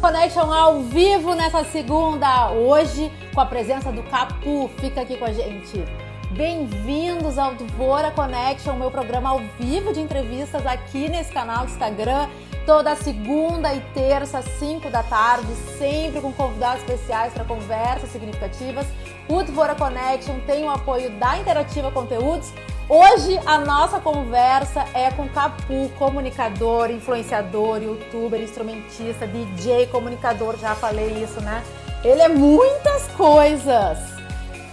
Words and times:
Connection 0.00 0.52
ao 0.52 0.80
vivo 0.82 1.34
nessa 1.34 1.64
segunda, 1.64 2.52
hoje 2.52 3.10
com 3.34 3.40
a 3.40 3.46
presença 3.46 3.90
do 3.90 4.04
Capu. 4.04 4.70
Fica 4.78 5.00
aqui 5.00 5.16
com 5.16 5.24
a 5.24 5.32
gente. 5.32 5.84
Bem-vindos 6.30 7.36
ao 7.36 7.54
Dvora 7.54 8.12
Connection, 8.12 8.74
meu 8.74 8.92
programa 8.92 9.30
ao 9.30 9.40
vivo 9.58 9.92
de 9.92 10.00
entrevistas 10.00 10.64
aqui 10.64 11.08
nesse 11.08 11.32
canal 11.32 11.66
do 11.66 11.72
Instagram, 11.72 12.28
toda 12.64 12.94
segunda 12.94 13.74
e 13.74 13.80
terça, 13.92 14.40
5 14.40 14.88
da 14.88 15.02
tarde, 15.02 15.52
sempre 15.76 16.20
com 16.20 16.32
convidados 16.32 16.84
especiais 16.84 17.32
para 17.32 17.44
conversas 17.44 18.08
significativas. 18.10 18.86
O 19.28 19.42
Dvora 19.42 19.74
Connection 19.74 20.38
tem 20.46 20.64
o 20.64 20.70
apoio 20.70 21.10
da 21.18 21.38
Interativa 21.38 21.90
Conteúdos, 21.90 22.52
Hoje 22.90 23.38
a 23.44 23.58
nossa 23.58 24.00
conversa 24.00 24.82
é 24.94 25.10
com 25.10 25.28
Capu, 25.28 25.90
comunicador, 25.98 26.90
influenciador, 26.90 27.82
youtuber, 27.82 28.40
instrumentista, 28.40 29.26
DJ, 29.26 29.88
comunicador, 29.88 30.56
já 30.56 30.74
falei 30.74 31.22
isso, 31.22 31.38
né? 31.42 31.62
Ele 32.02 32.22
é 32.22 32.28
muitas 32.28 33.06
coisas. 33.08 33.98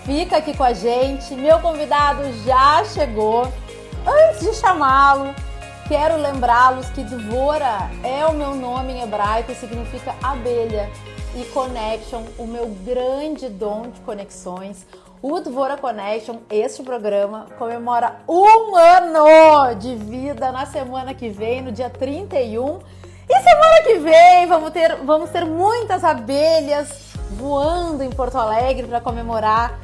Fica 0.05 0.37
aqui 0.37 0.55
com 0.55 0.63
a 0.63 0.71
gente. 0.71 1.35
Meu 1.35 1.59
convidado 1.59 2.21
já 2.45 2.85
chegou. 2.85 3.51
Antes 4.07 4.39
de 4.39 4.53
chamá-lo, 4.53 5.35
quero 5.89 6.15
lembrá-los 6.15 6.89
que 6.91 7.03
Dvora 7.03 7.89
é 8.01 8.25
o 8.25 8.31
meu 8.31 8.55
nome 8.55 8.93
em 8.93 9.01
hebraico 9.01 9.51
e 9.51 9.55
significa 9.55 10.15
abelha. 10.23 10.89
E 11.35 11.43
Connection, 11.47 12.23
o 12.37 12.47
meu 12.47 12.67
grande 12.85 13.49
dom 13.49 13.89
de 13.89 13.99
conexões 13.99 14.85
o 15.27 15.39
Dvora 15.39 15.75
Connection, 15.75 16.38
este 16.52 16.84
programa, 16.84 17.47
comemora 17.57 18.17
um 18.29 18.75
ano 18.75 19.73
de 19.73 19.95
vida 19.95 20.51
na 20.51 20.67
semana 20.67 21.15
que 21.15 21.29
vem, 21.29 21.63
no 21.63 21.71
dia 21.71 21.89
31. 21.89 22.77
E 23.27 23.39
semana 23.41 23.81
que 23.81 23.95
vem 23.95 24.45
vamos 24.45 24.70
ter, 24.70 24.95
vamos 24.98 25.31
ter 25.31 25.43
muitas 25.43 26.03
abelhas 26.03 27.15
voando 27.31 28.03
em 28.03 28.12
Porto 28.12 28.37
Alegre 28.37 28.85
para 28.85 29.01
comemorar 29.01 29.79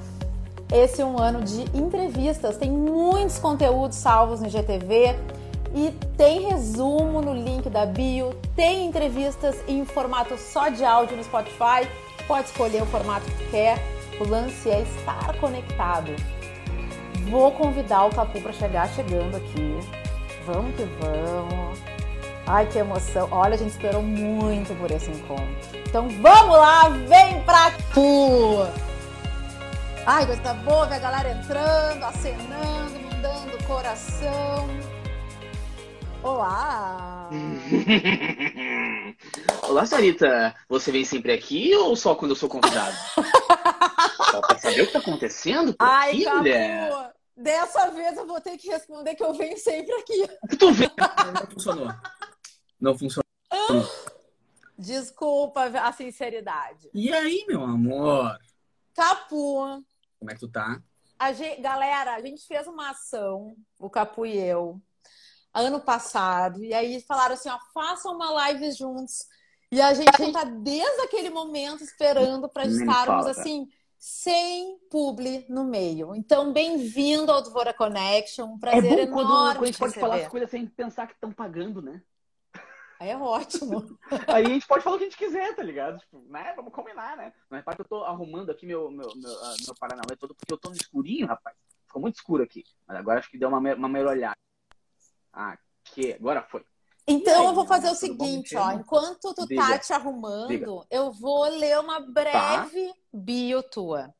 esse 0.72 1.03
um 1.03 1.17
ano 1.17 1.42
de 1.42 1.64
entrevistas. 1.75 2.56
Tem 2.56 2.69
muitos 2.69 3.39
conteúdos 3.39 3.97
salvos 3.97 4.42
no 4.42 4.47
GTV 4.47 5.16
e 5.73 5.89
tem 6.16 6.50
resumo 6.50 7.19
no 7.19 7.34
link 7.34 7.67
da 7.67 7.88
bio, 7.88 8.36
tem 8.56 8.86
entrevistas 8.86 9.56
em 9.67 9.84
formato 9.86 10.38
só 10.38 10.69
de 10.69 10.86
áudio 10.86 11.17
no 11.17 11.23
Spotify. 11.23 11.89
Pode 12.28 12.45
escolher 12.45 12.84
o 12.84 12.86
formato 12.86 13.25
que 13.25 13.50
quer. 13.50 14.00
O 14.22 14.30
lance 14.30 14.69
é 14.69 14.81
estar 14.81 15.36
conectado. 15.38 16.16
Vou 17.27 17.52
convidar 17.53 18.05
o 18.05 18.11
Capu 18.11 18.39
para 18.39 18.53
chegar 18.53 18.88
chegando 18.89 19.36
aqui. 19.36 19.80
Vamos 20.45 20.75
que 20.75 20.83
vamos. 21.00 21.80
Ai, 22.45 22.67
que 22.67 22.78
emoção. 22.78 23.28
Olha, 23.31 23.55
a 23.55 23.58
gente 23.58 23.72
esperou 23.72 24.03
muito 24.03 24.78
por 24.80 24.91
esse 24.91 25.09
encontro. 25.09 25.47
Então 25.88 26.08
vamos 26.22 26.55
lá, 26.55 26.89
vem 26.89 27.41
pra 27.41 27.72
tu! 27.95 28.67
Ai, 30.05 30.28
coisa 30.28 30.53
boa, 30.53 30.85
a 30.85 31.00
galera 31.00 31.31
entrando, 31.31 32.03
acenando, 32.03 33.00
mandando 33.03 33.63
coração. 33.66 34.69
Olá! 36.23 37.30
Olá, 39.67 39.86
Sarita. 39.86 40.55
Você 40.69 40.91
vem 40.91 41.03
sempre 41.03 41.31
aqui 41.31 41.73
ou 41.75 41.95
só 41.95 42.13
quando 42.13 42.31
eu 42.31 42.36
sou 42.36 42.47
convidado? 42.47 42.95
só 44.31 44.41
pra 44.41 44.58
saber 44.59 44.81
o 44.81 44.88
que 44.88 44.94
tá 44.94 45.00
acontecendo 45.00 45.73
por 45.73 45.83
Ai, 45.83 46.11
aqui, 46.11 46.23
Capu, 46.25 46.38
mulher. 46.38 47.13
Dessa 47.36 47.89
vez 47.89 48.17
eu 48.17 48.28
vou 48.28 48.39
ter 48.39 48.55
que 48.58 48.69
responder 48.69 49.16
que 49.16 49.23
eu 49.23 49.33
venho 49.33 49.58
sempre 49.58 49.94
aqui. 49.95 50.28
Tu 50.59 50.72
vê? 50.73 50.89
Não 51.33 51.47
funcionou. 51.52 51.88
Não 52.80 52.97
funcionou. 52.97 53.25
Desculpa 54.78 55.63
a 55.66 55.91
sinceridade. 55.91 56.89
E 56.94 57.11
aí, 57.11 57.45
meu 57.47 57.63
amor? 57.63 58.38
Capu, 58.94 59.83
Como 60.19 60.30
é 60.30 60.33
que 60.35 60.39
tu 60.39 60.50
tá? 60.50 60.80
a 61.17 61.33
gente, 61.33 61.62
galera, 61.62 62.16
a 62.16 62.22
gente 62.22 62.46
fez 62.47 62.67
uma 62.67 62.90
ação, 62.90 63.56
o 63.79 63.90
Capu 63.90 64.25
e 64.25 64.38
eu, 64.38 64.81
ano 65.53 65.79
passado, 65.81 66.63
e 66.63 66.73
aí 66.73 67.01
falaram 67.01 67.34
assim, 67.34 67.50
ó, 67.50 67.57
façam 67.73 68.16
uma 68.16 68.31
live 68.31 68.72
juntos. 68.72 69.28
E 69.72 69.81
a 69.81 69.94
gente 69.94 70.31
tá 70.31 70.44
desde 70.44 71.01
aquele 71.01 71.29
momento 71.29 71.84
esperando 71.84 72.50
para 72.50 72.66
estarmos 72.66 73.25
fala. 73.25 73.31
assim, 73.31 73.69
sem 73.97 74.78
publi 74.90 75.45
no 75.47 75.63
meio. 75.63 76.16
Então, 76.16 76.51
bem-vindo 76.51 77.31
ao 77.31 77.41
Dvora 77.41 77.73
Connection, 77.73 78.45
um 78.45 78.59
prazer 78.59 79.00
é 79.00 79.06
bom 79.06 79.13
quando, 79.13 79.29
enorme 79.29 79.53
quando 79.53 79.63
a 79.63 79.66
gente 79.67 79.75
te 79.75 79.79
pode 79.79 80.00
falar 80.00 80.16
as 80.16 80.28
coisas 80.28 80.50
sem 80.50 80.66
pensar 80.66 81.07
que 81.07 81.13
estão 81.13 81.31
pagando, 81.31 81.81
né? 81.81 82.01
É 83.00 83.16
ótimo. 83.17 83.97
Aí 84.28 84.45
a 84.45 84.50
gente 84.50 84.67
pode 84.67 84.84
falar 84.84 84.95
o 84.95 85.00
que 85.00 85.06
a 85.06 85.09
gente 85.09 85.17
quiser, 85.17 85.56
tá 85.56 85.63
ligado? 85.63 86.00
Tipo, 86.00 86.22
né? 86.29 86.53
Vamos 86.56 86.72
combinar, 86.73 87.17
né? 87.17 87.34
Não 87.50 87.57
repara 87.57 87.75
que 87.75 87.81
eu 87.81 87.88
tô 87.88 88.03
arrumando 88.03 88.51
aqui 88.51 88.66
meu, 88.66 88.91
meu, 88.91 89.09
meu, 89.16 89.44
ah, 89.44 89.56
meu 89.66 89.75
Paranauê 89.79 90.16
todo 90.16 90.35
porque 90.35 90.53
eu 90.53 90.57
tô 90.57 90.69
no 90.69 90.75
escurinho, 90.75 91.25
rapaz. 91.25 91.56
Ficou 91.88 92.01
muito 92.01 92.16
escuro 92.16 92.44
aqui. 92.44 92.63
Mas 92.88 92.97
agora 92.97 93.19
acho 93.19 93.29
que 93.31 93.38
deu 93.38 93.50
uma, 93.50 93.57
uma 93.57 93.90
melhorada. 93.90 94.38
Aqui, 95.34 96.14
agora 96.14 96.44
foi. 96.44 96.64
Então, 97.08 97.34
E 97.34 97.38
aí, 97.40 97.46
eu 97.46 97.53
vou 97.53 97.66
fazer 97.66 97.90
o 97.90 97.96
seguinte, 97.96 98.56
ó. 98.56 98.72
Enquanto 98.72 99.34
tu 99.34 99.46
Diga. 99.47 99.68
tá 99.68 99.80
te 99.80 99.94
arrumando, 99.94 100.47
Diga. 100.47 100.68
eu 100.90 101.12
vou 101.12 101.44
ler 101.46 101.80
uma 101.80 102.00
breve 102.00 102.94
bio 103.12 103.64
tua, 103.64 104.14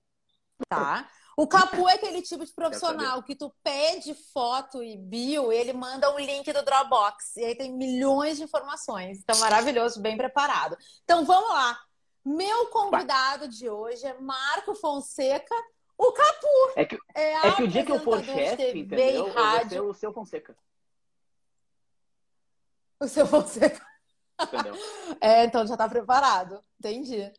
tá? 0.68 1.10
O 1.38 1.48
Capu 1.48 1.88
é 1.88 1.94
aquele 1.94 2.22
tipo 2.22 2.46
de 2.46 2.54
profissional 2.54 3.24
que 3.24 3.36
tu 3.36 3.54
pede 3.64 4.14
foto 4.34 4.84
e 4.84 4.98
bio, 4.98 5.52
ele 5.52 5.74
manda 5.74 6.14
um 6.14 6.20
link 6.20 6.52
do 6.52 6.64
Dropbox. 6.64 7.38
E 7.38 7.46
aí 7.46 7.56
tem 7.56 7.72
milhões 7.76 8.38
de 8.38 8.44
informações. 8.44 9.20
Então, 9.20 9.40
maravilhoso, 9.40 10.02
bem 10.02 10.18
preparado. 10.18 10.78
Então, 11.04 11.24
vamos 11.26 11.50
lá. 11.50 11.80
Meu 12.24 12.68
convidado 12.68 13.48
de 13.48 13.70
hoje 13.70 14.06
é 14.06 14.20
Marco 14.20 14.76
Fonseca, 14.76 15.56
o 15.98 16.12
Capu. 16.12 16.48
É 16.76 16.86
que, 16.86 17.00
É, 17.16 17.48
é 17.48 17.52
que 17.56 17.64
o 17.64 17.68
dia 17.68 17.84
que 17.86 17.92
eu 17.92 18.00
for 18.00 18.24
chefe, 18.24 18.80
entendeu? 18.80 18.98
e 19.00 19.16
Eu 19.16 19.34
vou 19.34 19.70
ser 19.70 19.82
o 19.82 19.94
seu 19.94 20.14
Fonseca. 20.14 20.56
O 23.02 23.08
seu 23.08 23.26
Fonseca. 23.26 23.82
Entendeu? 24.40 24.76
É, 25.20 25.44
então 25.44 25.66
já 25.66 25.76
tá 25.76 25.90
preparado. 25.90 26.60
Entendi. 26.80 27.32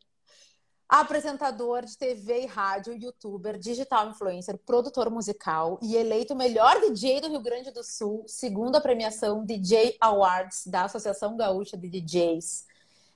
Apresentador 0.89 1.85
de 1.85 1.97
TV 1.97 2.43
e 2.43 2.47
rádio, 2.47 2.93
youtuber, 2.93 3.57
digital 3.59 4.11
influencer, 4.11 4.59
produtor 4.59 5.09
musical 5.09 5.79
e 5.81 5.97
eleito 5.97 6.35
o 6.35 6.37
melhor 6.37 6.81
DJ 6.81 7.21
do 7.21 7.29
Rio 7.29 7.41
Grande 7.41 7.71
do 7.71 7.83
Sul, 7.85 8.25
segundo 8.27 8.77
a 8.77 8.81
premiação 8.81 9.45
DJ 9.45 9.97
Awards 10.01 10.67
da 10.67 10.85
Associação 10.85 11.37
Gaúcha 11.37 11.77
de 11.77 11.89
DJs. 11.89 12.67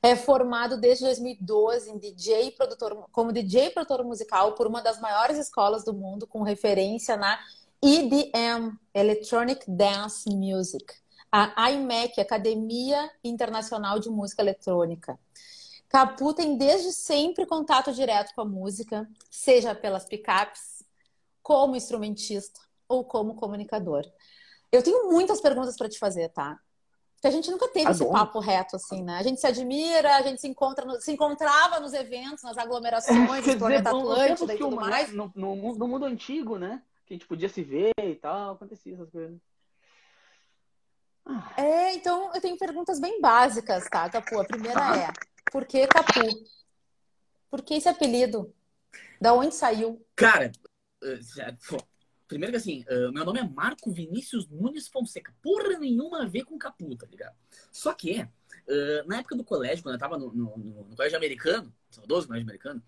É 0.00 0.14
formado 0.14 0.80
desde 0.80 1.04
2012 1.04 1.90
em 1.90 1.98
DJ 1.98 2.52
produtor, 2.52 3.08
como 3.10 3.32
DJ 3.32 3.70
produtor 3.70 4.04
musical 4.04 4.54
por 4.54 4.68
uma 4.68 4.80
das 4.80 5.00
maiores 5.00 5.36
escolas 5.36 5.84
do 5.84 5.92
mundo, 5.92 6.28
com 6.28 6.42
referência 6.42 7.16
na 7.16 7.38
EDM, 7.82 8.78
Electronic 8.94 9.68
Dance 9.68 10.30
Music 10.30 10.94
a 11.56 11.70
IMEC, 11.70 12.20
Academia 12.20 13.10
Internacional 13.22 13.98
de 13.98 14.08
Música 14.08 14.42
Eletrônica. 14.42 15.18
Capu 15.88 16.32
tem 16.34 16.56
desde 16.56 16.92
sempre 16.92 17.46
contato 17.46 17.92
direto 17.92 18.34
com 18.34 18.40
a 18.40 18.44
música, 18.44 19.08
seja 19.30 19.74
pelas 19.74 20.04
picapes, 20.04 20.84
como 21.42 21.76
instrumentista 21.76 22.60
ou 22.88 23.04
como 23.04 23.34
comunicador. 23.34 24.04
Eu 24.72 24.82
tenho 24.82 25.10
muitas 25.10 25.40
perguntas 25.40 25.76
para 25.76 25.88
te 25.88 25.98
fazer, 25.98 26.28
tá? 26.30 26.58
Porque 27.14 27.28
a 27.28 27.30
gente 27.30 27.50
nunca 27.50 27.68
teve 27.68 27.90
esse 27.90 28.02
Adoro. 28.02 28.18
papo 28.18 28.40
reto 28.40 28.76
assim, 28.76 29.02
né? 29.02 29.16
A 29.18 29.22
gente 29.22 29.40
se 29.40 29.46
admira, 29.46 30.16
a 30.16 30.22
gente 30.22 30.40
se, 30.40 30.48
encontra 30.48 30.84
no- 30.84 31.00
se 31.00 31.10
encontrava 31.12 31.80
nos 31.80 31.92
eventos, 31.94 32.42
nas 32.42 32.58
aglomerações 32.58 33.56
planeta 33.56 33.90
no- 33.92 34.00
nos 34.02 34.10
Atlântida 34.10 34.54
e 34.54 34.58
tudo 34.58 34.76
o- 34.76 34.80
mais. 34.80 35.12
No, 35.12 35.32
no, 35.34 35.54
no 35.76 35.88
mundo 35.88 36.04
antigo, 36.04 36.58
né? 36.58 36.82
Que 37.06 37.14
a 37.14 37.16
gente 37.16 37.26
podia 37.26 37.48
se 37.48 37.62
ver 37.62 37.92
e 38.02 38.14
tal, 38.16 38.54
acontecia 38.54 38.94
essas 38.94 39.08
coisas. 39.10 39.38
É, 41.56 41.94
então 41.94 42.32
eu 42.34 42.40
tenho 42.40 42.56
perguntas 42.56 43.00
bem 43.00 43.20
básicas, 43.20 43.88
tá, 43.90 44.08
Capu? 44.08 44.38
A 44.38 44.44
primeira 44.44 44.80
é: 44.96 45.08
por 45.50 45.64
que 45.66 45.86
Capu? 45.86 46.20
Por 47.50 47.62
que 47.62 47.74
esse 47.74 47.88
apelido? 47.88 48.54
Da 49.20 49.32
onde 49.32 49.54
saiu? 49.54 50.04
Cara, 50.14 50.52
eh, 51.02 51.18
primeiro 52.28 52.52
que 52.52 52.58
assim, 52.58 52.84
eh, 52.86 53.10
meu 53.10 53.24
nome 53.24 53.40
é 53.40 53.42
Marco 53.48 53.90
Vinícius 53.90 54.48
Nunes 54.48 54.88
Fonseca. 54.88 55.34
Porra 55.42 55.78
nenhuma 55.78 56.22
a 56.22 56.26
ver 56.26 56.44
com 56.44 56.58
Capu, 56.58 56.94
tá 56.96 57.06
ligado? 57.06 57.34
Só 57.72 57.92
que, 57.92 58.20
eh, 58.68 59.02
na 59.06 59.18
época 59.18 59.34
do 59.36 59.44
colégio, 59.44 59.82
quando 59.82 59.94
eu 59.94 59.98
tava 59.98 60.18
no, 60.18 60.32
no- 60.32 60.56
no- 60.58 60.96
colégio 60.96 61.16
americano, 61.16 61.72
saudoso 61.90 62.26
colégio 62.28 62.46
americano, 62.46 62.82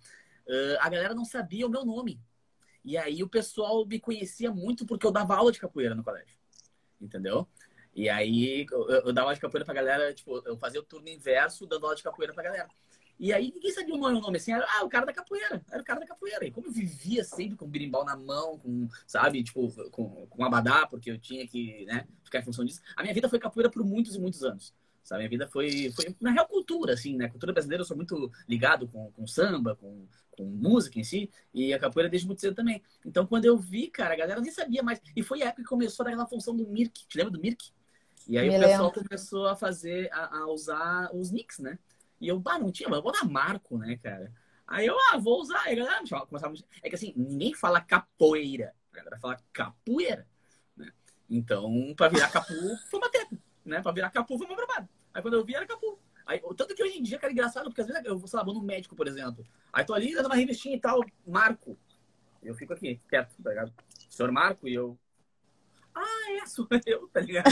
a 0.81 0.89
galera 0.89 1.15
não 1.15 1.27
sabia 1.27 1.67
o 1.67 1.71
meu 1.71 1.85
nome. 1.85 2.19
E 2.83 2.97
aí 2.97 3.23
o 3.23 3.29
pessoal 3.29 3.85
me 3.85 4.01
conhecia 4.01 4.51
muito 4.51 4.87
porque 4.87 5.07
eu 5.07 5.11
dava 5.11 5.37
aula 5.37 5.53
de 5.53 5.59
capoeira 5.61 5.95
no 5.95 6.03
colégio. 6.03 6.39
Entendeu? 7.01 7.47
E 7.99 8.09
aí 8.09 8.65
eu, 8.71 8.89
eu 8.89 9.13
dava 9.13 9.27
aula 9.27 9.35
de 9.35 9.41
capoeira 9.41 9.65
pra 9.65 9.75
galera, 9.75 10.15
tipo, 10.15 10.41
eu 10.47 10.57
fazia 10.57 10.79
o 10.79 10.85
turno 10.85 11.09
inverso 11.09 11.67
dando 11.67 11.83
aula 11.83 11.97
de 11.97 12.03
capoeira 12.05 12.33
pra 12.33 12.45
galera. 12.45 12.69
E 13.19 13.33
aí 13.33 13.51
ninguém 13.53 13.73
sabia 13.73 13.93
o 13.93 13.99
meu 13.99 14.13
nome 14.13 14.37
assim, 14.37 14.53
era 14.53 14.65
ah, 14.79 14.85
o 14.85 14.89
cara 14.89 15.05
da 15.05 15.13
capoeira, 15.13 15.61
era 15.69 15.83
o 15.83 15.85
cara 15.85 15.99
da 15.99 16.07
capoeira. 16.07 16.47
E 16.47 16.51
como 16.53 16.69
eu 16.69 16.73
vivia 16.73 17.25
sempre 17.25 17.57
com 17.57 17.67
birimbau 17.67 18.05
na 18.05 18.17
mão, 18.17 18.57
com, 18.57 18.89
sabe, 19.05 19.43
tipo, 19.43 19.69
com, 19.91 20.29
com 20.29 20.45
abadá, 20.45 20.87
porque 20.87 21.11
eu 21.11 21.19
tinha 21.19 21.45
que, 21.49 21.85
né, 21.87 22.07
ficar 22.23 22.39
em 22.39 22.45
função 22.45 22.65
disso. 22.65 22.81
A 22.95 23.03
minha 23.03 23.13
vida 23.13 23.29
foi 23.29 23.41
capoeira 23.41 23.69
por 23.69 23.85
muitos 23.85 24.15
e 24.15 24.21
muitos 24.21 24.45
anos, 24.45 24.73
Sabe? 25.03 25.23
Minha 25.23 25.31
vida 25.31 25.49
foi, 25.49 25.91
foi, 25.91 26.15
na 26.21 26.31
real, 26.31 26.47
cultura, 26.47 26.93
assim, 26.93 27.17
né? 27.17 27.29
Cultura 27.29 27.53
brasileira, 27.53 27.81
eu 27.81 27.87
sou 27.87 27.97
muito 27.97 28.31
ligado 28.49 28.87
com, 28.87 29.11
com 29.11 29.27
samba, 29.27 29.75
com, 29.75 30.07
com 30.37 30.45
música 30.45 31.01
em 31.01 31.03
si, 31.03 31.29
e 31.53 31.75
a 31.75 31.81
capoeira 31.81 32.09
desde 32.09 32.29
muito 32.29 32.41
cedo 32.41 32.55
também. 32.55 32.81
Então, 33.05 33.27
quando 33.27 33.47
eu 33.47 33.59
vi, 33.59 33.89
cara, 33.89 34.15
a 34.15 34.17
galera 34.17 34.41
nem 34.41 34.53
sabia 34.53 34.85
mais. 34.85 35.01
E 35.17 35.23
foi 35.25 35.43
a 35.43 35.47
época 35.47 35.63
que 35.63 35.69
começou 35.69 36.07
aquela 36.07 36.29
função 36.29 36.55
do 36.55 36.65
Mirk. 36.69 37.09
Te 37.09 37.19
lembra 37.19 37.33
do 37.33 37.41
Mirk? 37.41 37.73
E 38.29 38.37
aí 38.37 38.49
Me 38.51 38.57
o 38.57 38.61
pessoal 38.61 38.87
lembro. 38.89 39.05
começou 39.05 39.47
a 39.49 39.57
fazer, 39.57 40.13
a, 40.13 40.41
a 40.41 40.47
usar 40.49 41.11
os 41.15 41.31
nicks, 41.31 41.59
né? 41.59 41.79
E 42.21 42.29
eu, 42.29 42.39
bah, 42.39 42.59
não 42.59 42.71
tinha, 42.71 42.89
mas 42.89 42.99
eu 42.99 43.03
vou 43.03 43.13
dar 43.13 43.25
Marco, 43.25 43.79
né, 43.79 43.97
cara? 43.97 44.33
Aí 44.67 44.87
eu, 44.87 44.95
ah, 45.11 45.17
vou 45.17 45.41
usar. 45.41 45.63
Aí 45.63 45.73
a 45.73 45.85
galera 45.85 46.03
me 46.03 46.09
começava 46.09 46.53
a... 46.53 46.59
É 46.83 46.91
que 46.91 46.95
assim, 46.95 47.15
ninguém 47.17 47.55
fala 47.55 47.81
capoeira. 47.81 48.75
A 48.93 48.97
galera 48.97 49.19
fala 49.19 49.39
capoeira, 49.51 50.27
né? 50.77 50.93
Então, 51.31 51.95
pra 51.97 52.09
virar 52.09 52.31
capu, 52.31 52.53
foi 52.91 53.01
uma 53.01 53.11
treta, 53.11 53.39
né? 53.65 53.81
Pra 53.81 53.93
virar 53.93 54.11
capu, 54.11 54.37
foi 54.37 54.47
uma 54.47 54.57
bravada. 54.57 54.89
Aí 55.15 55.23
quando 55.23 55.35
eu 55.35 55.45
vi, 55.45 55.55
era 55.55 55.67
capu. 55.67 55.99
Aí, 56.27 56.41
tanto 56.55 56.75
que 56.75 56.83
hoje 56.83 56.99
em 56.99 57.03
dia, 57.03 57.19
cara, 57.19 57.33
é 57.33 57.35
engraçado, 57.35 57.65
porque 57.71 57.81
às 57.81 57.87
vezes 57.87 58.05
eu 58.05 58.19
vou, 58.19 58.29
sei 58.29 58.39
lá, 58.39 58.45
vou 58.45 58.53
no 58.53 58.61
médico, 58.61 58.95
por 58.95 59.09
exemplo. 59.09 59.47
Aí 59.73 59.83
tô 59.87 59.95
ali, 59.95 60.15
dando 60.15 60.27
uma 60.27 60.35
revistinha 60.35 60.77
e 60.77 60.81
tal, 60.81 61.01
Marco. 61.27 61.79
Eu 62.43 62.55
fico 62.55 62.75
aqui, 62.75 63.01
quieto, 63.09 63.35
tá 63.43 63.49
ligado? 63.49 63.73
Senhor 64.11 64.31
Marco, 64.31 64.69
e 64.69 64.75
eu... 64.75 64.99
Ah, 65.95 66.33
é, 66.43 66.47
sou 66.47 66.69
eu, 66.85 67.09
tá 67.09 67.21
ligado? 67.21 67.51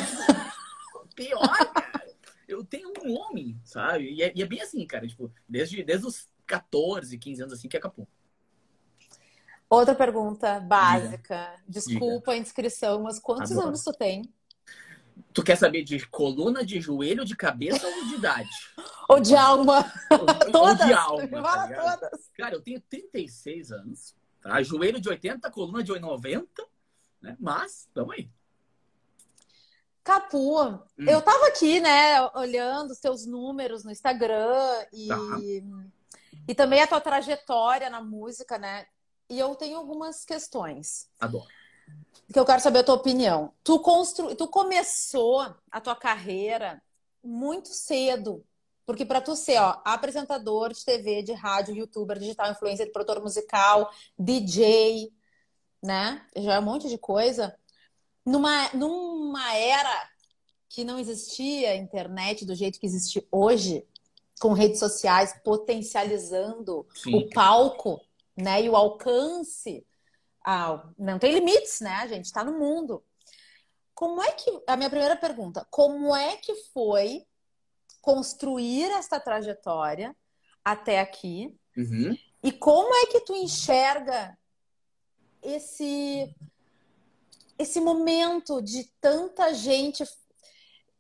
Pior, 1.16 1.72
cara. 1.72 2.06
Eu 2.46 2.64
tenho 2.64 2.90
um 2.90 3.12
nome, 3.12 3.58
sabe? 3.64 4.12
E 4.12 4.22
é, 4.22 4.32
e 4.36 4.42
é 4.42 4.46
bem 4.46 4.60
assim, 4.60 4.86
cara, 4.86 5.08
tipo, 5.08 5.32
desde, 5.48 5.82
desde 5.82 6.06
os 6.06 6.28
14, 6.46 7.18
15 7.18 7.42
anos 7.42 7.54
assim, 7.54 7.68
que 7.68 7.76
é 7.76 7.80
capu. 7.80 8.06
Outra 9.68 9.94
pergunta 9.94 10.60
básica. 10.60 11.54
Desculpa 11.66 12.32
a 12.32 12.36
inscrição, 12.36 13.02
mas 13.02 13.18
quantos 13.18 13.50
Adoro. 13.50 13.68
anos 13.68 13.82
tu 13.82 13.92
tem? 13.92 14.32
Tu 15.32 15.42
quer 15.42 15.56
saber 15.56 15.82
de 15.82 16.06
coluna, 16.06 16.64
de 16.64 16.80
joelho, 16.80 17.24
de 17.24 17.34
cabeça 17.34 17.86
ou 17.86 18.04
de 18.06 18.14
idade? 18.14 18.50
Ou 19.08 19.20
de 19.20 19.36
alma? 19.36 19.84
Ou- 20.10 20.20
ou 20.20 20.52
todas! 20.52 20.84
de 20.84 20.92
alma, 20.92 21.28
tá 21.28 21.42
Fala 21.42 21.66
ligado? 21.68 22.00
todas! 22.00 22.30
Cara, 22.36 22.54
eu 22.56 22.60
tenho 22.60 22.80
36 22.80 23.70
anos, 23.70 24.16
tá? 24.42 24.60
Joelho 24.64 25.00
de 25.00 25.08
80, 25.08 25.48
coluna 25.52 25.80
de 25.80 25.96
90, 25.96 26.66
né? 27.22 27.36
Mas, 27.38 27.88
tamo 27.94 28.10
aí. 28.10 28.28
Capu, 30.06 30.61
Hum. 30.62 30.79
eu 30.99 31.20
tava 31.20 31.49
aqui, 31.49 31.81
né, 31.81 32.23
olhando 32.32 32.93
os 32.93 33.00
teus 33.00 33.26
números 33.26 33.82
no 33.82 33.91
Instagram 33.91 34.87
e, 34.93 35.08
Tá. 35.08 35.17
e 36.47 36.55
também 36.55 36.81
a 36.81 36.87
tua 36.87 37.00
trajetória 37.00 37.91
na 37.91 38.00
música, 38.00 38.56
né? 38.56 38.87
E 39.29 39.37
eu 39.37 39.53
tenho 39.56 39.76
algumas 39.76 40.25
questões 40.25 41.08
Adoro. 41.19 41.44
que 42.32 42.38
eu 42.38 42.44
quero 42.47 42.61
saber 42.62 42.79
a 42.79 42.85
tua 42.85 42.94
opinião. 42.94 43.53
Tu, 43.64 43.81
constru... 43.81 44.32
tu 44.37 44.47
começou 44.47 45.41
a 45.73 45.81
tua 45.81 45.97
carreira 45.97 46.81
muito 47.20 47.70
cedo, 47.70 48.44
porque 48.87 49.05
para 49.05 49.20
tu 49.20 49.35
ser, 49.35 49.59
ó, 49.59 49.81
apresentador 49.85 50.73
de 50.73 50.85
TV, 50.85 51.25
de 51.25 51.32
rádio, 51.32 51.75
youtuber, 51.75 52.17
digital, 52.17 52.52
influencer, 52.52 52.93
produtor 52.93 53.20
musical, 53.20 53.91
DJ, 54.17 55.12
né? 55.82 56.25
Já 56.37 56.55
é 56.55 56.59
um 56.61 56.62
monte 56.62 56.88
de 56.88 56.97
coisa. 56.97 57.59
Numa, 58.26 58.69
numa 58.75 59.55
era 59.55 60.11
que 60.69 60.84
não 60.84 60.99
existia 60.99 61.76
internet 61.76 62.44
do 62.44 62.55
jeito 62.55 62.81
que 62.81 62.87
existe 62.87 63.26
hoje, 63.31 63.87
com 64.40 64.52
redes 64.52 64.81
sociais 64.81 65.34
potencializando 65.44 66.87
Sim. 66.94 67.14
o 67.14 67.31
palco, 67.31 68.00
né, 68.37 68.62
e 68.62 68.69
o 68.69 68.76
alcance, 68.76 69.87
ah, 70.44 70.87
não 70.99 71.19
tem 71.19 71.32
limites, 71.32 71.81
né? 71.81 71.94
A 71.94 72.06
gente 72.06 72.26
está 72.26 72.44
no 72.44 72.58
mundo. 72.58 73.02
Como 73.94 74.23
é 74.23 74.31
que 74.32 74.50
a 74.67 74.76
minha 74.76 74.90
primeira 74.90 75.17
pergunta, 75.17 75.67
como 75.70 76.14
é 76.14 76.37
que 76.37 76.55
foi 76.73 77.25
construir 78.02 78.90
essa 78.90 79.19
trajetória 79.19 80.14
até 80.62 81.00
aqui? 81.00 81.56
Uhum. 81.76 82.17
E 82.43 82.52
como 82.52 82.94
é 82.94 83.06
que 83.06 83.20
tu 83.20 83.34
enxerga 83.34 84.37
esse 85.43 86.34
esse 87.58 87.81
momento 87.81 88.61
de 88.62 88.85
tanta 89.00 89.53
gente 89.55 90.05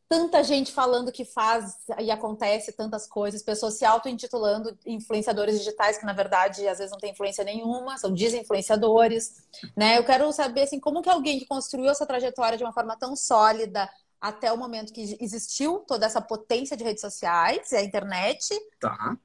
tanta 0.08 0.42
gente 0.44 0.70
falando 0.72 1.10
que 1.10 1.24
faz 1.24 1.78
e 1.98 2.12
acontece 2.12 2.70
tantas 2.72 3.08
coisas, 3.08 3.42
pessoas 3.42 3.74
se 3.74 3.84
auto-intitulando 3.84 4.76
influenciadores 4.86 5.58
digitais 5.58 5.98
que 5.98 6.06
na 6.06 6.12
verdade 6.12 6.66
às 6.68 6.78
vezes 6.78 6.92
não 6.92 6.98
tem 6.98 7.10
influência 7.10 7.42
nenhuma, 7.42 7.98
são 7.98 8.12
desinfluenciadores, 8.14 9.42
né? 9.76 9.98
Eu 9.98 10.04
quero 10.04 10.32
saber 10.32 10.62
assim, 10.62 10.78
como 10.78 11.02
que 11.02 11.10
alguém 11.10 11.40
que 11.40 11.46
construiu 11.46 11.90
essa 11.90 12.06
trajetória 12.06 12.56
de 12.56 12.62
uma 12.62 12.72
forma 12.72 12.96
tão 12.96 13.16
sólida 13.16 13.90
até 14.20 14.52
o 14.52 14.56
momento 14.56 14.92
que 14.92 15.16
existiu 15.20 15.80
toda 15.80 16.06
essa 16.06 16.20
potência 16.20 16.76
de 16.76 16.84
redes 16.84 17.00
sociais, 17.00 17.72
e 17.72 17.76
a 17.76 17.82
internet, 17.82 18.54
Tá. 18.80 19.16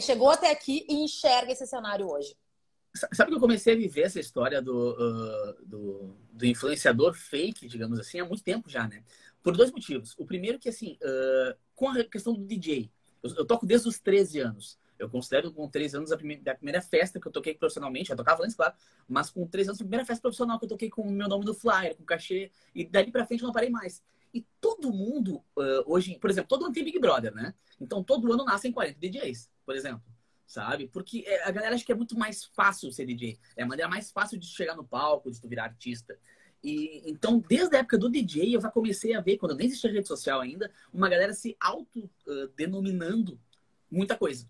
chegou 0.00 0.30
até 0.30 0.50
aqui 0.50 0.86
e 0.88 1.04
enxerga 1.04 1.52
esse 1.52 1.66
cenário 1.66 2.10
hoje. 2.10 2.34
Sa- 2.94 3.08
Sabe 3.12 3.30
que 3.30 3.36
eu 3.36 3.40
comecei 3.40 3.74
a 3.74 3.76
viver 3.76 4.02
essa 4.02 4.18
história 4.20 4.60
do, 4.62 4.96
ah, 4.98 5.56
do, 5.64 6.14
do 6.32 6.46
influenciador 6.46 7.14
fake, 7.14 7.68
digamos 7.68 7.98
assim, 7.98 8.20
há 8.20 8.24
muito 8.24 8.42
tempo 8.42 8.68
já, 8.68 8.86
né? 8.88 9.02
Por 9.42 9.56
dois 9.56 9.70
motivos. 9.70 10.14
O 10.18 10.24
primeiro 10.24 10.58
que, 10.58 10.68
assim, 10.68 10.98
ah, 11.02 11.56
com 11.74 11.88
a 11.90 12.04
questão 12.04 12.32
do 12.34 12.44
DJ. 12.44 12.90
Eu, 13.22 13.34
eu 13.36 13.44
toco 13.46 13.66
desde 13.66 13.88
os 13.88 13.98
13 13.98 14.40
anos. 14.40 14.78
Eu 14.98 15.08
considero 15.08 15.52
com 15.52 15.68
13 15.68 15.96
anos 15.96 16.10
a 16.10 16.16
primeira, 16.16 16.50
a 16.50 16.54
primeira 16.56 16.82
festa 16.82 17.20
que 17.20 17.28
eu 17.28 17.32
toquei 17.32 17.54
profissionalmente. 17.54 18.10
Eu 18.10 18.16
tocava 18.16 18.42
antes, 18.42 18.56
claro. 18.56 18.74
Mas 19.06 19.30
com 19.30 19.46
13 19.46 19.70
anos, 19.70 19.80
a 19.80 19.84
primeira 19.84 20.04
festa 20.04 20.22
profissional 20.22 20.58
que 20.58 20.64
eu 20.64 20.68
toquei 20.68 20.90
com 20.90 21.02
o 21.02 21.10
meu 21.10 21.28
nome 21.28 21.44
no 21.44 21.54
flyer, 21.54 21.96
com 21.96 22.04
cachê. 22.04 22.50
E 22.74 22.84
dali 22.84 23.12
pra 23.12 23.24
frente 23.26 23.42
eu 23.42 23.46
não 23.46 23.52
parei 23.52 23.70
mais. 23.70 24.02
E 24.34 24.44
todo 24.60 24.92
mundo, 24.92 25.42
ah, 25.56 25.82
hoje, 25.86 26.18
por 26.18 26.30
exemplo, 26.30 26.48
todo 26.48 26.64
ano 26.64 26.74
tem 26.74 26.84
Big 26.84 26.98
Brother, 26.98 27.32
né? 27.34 27.54
Então 27.80 28.02
todo 28.02 28.32
ano 28.32 28.44
nascem 28.44 28.72
40 28.72 28.98
DJs, 28.98 29.50
por 29.64 29.76
exemplo 29.76 30.02
sabe? 30.48 30.88
Porque 30.88 31.22
é, 31.26 31.44
a 31.44 31.50
galera 31.50 31.74
acha 31.74 31.84
que 31.84 31.92
é 31.92 31.94
muito 31.94 32.18
mais 32.18 32.44
fácil 32.44 32.90
ser 32.90 33.04
DJ. 33.04 33.38
É 33.54 33.62
a 33.62 33.66
maneira 33.66 33.88
mais 33.88 34.10
fácil 34.10 34.38
de 34.38 34.46
chegar 34.46 34.74
no 34.74 34.82
palco, 34.82 35.30
de 35.30 35.38
tu 35.38 35.46
virar 35.46 35.64
artista. 35.64 36.18
E 36.64 37.02
então, 37.08 37.38
desde 37.38 37.76
a 37.76 37.80
época 37.80 37.98
do 37.98 38.10
DJ, 38.10 38.56
eu 38.56 38.60
já 38.60 38.70
comecei 38.70 39.14
a 39.14 39.20
ver, 39.20 39.36
quando 39.36 39.54
nem 39.54 39.66
existia 39.66 39.92
rede 39.92 40.08
social 40.08 40.40
ainda, 40.40 40.72
uma 40.92 41.08
galera 41.08 41.34
se 41.34 41.54
auto-denominando 41.60 43.38
muita 43.90 44.16
coisa, 44.16 44.48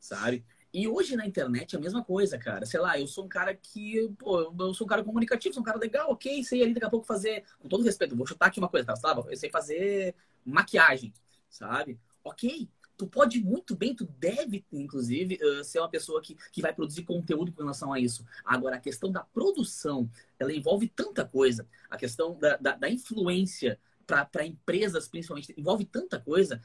sabe? 0.00 0.44
E 0.72 0.88
hoje 0.88 1.14
na 1.14 1.26
internet 1.26 1.74
é 1.74 1.78
a 1.78 1.80
mesma 1.80 2.02
coisa, 2.02 2.38
cara. 2.38 2.64
Sei 2.66 2.80
lá, 2.80 2.98
eu 2.98 3.06
sou 3.06 3.24
um 3.24 3.28
cara 3.28 3.54
que, 3.54 4.08
pô, 4.18 4.52
eu 4.58 4.74
sou 4.74 4.86
um 4.86 4.88
cara 4.88 5.04
comunicativo, 5.04 5.54
sou 5.54 5.60
um 5.62 5.64
cara 5.64 5.78
legal, 5.78 6.10
ok, 6.10 6.42
sei 6.42 6.62
ali 6.62 6.74
daqui 6.74 6.86
a 6.86 6.90
pouco 6.90 7.06
fazer, 7.06 7.44
com 7.60 7.68
todo 7.68 7.84
respeito, 7.84 8.16
vou 8.16 8.26
chutar 8.26 8.46
aqui 8.46 8.58
uma 8.58 8.68
coisa, 8.68 8.86
tá? 8.86 8.94
Eu 9.28 9.36
sei 9.36 9.50
fazer 9.50 10.14
maquiagem, 10.44 11.12
sabe? 11.48 11.98
Ok, 12.24 12.68
tu 12.98 13.06
pode 13.06 13.40
muito 13.40 13.76
bem, 13.76 13.94
tu 13.94 14.04
deve, 14.18 14.66
inclusive, 14.72 15.38
uh, 15.40 15.64
ser 15.64 15.78
uma 15.78 15.88
pessoa 15.88 16.20
que, 16.20 16.36
que 16.52 16.60
vai 16.60 16.74
produzir 16.74 17.04
conteúdo 17.04 17.52
com 17.52 17.62
relação 17.62 17.92
a 17.92 18.00
isso. 18.00 18.26
Agora, 18.44 18.76
a 18.76 18.80
questão 18.80 19.10
da 19.10 19.20
produção, 19.22 20.10
ela 20.38 20.52
envolve 20.52 20.88
tanta 20.88 21.24
coisa. 21.24 21.66
A 21.88 21.96
questão 21.96 22.36
da, 22.36 22.56
da, 22.56 22.76
da 22.76 22.90
influência 22.90 23.78
para 24.04 24.44
empresas, 24.44 25.06
principalmente, 25.06 25.54
envolve 25.56 25.84
tanta 25.84 26.18
coisa 26.18 26.60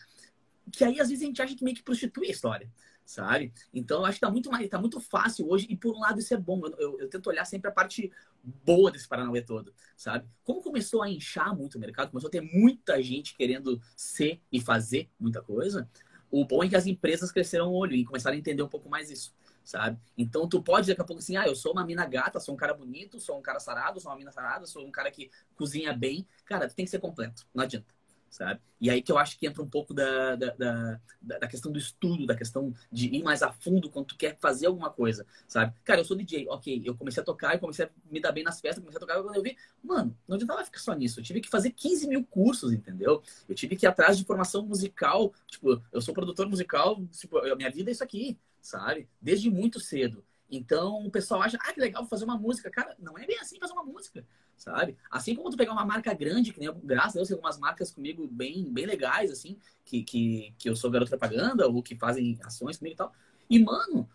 que 0.71 0.83
aí, 0.83 0.99
às 0.99 1.09
vezes, 1.09 1.23
a 1.23 1.27
gente 1.27 1.41
acha 1.41 1.55
que 1.55 1.63
meio 1.63 1.75
que 1.75 1.83
prostitui 1.83 2.27
a 2.27 2.31
história, 2.31 2.71
sabe? 3.05 3.53
Então, 3.73 3.99
eu 3.99 4.05
acho 4.05 4.15
que 4.15 4.25
tá 4.25 4.31
muito, 4.31 4.49
tá 4.69 4.79
muito 4.79 4.99
fácil 4.99 5.49
hoje 5.49 5.67
e, 5.69 5.75
por 5.75 5.93
um 5.95 5.99
lado, 5.99 6.19
isso 6.19 6.33
é 6.33 6.37
bom. 6.37 6.61
Eu, 6.65 6.75
eu, 6.79 6.99
eu 7.01 7.09
tento 7.09 7.27
olhar 7.27 7.45
sempre 7.45 7.69
a 7.69 7.73
parte 7.73 8.11
boa 8.43 8.91
desse 8.91 9.07
Paranauê 9.07 9.41
todo, 9.41 9.73
sabe? 9.95 10.27
Como 10.43 10.61
começou 10.61 11.01
a 11.01 11.09
inchar 11.09 11.55
muito 11.55 11.75
o 11.75 11.79
mercado, 11.79 12.11
começou 12.11 12.27
a 12.27 12.31
ter 12.31 12.41
muita 12.41 13.01
gente 13.01 13.35
querendo 13.35 13.81
ser 13.95 14.41
e 14.51 14.61
fazer 14.61 15.09
muita 15.19 15.41
coisa, 15.41 15.89
o 16.33 16.43
bom 16.45 16.63
é 16.63 16.67
que 16.67 16.75
as 16.75 16.87
empresas 16.87 17.31
cresceram 17.31 17.69
o 17.69 17.75
olho 17.75 17.95
e 17.95 18.03
começaram 18.03 18.35
a 18.35 18.39
entender 18.39 18.63
um 18.63 18.67
pouco 18.67 18.89
mais 18.89 19.11
isso, 19.11 19.35
sabe? 19.63 19.99
Então 20.17 20.49
tu 20.49 20.63
pode 20.63 20.87
daqui 20.87 20.99
a 20.99 21.03
pouco 21.03 21.21
assim, 21.21 21.37
ah, 21.37 21.45
eu 21.45 21.55
sou 21.55 21.73
uma 21.73 21.85
mina 21.85 22.07
gata, 22.07 22.39
sou 22.39 22.55
um 22.55 22.57
cara 22.57 22.73
bonito, 22.73 23.19
sou 23.19 23.37
um 23.37 23.41
cara 23.41 23.59
sarado, 23.59 23.99
sou 23.99 24.11
uma 24.11 24.17
mina 24.17 24.31
sarada, 24.31 24.65
sou 24.65 24.83
um 24.83 24.89
cara 24.91 25.11
que 25.11 25.29
cozinha 25.55 25.93
bem. 25.93 26.27
Cara, 26.43 26.67
tu 26.67 26.73
tem 26.73 26.85
que 26.85 26.91
ser 26.91 26.99
completo, 26.99 27.45
não 27.53 27.63
adianta, 27.63 27.92
sabe? 28.33 28.59
E 28.81 28.89
aí 28.89 29.01
que 29.01 29.11
eu 29.11 29.17
acho 29.17 29.37
que 29.37 29.45
entra 29.45 29.61
um 29.61 29.69
pouco 29.69 29.93
da, 29.93 30.35
da, 30.35 30.49
da, 30.55 30.99
da 31.21 31.47
questão 31.47 31.71
do 31.71 31.77
estudo, 31.77 32.25
da 32.25 32.35
questão 32.35 32.73
de 32.91 33.07
ir 33.07 33.23
mais 33.23 33.43
a 33.43 33.51
fundo 33.51 33.89
quando 33.89 34.07
tu 34.07 34.17
quer 34.17 34.37
fazer 34.39 34.65
alguma 34.65 34.89
coisa, 34.89 35.25
sabe? 35.47 35.73
Cara, 35.83 36.01
eu 36.01 36.05
sou 36.05 36.17
DJ, 36.17 36.47
ok, 36.49 36.81
eu 36.83 36.95
comecei 36.95 37.21
a 37.21 37.25
tocar, 37.25 37.53
eu 37.53 37.59
comecei 37.59 37.85
a 37.85 37.89
me 38.11 38.19
dar 38.19 38.31
bem 38.31 38.43
nas 38.43 38.59
festas, 38.59 38.83
comecei 38.83 38.97
a 38.97 38.99
tocar, 38.99 39.21
quando 39.21 39.35
eu 39.35 39.43
vi, 39.43 39.55
mano, 39.83 40.17
não 40.27 40.35
adiantava 40.35 40.65
ficar 40.65 40.79
só 40.79 40.93
nisso, 40.93 41.19
eu 41.19 41.23
tive 41.23 41.41
que 41.41 41.49
fazer 41.49 41.69
15 41.71 42.07
mil 42.07 42.25
cursos, 42.25 42.73
entendeu? 42.73 43.21
Eu 43.47 43.53
tive 43.53 43.75
que 43.75 43.85
ir 43.85 43.89
atrás 43.89 44.17
de 44.17 44.25
formação 44.25 44.65
musical, 44.65 45.31
tipo, 45.47 45.81
eu 45.91 46.01
sou 46.01 46.13
produtor 46.13 46.49
musical, 46.49 47.05
tipo, 47.11 47.37
a 47.37 47.55
minha 47.55 47.69
vida 47.69 47.91
é 47.91 47.93
isso 47.93 48.03
aqui, 48.03 48.37
sabe? 48.59 49.07
Desde 49.21 49.49
muito 49.51 49.79
cedo. 49.79 50.25
Então 50.49 51.05
o 51.05 51.11
pessoal 51.11 51.41
acha, 51.41 51.57
ah, 51.61 51.73
que 51.73 51.79
legal 51.79 52.05
fazer 52.05 52.25
uma 52.25 52.37
música. 52.37 52.69
Cara, 52.69 52.95
não 52.99 53.17
é 53.17 53.25
bem 53.25 53.39
assim 53.39 53.59
fazer 53.59 53.73
uma 53.73 53.83
música, 53.83 54.25
sabe? 54.57 54.97
Assim 55.09 55.35
como 55.35 55.49
tu 55.49 55.57
pegar 55.57 55.73
uma 55.73 55.85
marca 55.85 56.13
grande, 56.13 56.53
que 56.53 56.59
nem 56.59 56.67
eu, 56.67 56.75
graças 56.75 57.15
a 57.15 57.19
Deus, 57.19 57.27
tem 57.27 57.35
algumas 57.35 57.59
marcas 57.59 57.91
comigo 57.91 58.27
bem, 58.27 58.71
bem 58.71 58.85
legais, 58.85 59.31
assim, 59.31 59.57
que, 59.83 60.03
que, 60.03 60.53
que 60.57 60.69
eu 60.69 60.75
sou 60.75 60.89
garoto 60.89 61.09
propaganda 61.09 61.67
ou 61.67 61.83
que 61.83 61.95
fazem 61.95 62.39
ações 62.43 62.77
comigo 62.77 62.93
e 62.93 62.97
tal. 62.97 63.13
E, 63.49 63.59
mano, 63.59 64.09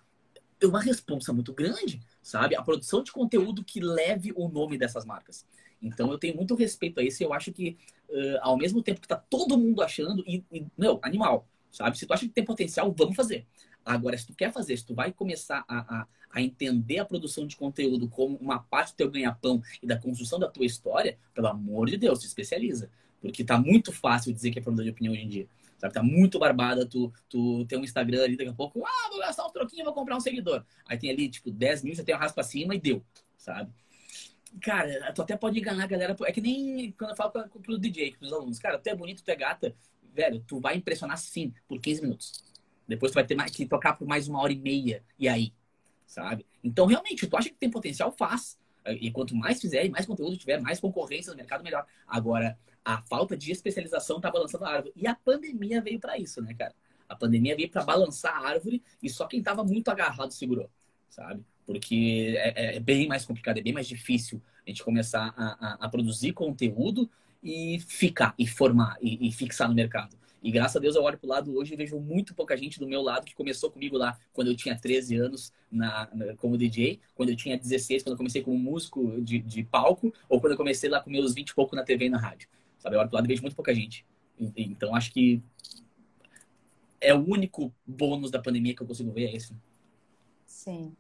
é 0.61 0.67
uma 0.67 0.81
responsa 0.81 1.33
muito 1.33 1.53
grande, 1.53 2.01
sabe? 2.23 2.57
A 2.57 2.63
produção 2.63 3.03
de 3.03 3.13
conteúdo 3.13 3.65
que 3.65 3.81
leve 3.81 4.33
o 4.35 4.49
nome 4.49 4.77
dessas 4.77 5.05
marcas. 5.05 5.47
Então 5.81 6.11
eu 6.11 6.19
tenho 6.19 6.35
muito 6.37 6.55
respeito 6.55 6.99
a 6.99 7.03
isso 7.03 7.23
e 7.23 7.27
eu 7.27 7.33
acho 7.33 7.53
que, 7.53 7.79
uh, 8.09 8.39
ao 8.41 8.57
mesmo 8.57 8.83
tempo 8.83 9.01
que 9.01 9.09
tá 9.09 9.17
todo 9.17 9.57
mundo 9.57 9.83
achando, 9.83 10.25
e, 10.27 10.45
e, 10.51 10.67
meu, 10.77 10.99
animal, 11.03 11.49
sabe? 11.71 11.97
Se 11.99 12.07
tu 12.07 12.13
acha 12.13 12.27
que 12.27 12.33
tem 12.33 12.45
potencial, 12.45 12.93
vamos 12.97 13.15
fazer. 13.15 13.47
Agora, 13.89 14.19
se 14.19 14.27
tu 14.27 14.35
quer 14.35 14.53
fazer, 14.53 14.77
se 14.77 14.85
tu 14.85 14.95
vai 14.95 15.11
começar 15.11 15.65
a, 15.67 16.01
a, 16.01 16.07
a 16.31 16.43
entender 16.43 16.99
a 16.99 17.05
produção 17.07 17.47
de 17.47 17.57
conteúdo 17.57 18.07
como 18.07 18.37
uma 18.37 18.59
parte 18.59 18.93
do 18.93 18.97
teu 18.97 19.11
ganha-pão 19.11 19.63
e 19.83 19.87
da 19.87 19.97
construção 19.97 20.39
da 20.39 20.47
tua 20.47 20.67
história, 20.67 21.19
pelo 21.33 21.47
amor 21.47 21.89
de 21.89 21.97
Deus, 21.97 22.21
se 22.21 22.27
especializa. 22.27 22.91
Porque 23.19 23.43
tá 23.43 23.59
muito 23.59 23.91
fácil 23.91 24.33
dizer 24.33 24.51
que 24.51 24.59
é 24.59 24.63
formador 24.63 24.85
de 24.85 24.91
opinião 24.91 25.15
hoje 25.15 25.23
em 25.23 25.29
dia. 25.29 25.49
Sabe, 25.79 25.95
tá 25.95 26.03
muito 26.03 26.39
barbada 26.39 26.85
tu, 26.85 27.11
tu 27.31 27.65
ter 27.65 27.79
um 27.79 27.85
Instagram 27.85 28.25
ali, 28.25 28.37
daqui 28.37 28.51
a 28.51 28.53
pouco, 28.53 28.85
ah, 28.85 29.09
vou 29.11 29.21
gastar 29.21 29.47
um 29.47 29.51
troquinho, 29.51 29.85
vou 29.85 29.95
comprar 29.95 30.17
um 30.17 30.21
seguidor. 30.21 30.65
Aí 30.87 30.99
tem 30.99 31.09
ali, 31.09 31.29
tipo, 31.31 31.51
10 31.51 31.83
mil, 31.85 31.95
você 31.95 32.05
tem 32.05 32.15
um 32.15 32.19
raspa 32.19 32.35
pra 32.35 32.45
cima 32.45 32.75
e 32.75 32.81
deu, 32.81 33.03
sabe? 33.39 33.73
Cara, 34.61 35.13
tu 35.15 35.23
até 35.23 35.37
pode 35.37 35.59
enganar 35.59 35.85
a 35.85 35.87
galera. 35.87 36.17
É 36.27 36.33
que 36.33 36.41
nem 36.41 36.93
quando 36.93 37.11
eu 37.11 37.17
falo 37.17 37.31
para 37.31 37.49
pro 37.49 37.79
DJ, 37.79 38.17
pros 38.19 38.33
alunos. 38.33 38.59
Cara, 38.59 38.79
tu 38.79 38.87
é 38.89 38.95
bonito, 38.95 39.23
tu 39.23 39.31
é 39.31 39.37
gata. 39.37 39.75
Velho, 40.13 40.43
tu 40.47 40.61
vai 40.61 40.77
impressionar 40.77 41.17
sim 41.17 41.55
por 41.67 41.81
15 41.81 42.03
minutos. 42.03 42.49
Depois 42.89 43.13
tu 43.13 43.17
vai 43.17 43.27
ter 43.27 43.35
mais, 43.35 43.51
que 43.51 43.67
tocar 43.67 43.95
por 43.95 44.09
mais 44.09 44.27
uma 44.29 44.41
hora 44.41 44.53
e 44.53 44.59
meia. 44.59 45.03
E 45.19 45.29
aí? 45.29 45.53
Sabe? 46.07 46.47
Então, 46.65 46.87
realmente, 46.87 47.27
tu 47.27 47.37
acha 47.37 47.51
que 47.51 47.57
tem 47.57 47.71
potencial, 47.71 48.11
faz. 48.11 48.59
E 48.87 49.11
quanto 49.11 49.37
mais 49.37 49.61
fizer 49.61 49.85
e 49.85 49.91
mais 49.91 50.07
conteúdo 50.07 50.37
tiver, 50.37 50.61
mais 50.61 50.81
concorrência 50.81 51.31
no 51.31 51.37
mercado, 51.37 51.63
melhor. 51.63 51.87
Agora, 52.07 52.59
a 52.83 53.03
falta 53.03 53.37
de 53.37 53.53
especialização 53.53 54.21
tá 54.21 54.31
balançando 54.31 54.65
a 54.65 54.71
árvore. 54.71 54.93
E 54.97 55.07
a 55.07 55.15
pandemia 55.15 55.83
veio 55.83 56.01
para 56.01 56.19
isso, 56.19 56.41
né, 56.41 56.55
cara? 56.55 56.75
A 57.07 57.15
pandemia 57.15 57.55
veio 57.55 57.69
para 57.69 57.85
balançar 57.85 58.35
a 58.35 58.49
árvore 58.49 58.83
e 59.03 59.11
só 59.11 59.27
quem 59.27 59.43
tava 59.43 59.63
muito 59.63 59.91
agarrado 59.91 60.33
segurou, 60.33 60.71
sabe? 61.09 61.45
porque 61.69 62.35
é, 62.39 62.77
é, 62.77 62.81
bem 62.81 63.07
mais 63.07 63.27
complicado, 63.27 63.59
é 63.59 63.61
bem 63.61 63.75
mais 63.75 63.87
difícil 63.87 64.41
a 64.67 64.71
gente 64.71 64.83
começar 64.83 65.35
a, 65.37 65.45
a, 65.45 65.75
a 65.85 65.89
produzir 65.91 66.33
conteúdo 66.33 67.11
e 67.43 67.79
ficar, 67.87 68.35
e 68.39 68.47
formar, 68.47 68.97
e, 69.03 69.29
e, 69.29 69.31
fixar 69.31 69.69
no 69.69 69.75
mercado. 69.75 70.17
E 70.43 70.51
graças 70.51 70.77
a 70.77 70.79
Deus 70.79 70.95
eu 70.95 71.03
olho 71.03 71.19
para 71.19 71.27
o 71.27 71.31
lado 71.31 71.57
hoje 71.57 71.75
e 71.75 71.77
vejo 71.77 71.99
muito 71.99 72.35
pouca 72.35 72.57
gente 72.57 72.79
do 72.79 72.87
meu 72.87 73.03
lado 73.03 73.25
que 73.27 73.35
começou 73.35 73.71
comigo 73.71 73.97
lá 73.97 74.19
quando 74.33 74.49
eu 74.49 74.57
tinha 74.57 74.79
13 74.79 75.17
anos 75.17 75.53
na, 75.71 76.09
na 76.15 76.37
como 76.37 76.57
DJ, 76.57 77.01
quando 77.15 77.31
eu 77.31 77.37
tinha 77.37 77.59
16, 77.59 78.03
quando 78.03 78.13
eu 78.13 78.17
comecei 78.17 78.43
como 78.43 78.57
músico 78.57 79.21
de, 79.21 79.39
de 79.41 79.65
palco, 79.65 80.13
ou 80.29 80.41
quando 80.41 80.53
eu 80.53 80.57
comecei 80.57 80.89
lá 80.89 81.01
com 81.01 81.11
meus 81.11 81.35
20 81.35 81.49
e 81.49 81.55
pouco 81.55 81.75
na 81.75 81.83
TV 81.83 82.07
e 82.07 82.11
na 82.11 82.19
rádio. 82.19 82.49
Sabe? 82.79 82.95
Eu 82.95 83.01
olho 83.01 83.09
para 83.09 83.17
o 83.17 83.19
lado 83.19 83.27
e 83.27 83.29
vejo 83.29 83.43
muito 83.43 83.57
pouca 83.57 83.75
gente. 83.75 84.07
Então 84.57 84.95
acho 84.95 85.13
que 85.13 85.43
é 87.01 87.13
o 87.13 87.19
único 87.19 87.73
bônus 87.85 88.31
da 88.31 88.41
pandemia 88.41 88.75
que 88.75 88.83
eu 88.83 88.87
consigo 88.87 89.11
ver 89.13 89.27
é 89.27 89.37
esse. 89.37 89.55
Sim. 90.47 90.95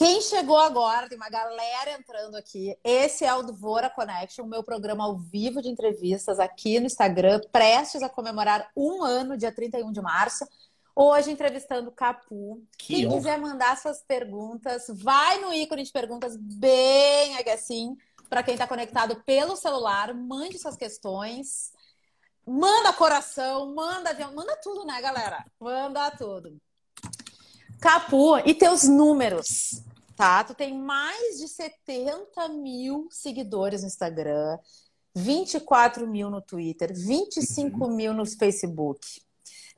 Quem 0.00 0.22
chegou 0.22 0.56
agora, 0.56 1.10
tem 1.10 1.18
uma 1.18 1.28
galera 1.28 1.92
entrando 1.92 2.34
aqui. 2.34 2.74
Esse 2.82 3.22
é 3.22 3.34
o 3.34 3.42
Dvora 3.42 3.90
Connection, 3.90 4.46
meu 4.46 4.64
programa 4.64 5.04
ao 5.04 5.18
vivo 5.18 5.60
de 5.60 5.68
entrevistas 5.68 6.40
aqui 6.40 6.80
no 6.80 6.86
Instagram, 6.86 7.38
prestes 7.52 8.02
a 8.02 8.08
comemorar 8.08 8.70
um 8.74 9.04
ano, 9.04 9.36
dia 9.36 9.52
31 9.52 9.92
de 9.92 10.00
março. 10.00 10.48
Hoje 10.96 11.30
entrevistando 11.30 11.90
Capu. 11.90 12.62
Que 12.78 12.94
Quem 12.94 13.06
honra. 13.08 13.16
quiser 13.18 13.38
mandar 13.38 13.76
suas 13.76 14.02
perguntas, 14.02 14.86
vai 14.88 15.38
no 15.42 15.52
ícone 15.52 15.82
de 15.82 15.92
perguntas 15.92 16.34
bem 16.34 17.36
assim. 17.52 17.94
Para 18.30 18.42
quem 18.42 18.54
está 18.54 18.66
conectado 18.66 19.22
pelo 19.26 19.54
celular, 19.54 20.14
mande 20.14 20.58
suas 20.58 20.76
questões. 20.76 21.72
Manda 22.46 22.90
coração, 22.94 23.74
manda 23.74 24.08
avião, 24.08 24.34
manda 24.34 24.56
tudo, 24.62 24.82
né, 24.86 24.98
galera? 25.02 25.44
Manda 25.60 26.10
tudo. 26.12 26.56
Capu, 27.78 28.38
e 28.46 28.54
teus 28.54 28.84
números? 28.84 29.89
Tá? 30.20 30.44
Tu 30.44 30.54
tem 30.54 30.76
mais 30.76 31.38
de 31.38 31.48
70 31.48 32.46
mil 32.50 33.08
seguidores 33.10 33.80
no 33.80 33.86
Instagram, 33.86 34.58
24 35.14 36.06
mil 36.06 36.28
no 36.28 36.42
Twitter, 36.42 36.92
25 36.94 37.82
uhum. 37.82 37.96
mil 37.96 38.12
no 38.12 38.26
Facebook. 38.26 39.00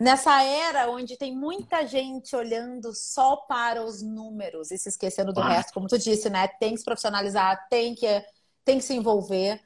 Nessa 0.00 0.42
era 0.42 0.90
onde 0.90 1.16
tem 1.16 1.32
muita 1.32 1.86
gente 1.86 2.34
olhando 2.34 2.92
só 2.92 3.36
para 3.36 3.84
os 3.84 4.02
números 4.02 4.72
e 4.72 4.78
se 4.78 4.88
esquecendo 4.88 5.32
do 5.32 5.40
ah. 5.40 5.48
resto, 5.48 5.72
como 5.72 5.86
tu 5.86 5.96
disse, 5.96 6.28
né? 6.28 6.48
Tem 6.48 6.72
que 6.72 6.78
se 6.78 6.84
profissionalizar, 6.84 7.68
tem 7.70 7.94
que, 7.94 8.08
tem 8.64 8.78
que 8.78 8.84
se 8.84 8.94
envolver. 8.94 9.60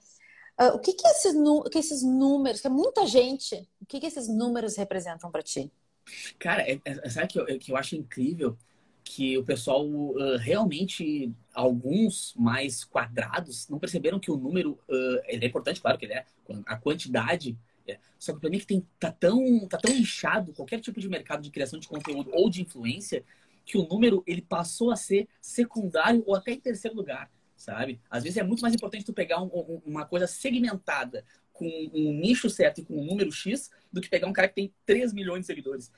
Uh, 0.61 0.75
o 0.75 0.79
que 0.79 0.93
que 0.93 1.09
esses, 1.09 1.33
que 1.73 1.79
esses 1.79 2.03
números, 2.03 2.61
que 2.61 2.67
é 2.67 2.71
muita 2.71 3.07
gente, 3.07 3.67
o 3.81 3.87
que 3.87 3.99
que 3.99 4.07
esses 4.07 4.29
números 4.29 4.77
representam 4.77 5.31
para 5.31 5.43
ti? 5.43 5.73
Cara, 6.39 6.71
é, 6.71 6.79
é, 6.85 7.09
sabe 7.09 7.29
que 7.29 7.41
eu, 7.41 7.47
que 7.59 7.73
eu 7.73 7.79
acho 7.79 7.97
incrível? 7.97 8.59
Que 9.09 9.39
o 9.39 9.45
pessoal 9.45 9.87
uh, 9.87 10.37
realmente, 10.37 11.33
alguns 11.55 12.35
mais 12.37 12.83
quadrados, 12.83 13.69
não 13.69 13.79
perceberam 13.79 14.19
que 14.19 14.33
o 14.33 14.37
número 14.37 14.73
uh, 14.73 15.23
ele 15.29 15.45
é 15.45 15.49
importante, 15.49 15.81
claro 15.81 15.97
que 15.97 16.07
ele 16.07 16.15
é, 16.15 16.27
a 16.67 16.77
quantidade. 16.77 17.57
É. 17.87 17.99
Só 18.19 18.35
que 18.35 18.41
para 18.41 18.51
mim 18.51 18.59
que 18.59 18.67
tem, 18.67 18.85
tá, 18.99 19.13
tão, 19.13 19.69
tá 19.69 19.79
tão 19.79 19.95
inchado 19.95 20.53
qualquer 20.53 20.81
tipo 20.81 21.01
de 21.01 21.09
mercado 21.09 21.41
de 21.41 21.51
criação 21.51 21.79
de 21.79 21.87
conteúdo 21.87 22.31
ou 22.33 22.51
de 22.51 22.63
influência 22.63 23.23
que 23.65 23.79
o 23.79 23.87
número 23.87 24.25
ele 24.27 24.43
passou 24.43 24.91
a 24.91 24.97
ser 24.97 25.29
secundário 25.41 26.25
ou 26.27 26.35
até 26.35 26.51
em 26.51 26.61
terceiro 26.61 26.97
lugar, 26.97 27.31
sabe? 27.57 28.01
Às 28.11 28.25
vezes 28.25 28.39
é 28.39 28.43
muito 28.43 28.61
mais 28.61 28.75
importante 28.75 29.05
tu 29.05 29.13
pegar 29.13 29.41
um, 29.41 29.47
um, 29.47 29.83
uma 29.87 30.05
coisa 30.05 30.27
segmentada 30.27 31.25
com 31.53 31.67
um 31.95 32.13
nicho 32.13 32.51
certo 32.51 32.81
e 32.81 32.85
com 32.85 33.01
um 33.01 33.05
número 33.05 33.31
X 33.31 33.71
do 33.93 34.01
que 34.01 34.11
pegar 34.11 34.27
um 34.27 34.33
cara 34.33 34.49
que 34.49 34.55
tem 34.55 34.75
3 34.85 35.13
milhões 35.13 35.41
de 35.41 35.47
seguidores. 35.47 35.93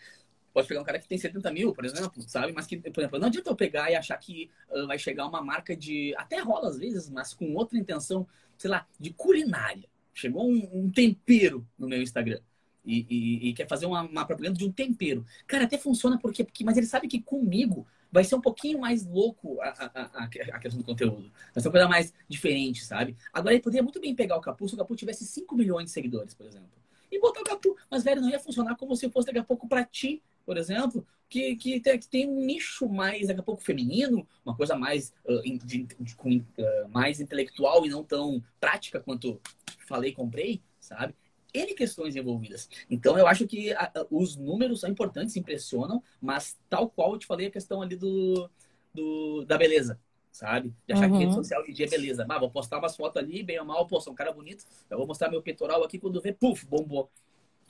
Pode 0.58 0.66
pegar 0.66 0.80
um 0.80 0.84
cara 0.84 0.98
que 0.98 1.06
tem 1.06 1.16
70 1.16 1.52
mil, 1.52 1.72
por 1.72 1.84
exemplo, 1.84 2.20
sabe? 2.26 2.52
Mas 2.52 2.66
que, 2.66 2.76
por 2.78 2.98
exemplo, 2.98 3.16
não 3.20 3.28
adianta 3.28 3.48
eu 3.48 3.54
pegar 3.54 3.92
e 3.92 3.94
achar 3.94 4.16
que 4.16 4.50
uh, 4.68 4.88
vai 4.88 4.98
chegar 4.98 5.24
uma 5.24 5.40
marca 5.40 5.76
de. 5.76 6.12
Até 6.16 6.40
rola 6.40 6.68
às 6.68 6.76
vezes, 6.76 7.08
mas 7.08 7.32
com 7.32 7.54
outra 7.54 7.78
intenção, 7.78 8.26
sei 8.56 8.68
lá, 8.68 8.84
de 8.98 9.10
culinária. 9.10 9.88
Chegou 10.12 10.50
um, 10.50 10.68
um 10.72 10.90
tempero 10.90 11.64
no 11.78 11.86
meu 11.86 12.02
Instagram. 12.02 12.40
E, 12.84 13.06
e, 13.08 13.48
e 13.48 13.54
quer 13.54 13.68
fazer 13.68 13.86
uma, 13.86 14.02
uma, 14.02 14.26
propaganda 14.26 14.58
de 14.58 14.64
um 14.64 14.72
tempero. 14.72 15.24
Cara, 15.46 15.62
até 15.62 15.78
funciona 15.78 16.18
porque, 16.18 16.42
porque. 16.42 16.64
Mas 16.64 16.76
ele 16.76 16.86
sabe 16.86 17.06
que 17.06 17.22
comigo 17.22 17.86
vai 18.10 18.24
ser 18.24 18.34
um 18.34 18.40
pouquinho 18.40 18.80
mais 18.80 19.06
louco 19.06 19.60
a, 19.60 19.68
a, 19.68 20.02
a, 20.02 20.24
a 20.24 20.58
questão 20.58 20.80
do 20.80 20.84
conteúdo. 20.84 21.30
Vai 21.54 21.62
ser 21.62 21.68
uma 21.68 21.72
coisa 21.72 21.86
mais 21.86 22.12
diferente, 22.28 22.84
sabe? 22.84 23.16
Agora 23.32 23.54
ele 23.54 23.62
poderia 23.62 23.84
muito 23.84 24.00
bem 24.00 24.12
pegar 24.12 24.36
o 24.36 24.40
Capu 24.40 24.68
se 24.68 24.74
o 24.74 24.78
Capu 24.78 24.96
tivesse 24.96 25.24
5 25.24 25.54
milhões 25.54 25.84
de 25.84 25.92
seguidores, 25.92 26.34
por 26.34 26.46
exemplo. 26.46 26.72
E 27.12 27.20
botar 27.20 27.42
o 27.42 27.44
Capu. 27.44 27.76
Mas, 27.88 28.02
velho, 28.02 28.20
não 28.20 28.28
ia 28.28 28.40
funcionar 28.40 28.74
como 28.74 28.96
se 28.96 29.08
fosse 29.08 29.26
daqui 29.26 29.38
a 29.38 29.44
pouco 29.44 29.68
pra 29.68 29.84
ti 29.84 30.20
por 30.48 30.56
exemplo, 30.56 31.06
que, 31.28 31.56
que, 31.56 31.78
tem, 31.78 31.98
que 31.98 32.08
tem 32.08 32.26
um 32.26 32.40
nicho 32.40 32.88
mais, 32.88 33.26
daqui 33.26 33.38
a 33.38 33.42
pouco, 33.42 33.62
feminino, 33.62 34.26
uma 34.42 34.56
coisa 34.56 34.74
mais, 34.74 35.12
uh, 35.26 35.42
de, 35.42 35.86
de, 36.00 36.16
com, 36.16 36.38
uh, 36.38 36.88
mais 36.88 37.20
intelectual 37.20 37.84
e 37.84 37.90
não 37.90 38.02
tão 38.02 38.42
prática 38.58 38.98
quanto 38.98 39.38
falei, 39.86 40.10
comprei, 40.10 40.62
sabe? 40.80 41.14
N 41.52 41.74
questões 41.74 42.16
envolvidas. 42.16 42.66
Então, 42.88 43.18
eu 43.18 43.26
acho 43.26 43.46
que 43.46 43.74
a, 43.74 43.92
a, 43.94 44.06
os 44.10 44.36
números 44.36 44.80
são 44.80 44.88
importantes, 44.88 45.36
impressionam, 45.36 46.02
mas 46.18 46.58
tal 46.70 46.88
qual 46.88 47.12
eu 47.12 47.18
te 47.18 47.26
falei, 47.26 47.48
a 47.48 47.50
questão 47.50 47.82
ali 47.82 47.94
do, 47.94 48.48
do 48.94 49.44
da 49.44 49.58
beleza, 49.58 50.00
sabe? 50.32 50.72
De 50.86 50.94
achar 50.94 51.10
uhum. 51.10 51.18
que 51.18 51.24
rede 51.26 51.34
social 51.34 51.60
hoje 51.60 51.72
em 51.72 51.74
dia 51.74 51.84
é 51.84 51.90
beleza. 51.90 52.24
Ah, 52.26 52.38
vou 52.38 52.50
postar 52.50 52.78
umas 52.78 52.96
fotos 52.96 53.22
ali, 53.22 53.42
bem 53.42 53.60
ou 53.60 53.66
mal, 53.66 53.86
pô, 53.86 54.00
sou 54.00 54.14
um 54.14 54.16
cara 54.16 54.32
bonito, 54.32 54.64
eu 54.88 54.96
vou 54.96 55.06
mostrar 55.06 55.28
meu 55.28 55.42
peitoral 55.42 55.84
aqui, 55.84 55.98
quando 55.98 56.22
vê, 56.22 56.32
puf, 56.32 56.64
bombou 56.64 57.10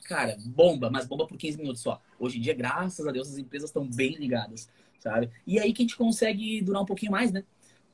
cara, 0.03 0.35
bomba, 0.45 0.89
mas 0.89 1.05
bomba 1.05 1.27
por 1.27 1.37
15 1.37 1.57
minutos 1.57 1.81
só. 1.81 2.01
Hoje 2.19 2.37
em 2.37 2.41
dia, 2.41 2.53
graças 2.53 3.05
a 3.05 3.11
Deus, 3.11 3.29
as 3.29 3.37
empresas 3.37 3.69
estão 3.69 3.87
bem 3.87 4.15
ligadas, 4.15 4.69
sabe? 4.99 5.29
E 5.45 5.59
aí 5.59 5.73
que 5.73 5.81
a 5.81 5.83
gente 5.83 5.97
consegue 5.97 6.61
durar 6.61 6.81
um 6.81 6.85
pouquinho 6.85 7.11
mais, 7.11 7.31
né? 7.31 7.43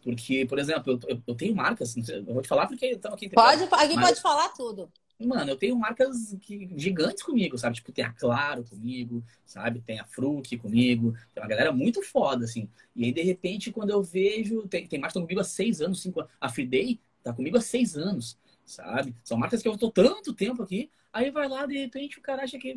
Porque, 0.04 0.46
por 0.46 0.60
exemplo, 0.60 1.00
eu, 1.08 1.22
eu 1.26 1.36
tenho 1.36 1.56
marcas, 1.56 1.96
eu 2.08 2.24
vou 2.26 2.42
te 2.42 2.48
falar 2.48 2.68
porque 2.68 2.86
estamos 2.86 3.16
aqui. 3.16 3.30
Pode, 3.30 3.64
aqui 3.64 3.96
mas... 3.96 4.06
pode 4.10 4.22
falar 4.22 4.50
tudo. 4.50 4.90
Mano, 5.20 5.50
eu 5.50 5.56
tenho 5.56 5.76
marcas 5.78 6.36
que, 6.42 6.70
gigantes 6.76 7.24
comigo, 7.24 7.58
sabe? 7.58 7.76
Tipo, 7.76 7.92
tem 7.92 8.04
a 8.04 8.12
Claro 8.12 8.66
comigo, 8.66 9.24
sabe? 9.46 9.82
Tem 9.82 10.00
a 10.00 10.06
Fruc 10.06 10.58
comigo. 10.58 11.14
Tem 11.34 11.42
uma 11.42 11.50
galera 11.50 11.72
muito 11.72 12.04
foda, 12.04 12.44
assim. 12.44 12.70
E 12.96 13.06
aí, 13.06 13.14
de 13.14 13.22
repente, 13.22 13.72
quando 13.72 13.92
eu 13.92 14.04
vejo... 14.04 14.68
Tem, 14.68 14.86
tem 14.86 15.00
marcas 15.00 15.14
que 15.14 15.20
estão 15.20 15.22
comigo 15.24 15.40
há 15.40 15.46
seis 15.46 15.82
anos, 15.82 16.02
cinco 16.02 16.20
anos. 16.20 16.32
A 16.40 16.50
Friday 16.50 17.00
tá 17.24 17.34
comigo 17.34 17.58
há 17.58 17.62
seis 17.62 17.98
anos, 17.98 18.38
sabe? 18.65 19.15
São 19.24 19.38
marcas 19.38 19.62
que 19.62 19.67
eu 19.67 19.74
estou 19.74 19.91
tanto 19.91 20.34
tempo 20.34 20.63
aqui. 20.63 20.89
Aí 21.13 21.31
vai 21.31 21.48
lá, 21.48 21.65
de 21.65 21.77
repente, 21.77 22.19
o 22.19 22.22
cara 22.22 22.43
acha 22.43 22.57
que, 22.60 22.75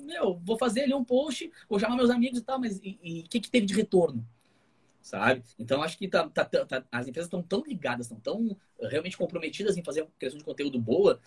meu, 0.00 0.38
vou 0.44 0.58
fazer 0.58 0.82
ali 0.82 0.92
um 0.92 1.04
post, 1.04 1.50
vou 1.68 1.78
chamar 1.78 1.96
meus 1.96 2.10
amigos 2.10 2.38
e 2.38 2.42
tal, 2.42 2.60
mas 2.60 2.78
e 2.82 3.24
o 3.24 3.28
que, 3.28 3.40
que 3.40 3.50
teve 3.50 3.64
de 3.64 3.74
retorno? 3.74 4.26
Sabe? 5.00 5.42
Então, 5.58 5.82
acho 5.82 5.96
que 5.96 6.06
tá, 6.06 6.28
tá, 6.28 6.44
tá, 6.44 6.84
as 6.92 7.08
empresas 7.08 7.26
estão 7.26 7.42
tão 7.42 7.62
ligadas, 7.66 8.06
estão 8.06 8.20
tão 8.20 8.56
realmente 8.82 9.16
comprometidas 9.16 9.78
em 9.78 9.82
fazer 9.82 10.06
criação 10.18 10.38
de 10.38 10.44
conteúdo 10.44 10.78
boa, 10.78 11.18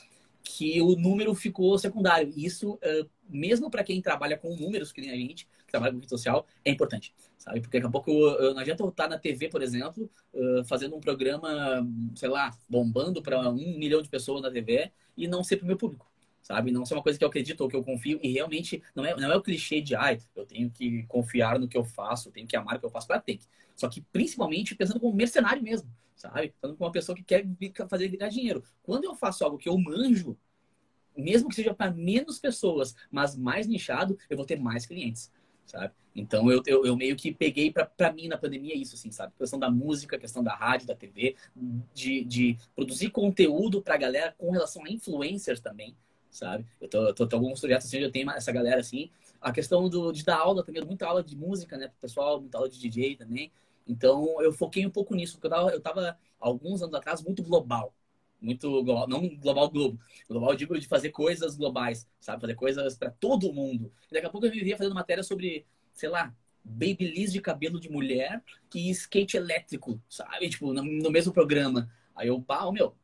que 0.43 0.81
o 0.81 0.95
número 0.95 1.33
ficou 1.33 1.77
secundário. 1.79 2.31
Isso, 2.35 2.73
uh, 2.73 3.09
mesmo 3.29 3.71
para 3.71 3.83
quem 3.83 4.01
trabalha 4.01 4.37
com 4.37 4.55
números, 4.55 4.91
que 4.91 5.01
nem 5.01 5.09
a 5.09 5.15
gente, 5.15 5.47
que 5.65 5.71
trabalha 5.71 5.93
com 5.93 5.99
rede 5.99 6.09
social, 6.09 6.45
é 6.63 6.69
importante, 6.69 7.15
sabe? 7.37 7.61
Porque 7.61 7.77
daqui 7.77 7.87
a 7.87 7.91
pouco 7.91 8.11
não 8.11 8.59
adianta 8.59 8.83
eu 8.83 8.89
estar 8.89 9.07
na 9.07 9.17
TV, 9.17 9.47
por 9.47 9.61
exemplo, 9.61 10.09
uh, 10.33 10.63
fazendo 10.65 10.95
um 10.95 10.99
programa, 10.99 11.87
sei 12.15 12.29
lá, 12.29 12.51
bombando 12.69 13.21
para 13.21 13.49
um 13.49 13.77
milhão 13.77 14.01
de 14.01 14.09
pessoas 14.09 14.41
na 14.41 14.51
TV 14.51 14.91
e 15.17 15.27
não 15.27 15.43
ser 15.43 15.57
para 15.57 15.63
o 15.63 15.67
meu 15.67 15.77
público 15.77 16.13
sabe? 16.43 16.71
Não 16.71 16.85
ser 16.85 16.93
uma 16.93 17.01
coisa 17.01 17.17
que 17.17 17.23
eu 17.23 17.29
acredito 17.29 17.61
ou 17.61 17.69
que 17.69 17.75
eu 17.75 17.83
confio. 17.83 18.19
E 18.21 18.33
realmente 18.33 18.83
não 18.93 19.05
é, 19.05 19.15
não 19.15 19.31
é 19.31 19.35
o 19.35 19.41
clichê 19.41 19.81
de, 19.81 19.95
ai, 19.95 20.19
eu 20.35 20.45
tenho 20.45 20.69
que 20.69 21.03
confiar 21.03 21.57
no 21.57 21.67
que 21.67 21.77
eu 21.77 21.85
faço, 21.85 22.27
eu 22.27 22.33
tenho 22.33 22.45
que 22.45 22.55
amar 22.55 22.75
o 22.75 22.79
que 22.79 22.85
eu 22.85 22.89
faço. 22.89 23.07
para 23.07 23.19
ter. 23.19 23.39
Só 23.75 23.87
que 23.87 24.01
principalmente 24.01 24.75
pensando 24.75 24.99
como 24.99 25.15
mercenário 25.15 25.63
mesmo, 25.63 25.89
sabe? 26.23 26.53
Falando 26.61 26.77
com 26.77 26.85
uma 26.85 26.91
pessoa 26.91 27.15
que 27.15 27.23
quer 27.23 27.45
fazer 27.89 28.07
virar 28.07 28.29
dinheiro. 28.29 28.63
Quando 28.81 29.03
eu 29.03 29.13
faço 29.13 29.43
algo 29.43 29.57
que 29.57 29.67
eu 29.67 29.77
manjo, 29.77 30.37
mesmo 31.15 31.49
que 31.49 31.55
seja 31.55 31.73
para 31.73 31.91
menos 31.91 32.39
pessoas, 32.39 32.95
mas 33.11 33.35
mais 33.35 33.67
nichado, 33.67 34.17
eu 34.29 34.37
vou 34.37 34.45
ter 34.45 34.59
mais 34.59 34.85
clientes, 34.85 35.31
sabe? 35.65 35.93
Então 36.15 36.49
eu, 36.49 36.61
eu, 36.65 36.85
eu 36.85 36.95
meio 36.95 37.15
que 37.15 37.33
peguei 37.33 37.71
para 37.71 38.13
mim 38.13 38.27
na 38.27 38.37
pandemia 38.37 38.75
isso, 38.75 38.95
assim, 38.95 39.11
sabe? 39.11 39.33
A 39.35 39.39
questão 39.39 39.59
da 39.59 39.69
música, 39.69 40.17
questão 40.17 40.43
da 40.43 40.55
rádio, 40.55 40.87
da 40.87 40.95
TV, 40.95 41.35
de, 41.93 42.23
de 42.23 42.57
produzir 42.73 43.09
conteúdo 43.09 43.81
para 43.81 43.95
a 43.95 43.97
galera 43.97 44.33
com 44.37 44.49
relação 44.51 44.85
a 44.85 44.89
influencers 44.89 45.59
também, 45.59 45.95
sabe? 46.31 46.65
Eu 46.79 46.87
tô, 46.87 47.07
eu 47.07 47.13
tô, 47.13 47.27
tô 47.27 47.35
alguns 47.35 47.59
projetos 47.59 47.87
assim, 47.87 47.97
eu 47.97 48.11
tenho 48.11 48.29
essa 48.31 48.51
galera 48.51 48.79
assim. 48.79 49.09
A 49.41 49.51
questão 49.51 49.89
do, 49.89 50.13
de 50.13 50.23
dar 50.23 50.37
aula 50.37 50.63
também, 50.63 50.83
muita 50.85 51.05
aula 51.05 51.21
de 51.21 51.35
música, 51.35 51.77
né, 51.77 51.87
pro 51.87 51.97
pessoal, 51.99 52.39
muita 52.39 52.57
aula 52.57 52.69
de 52.69 52.79
DJ 52.79 53.17
também. 53.17 53.51
Então 53.87 54.41
eu 54.41 54.53
foquei 54.53 54.85
um 54.85 54.89
pouco 54.89 55.15
nisso, 55.15 55.33
porque 55.33 55.47
eu 55.47 55.51
tava, 55.51 55.71
eu 55.71 55.81
tava 55.81 56.17
alguns 56.39 56.81
anos 56.81 56.95
atrás 56.95 57.21
muito 57.21 57.43
global. 57.43 57.93
Muito 58.41 58.69
global, 58.83 59.07
não 59.07 59.27
global 59.37 59.69
globo. 59.69 59.99
Global 60.27 60.53
digo 60.55 60.77
de 60.77 60.87
fazer 60.87 61.11
coisas 61.11 61.55
globais, 61.55 62.07
sabe? 62.19 62.41
Fazer 62.41 62.55
coisas 62.55 62.97
para 62.97 63.09
todo 63.09 63.53
mundo. 63.53 63.91
E 64.11 64.13
daqui 64.13 64.25
a 64.25 64.29
pouco 64.29 64.45
eu 64.45 64.51
vivia 64.51 64.77
fazendo 64.77 64.93
matéria 64.93 65.23
sobre, 65.23 65.65
sei 65.93 66.09
lá, 66.09 66.35
babyliss 66.63 67.31
de 67.31 67.41
cabelo 67.41 67.79
de 67.79 67.89
mulher 67.89 68.41
e 68.75 68.89
skate 68.89 69.37
elétrico, 69.37 70.01
sabe? 70.09 70.49
Tipo, 70.49 70.73
no, 70.73 70.83
no 70.83 71.09
mesmo 71.09 71.31
programa. 71.31 71.89
Aí 72.15 72.27
eu, 72.27 72.41
pau, 72.41 72.71
meu, 72.71 72.95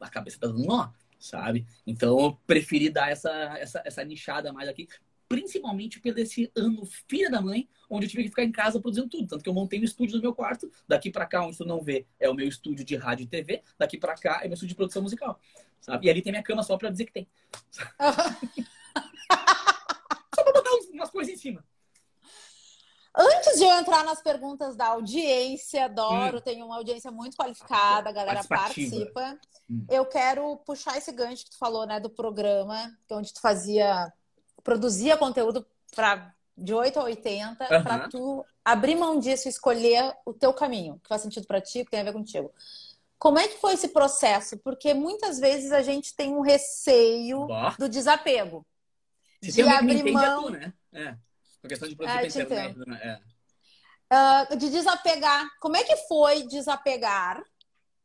a 0.00 0.08
cabeça 0.08 0.38
tá 0.40 0.46
dando 0.46 0.64
nó, 0.64 0.90
sabe? 1.18 1.66
Então 1.86 2.18
eu 2.18 2.38
preferi 2.46 2.90
dar 2.90 3.10
essa, 3.10 3.30
essa, 3.58 3.82
essa 3.84 4.04
nichada 4.04 4.52
mais 4.52 4.68
aqui, 4.68 4.86
principalmente 5.28 6.00
pelo 6.00 6.18
esse 6.18 6.50
ano 6.56 6.86
filha 7.06 7.30
da 7.30 7.40
mãe, 7.40 7.68
onde 7.88 8.06
eu 8.06 8.10
tive 8.10 8.22
que 8.24 8.30
ficar 8.30 8.44
em 8.44 8.52
casa 8.52 8.80
produzindo 8.80 9.08
tudo. 9.08 9.28
Tanto 9.28 9.42
que 9.42 9.48
eu 9.48 9.54
montei 9.54 9.78
um 9.78 9.84
estúdio 9.84 10.16
no 10.16 10.22
meu 10.22 10.34
quarto. 10.34 10.70
Daqui 10.86 11.10
para 11.10 11.26
cá, 11.26 11.44
onde 11.44 11.58
tu 11.58 11.64
não 11.64 11.82
vê, 11.82 12.06
é 12.18 12.28
o 12.28 12.34
meu 12.34 12.48
estúdio 12.48 12.84
de 12.84 12.96
rádio 12.96 13.24
e 13.24 13.26
TV. 13.26 13.62
Daqui 13.78 13.98
para 13.98 14.14
cá 14.14 14.40
é 14.42 14.48
meu 14.48 14.54
estúdio 14.54 14.70
de 14.70 14.74
produção 14.74 15.02
musical. 15.02 15.38
Sabe? 15.80 16.06
E 16.06 16.10
ali 16.10 16.22
tem 16.22 16.32
minha 16.32 16.42
cama 16.42 16.62
só 16.62 16.76
para 16.78 16.90
dizer 16.90 17.04
que 17.04 17.12
tem. 17.12 17.28
só 20.34 20.42
pra 20.42 20.52
botar 20.52 20.70
umas 20.92 21.10
coisas 21.10 21.34
em 21.34 21.36
cima. 21.36 21.62
Antes 23.14 23.58
de 23.58 23.64
eu 23.64 23.70
entrar 23.70 24.04
nas 24.04 24.22
perguntas 24.22 24.76
da 24.76 24.86
audiência, 24.88 25.86
adoro, 25.86 26.38
hum. 26.38 26.40
tem 26.40 26.62
uma 26.62 26.76
audiência 26.76 27.10
muito 27.10 27.36
qualificada, 27.36 28.10
a 28.10 28.12
galera 28.12 28.44
participa. 28.44 29.38
Hum. 29.68 29.84
Eu 29.90 30.06
quero 30.06 30.56
puxar 30.58 30.96
esse 30.96 31.10
gancho 31.10 31.44
que 31.44 31.50
tu 31.50 31.58
falou, 31.58 31.84
né, 31.84 31.98
do 31.98 32.08
programa, 32.08 32.96
onde 33.10 33.34
tu 33.34 33.40
fazia 33.40 34.12
produzia 34.68 35.16
conteúdo 35.16 35.66
para 35.96 36.34
de 36.54 36.74
8 36.74 37.00
a 37.00 37.04
80 37.04 37.64
uhum. 37.64 37.82
para 37.82 38.08
tu 38.10 38.44
abrir 38.62 38.96
mão 38.96 39.18
disso 39.18 39.48
e 39.48 39.50
escolher 39.50 40.14
o 40.26 40.34
teu 40.34 40.52
caminho, 40.52 41.00
que 41.02 41.08
faz 41.08 41.22
sentido 41.22 41.46
para 41.46 41.58
ti, 41.58 41.86
que 41.86 41.90
tem 41.90 42.00
a 42.00 42.04
ver 42.04 42.12
contigo. 42.12 42.52
Como 43.18 43.38
é 43.38 43.48
que 43.48 43.58
foi 43.58 43.72
esse 43.72 43.88
processo? 43.88 44.58
Porque 44.58 44.92
muitas 44.92 45.38
vezes 45.38 45.72
a 45.72 45.80
gente 45.80 46.14
tem 46.14 46.34
um 46.34 46.42
receio 46.42 47.46
Boa. 47.46 47.74
do 47.78 47.88
desapego. 47.88 48.66
Se 49.42 49.52
de 49.52 49.62
abrir 49.62 50.12
mão, 50.12 50.44
tu, 50.44 50.50
né? 50.50 50.74
É. 50.92 51.16
Por 51.62 51.68
questão 51.68 51.88
de 51.88 51.96
produzir 51.96 52.38
é, 52.38 52.42
internet, 52.42 52.78
né? 52.86 53.20
É. 54.10 54.52
Uh, 54.52 54.56
de 54.58 54.68
desapegar. 54.68 55.48
Como 55.60 55.76
é 55.76 55.84
que 55.84 55.96
foi 56.08 56.46
desapegar 56.46 57.42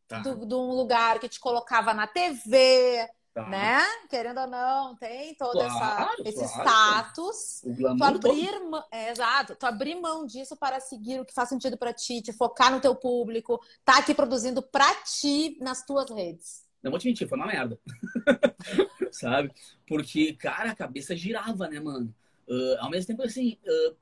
tá. 0.08 0.20
de 0.20 0.30
um 0.30 0.72
lugar 0.72 1.20
que 1.20 1.28
te 1.28 1.42
colocava 1.42 1.94
na 1.94 2.08
TV, 2.08 3.10
Tá. 3.34 3.50
Né? 3.50 3.80
Querendo 4.10 4.42
ou 4.42 4.48
não, 4.48 4.96
tem 4.96 5.34
todo 5.34 5.54
claro, 5.54 6.12
essa, 6.20 6.30
esse 6.30 6.44
status. 6.46 7.62
Tu 7.64 8.04
abrir, 8.04 8.60
mão, 8.60 8.84
é, 8.92 9.10
exato, 9.10 9.56
tu 9.56 9.66
abrir 9.66 9.96
mão 9.96 10.24
disso 10.24 10.56
para 10.56 10.80
seguir 10.80 11.20
o 11.20 11.26
que 11.26 11.34
faz 11.34 11.50
sentido 11.50 11.76
para 11.76 11.92
ti, 11.92 12.22
te 12.22 12.32
focar 12.32 12.72
no 12.72 12.80
teu 12.80 12.96
público, 12.96 13.60
tá 13.84 13.98
aqui 13.98 14.14
produzindo 14.14 14.62
para 14.62 14.94
ti 15.02 15.58
nas 15.60 15.84
tuas 15.84 16.12
redes. 16.12 16.64
Não 16.84 16.92
vou 16.92 17.00
te 17.00 17.08
mentir, 17.08 17.28
foi 17.28 17.38
uma 17.38 17.48
merda. 17.48 17.80
Sabe? 19.12 19.52
Porque, 19.88 20.34
cara, 20.34 20.70
a 20.72 20.76
cabeça 20.76 21.16
girava, 21.16 21.68
né, 21.68 21.80
mano? 21.80 22.14
Uh, 22.48 22.78
ao 22.82 22.90
mesmo 22.90 23.08
tempo, 23.08 23.24
assim, 23.24 23.58
uh, 23.66 23.96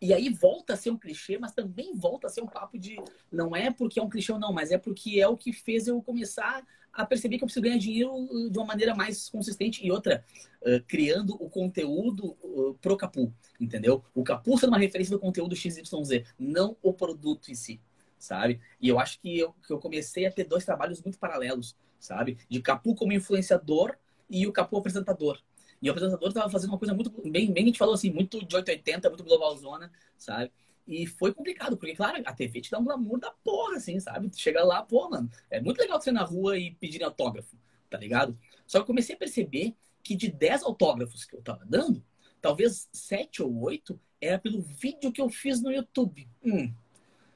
e 0.00 0.14
aí 0.14 0.28
volta 0.28 0.74
a 0.74 0.76
ser 0.76 0.90
um 0.90 0.96
clichê, 0.96 1.36
mas 1.36 1.52
também 1.52 1.96
volta 1.96 2.28
a 2.28 2.30
ser 2.30 2.42
um 2.42 2.46
papo 2.46 2.78
de 2.78 2.96
não 3.30 3.56
é 3.56 3.72
porque 3.72 3.98
é 3.98 4.02
um 4.02 4.08
clichê 4.08 4.32
ou 4.32 4.38
não, 4.38 4.52
mas 4.52 4.70
é 4.70 4.78
porque 4.78 5.20
é 5.20 5.26
o 5.26 5.36
que 5.36 5.52
fez 5.52 5.88
eu 5.88 6.00
começar 6.00 6.64
a 6.92 7.06
perceber 7.06 7.38
que 7.38 7.44
eu 7.44 7.46
preciso 7.46 7.62
ganhar 7.62 7.78
dinheiro 7.78 8.12
uh, 8.14 8.50
de 8.50 8.58
uma 8.58 8.66
maneira 8.66 8.94
mais 8.94 9.28
consistente 9.28 9.84
e 9.84 9.90
outra, 9.90 10.24
uh, 10.62 10.82
criando 10.86 11.34
o 11.34 11.48
conteúdo 11.48 12.36
uh, 12.42 12.74
pro 12.80 12.96
Capu, 12.96 13.32
entendeu? 13.60 14.04
O 14.14 14.22
Capu 14.22 14.58
sendo 14.58 14.70
uma 14.70 14.78
referência 14.78 15.12
do 15.12 15.20
conteúdo 15.20 15.54
XYZ, 15.54 16.24
não 16.38 16.76
o 16.82 16.92
produto 16.92 17.50
em 17.50 17.54
si, 17.54 17.80
sabe? 18.18 18.60
E 18.80 18.88
eu 18.88 18.98
acho 18.98 19.20
que 19.20 19.38
eu, 19.38 19.54
que 19.66 19.72
eu 19.72 19.78
comecei 19.78 20.26
a 20.26 20.32
ter 20.32 20.44
dois 20.44 20.64
trabalhos 20.64 21.02
muito 21.02 21.18
paralelos, 21.18 21.76
sabe? 21.98 22.38
De 22.48 22.60
Capu 22.60 22.94
como 22.94 23.12
influenciador 23.12 23.96
e 24.28 24.46
o 24.46 24.52
Capu 24.52 24.76
apresentador. 24.76 25.40
E 25.82 25.88
o 25.88 25.92
apresentador 25.92 26.28
estava 26.28 26.50
fazendo 26.50 26.70
uma 26.70 26.78
coisa 26.78 26.92
muito, 26.92 27.10
bem, 27.30 27.50
bem 27.52 27.62
a 27.62 27.66
gente 27.66 27.78
falou 27.78 27.94
assim, 27.94 28.10
muito 28.10 28.44
de 28.44 28.54
880, 28.54 29.08
muito 29.08 29.24
globalzona, 29.24 29.90
sabe? 30.16 30.52
E 30.90 31.06
foi 31.06 31.32
complicado, 31.32 31.76
porque, 31.76 31.94
claro, 31.94 32.20
a 32.26 32.34
TV 32.34 32.60
te 32.60 32.68
dá 32.68 32.80
um 32.80 32.84
glamour 32.84 33.20
da 33.20 33.30
porra, 33.30 33.76
assim, 33.76 34.00
sabe? 34.00 34.28
Tu 34.28 34.40
chega 34.40 34.64
lá, 34.64 34.82
pô, 34.82 35.08
mano, 35.08 35.30
é 35.48 35.60
muito 35.60 35.78
legal 35.78 36.00
você 36.00 36.10
ir 36.10 36.12
na 36.12 36.24
rua 36.24 36.58
e 36.58 36.72
pedir 36.74 37.04
autógrafo, 37.04 37.56
tá 37.88 37.96
ligado? 37.96 38.36
Só 38.66 38.78
que 38.78 38.82
eu 38.82 38.86
comecei 38.86 39.14
a 39.14 39.18
perceber 39.18 39.76
que 40.02 40.16
de 40.16 40.26
10 40.28 40.64
autógrafos 40.64 41.24
que 41.24 41.36
eu 41.36 41.42
tava 41.42 41.64
dando, 41.64 42.04
talvez 42.40 42.88
7 42.92 43.40
ou 43.40 43.62
8 43.62 44.00
era 44.20 44.36
pelo 44.36 44.60
vídeo 44.60 45.12
que 45.12 45.20
eu 45.20 45.28
fiz 45.28 45.62
no 45.62 45.70
YouTube. 45.70 46.28
Hum, 46.44 46.74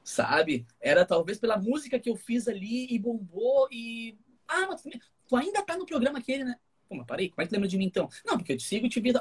sabe? 0.02 0.66
Era 0.80 1.06
talvez 1.06 1.38
pela 1.38 1.56
música 1.56 2.00
que 2.00 2.10
eu 2.10 2.16
fiz 2.16 2.48
ali 2.48 2.88
e 2.90 2.98
bombou 2.98 3.68
e. 3.70 4.18
Ah, 4.48 4.66
mas 4.66 4.82
tu 5.28 5.36
ainda 5.36 5.62
tá 5.62 5.76
no 5.76 5.86
programa 5.86 6.18
aquele, 6.18 6.42
né? 6.42 6.56
Pô, 6.88 6.96
mas 6.96 7.06
parei, 7.06 7.28
como 7.28 7.40
é 7.40 7.46
que 7.46 7.52
lembra 7.52 7.68
de 7.68 7.78
mim 7.78 7.86
então? 7.86 8.08
Não, 8.26 8.36
porque 8.36 8.54
eu 8.54 8.56
te 8.56 8.64
sigo 8.64 8.86
e 8.86 8.88
te 8.88 9.00
vi. 9.00 9.12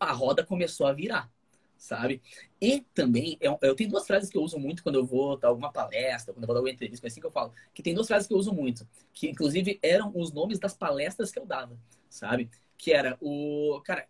A 0.00 0.12
roda 0.12 0.42
começou 0.42 0.86
a 0.86 0.92
virar 0.94 1.30
sabe? 1.78 2.20
E 2.60 2.80
também, 2.92 3.38
eu, 3.40 3.56
eu, 3.62 3.74
tenho 3.74 3.88
duas 3.88 4.06
frases 4.06 4.28
que 4.28 4.36
eu 4.36 4.42
uso 4.42 4.58
muito 4.58 4.82
quando 4.82 4.96
eu 4.96 5.06
vou 5.06 5.38
dar 5.38 5.48
alguma 5.48 5.72
palestra, 5.72 6.34
quando 6.34 6.42
eu 6.42 6.46
vou 6.46 6.54
dar 6.54 6.60
uma 6.60 6.70
entrevista, 6.70 7.06
é 7.06 7.08
assim 7.08 7.20
que 7.20 7.26
eu 7.26 7.30
falo. 7.30 7.52
Que 7.72 7.82
tem 7.82 7.94
duas 7.94 8.06
frases 8.06 8.26
que 8.26 8.34
eu 8.34 8.38
uso 8.38 8.52
muito, 8.52 8.86
que 9.12 9.28
inclusive 9.28 9.78
eram 9.82 10.12
os 10.14 10.32
nomes 10.32 10.58
das 10.58 10.74
palestras 10.74 11.30
que 11.30 11.38
eu 11.38 11.46
dava, 11.46 11.78
sabe? 12.10 12.50
Que 12.76 12.92
era 12.92 13.16
o. 13.20 13.80
Cara, 13.84 14.06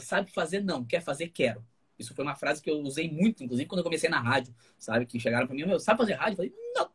sabe 0.00 0.30
fazer 0.32 0.62
não, 0.62 0.84
quer 0.84 1.00
fazer 1.00 1.28
quero. 1.28 1.64
Isso 1.98 2.14
foi 2.14 2.24
uma 2.24 2.34
frase 2.34 2.62
que 2.62 2.70
eu 2.70 2.78
usei 2.80 3.10
muito, 3.10 3.42
inclusive 3.42 3.68
quando 3.68 3.80
eu 3.80 3.84
comecei 3.84 4.08
na 4.08 4.20
rádio, 4.20 4.54
sabe? 4.78 5.06
Que 5.06 5.18
chegaram 5.18 5.46
pra 5.46 5.56
mim, 5.56 5.64
meu, 5.64 5.80
sabe 5.80 5.98
fazer 5.98 6.14
rádio? 6.14 6.32
Eu 6.32 6.36
falei, 6.36 6.54
não. 6.74 6.90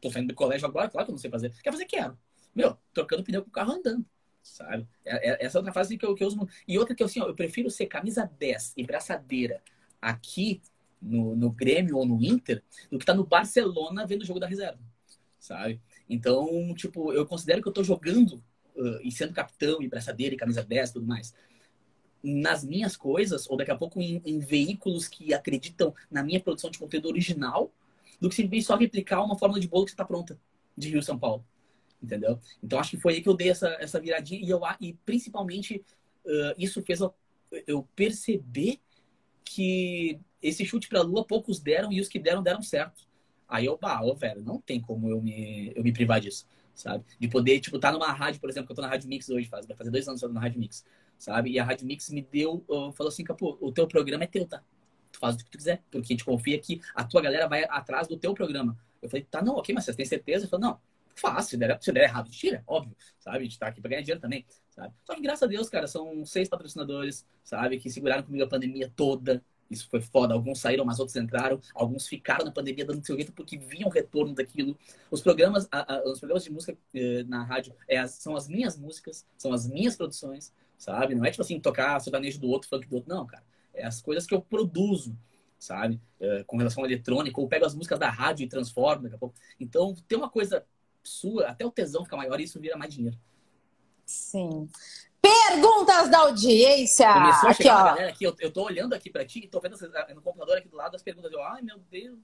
Tô 0.00 0.10
saindo 0.10 0.28
do 0.28 0.34
colégio 0.34 0.66
agora, 0.66 0.88
claro 0.88 1.06
que 1.06 1.10
eu 1.10 1.14
não 1.14 1.18
sei 1.18 1.30
fazer. 1.30 1.52
Quer 1.62 1.70
fazer 1.70 1.84
quero. 1.84 2.18
Meu, 2.54 2.76
trocando 2.92 3.22
pneu 3.22 3.42
com 3.42 3.48
o 3.48 3.52
carro 3.52 3.72
andando 3.72 4.04
sabe? 4.42 4.86
É, 5.04 5.30
é, 5.30 5.46
essa 5.46 5.58
é 5.58 5.60
outra 5.60 5.72
frase 5.72 5.96
que 5.96 6.04
eu, 6.04 6.14
que 6.14 6.22
eu 6.22 6.28
uso. 6.28 6.48
E 6.66 6.78
outra 6.78 6.94
que 6.94 7.02
eu, 7.02 7.06
assim, 7.06 7.20
ó, 7.20 7.26
eu 7.26 7.34
prefiro 7.34 7.70
ser 7.70 7.86
camisa 7.86 8.30
10 8.38 8.74
e 8.76 8.84
braçadeira 8.84 9.62
aqui 10.00 10.60
no, 11.00 11.36
no 11.36 11.50
Grêmio 11.50 11.96
ou 11.96 12.06
no 12.06 12.22
Inter 12.22 12.62
do 12.90 12.98
que 12.98 13.04
estar 13.04 13.12
tá 13.12 13.16
no 13.16 13.26
Barcelona 13.26 14.06
vendo 14.06 14.22
o 14.22 14.26
jogo 14.26 14.40
da 14.40 14.46
reserva, 14.46 14.80
sabe? 15.38 15.80
Então, 16.08 16.74
tipo, 16.74 17.12
eu 17.12 17.26
considero 17.26 17.62
que 17.62 17.68
eu 17.68 17.72
tô 17.72 17.82
jogando 17.82 18.42
uh, 18.76 19.00
e 19.02 19.10
sendo 19.10 19.32
capitão 19.32 19.82
e 19.82 19.88
braçadeira 19.88 20.34
e 20.34 20.38
camisa 20.38 20.62
10 20.62 20.90
e 20.90 20.92
tudo 20.94 21.06
mais 21.06 21.34
nas 22.22 22.64
minhas 22.64 22.96
coisas, 22.96 23.50
ou 23.50 23.56
daqui 23.56 23.72
a 23.72 23.76
pouco 23.76 24.00
em, 24.00 24.22
em, 24.24 24.38
veículos 24.38 25.08
que 25.08 25.34
acreditam 25.34 25.92
na 26.08 26.22
minha 26.22 26.38
produção 26.38 26.70
de 26.70 26.78
conteúdo 26.78 27.08
original, 27.08 27.72
do 28.20 28.28
que 28.28 28.36
simplesmente 28.36 28.64
só 28.64 28.76
replicar 28.76 29.24
uma 29.24 29.36
fórmula 29.36 29.60
de 29.60 29.66
bolo 29.66 29.86
que 29.86 29.90
está 29.90 30.04
pronta 30.04 30.38
de 30.76 30.88
Rio 30.88 31.02
São 31.02 31.18
Paulo 31.18 31.44
entendeu? 32.02 32.38
Então 32.62 32.78
acho 32.78 32.90
que 32.90 32.96
foi 32.96 33.14
aí 33.14 33.22
que 33.22 33.28
eu 33.28 33.36
dei 33.36 33.50
essa, 33.50 33.68
essa 33.80 34.00
viradinha 34.00 34.40
e, 34.40 34.50
eu, 34.50 34.60
e 34.80 34.94
principalmente 35.04 35.84
uh, 36.24 36.54
isso 36.58 36.82
fez 36.82 37.00
eu, 37.00 37.14
eu, 37.66 37.88
perceber 37.94 38.80
que 39.44 40.18
esse 40.42 40.64
chute 40.64 40.88
para 40.88 41.00
a 41.00 41.02
lua 41.02 41.24
poucos 41.24 41.60
deram 41.60 41.92
e 41.92 42.00
os 42.00 42.08
que 42.08 42.18
deram 42.18 42.42
deram 42.42 42.62
certo. 42.62 43.06
Aí 43.48 43.66
eu, 43.66 43.76
bah, 43.76 44.02
ô, 44.02 44.14
velho, 44.14 44.42
não 44.42 44.60
tem 44.60 44.80
como 44.80 45.08
eu 45.08 45.20
me, 45.20 45.72
eu 45.76 45.84
me 45.84 45.92
privar 45.92 46.20
disso, 46.20 46.46
sabe? 46.74 47.04
De 47.20 47.28
poder, 47.28 47.60
tipo, 47.60 47.76
estar 47.76 47.92
tá 47.92 47.98
numa 47.98 48.10
rádio, 48.10 48.40
por 48.40 48.48
exemplo, 48.48 48.66
que 48.66 48.72
eu 48.72 48.76
tô 48.76 48.82
na 48.82 48.88
Rádio 48.88 49.08
Mix 49.08 49.28
hoje, 49.28 49.46
faz, 49.46 49.66
vai 49.66 49.76
fazer 49.76 49.90
dois 49.90 50.08
anos 50.08 50.20
que 50.20 50.24
eu 50.24 50.30
tô 50.30 50.34
na 50.34 50.40
Rádio 50.40 50.58
Mix, 50.58 50.84
sabe? 51.18 51.50
E 51.50 51.58
a 51.58 51.64
Rádio 51.64 51.86
Mix 51.86 52.08
me 52.08 52.22
deu, 52.22 52.64
uh, 52.66 52.90
falou 52.92 53.08
assim, 53.08 53.24
pô, 53.24 53.58
o 53.60 53.70
teu 53.70 53.86
programa 53.86 54.24
é 54.24 54.26
teu, 54.26 54.46
tá? 54.46 54.62
Tu 55.12 55.18
faz 55.18 55.34
o 55.34 55.38
que 55.38 55.44
tu 55.44 55.58
quiser, 55.58 55.82
porque 55.90 56.06
a 56.06 56.14
gente 56.14 56.24
confia 56.24 56.58
que 56.58 56.80
a 56.94 57.04
tua 57.04 57.20
galera 57.20 57.46
vai 57.46 57.64
atrás 57.64 58.08
do 58.08 58.16
teu 58.16 58.32
programa. 58.32 58.78
Eu 59.02 59.10
falei, 59.10 59.26
tá, 59.30 59.42
não, 59.42 59.56
ok, 59.56 59.74
mas 59.74 59.84
você 59.84 59.92
tem 59.92 60.06
certeza? 60.06 60.44
Ele 60.44 60.50
falou, 60.50 60.68
não, 60.70 60.80
fácil, 61.14 61.50
se 61.50 61.56
der, 61.56 61.78
se 61.80 61.92
der 61.92 62.04
errado, 62.04 62.30
tira, 62.30 62.62
óbvio, 62.66 62.96
sabe? 63.18 63.38
A 63.38 63.42
gente 63.42 63.58
tá 63.58 63.66
aqui 63.66 63.80
pra 63.80 63.90
ganhar 63.90 64.02
dinheiro 64.02 64.20
também, 64.20 64.46
sabe? 64.70 64.94
Só 65.04 65.14
que 65.14 65.22
graças 65.22 65.42
a 65.42 65.46
Deus, 65.46 65.68
cara, 65.68 65.86
são 65.86 66.24
seis 66.24 66.48
patrocinadores, 66.48 67.26
sabe? 67.44 67.78
Que 67.78 67.90
seguraram 67.90 68.22
comigo 68.22 68.44
a 68.44 68.48
pandemia 68.48 68.90
toda. 68.94 69.42
Isso 69.72 69.88
foi 69.88 70.02
foda. 70.02 70.34
Alguns 70.34 70.60
saíram, 70.60 70.84
mas 70.84 71.00
outros 71.00 71.16
entraram. 71.16 71.58
Alguns 71.74 72.06
ficaram 72.06 72.44
na 72.44 72.50
pandemia 72.50 72.84
dando 72.84 73.04
seu 73.04 73.16
jeito 73.16 73.32
porque 73.32 73.56
viam 73.56 73.88
o 73.88 73.92
retorno 73.92 74.34
daquilo. 74.34 74.78
Os 75.10 75.22
programas, 75.22 75.66
a, 75.72 75.94
a, 75.94 76.04
os 76.04 76.18
programas 76.18 76.44
de 76.44 76.50
música 76.52 76.76
eh, 76.94 77.24
na 77.24 77.42
rádio 77.42 77.74
é 77.88 77.96
as, 77.96 78.10
são 78.12 78.36
as 78.36 78.48
minhas 78.48 78.78
músicas, 78.78 79.26
são 79.38 79.52
as 79.52 79.66
minhas 79.66 79.96
produções, 79.96 80.52
sabe? 80.76 81.14
Não 81.14 81.24
é 81.24 81.30
tipo 81.30 81.42
assim, 81.42 81.58
tocar 81.58 81.98
sertanejo 82.00 82.38
do 82.38 82.48
outro, 82.48 82.68
funk 82.68 82.86
do 82.86 82.96
outro. 82.96 83.08
Não, 83.08 83.26
cara. 83.26 83.42
É 83.72 83.86
as 83.86 84.02
coisas 84.02 84.26
que 84.26 84.34
eu 84.34 84.42
produzo, 84.42 85.16
sabe? 85.58 85.98
Uh, 86.20 86.44
com 86.44 86.58
relação 86.58 86.82
ao 86.82 86.86
eletrônico, 86.86 87.40
ou 87.40 87.48
pego 87.48 87.64
as 87.64 87.74
músicas 87.74 87.98
da 87.98 88.10
rádio 88.10 88.44
e 88.44 88.48
transformo 88.48 89.04
daqui 89.04 89.14
a 89.14 89.18
pouco. 89.18 89.34
Então, 89.58 89.94
tem 90.06 90.18
uma 90.18 90.28
coisa 90.28 90.66
sua, 91.02 91.48
até 91.48 91.64
o 91.64 91.70
tesão 91.70 92.04
fica 92.04 92.16
maior 92.16 92.40
e 92.40 92.44
isso 92.44 92.60
vira 92.60 92.76
mais 92.76 92.92
dinheiro. 92.92 93.18
Sim. 94.06 94.68
Perguntas 95.20 96.08
da 96.08 96.18
audiência! 96.18 97.12
Começou 97.12 97.48
a 97.48 97.52
chegar 97.54 97.74
aqui, 97.74 97.82
ó. 97.82 97.84
galera 97.84 98.10
aqui, 98.10 98.24
eu, 98.24 98.34
eu 98.40 98.52
tô 98.52 98.64
olhando 98.64 98.92
aqui 98.92 99.08
pra 99.08 99.24
ti 99.24 99.40
e 99.40 99.48
tô 99.48 99.60
vendo 99.60 99.76
no 100.14 100.22
computador 100.22 100.58
aqui 100.58 100.68
do 100.68 100.76
lado 100.76 100.96
as 100.96 101.02
perguntas. 101.02 101.32
Eu, 101.32 101.42
ai, 101.42 101.62
meu 101.62 101.78
Deus. 101.90 102.18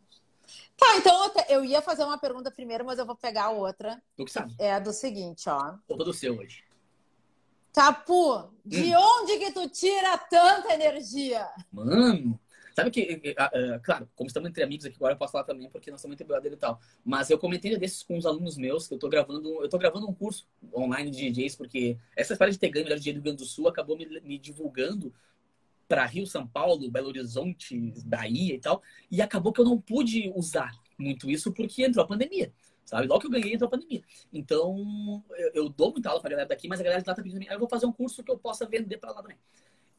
Tá, 0.76 0.96
então 0.96 1.32
eu 1.48 1.64
ia 1.64 1.80
fazer 1.82 2.04
uma 2.04 2.18
pergunta 2.18 2.50
primeiro, 2.50 2.84
mas 2.84 2.98
eu 2.98 3.06
vou 3.06 3.14
pegar 3.14 3.50
outra. 3.50 4.02
Tu 4.16 4.24
que 4.24 4.32
sabe. 4.32 4.54
É 4.58 4.80
do 4.80 4.92
seguinte, 4.92 5.48
ó. 5.48 5.74
Culpa 5.86 6.04
do 6.04 6.12
seu 6.12 6.36
hoje. 6.38 6.64
Capu, 7.72 8.50
de 8.64 8.96
hum. 8.96 9.00
onde 9.00 9.38
que 9.38 9.52
tu 9.52 9.68
tira 9.68 10.18
tanta 10.18 10.72
energia? 10.74 11.48
Mano, 11.70 12.40
sabe 12.78 12.90
que, 12.92 13.32
uh, 13.32 13.80
claro, 13.82 14.08
como 14.14 14.28
estamos 14.28 14.48
entre 14.48 14.62
amigos 14.62 14.86
aqui 14.86 14.94
agora, 14.96 15.14
eu 15.14 15.18
posso 15.18 15.32
falar 15.32 15.44
também, 15.44 15.68
porque 15.68 15.90
nós 15.90 15.98
estamos 15.98 16.14
entre 16.14 16.24
brother 16.24 16.52
e 16.52 16.56
tal. 16.56 16.80
Mas 17.04 17.28
eu 17.28 17.38
comentei 17.38 17.76
desses 17.76 18.04
com 18.04 18.16
os 18.16 18.24
alunos 18.24 18.56
meus, 18.56 18.86
que 18.86 18.94
eu 18.94 18.98
tô 18.98 19.08
gravando, 19.08 19.62
eu 19.62 19.68
tô 19.68 19.76
gravando 19.78 20.08
um 20.08 20.14
curso 20.14 20.46
online 20.72 21.10
de 21.10 21.30
DJs, 21.30 21.56
porque 21.56 21.98
essa 22.16 22.34
história 22.34 22.52
de 22.52 22.58
ter 22.58 22.68
ganho 22.68 22.84
melhor 22.84 22.98
DJ 22.98 23.14
do 23.14 23.16
Rio 23.16 23.24
Grande 23.24 23.38
do 23.38 23.46
Sul 23.46 23.66
acabou 23.66 23.96
me, 23.96 24.06
me 24.20 24.38
divulgando 24.38 25.12
para 25.88 26.04
Rio, 26.04 26.26
São 26.26 26.46
Paulo, 26.46 26.88
Belo 26.90 27.08
Horizonte, 27.08 27.92
Bahia 28.04 28.54
e 28.54 28.60
tal. 28.60 28.80
E 29.10 29.20
acabou 29.20 29.52
que 29.52 29.60
eu 29.60 29.64
não 29.64 29.80
pude 29.80 30.30
usar 30.36 30.70
muito 30.96 31.28
isso 31.28 31.52
porque 31.52 31.84
entrou 31.84 32.04
a 32.04 32.08
pandemia. 32.08 32.52
Sabe? 32.84 33.06
Logo 33.06 33.20
que 33.20 33.26
eu 33.26 33.30
ganhei, 33.30 33.54
entrou 33.54 33.66
a 33.66 33.70
pandemia. 33.70 34.02
Então, 34.32 35.22
eu, 35.36 35.50
eu 35.54 35.68
dou 35.68 35.90
muita 35.90 36.10
aula 36.10 36.20
pra 36.20 36.30
galera 36.30 36.48
daqui, 36.48 36.68
mas 36.68 36.80
a 36.80 36.82
galera 36.82 37.02
de 37.02 37.08
lá 37.08 37.14
tá 37.14 37.22
pedindo, 37.22 37.44
ah, 37.48 37.54
eu 37.54 37.58
vou 37.58 37.68
fazer 37.68 37.86
um 37.86 37.92
curso 37.92 38.22
que 38.22 38.30
eu 38.30 38.38
possa 38.38 38.66
vender 38.66 38.98
para 38.98 39.12
lá 39.12 39.20
também. 39.20 39.36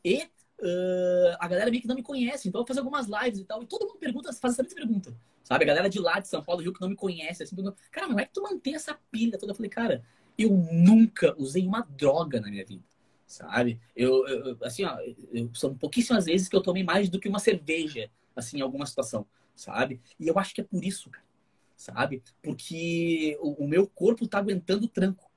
E 0.03 0.29
uh, 0.61 1.37
a 1.39 1.47
galera 1.47 1.69
meio 1.69 1.81
que 1.81 1.87
não 1.87 1.95
me 1.95 2.03
conhece, 2.03 2.47
então 2.47 2.59
eu 2.59 2.63
vou 2.63 2.67
fazer 2.67 2.79
algumas 2.79 3.07
lives 3.07 3.39
e 3.39 3.45
tal. 3.45 3.61
E 3.63 3.65
todo 3.65 3.87
mundo 3.87 3.99
pergunta, 3.99 4.31
faz 4.33 4.53
essa 4.53 4.63
mesma 4.63 4.75
pergunta. 4.75 5.13
Sabe? 5.43 5.63
A 5.63 5.67
galera 5.67 5.89
de 5.89 5.99
lá, 5.99 6.19
de 6.19 6.27
São 6.27 6.43
Paulo, 6.43 6.61
Rio, 6.61 6.73
que 6.73 6.81
não 6.81 6.89
me 6.89 6.95
conhece, 6.95 7.43
assim, 7.43 7.55
pergunta, 7.55 7.77
cara, 7.91 8.07
como 8.07 8.19
é 8.19 8.25
que 8.25 8.33
tu 8.33 8.41
mantém 8.41 8.75
essa 8.75 8.97
pilha 9.11 9.37
toda? 9.37 9.51
Eu 9.51 9.55
falei, 9.55 9.69
cara, 9.69 10.03
eu 10.37 10.51
nunca 10.51 11.35
usei 11.37 11.65
uma 11.65 11.81
droga 11.81 12.39
na 12.39 12.49
minha 12.49 12.65
vida 12.65 12.83
sabe? 13.29 13.79
Eu, 13.95 14.27
eu, 14.27 14.57
assim, 14.63 14.83
ó, 14.83 14.97
eu, 15.31 15.49
são 15.53 15.77
pouquíssimas 15.77 16.25
vezes 16.25 16.49
que 16.49 16.55
eu 16.55 16.61
tomei 16.61 16.83
mais 16.83 17.09
do 17.09 17.19
que 17.19 17.29
uma 17.29 17.37
cerveja, 17.37 18.09
assim, 18.35 18.57
em 18.57 18.61
alguma 18.61 18.87
situação, 18.87 19.25
sabe? 19.55 20.01
E 20.19 20.27
eu 20.27 20.37
acho 20.39 20.53
que 20.53 20.61
é 20.61 20.63
por 20.63 20.83
isso, 20.83 21.11
cara, 21.11 21.25
sabe? 21.75 22.23
Porque 22.41 23.37
o, 23.39 23.65
o 23.65 23.67
meu 23.67 23.87
corpo 23.87 24.27
tá 24.27 24.39
aguentando 24.39 24.87
tranco, 24.87 25.28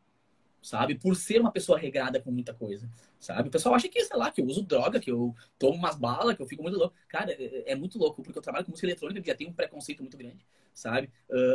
sabe? 0.63 0.95
Por 0.95 1.17
ser 1.17 1.41
uma 1.41 1.51
pessoa 1.51 1.79
regrada 1.79 2.21
com 2.21 2.31
muita 2.31 2.55
coisa, 2.55 2.89
sabe? 3.19 3.49
O 3.49 3.51
pessoal 3.53 3.75
acha 3.75 3.89
que, 3.89 4.03
sei 4.05 4.17
lá, 4.17 4.31
que 4.31 4.41
eu 4.41 4.47
uso 4.47 4.63
droga, 4.63 5.01
que 5.01 5.11
eu 5.11 5.35
tomo 5.59 5.77
umas 5.77 5.97
balas, 5.97 6.37
que 6.37 6.43
eu 6.43 6.47
fico 6.47 6.63
muito 6.63 6.79
louco. 6.79 6.95
Cara, 7.09 7.33
é, 7.33 7.73
é 7.73 7.75
muito 7.75 7.99
louco, 7.99 8.23
porque 8.23 8.39
eu 8.39 8.43
trabalho 8.43 8.65
com 8.65 8.71
música 8.71 8.87
eletrônica, 8.87 9.21
que 9.21 9.27
já 9.29 9.35
tem 9.35 9.49
um 9.49 9.53
preconceito 9.53 10.01
muito 10.01 10.17
grande, 10.17 10.47
sabe? 10.73 11.11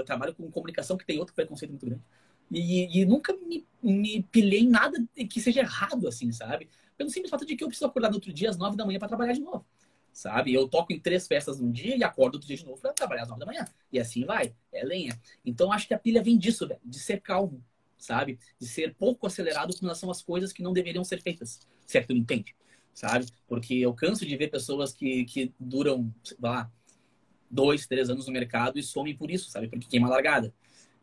Trabalho 0.05 0.35
com 0.35 0.51
comunicação, 0.51 0.97
que 0.97 1.05
tem 1.05 1.17
outro 1.17 1.33
preconceito 1.33 1.71
muito 1.71 1.85
grande. 1.85 2.03
E, 2.51 3.01
e 3.01 3.05
nunca 3.05 3.33
me, 3.35 3.65
me 3.81 4.23
pilhei 4.23 4.61
em 4.61 4.69
nada 4.69 4.97
que 5.29 5.41
seja 5.41 5.61
errado, 5.61 6.07
assim, 6.07 6.31
sabe? 6.31 6.69
Pelo 6.97 7.09
simples 7.09 7.29
fato 7.29 7.45
de 7.45 7.55
que 7.55 7.63
eu 7.63 7.67
preciso 7.67 7.85
acordar 7.85 8.09
no 8.09 8.15
outro 8.15 8.33
dia 8.33 8.49
às 8.49 8.57
nove 8.57 8.77
da 8.77 8.85
manhã 8.85 8.99
para 8.99 9.07
trabalhar 9.07 9.33
de 9.33 9.41
novo, 9.41 9.65
sabe? 10.11 10.53
Eu 10.53 10.67
toco 10.67 10.93
em 10.93 10.99
três 10.99 11.27
festas 11.27 11.59
num 11.59 11.71
dia 11.71 11.95
e 11.95 12.03
acordo 12.03 12.35
outro 12.35 12.47
dia 12.47 12.57
de 12.57 12.65
novo 12.65 12.81
para 12.81 12.93
trabalhar 12.93 13.23
às 13.23 13.29
nove 13.29 13.39
da 13.39 13.45
manhã. 13.45 13.65
E 13.91 13.99
assim 13.99 14.25
vai, 14.25 14.55
é 14.71 14.83
lenha. 14.83 15.19
Então 15.45 15.71
acho 15.71 15.87
que 15.87 15.93
a 15.93 15.99
pilha 15.99 16.23
vem 16.23 16.37
disso, 16.37 16.67
velho, 16.67 16.79
de 16.83 16.99
ser 16.99 17.21
calmo, 17.21 17.63
sabe? 17.97 18.39
De 18.59 18.67
ser 18.67 18.93
pouco 18.95 19.27
acelerado 19.27 19.73
com 19.73 19.81
relação 19.81 20.09
às 20.11 20.21
coisas 20.21 20.53
que 20.53 20.61
não 20.63 20.73
deveriam 20.73 21.03
ser 21.03 21.21
feitas, 21.21 21.59
certo? 21.85 22.13
Não 22.13 22.21
entende? 22.21 22.55
Sabe? 22.93 23.27
Porque 23.47 23.75
eu 23.75 23.93
canso 23.93 24.25
de 24.25 24.35
ver 24.35 24.49
pessoas 24.49 24.93
que, 24.93 25.25
que 25.25 25.53
duram, 25.59 26.13
sei 26.23 26.37
lá, 26.41 26.71
dois, 27.49 27.87
três 27.87 28.09
anos 28.09 28.27
no 28.27 28.33
mercado 28.33 28.77
e 28.79 28.83
somem 28.83 29.15
por 29.15 29.31
isso, 29.31 29.49
sabe? 29.49 29.67
Porque 29.67 29.87
queima 29.87 30.07
a 30.07 30.11
largada. 30.11 30.53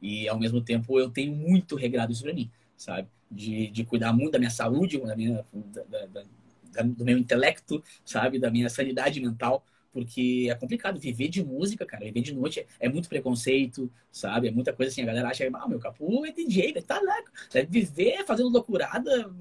E 0.01 0.29
ao 0.29 0.39
mesmo 0.39 0.61
tempo 0.61 0.99
eu 0.99 1.11
tenho 1.11 1.35
muito 1.35 1.77
regrado 1.77 2.13
isso 2.13 2.23
para 2.23 2.35
mim, 2.35 2.51
sabe? 2.77 3.09
De, 3.31 3.69
de 3.69 3.85
cuidar 3.85 4.13
muito 4.13 4.33
da 4.33 4.39
minha 4.39 4.51
saúde, 4.51 4.99
da 4.99 5.17
minha, 5.17 5.45
da, 5.53 6.07
da, 6.07 6.83
do 6.83 7.05
meu 7.05 7.17
intelecto, 7.17 7.83
sabe? 8.05 8.39
Da 8.39 8.51
minha 8.51 8.69
sanidade 8.69 9.21
mental, 9.21 9.65
porque 9.95 10.49
é 10.51 10.55
complicado 10.57 10.99
viver 10.99 11.29
de 11.29 11.43
música, 11.43 11.87
cara. 11.87 12.05
Viver 12.05 12.21
de 12.21 12.35
noite 12.35 12.61
é, 12.61 12.67
é 12.81 12.89
muito 12.89 13.09
preconceito, 13.09 13.91
sabe? 14.11 14.49
É 14.49 14.51
muita 14.51 14.73
coisa 14.73 14.91
assim. 14.91 15.03
A 15.03 15.07
galera 15.07 15.29
acha, 15.29 15.49
ah, 15.55 15.69
meu 15.69 15.79
capu 15.79 16.27
é 16.27 16.33
DJ, 16.33 16.83
tá 16.83 17.01
lá. 17.01 17.17
Deve 17.53 17.69
viver 17.71 18.27
fazendo 18.27 18.49
loucurada, 18.49 19.33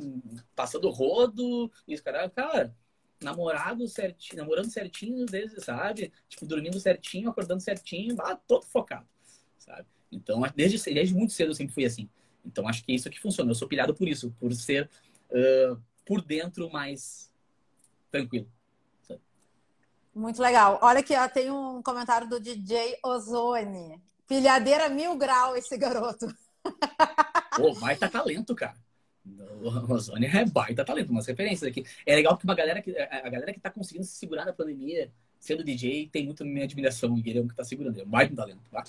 passando 0.55 0.89
rodo. 0.91 1.71
Isso, 1.87 2.03
cara, 2.03 2.29
cara 2.29 2.73
namorado 3.19 3.87
certinho, 3.87 4.41
namorando 4.41 4.69
certinho, 4.69 5.25
vezes, 5.25 5.63
sabe? 5.63 6.11
Tipo, 6.29 6.45
dormindo 6.45 6.79
certinho, 6.79 7.29
acordando 7.29 7.61
certinho, 7.61 8.15
ah, 8.19 8.35
todo 8.35 8.65
focado, 8.65 9.07
sabe? 9.57 9.87
Então, 10.11 10.41
desde, 10.55 10.93
desde 10.93 11.15
muito 11.15 11.33
cedo 11.33 11.51
eu 11.51 11.55
sempre 11.55 11.73
fui 11.73 11.85
assim. 11.85 12.09
Então, 12.45 12.67
acho 12.67 12.83
que 12.83 12.91
é 12.91 12.95
isso 12.95 13.09
que 13.09 13.19
funciona. 13.19 13.49
Eu 13.49 13.55
sou 13.55 13.67
pilhado 13.67 13.95
por 13.95 14.07
isso, 14.07 14.35
por 14.39 14.53
ser 14.53 14.89
uh, 15.31 15.81
por 16.05 16.21
dentro 16.21 16.69
mais 16.69 17.31
tranquilo. 18.11 18.47
Muito 20.13 20.41
legal. 20.41 20.79
Olha 20.81 20.99
aqui, 20.99 21.15
ó, 21.15 21.27
tem 21.27 21.49
um 21.49 21.81
comentário 21.81 22.27
do 22.29 22.39
DJ 22.39 22.97
Ozone. 23.03 24.01
Pilhadeira 24.27 24.87
mil 24.89 25.17
grau 25.17 25.55
esse 25.55 25.75
garoto. 25.77 26.27
Pô, 27.57 27.73
baita 27.75 28.07
talento, 28.07 28.53
cara. 28.55 28.75
O 29.61 29.93
Ozone 29.93 30.27
é 30.27 30.45
baita 30.45 30.85
talento, 30.85 31.09
umas 31.09 31.25
referências 31.25 31.69
aqui. 31.69 31.83
É 32.05 32.15
legal 32.15 32.37
que 32.37 32.43
uma 32.43 32.55
galera 32.55 32.81
que 32.81 32.95
a 32.97 33.29
galera 33.29 33.53
que 33.53 33.59
tá 33.59 33.69
conseguindo 33.69 34.05
se 34.05 34.15
segurar 34.15 34.45
na 34.45 34.53
pandemia, 34.53 35.11
sendo 35.39 35.63
DJ, 35.63 36.09
tem 36.09 36.25
muito 36.25 36.45
minha 36.45 36.65
admiração. 36.65 37.17
E 37.17 37.29
ele 37.29 37.39
é 37.39 37.41
um 37.41 37.47
que 37.47 37.55
tá 37.55 37.63
segurando. 37.63 37.99
É 37.99 38.03
um 38.03 38.07
baita 38.09 38.35
talento, 38.35 38.61
tá? 38.71 38.83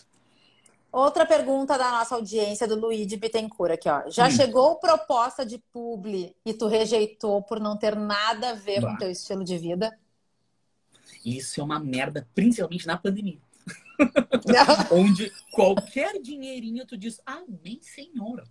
Outra 0.92 1.26
pergunta 1.26 1.76
da 1.76 1.90
nossa 1.90 2.14
audiência, 2.14 2.68
do 2.68 2.76
Luigi 2.76 3.16
Bittencourt 3.16 3.72
aqui, 3.72 3.88
ó. 3.88 4.08
Já 4.08 4.28
hum. 4.28 4.30
chegou 4.30 4.76
proposta 4.76 5.44
de 5.44 5.58
publi 5.72 6.36
e 6.46 6.54
tu 6.54 6.68
rejeitou 6.68 7.42
por 7.42 7.58
não 7.58 7.76
ter 7.76 7.96
nada 7.96 8.50
a 8.50 8.54
ver 8.54 8.80
bah. 8.80 8.92
com 8.92 8.98
teu 8.98 9.10
estilo 9.10 9.42
de 9.42 9.58
vida? 9.58 9.92
Isso 11.24 11.60
é 11.60 11.64
uma 11.64 11.78
merda, 11.78 12.28
principalmente 12.34 12.86
na 12.86 12.96
pandemia. 12.96 13.38
Onde 14.90 15.32
qualquer 15.52 16.20
dinheirinho 16.20 16.84
tu 16.86 16.96
diz, 16.96 17.20
amém, 17.24 17.80
senhora. 17.80 18.44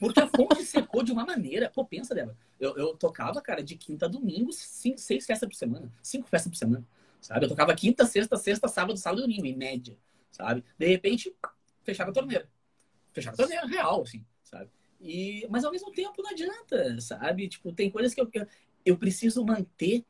Porque 0.00 0.20
a 0.20 0.28
fonte 0.28 0.64
secou 0.64 1.02
de 1.02 1.12
uma 1.12 1.24
maneira. 1.24 1.70
Pô, 1.74 1.84
pensa 1.84 2.14
dela. 2.14 2.36
Eu, 2.58 2.76
eu 2.76 2.96
tocava, 2.96 3.42
cara, 3.42 3.62
de 3.62 3.76
quinta 3.76 4.06
a 4.06 4.08
domingo, 4.08 4.52
cinco, 4.52 4.98
seis 4.98 5.26
festas 5.26 5.48
por 5.48 5.54
semana. 5.54 5.92
Cinco 6.02 6.28
festas 6.28 6.50
por 6.50 6.56
semana. 6.56 6.86
Sabe? 7.20 7.44
Eu 7.44 7.48
tocava 7.48 7.74
quinta, 7.74 8.06
sexta, 8.06 8.36
sexta, 8.36 8.68
sábado, 8.68 8.96
sábado 8.96 9.20
e 9.20 9.22
domingo, 9.22 9.46
em 9.46 9.56
média 9.56 9.96
sabe? 10.36 10.62
De 10.78 10.86
repente, 10.86 11.34
fechava 11.82 12.10
a 12.10 12.14
torneira. 12.14 12.48
Fechava 13.12 13.34
a 13.34 13.38
torneira 13.38 13.66
real, 13.66 14.02
assim, 14.02 14.24
sabe? 14.44 14.70
E, 15.00 15.46
mas 15.50 15.64
ao 15.64 15.72
mesmo 15.72 15.90
tempo 15.92 16.22
não 16.22 16.30
adianta, 16.30 17.00
sabe? 17.00 17.48
Tipo, 17.48 17.72
tem 17.72 17.90
coisas 17.90 18.14
que 18.14 18.20
eu, 18.20 18.30
eu 18.84 18.96
preciso 18.96 19.44
manter 19.44 20.04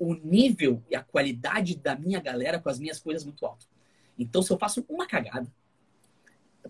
o 0.00 0.14
nível 0.14 0.82
e 0.88 0.96
a 0.96 1.02
qualidade 1.04 1.76
da 1.76 1.94
minha 1.94 2.18
galera 2.18 2.58
com 2.58 2.70
as 2.70 2.78
minhas 2.78 2.98
coisas 2.98 3.22
muito 3.22 3.44
alto. 3.44 3.68
Então, 4.18 4.42
se 4.42 4.50
eu 4.50 4.58
faço 4.58 4.84
uma 4.88 5.06
cagada, 5.06 5.46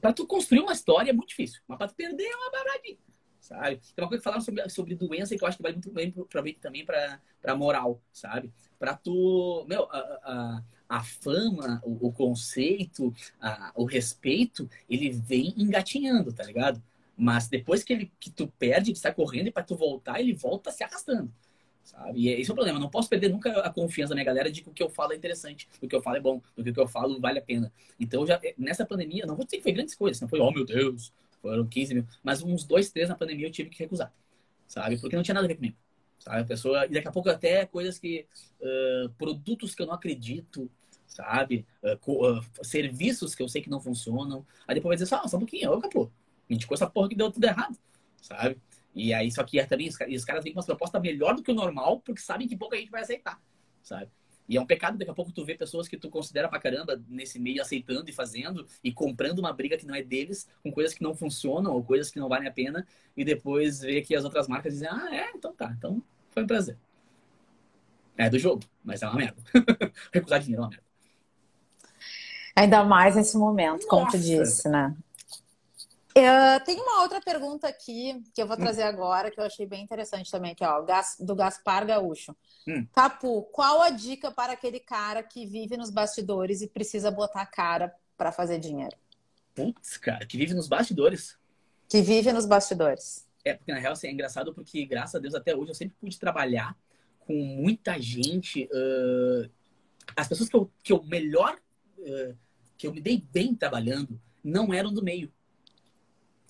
para 0.01 0.12
tu 0.12 0.27
construir 0.27 0.61
uma 0.61 0.73
história 0.73 1.11
é 1.11 1.12
muito 1.12 1.29
difícil, 1.29 1.61
mas 1.69 1.79
para 1.79 1.87
tu 1.87 1.95
perder 1.95 2.25
é 2.25 2.37
uma 2.37 2.51
baradinha, 2.51 2.99
sabe? 3.40 3.81
Tem 3.95 4.03
uma 4.03 4.09
coisa 4.09 4.21
que 4.21 4.25
falaram 4.25 4.43
sobre, 4.43 4.69
sobre 4.69 4.95
doença 4.97 5.37
que 5.37 5.45
eu 5.45 5.49
acho 5.49 5.57
que 5.57 5.62
vai 5.62 5.73
muito 5.73 5.93
bem 5.93 6.11
para 6.11 6.43
também 6.61 6.85
para 6.85 7.57
moral, 7.57 8.03
sabe? 8.12 8.53
Para 8.79 8.97
tu, 8.97 9.64
meu, 9.69 9.85
a, 9.85 9.99
a, 9.99 10.62
a 10.88 11.05
fama, 11.05 11.81
o, 11.85 12.09
o 12.09 12.12
conceito, 12.12 13.14
a, 13.40 13.73
o 13.77 13.85
respeito, 13.85 14.69
ele 14.88 15.11
vem 15.11 15.55
engatinhando, 15.57 16.33
tá 16.33 16.43
ligado? 16.43 16.83
Mas 17.16 17.47
depois 17.47 17.85
que, 17.85 17.93
ele, 17.93 18.12
que 18.19 18.31
tu 18.31 18.49
perde, 18.59 18.90
que 18.90 18.99
está 18.99 19.14
correndo 19.14 19.49
e 19.49 19.53
para 19.53 19.62
tu 19.62 19.77
voltar, 19.77 20.19
ele 20.19 20.33
volta 20.33 20.73
se 20.73 20.83
arrastando. 20.83 21.33
Sabe? 21.83 22.21
E 22.21 22.29
esse 22.29 22.51
é 22.51 22.53
o 22.53 22.55
problema. 22.55 22.79
Não 22.79 22.88
posso 22.88 23.09
perder 23.09 23.31
nunca 23.31 23.51
a 23.61 23.71
confiança 23.71 24.11
da 24.11 24.14
minha 24.14 24.25
galera 24.25 24.51
de 24.51 24.62
que 24.62 24.69
o 24.69 24.73
que 24.73 24.83
eu 24.83 24.88
falo 24.88 25.12
é 25.12 25.16
interessante, 25.16 25.69
do 25.81 25.88
que 25.88 25.95
eu 25.95 26.03
falo 26.03 26.16
é 26.16 26.21
bom, 26.21 26.40
do 26.57 26.62
que 26.62 26.71
o 26.71 26.75
que 26.75 26.81
eu 26.81 26.88
falo 26.88 27.21
vale 27.21 27.38
a 27.38 27.43
pena. 27.43 27.73
Então, 27.99 28.27
já 28.27 28.40
nessa 28.57 28.87
pandemia, 28.87 29.27
não 29.27 29.35
vou 29.35 29.45
dizer 29.45 29.57
que 29.57 29.62
foi 29.62 29.73
grandes 29.73 29.95
coisas, 29.95 30.21
não 30.21 30.29
foi, 30.29 30.40
oh 30.40 30.51
meu 30.51 30.64
Deus, 30.64 31.12
foram 31.40 31.66
15 31.66 31.95
mil, 31.95 32.07
mas 32.23 32.43
uns 32.43 32.64
dois, 32.64 32.90
três 32.90 33.09
na 33.09 33.14
pandemia 33.14 33.47
eu 33.47 33.51
tive 33.51 33.71
que 33.71 33.79
recusar, 33.79 34.12
sabe? 34.66 34.99
Porque 34.99 35.16
não 35.16 35.23
tinha 35.23 35.35
nada 35.35 35.47
a 35.47 35.49
ver 35.49 35.57
comigo. 35.57 35.77
Sabe? 36.19 36.43
A 36.43 36.45
pessoa, 36.45 36.85
e 36.85 36.90
daqui 36.90 37.09
a 37.09 37.12
pouco 37.12 37.31
até 37.31 37.64
coisas 37.64 37.99
que, 37.99 38.27
uh, 38.61 39.09
produtos 39.16 39.75
que 39.75 39.81
eu 39.81 39.87
não 39.87 39.95
acredito, 39.95 40.71
sabe? 41.07 41.66
Uh, 41.83 42.38
uh, 42.38 42.45
serviços 42.62 43.35
que 43.35 43.43
eu 43.43 43.49
sei 43.49 43.62
que 43.62 43.71
não 43.71 43.81
funcionam. 43.81 44.47
Aí 44.69 44.75
depois 44.75 44.90
vai 44.90 44.97
dizer 44.97 45.07
só, 45.07 45.23
ah, 45.25 45.29
só 45.29 45.38
um 45.38 45.40
pouquinho, 45.40 45.73
ô 45.73 45.81
capô, 45.81 46.11
me 46.49 46.57
indicou 46.57 46.75
essa 46.75 46.88
porra 46.88 47.09
que 47.09 47.16
deu 47.16 47.33
tudo 47.33 47.45
errado, 47.45 47.77
sabe? 48.21 48.59
E 48.94 49.14
aí, 49.14 49.31
só 49.31 49.44
que 49.44 49.59
é 49.59 49.64
também, 49.64 49.88
os, 49.88 49.94
os 49.94 50.24
caras 50.24 50.42
vêm 50.42 50.53
com 50.53 50.61
uma 50.61 50.66
proposta 50.66 50.98
melhor 50.98 51.35
do 51.35 51.42
que 51.42 51.50
o 51.50 51.55
normal, 51.55 52.00
porque 52.00 52.20
sabem 52.20 52.48
que 52.48 52.57
pouca 52.57 52.76
gente 52.76 52.90
vai 52.90 53.03
aceitar, 53.03 53.40
sabe? 53.83 54.11
E 54.48 54.57
é 54.57 54.61
um 54.61 54.66
pecado, 54.66 54.98
daqui 54.98 55.11
a 55.11 55.14
pouco 55.14 55.31
tu 55.31 55.44
vê 55.44 55.55
pessoas 55.55 55.87
que 55.87 55.96
tu 55.96 56.11
considera 56.11 56.48
pra 56.48 56.59
caramba 56.59 57.00
nesse 57.09 57.38
meio 57.38 57.62
aceitando 57.62 58.11
e 58.11 58.12
fazendo 58.12 58.66
e 58.83 58.92
comprando 58.92 59.38
uma 59.38 59.53
briga 59.53 59.76
que 59.76 59.87
não 59.87 59.94
é 59.94 60.03
deles, 60.03 60.48
com 60.61 60.72
coisas 60.72 60.92
que 60.92 61.05
não 61.05 61.14
funcionam 61.14 61.72
ou 61.72 61.85
coisas 61.85 62.11
que 62.11 62.18
não 62.18 62.29
valem 62.29 62.48
a 62.48 62.53
pena, 62.53 62.85
e 63.16 63.24
depois 63.24 63.81
vê 63.81 64.03
que 64.03 64.12
as 64.12 64.24
outras 64.24 64.48
marcas 64.48 64.72
dizem, 64.72 64.88
ah, 64.88 65.09
é, 65.12 65.31
então 65.37 65.55
tá, 65.55 65.72
então 65.79 66.03
foi 66.31 66.42
um 66.42 66.48
prazer. 66.48 66.76
É 68.18 68.29
do 68.29 68.40
jogo, 68.40 68.64
mas 68.83 69.03
é 69.03 69.07
uma 69.07 69.14
merda. 69.14 69.40
Recusar 70.12 70.40
dinheiro 70.40 70.62
é 70.62 70.64
uma 70.64 70.70
merda. 70.70 70.85
Ainda 72.57 72.85
mais 72.85 73.14
nesse 73.14 73.38
momento, 73.38 73.87
como 73.87 74.11
tu 74.11 74.18
disse, 74.18 74.68
né? 74.68 74.96
Eu 76.14 76.64
tenho 76.64 76.83
uma 76.83 77.03
outra 77.03 77.20
pergunta 77.20 77.68
aqui 77.68 78.23
que 78.35 78.42
eu 78.42 78.46
vou 78.46 78.57
trazer 78.57 78.85
hum. 78.85 78.88
agora, 78.88 79.31
que 79.31 79.38
eu 79.38 79.44
achei 79.44 79.66
bem 79.66 79.85
interessante 79.85 80.31
também, 80.31 80.55
que 80.55 80.64
é 80.64 80.68
ó, 80.68 80.85
do 81.20 81.35
Gaspar 81.35 81.87
Gaúcho. 81.87 82.35
Hum. 82.66 82.87
Capu, 82.92 83.42
qual 83.53 83.81
a 83.81 83.90
dica 83.90 84.31
para 84.31 84.55
aquele 84.55 84.81
cara 84.81 85.23
que 85.23 85.46
vive 85.46 85.77
nos 85.77 85.90
bastidores 85.90 86.62
e 86.62 86.66
precisa 86.66 87.11
botar 87.11 87.46
cara 87.46 87.94
para 88.16 88.33
fazer 88.33 88.59
dinheiro? 88.59 88.96
Putz, 89.55 89.96
cara, 89.96 90.27
que 90.27 90.37
vive 90.37 90.53
nos 90.53 90.66
bastidores. 90.66 91.38
Que 91.88 92.03
vive 92.03 92.33
nos 92.33 92.46
bastidores. 92.46 93.27
É, 93.44 93.55
porque 93.55 93.73
na 93.73 93.79
real 93.79 93.92
assim, 93.92 94.09
é 94.09 94.12
engraçado 94.12 94.53
porque, 94.53 94.85
graças 94.85 95.14
a 95.14 95.18
Deus, 95.18 95.35
até 95.35 95.55
hoje 95.55 95.70
eu 95.70 95.75
sempre 95.75 95.96
pude 96.01 96.18
trabalhar 96.18 96.77
com 97.20 97.35
muita 97.35 98.01
gente. 98.01 98.68
Uh, 98.73 99.51
as 100.16 100.29
pessoas 100.29 100.49
que 100.49 100.57
eu, 100.57 100.70
que 100.83 100.92
eu 100.92 101.03
melhor, 101.05 101.57
uh, 101.99 102.37
que 102.77 102.87
eu 102.87 102.92
me 102.92 103.01
dei 103.01 103.25
bem 103.33 103.55
trabalhando, 103.55 104.20
não 104.42 104.75
eram 104.75 104.92
do 104.92 105.03
meio 105.03 105.33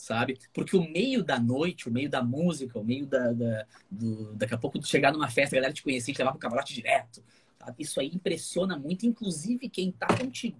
sabe? 0.00 0.38
Porque 0.52 0.76
o 0.76 0.88
meio 0.90 1.22
da 1.22 1.38
noite, 1.38 1.88
o 1.88 1.92
meio 1.92 2.08
da 2.08 2.22
música, 2.22 2.78
o 2.78 2.84
meio 2.84 3.06
da, 3.06 3.32
da 3.32 3.66
do, 3.90 4.34
daqui 4.34 4.54
a 4.54 4.58
pouco 4.58 4.78
de 4.78 4.88
chegar 4.88 5.12
numa 5.12 5.28
festa, 5.28 5.54
a 5.54 5.58
galera 5.58 5.72
te 5.72 5.82
conhecer, 5.82 6.12
te 6.12 6.18
levar 6.18 6.32
pro 6.32 6.40
camarote 6.40 6.74
direto, 6.74 7.22
sabe? 7.58 7.76
Isso 7.78 8.00
aí 8.00 8.08
impressiona 8.08 8.78
muito, 8.78 9.06
inclusive 9.06 9.68
quem 9.68 9.92
tá 9.92 10.06
contigo, 10.06 10.58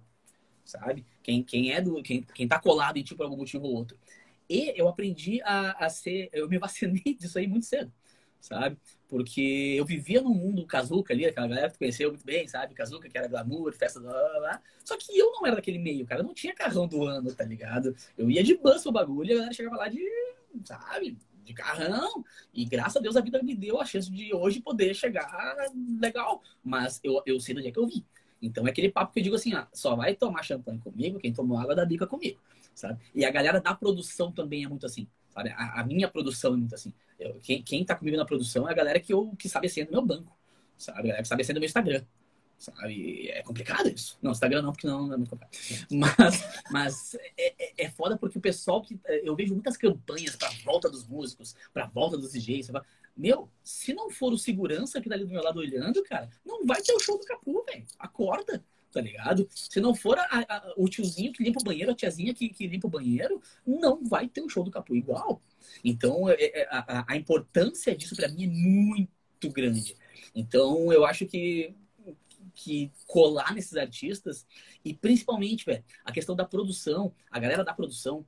sabe? 0.63 1.05
Quem, 1.23 1.43
quem 1.43 1.71
é 1.71 1.81
do, 1.81 2.01
quem, 2.03 2.21
quem 2.21 2.47
tá 2.47 2.59
colado 2.59 2.97
em 2.97 3.03
ti 3.03 3.15
por 3.15 3.23
algum 3.23 3.37
motivo 3.37 3.65
ou 3.65 3.73
outro. 3.73 3.97
E 4.47 4.73
eu 4.75 4.87
aprendi 4.87 5.41
a, 5.43 5.85
a 5.85 5.89
ser, 5.89 6.29
eu 6.31 6.47
me 6.47 6.57
vacinei 6.57 7.15
disso 7.19 7.39
aí 7.39 7.47
muito 7.47 7.65
cedo, 7.65 7.91
sabe? 8.39 8.77
Porque 9.11 9.75
eu 9.77 9.83
vivia 9.83 10.21
no 10.21 10.29
mundo 10.33 10.65
Kazuca 10.65 11.13
ali, 11.13 11.25
aquela 11.25 11.45
galera 11.45 11.69
que 11.69 11.77
conheceu 11.77 12.11
muito 12.11 12.25
bem, 12.25 12.47
sabe? 12.47 12.73
Kazuca, 12.73 13.09
que 13.09 13.17
era 13.17 13.27
glamour, 13.27 13.73
festa 13.73 13.99
lá, 13.99 14.13
lá. 14.39 14.61
Só 14.85 14.95
que 14.95 15.19
eu 15.19 15.33
não 15.33 15.45
era 15.45 15.57
daquele 15.57 15.79
meio, 15.79 16.05
cara. 16.05 16.21
Eu 16.21 16.25
não 16.27 16.33
tinha 16.33 16.55
carrão 16.55 16.87
do 16.87 17.03
ano, 17.03 17.35
tá 17.35 17.43
ligado? 17.43 17.93
Eu 18.17 18.31
ia 18.31 18.41
de 18.41 18.55
bus 18.55 18.83
pro 18.83 18.93
bagulho 18.93 19.29
e 19.29 19.33
a 19.33 19.35
galera 19.35 19.53
chegava 19.53 19.75
lá 19.75 19.89
de, 19.89 19.99
sabe? 20.63 21.17
De 21.43 21.53
carrão. 21.53 22.23
E 22.53 22.63
graças 22.63 22.95
a 22.95 22.99
Deus 23.01 23.17
a 23.17 23.21
vida 23.21 23.43
me 23.43 23.53
deu 23.53 23.81
a 23.81 23.85
chance 23.85 24.09
de 24.09 24.33
hoje 24.33 24.61
poder 24.61 24.93
chegar 24.93 25.57
legal. 25.99 26.41
Mas 26.63 27.01
eu, 27.03 27.21
eu 27.25 27.37
sei 27.37 27.53
do 27.53 27.61
dia 27.61 27.69
que 27.73 27.79
eu 27.79 27.87
vi. 27.87 28.05
Então 28.41 28.65
é 28.65 28.69
aquele 28.69 28.89
papo 28.89 29.11
que 29.11 29.19
eu 29.19 29.23
digo 29.23 29.35
assim, 29.35 29.53
ó, 29.53 29.65
só 29.73 29.93
vai 29.93 30.15
tomar 30.15 30.41
champanhe 30.41 30.79
comigo 30.79 31.19
quem 31.19 31.33
tomou 31.33 31.57
água 31.57 31.75
da 31.75 31.85
bica 31.85 32.07
comigo, 32.07 32.39
sabe? 32.73 32.97
E 33.13 33.25
a 33.25 33.29
galera 33.29 33.59
da 33.59 33.75
produção 33.75 34.31
também 34.31 34.63
é 34.63 34.69
muito 34.69 34.85
assim, 34.85 35.05
sabe? 35.27 35.49
A, 35.49 35.81
a 35.81 35.83
minha 35.83 36.07
produção 36.07 36.53
é 36.53 36.57
muito 36.57 36.73
assim. 36.73 36.93
Eu, 37.21 37.39
quem, 37.39 37.61
quem 37.61 37.85
tá 37.85 37.95
comigo 37.95 38.17
na 38.17 38.25
produção 38.25 38.67
é 38.67 38.71
a 38.71 38.75
galera 38.75 38.99
que, 38.99 39.13
eu, 39.13 39.33
que 39.37 39.47
sabe 39.47 39.69
ser 39.69 39.85
do 39.85 39.91
meu 39.91 40.01
banco, 40.01 40.35
sabe? 40.75 40.99
A 40.99 41.01
galera 41.03 41.21
que 41.21 41.27
sabe 41.27 41.43
ser 41.43 41.53
do 41.53 41.59
meu 41.59 41.67
Instagram, 41.67 42.03
sabe? 42.57 43.29
É 43.29 43.43
complicado 43.43 43.87
isso. 43.89 44.17
Não, 44.21 44.31
Instagram 44.31 44.63
não, 44.63 44.71
porque 44.71 44.87
não 44.87 45.13
é 45.13 45.17
muito 45.17 45.29
complicado. 45.29 45.55
Mas, 45.91 46.63
mas 46.71 47.15
é, 47.37 47.53
é, 47.59 47.85
é 47.85 47.89
foda 47.91 48.17
porque 48.17 48.39
o 48.39 48.41
pessoal 48.41 48.81
que. 48.81 48.99
Eu 49.23 49.35
vejo 49.35 49.53
muitas 49.53 49.77
campanhas 49.77 50.35
pra 50.35 50.49
volta 50.65 50.89
dos 50.89 51.07
músicos, 51.07 51.55
pra 51.71 51.85
volta 51.85 52.17
dos 52.17 52.31
DJs. 52.31 52.71
Meu, 53.15 53.49
se 53.63 53.93
não 53.93 54.09
for 54.09 54.33
o 54.33 54.37
segurança 54.37 54.99
que 54.99 55.07
tá 55.07 55.13
ali 55.13 55.25
do 55.25 55.31
meu 55.31 55.43
lado 55.43 55.59
olhando, 55.59 56.01
cara, 56.03 56.27
não 56.43 56.65
vai 56.65 56.81
ter 56.81 56.93
o 56.93 56.99
show 56.99 57.19
do 57.19 57.25
Capu, 57.25 57.63
velho. 57.65 57.85
Acorda 57.99 58.63
tá 58.91 59.01
ligado? 59.01 59.47
Se 59.51 59.79
não 59.79 59.95
for 59.95 60.17
a, 60.19 60.25
a, 60.25 60.73
o 60.77 60.87
tiozinho 60.87 61.31
que 61.31 61.43
limpa 61.43 61.59
o 61.61 61.63
banheiro, 61.63 61.91
a 61.91 61.95
tiazinha 61.95 62.33
que, 62.33 62.49
que 62.49 62.67
limpa 62.67 62.87
o 62.87 62.89
banheiro, 62.89 63.41
não 63.65 64.03
vai 64.03 64.27
ter 64.27 64.41
um 64.41 64.49
show 64.49 64.63
do 64.63 64.71
Capu 64.71 64.95
igual. 64.95 65.41
Então, 65.83 66.29
é, 66.29 66.35
é, 66.39 66.67
a, 66.69 67.05
a 67.07 67.17
importância 67.17 67.95
disso 67.95 68.15
para 68.15 68.27
mim 68.27 68.43
é 68.43 68.47
muito 68.47 69.49
grande. 69.49 69.95
Então, 70.35 70.91
eu 70.91 71.05
acho 71.05 71.25
que, 71.25 71.73
que 72.53 72.91
colar 73.07 73.53
nesses 73.53 73.75
artistas 73.75 74.45
e 74.83 74.93
principalmente, 74.93 75.65
velho, 75.65 75.83
a 76.03 76.11
questão 76.11 76.35
da 76.35 76.45
produção, 76.45 77.13
a 77.29 77.39
galera 77.39 77.63
da 77.63 77.73
produção, 77.73 78.25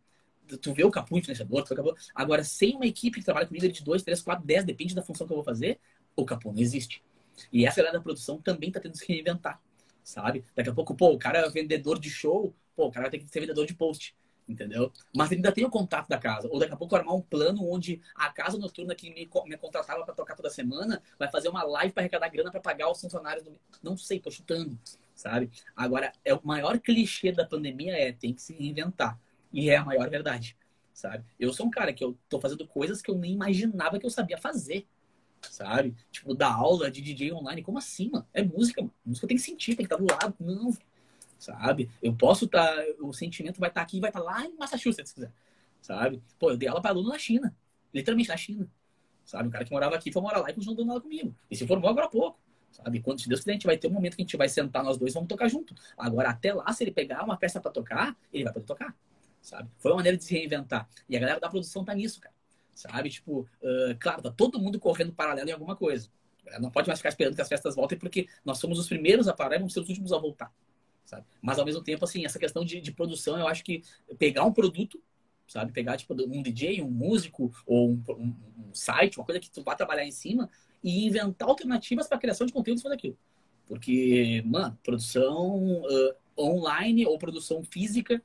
tu 0.62 0.74
vê 0.74 0.84
o 0.84 0.92
Capu 0.92 1.18
influenciador, 1.18 1.64
tu 1.64 1.74
acabou. 1.74 1.96
Agora, 2.14 2.44
sem 2.44 2.76
uma 2.76 2.86
equipe 2.86 3.20
que 3.20 3.26
trabalha 3.26 3.48
com 3.48 3.54
líder 3.54 3.72
de 3.72 3.84
2, 3.84 4.04
3, 4.04 4.22
4, 4.22 4.46
10, 4.46 4.66
depende 4.66 4.96
da 4.96 5.02
função 5.02 5.26
que 5.28 5.34
eu 5.34 5.38
vou 5.38 5.44
fazer, 5.44 5.80
o 6.16 6.26
Capu 6.26 6.52
não 6.52 6.60
existe. 6.60 7.04
E 7.52 7.66
essa 7.66 7.78
galera 7.78 7.98
da 7.98 8.04
produção 8.04 8.42
também 8.42 8.72
tá 8.72 8.80
tendo 8.80 8.94
que 8.94 9.00
se 9.00 9.08
reinventar, 9.08 9.60
sabe? 10.04 10.44
Daqui 10.56 10.70
a 10.70 10.74
pouco, 10.74 10.96
pô, 10.96 11.12
o 11.12 11.20
cara 11.20 11.40
é 11.40 11.50
vendedor 11.50 12.00
de 12.00 12.10
show, 12.10 12.54
pô, 12.76 12.88
o 12.88 12.92
cara 12.92 13.10
ter 13.10 13.20
que 13.20 13.28
ser 13.28 13.40
vendedor 13.40 13.66
de 13.66 13.74
post 13.74 14.16
entendeu? 14.48 14.92
Mas 15.16 15.32
ele 15.32 15.40
ainda 15.40 15.52
tem 15.52 15.66
o 15.66 15.70
contato 15.70 16.08
da 16.08 16.18
casa. 16.18 16.48
Ou 16.52 16.60
daqui 16.60 16.74
a 16.74 16.78
pouco 16.78 16.96
armar 16.96 17.16
um 17.16 17.22
plano 17.22 17.68
onde 17.70 18.02
a 18.16 18.30
casa 18.30 18.58
noturna 18.58 18.96
que 18.96 19.10
me, 19.10 19.30
me 19.46 19.58
contratava 19.58 20.04
para 20.04 20.14
tocar 20.14 20.36
toda 20.36 20.50
semana 20.50 21.02
vai 21.18 21.30
fazer 21.30 21.50
uma 21.50 21.64
live 21.64 21.94
para 21.94 22.02
arrecadar 22.02 22.30
grana 22.30 22.52
para 22.52 22.60
pagar 22.60 22.90
os 22.90 23.00
funcionários 23.00 23.44
do. 23.44 23.54
Não 23.82 23.98
sei, 23.98 24.20
tô 24.20 24.30
chutando, 24.30 24.78
sabe? 25.16 25.50
Agora, 25.76 26.12
é 26.24 26.34
o 26.34 26.42
maior 26.44 26.80
clichê 26.80 27.32
da 27.32 27.46
pandemia 27.46 27.94
é 27.94 28.12
tem 28.12 28.34
que 28.34 28.42
se 28.42 28.54
reinventar. 28.54 29.20
E 29.52 29.70
é 29.70 29.78
a 29.78 29.86
maior 29.86 30.10
verdade, 30.10 30.58
sabe? 30.94 31.24
Eu 31.40 31.54
sou 31.54 31.68
um 31.68 31.72
cara 31.72 31.94
que 31.94 32.04
eu 32.04 32.18
tô 32.28 32.40
fazendo 32.40 32.68
coisas 32.68 33.02
que 33.02 33.12
eu 33.12 33.16
nem 33.16 33.34
imaginava 33.34 34.00
que 34.00 34.06
eu 34.06 34.10
sabia 34.10 34.38
fazer. 34.38 34.88
Sabe? 35.50 35.96
Tipo, 36.12 36.34
dar 36.34 36.54
aula 36.54 36.90
de 36.90 37.02
DJ 37.02 37.32
online. 37.34 37.62
Como 37.62 37.78
assim, 37.78 38.10
mano? 38.10 38.28
É 38.34 38.44
música, 38.44 38.82
mano. 38.82 38.94
Música 39.06 39.28
tem 39.28 39.38
que 39.38 39.44
sentir, 39.44 39.76
tem 39.76 39.86
que 39.86 39.94
estar 39.94 39.98
do 39.98 40.12
lado. 40.12 40.36
Não, 40.40 40.72
sabe? 41.44 41.90
Eu 42.02 42.16
posso 42.16 42.46
estar, 42.46 42.66
tá, 42.66 42.86
o 43.02 43.14
sentimento 43.14 43.60
vai 43.60 43.70
estar 43.70 43.82
tá 43.82 43.86
aqui, 43.86 44.00
vai 44.00 44.10
estar 44.10 44.22
tá 44.22 44.26
lá 44.26 44.46
em 44.46 44.56
Massachusetts, 44.58 45.10
se 45.10 45.16
quiser, 45.16 45.32
sabe? 45.82 46.24
Pô, 46.40 46.52
eu 46.52 46.58
dei 46.58 46.70
aula 46.70 46.82
para 46.82 46.92
aluno 46.92 47.10
na 47.10 47.20
China, 47.20 47.54
literalmente 47.94 48.30
na 48.30 48.38
China, 48.38 48.68
sabe? 49.26 49.50
Um 49.50 49.52
cara 49.52 49.66
que 49.66 49.72
morava 49.72 49.96
aqui 49.96 50.12
foi 50.12 50.22
morar 50.22 50.40
lá 50.40 50.50
e 50.50 50.54
continuou 50.54 50.78
dando 50.78 50.90
aula 50.92 51.02
comigo. 51.02 51.36
E 51.52 51.56
se 51.56 51.68
formou 51.68 51.90
agora 51.90 52.06
há 52.06 52.10
pouco, 52.10 52.40
sabe? 52.72 53.02
Quando, 53.02 53.22
se 53.22 53.28
Deus 53.28 53.42
quiser, 53.42 53.52
a 53.52 53.56
gente 53.56 53.66
vai 53.66 53.78
ter 53.78 53.88
um 53.88 53.92
momento 53.92 54.16
que 54.16 54.22
a 54.22 54.26
gente 54.26 54.38
vai 54.38 54.48
sentar 54.48 54.84
nós 54.84 54.98
dois, 54.98 55.14
vamos 55.14 55.28
tocar 55.28 55.50
junto. 55.50 55.76
Agora, 55.98 56.30
até 56.30 56.54
lá, 56.54 56.72
se 56.72 56.84
ele 56.84 56.92
pegar 56.92 57.24
uma 57.24 57.38
peça 57.38 57.60
para 57.60 57.72
tocar, 57.72 58.18
ele 58.32 58.46
vai 58.46 58.54
poder 58.54 58.66
tocar, 58.66 58.96
sabe? 59.42 59.70
Foi 59.80 59.92
uma 59.92 59.98
maneira 59.98 60.18
de 60.18 60.24
se 60.24 60.34
reinventar. 60.34 60.88
E 61.10 61.18
a 61.18 61.20
galera 61.20 61.40
da 61.40 61.50
produção 61.50 61.84
tá 61.84 61.94
nisso, 61.94 62.22
cara, 62.22 62.34
sabe? 62.74 63.10
Tipo, 63.10 63.42
uh, 63.42 63.96
claro, 64.00 64.22
tá 64.22 64.32
todo 64.32 64.60
mundo 64.60 64.80
correndo 64.80 65.14
paralelo 65.14 65.50
em 65.50 65.54
alguma 65.54 65.76
coisa. 65.76 66.10
Não 66.60 66.70
pode 66.70 66.88
mais 66.88 67.00
ficar 67.00 67.10
esperando 67.10 67.36
que 67.36 67.42
as 67.42 67.48
festas 67.48 67.76
voltem, 67.76 67.98
porque 67.98 68.28
nós 68.44 68.58
somos 68.60 68.78
os 68.78 68.88
primeiros 68.88 69.28
a 69.28 69.34
parar 69.34 69.56
e 69.56 69.60
vamos 69.60 69.74
ser 69.74 69.80
os 69.80 69.90
últimos 69.90 70.12
a 70.12 70.18
voltar 70.18 70.54
sabe? 71.14 71.26
Mas 71.42 71.60
ao 71.60 71.66
mesmo 71.66 71.84
tempo, 71.84 72.04
assim, 72.04 72.26
essa 72.26 72.40
questão 72.40 72.66
de, 72.66 72.82
de 72.82 72.92
produção, 72.92 73.38
eu 73.38 73.48
acho 73.48 73.64
que 73.64 73.84
pegar 74.18 74.44
um 74.44 74.54
produto, 74.54 75.02
sabe? 75.48 75.72
Pegar, 75.72 75.98
tipo, 75.98 76.14
um 76.14 76.42
DJ, 76.42 76.82
um 76.82 76.90
músico 76.90 77.52
ou 77.66 77.92
um, 77.92 78.04
um, 78.10 78.36
um 78.70 78.74
site, 78.74 79.18
uma 79.18 79.26
coisa 79.26 79.40
que 79.40 79.52
tu 79.52 79.64
vai 79.64 79.76
trabalhar 79.76 80.06
em 80.06 80.12
cima 80.12 80.50
e 80.84 81.06
inventar 81.06 81.48
alternativas 81.48 82.08
para 82.08 82.18
criação 82.18 82.48
de 82.48 82.54
conteúdo 82.54 82.82
sobre 82.82 82.98
aquilo. 82.98 83.18
Porque, 83.66 84.44
mano, 84.46 84.78
produção 84.84 85.82
uh, 85.82 86.16
online 86.38 87.06
ou 87.06 87.18
produção 87.18 87.64
física, 87.64 88.22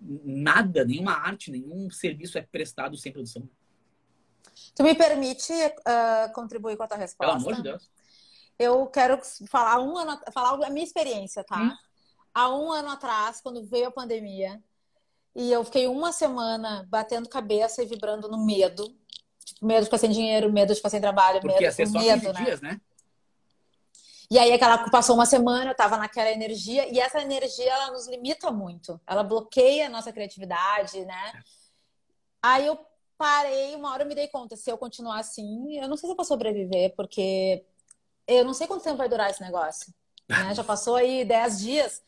nada, 0.00 0.84
nenhuma 0.84 1.12
arte, 1.12 1.50
nenhum 1.50 1.90
serviço 1.90 2.38
é 2.38 2.42
prestado 2.42 2.96
sem 2.96 3.12
produção. 3.12 3.48
Tu 4.76 4.82
me 4.82 4.94
permite 4.94 5.52
uh, 5.52 6.32
contribuir 6.32 6.76
com 6.76 6.84
a 6.84 6.88
tua 6.88 6.98
resposta? 6.98 7.32
Pelo 7.32 7.42
amor 7.42 7.56
de 7.56 7.62
Deus. 7.62 7.90
Eu 8.58 8.86
quero 8.86 9.18
falar 9.48 9.80
um 9.80 9.96
ano, 9.98 10.20
falar 10.32 10.64
a 10.64 10.70
minha 10.70 10.84
experiência, 10.84 11.42
tá? 11.42 11.58
Hum 11.58 11.76
há 12.36 12.54
um 12.54 12.70
ano 12.70 12.90
atrás, 12.90 13.40
quando 13.40 13.64
veio 13.64 13.88
a 13.88 13.90
pandemia, 13.90 14.62
e 15.34 15.50
eu 15.50 15.64
fiquei 15.64 15.86
uma 15.86 16.12
semana 16.12 16.86
batendo 16.86 17.30
cabeça 17.30 17.82
e 17.82 17.86
vibrando 17.86 18.28
no 18.28 18.44
medo. 18.44 18.94
Tipo, 19.42 19.64
medo 19.64 19.80
de 19.80 19.84
ficar 19.86 19.98
sem 19.98 20.10
dinheiro, 20.10 20.52
medo 20.52 20.68
de 20.68 20.74
ficar 20.74 20.90
sem 20.90 21.00
trabalho, 21.00 21.40
Porque 21.40 21.54
medo, 21.54 21.62
ia 21.62 21.72
ser 21.72 21.86
só 21.86 21.98
medo, 21.98 22.32
né? 22.34 22.44
dias, 22.44 22.60
né? 22.60 22.78
E 24.30 24.38
aí 24.38 24.52
aquela 24.52 24.90
passou 24.90 25.14
uma 25.14 25.24
semana, 25.24 25.70
eu 25.70 25.74
tava 25.74 25.96
naquela 25.96 26.30
energia, 26.30 26.92
e 26.92 27.00
essa 27.00 27.22
energia 27.22 27.72
ela 27.72 27.92
nos 27.92 28.06
limita 28.06 28.50
muito. 28.50 29.00
Ela 29.06 29.22
bloqueia 29.22 29.86
a 29.86 29.90
nossa 29.90 30.12
criatividade, 30.12 31.06
né? 31.06 31.42
Aí 32.42 32.66
eu 32.66 32.78
parei, 33.18 33.74
uma 33.74 33.92
hora 33.92 34.02
eu 34.02 34.08
me 34.08 34.14
dei 34.14 34.28
conta, 34.28 34.56
se 34.56 34.70
eu 34.70 34.78
continuar 34.78 35.18
assim, 35.20 35.78
eu 35.78 35.88
não 35.88 35.96
sei 35.96 36.08
se 36.08 36.12
eu 36.12 36.16
vou 36.16 36.24
sobreviver, 36.24 36.94
porque 36.96 37.64
eu 38.26 38.44
não 38.44 38.54
sei 38.54 38.66
quanto 38.66 38.84
tempo 38.84 38.96
vai 38.96 39.08
durar 39.08 39.30
esse 39.30 39.40
negócio. 39.40 39.92
Né? 40.28 40.54
Já 40.54 40.64
passou 40.64 40.96
aí 40.96 41.24
10 41.24 41.60
dias. 41.60 42.02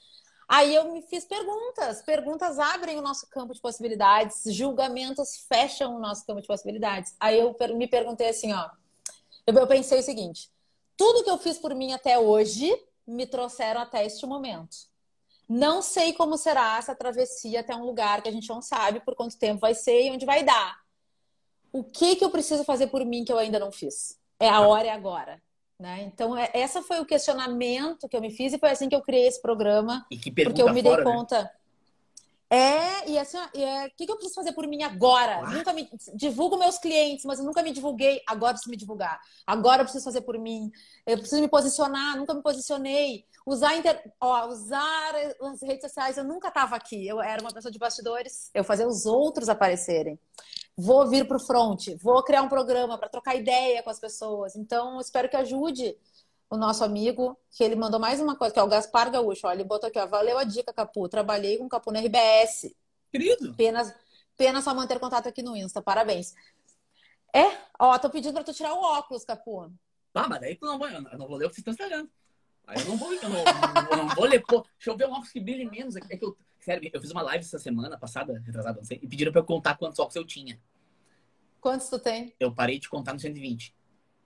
Aí 0.48 0.74
eu 0.74 0.92
me 0.92 1.02
fiz 1.02 1.24
perguntas. 1.24 2.02
Perguntas 2.02 2.58
abrem 2.58 2.98
o 2.98 3.02
nosso 3.02 3.28
campo 3.28 3.54
de 3.54 3.60
possibilidades, 3.60 4.42
julgamentos 4.46 5.44
fecham 5.48 5.96
o 5.96 6.00
nosso 6.00 6.26
campo 6.26 6.40
de 6.40 6.46
possibilidades. 6.46 7.14
Aí 7.20 7.38
eu 7.38 7.54
me 7.76 7.86
perguntei 7.86 8.28
assim, 8.30 8.52
ó. 8.52 8.70
Eu 9.46 9.66
pensei 9.66 10.00
o 10.00 10.02
seguinte: 10.02 10.50
tudo 10.96 11.22
que 11.22 11.30
eu 11.30 11.38
fiz 11.38 11.58
por 11.58 11.74
mim 11.74 11.92
até 11.92 12.18
hoje 12.18 12.74
me 13.06 13.26
trouxeram 13.26 13.80
até 13.80 14.04
este 14.04 14.26
momento. 14.26 14.76
Não 15.48 15.80
sei 15.80 16.12
como 16.12 16.36
será 16.36 16.76
essa 16.76 16.94
travessia 16.94 17.60
até 17.60 17.74
um 17.74 17.84
lugar 17.84 18.20
que 18.20 18.28
a 18.28 18.32
gente 18.32 18.48
não 18.48 18.60
sabe 18.60 19.00
por 19.00 19.14
quanto 19.14 19.38
tempo 19.38 19.60
vai 19.60 19.74
ser 19.74 20.06
e 20.06 20.10
onde 20.10 20.26
vai 20.26 20.42
dar. 20.42 20.78
O 21.72 21.84
que 21.84 22.16
que 22.16 22.24
eu 22.24 22.30
preciso 22.30 22.64
fazer 22.64 22.88
por 22.88 23.04
mim 23.04 23.24
que 23.24 23.32
eu 23.32 23.38
ainda 23.38 23.58
não 23.58 23.70
fiz? 23.70 24.18
É 24.40 24.48
a 24.48 24.60
hora 24.60 24.86
e 24.86 24.90
agora. 24.90 25.40
Né? 25.78 26.02
Então, 26.02 26.36
é, 26.36 26.50
essa 26.54 26.82
foi 26.82 26.98
o 26.98 27.06
questionamento 27.06 28.08
que 28.08 28.16
eu 28.16 28.20
me 28.20 28.30
fiz 28.30 28.52
e 28.52 28.58
foi 28.58 28.70
assim 28.70 28.88
que 28.88 28.96
eu 28.96 29.02
criei 29.02 29.28
esse 29.28 29.40
programa. 29.40 30.04
E 30.10 30.16
que 30.16 30.30
porque 30.30 30.60
eu 30.60 30.72
me 30.72 30.82
fora, 30.82 30.96
dei 30.96 31.04
né? 31.04 31.12
conta. 31.12 31.42
Né? 31.42 31.50
É, 32.50 33.10
e 33.10 33.18
assim, 33.18 33.36
o 33.36 33.60
é, 33.60 33.90
que, 33.90 34.06
que 34.06 34.10
eu 34.10 34.16
preciso 34.16 34.34
fazer 34.34 34.52
por 34.52 34.66
mim 34.66 34.82
agora? 34.82 35.42
Nunca 35.50 35.72
me 35.74 35.88
divulgo 36.14 36.56
meus 36.56 36.78
clientes, 36.78 37.26
mas 37.26 37.38
eu 37.38 37.44
nunca 37.44 37.62
me 37.62 37.72
divulguei. 37.72 38.22
Agora 38.26 38.52
eu 38.52 38.54
preciso 38.54 38.70
me 38.70 38.76
divulgar. 38.76 39.20
Agora 39.46 39.82
eu 39.82 39.84
preciso 39.84 40.04
fazer 40.04 40.22
por 40.22 40.38
mim. 40.38 40.70
Eu 41.06 41.18
preciso 41.18 41.42
me 41.42 41.48
posicionar, 41.48 42.16
nunca 42.16 42.32
me 42.32 42.42
posicionei. 42.42 43.26
Usar, 43.44 43.76
inter... 43.76 44.02
Ó, 44.18 44.46
usar 44.46 45.14
as 45.42 45.60
redes 45.60 45.82
sociais, 45.82 46.16
eu 46.16 46.24
nunca 46.24 46.48
estava 46.48 46.74
aqui. 46.74 47.06
Eu 47.06 47.20
era 47.20 47.42
uma 47.42 47.52
pessoa 47.52 47.70
de 47.70 47.78
bastidores, 47.78 48.50
eu 48.54 48.64
fazia 48.64 48.88
os 48.88 49.04
outros 49.04 49.50
aparecerem. 49.50 50.18
Vou 50.76 51.06
vir 51.08 51.26
para 51.26 51.36
o 51.36 51.40
front, 51.40 51.88
vou 52.00 52.22
criar 52.22 52.40
um 52.40 52.48
programa 52.48 52.96
para 52.96 53.08
trocar 53.08 53.34
ideia 53.34 53.82
com 53.82 53.90
as 53.90 53.98
pessoas. 53.98 54.54
Então, 54.56 55.00
espero 55.00 55.28
que 55.28 55.36
ajude 55.36 55.96
o 56.50 56.56
nosso 56.56 56.82
amigo, 56.82 57.38
que 57.50 57.62
ele 57.62 57.76
mandou 57.76 58.00
mais 58.00 58.20
uma 58.20 58.36
coisa, 58.36 58.54
que 58.54 58.60
é 58.60 58.62
o 58.62 58.68
Gaspar 58.68 59.10
Gaúcho. 59.10 59.46
Olha, 59.46 59.56
ele 59.56 59.64
botou 59.64 59.88
aqui, 59.88 59.98
ó. 59.98 60.06
Valeu 60.06 60.38
a 60.38 60.44
dica, 60.44 60.72
Capu. 60.72 61.08
Trabalhei 61.08 61.58
com 61.58 61.68
Capu 61.68 61.92
no 61.92 61.98
RBS. 61.98 62.74
Querido. 63.12 63.54
Pena, 63.54 63.94
pena 64.36 64.62
só 64.62 64.74
manter 64.74 64.98
contato 64.98 65.28
aqui 65.28 65.42
no 65.42 65.56
Insta. 65.56 65.82
Parabéns. 65.82 66.34
É? 67.34 67.44
Ó, 67.78 67.98
tô 67.98 68.08
pedindo 68.08 68.32
pra 68.32 68.44
tu 68.44 68.54
tirar 68.54 68.72
o 68.72 68.80
óculos, 68.80 69.24
Capu. 69.24 69.70
Ah, 70.14 70.28
mas 70.28 70.40
daí 70.40 70.56
tu 70.56 70.66
não 70.66 70.78
vai, 70.78 70.94
eu 70.94 71.18
não 71.18 71.28
vou 71.28 71.36
ler 71.36 71.46
o 71.46 71.48
que 71.50 71.56
vocês 71.56 71.68
estão 71.68 71.72
estragando. 71.72 72.10
Aí 72.66 72.80
eu 72.80 72.86
não 72.86 72.96
vou, 72.96 73.12
eu 73.12 73.28
não, 73.28 73.38
eu 73.90 73.96
não 73.96 74.08
vou 74.14 74.24
ler, 74.24 74.42
pô. 74.44 74.62
Deixa 74.76 74.90
eu 74.90 74.96
ver 74.96 75.06
um 75.06 75.12
óculos 75.12 75.30
que 75.30 75.40
brilhe 75.40 75.64
menos. 75.70 75.96
É 75.96 76.00
que 76.00 76.24
eu, 76.24 76.36
sério, 76.60 76.90
eu 76.92 77.00
fiz 77.00 77.10
uma 77.10 77.22
live 77.22 77.44
essa 77.44 77.58
semana 77.58 77.98
passada, 77.98 78.42
retrasada, 78.44 78.78
não 78.78 78.84
sei, 78.84 78.98
e 79.02 79.06
pediram 79.06 79.30
pra 79.32 79.40
eu 79.40 79.44
contar 79.44 79.76
quantos 79.76 79.98
óculos 79.98 80.16
eu 80.16 80.26
tinha. 80.26 80.60
Quantos 81.60 81.88
tu 81.88 81.98
tem? 81.98 82.34
Eu 82.40 82.54
parei 82.54 82.78
de 82.78 82.88
contar 82.88 83.12
no 83.12 83.20
120. 83.20 83.74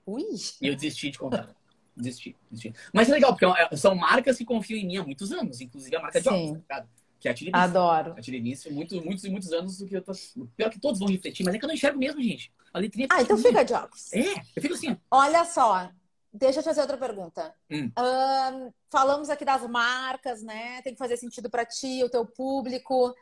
Ui! 0.07 0.25
E 0.61 0.69
eu 0.69 0.75
desisti 0.75 1.11
de 1.11 1.19
contar. 1.19 1.55
Desisti, 1.97 2.35
desisti. 2.51 2.75
Mas 2.93 3.09
é 3.09 3.13
legal, 3.13 3.37
porque 3.37 3.45
é 3.45 3.77
são 3.77 3.95
marcas 3.95 4.39
que 4.39 4.45
confiam 4.45 4.79
em 4.79 4.87
mim 4.87 4.97
há 4.97 5.05
muitos 5.05 5.31
anos, 5.31 5.61
inclusive 5.61 5.95
a 5.95 6.01
marca 6.01 6.21
de 6.21 6.29
óculos, 6.29 6.65
tá 6.67 6.87
Que 7.21 7.29
é 7.29 7.31
a 7.31 7.35
Tirimice. 7.35 7.65
Adoro. 7.65 8.15
A 8.17 8.21
Tirimice, 8.21 8.71
muitos, 8.71 9.05
muitos 9.05 9.25
e 9.25 9.31
muitos 9.31 9.53
anos 9.53 9.79
do 9.79 9.87
que 9.87 9.97
eu 9.97 10.03
tô... 10.03 10.13
Pior 10.57 10.71
que 10.71 10.81
todos 10.81 10.99
vão 10.99 11.09
refletir, 11.09 11.45
mas 11.45 11.55
é 11.55 11.59
que 11.59 11.65
eu 11.65 11.69
não 11.69 11.75
enxergo 11.75 11.99
mesmo, 11.99 12.23
gente. 12.23 12.53
A 12.73 12.79
letrinha 12.79 13.09
Ah, 13.11 13.21
então 13.21 13.37
fica 13.37 13.63
de 13.65 13.75
óculos. 13.75 14.13
É, 14.13 14.41
eu 14.57 14.63
fico 14.63 14.75
assim. 14.75 14.97
Olha 15.11 15.45
só, 15.45 15.91
deixa 16.33 16.61
eu 16.61 16.63
te 16.63 16.67
fazer 16.67 16.81
outra 16.81 16.97
pergunta. 16.97 17.55
Hum. 17.71 17.93
Um, 17.99 18.73
falamos 18.91 19.29
aqui 19.29 19.45
das 19.45 19.69
marcas, 19.69 20.43
né? 20.43 20.81
Tem 20.83 20.95
que 20.95 20.99
fazer 20.99 21.19
sentido 21.19 21.51
para 21.51 21.67
ti, 21.67 22.03
o 22.03 22.09
teu 22.09 22.25
público. 22.25 23.15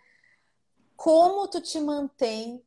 Como 0.97 1.49
tu 1.49 1.61
te 1.61 1.81
mantém 1.81 2.63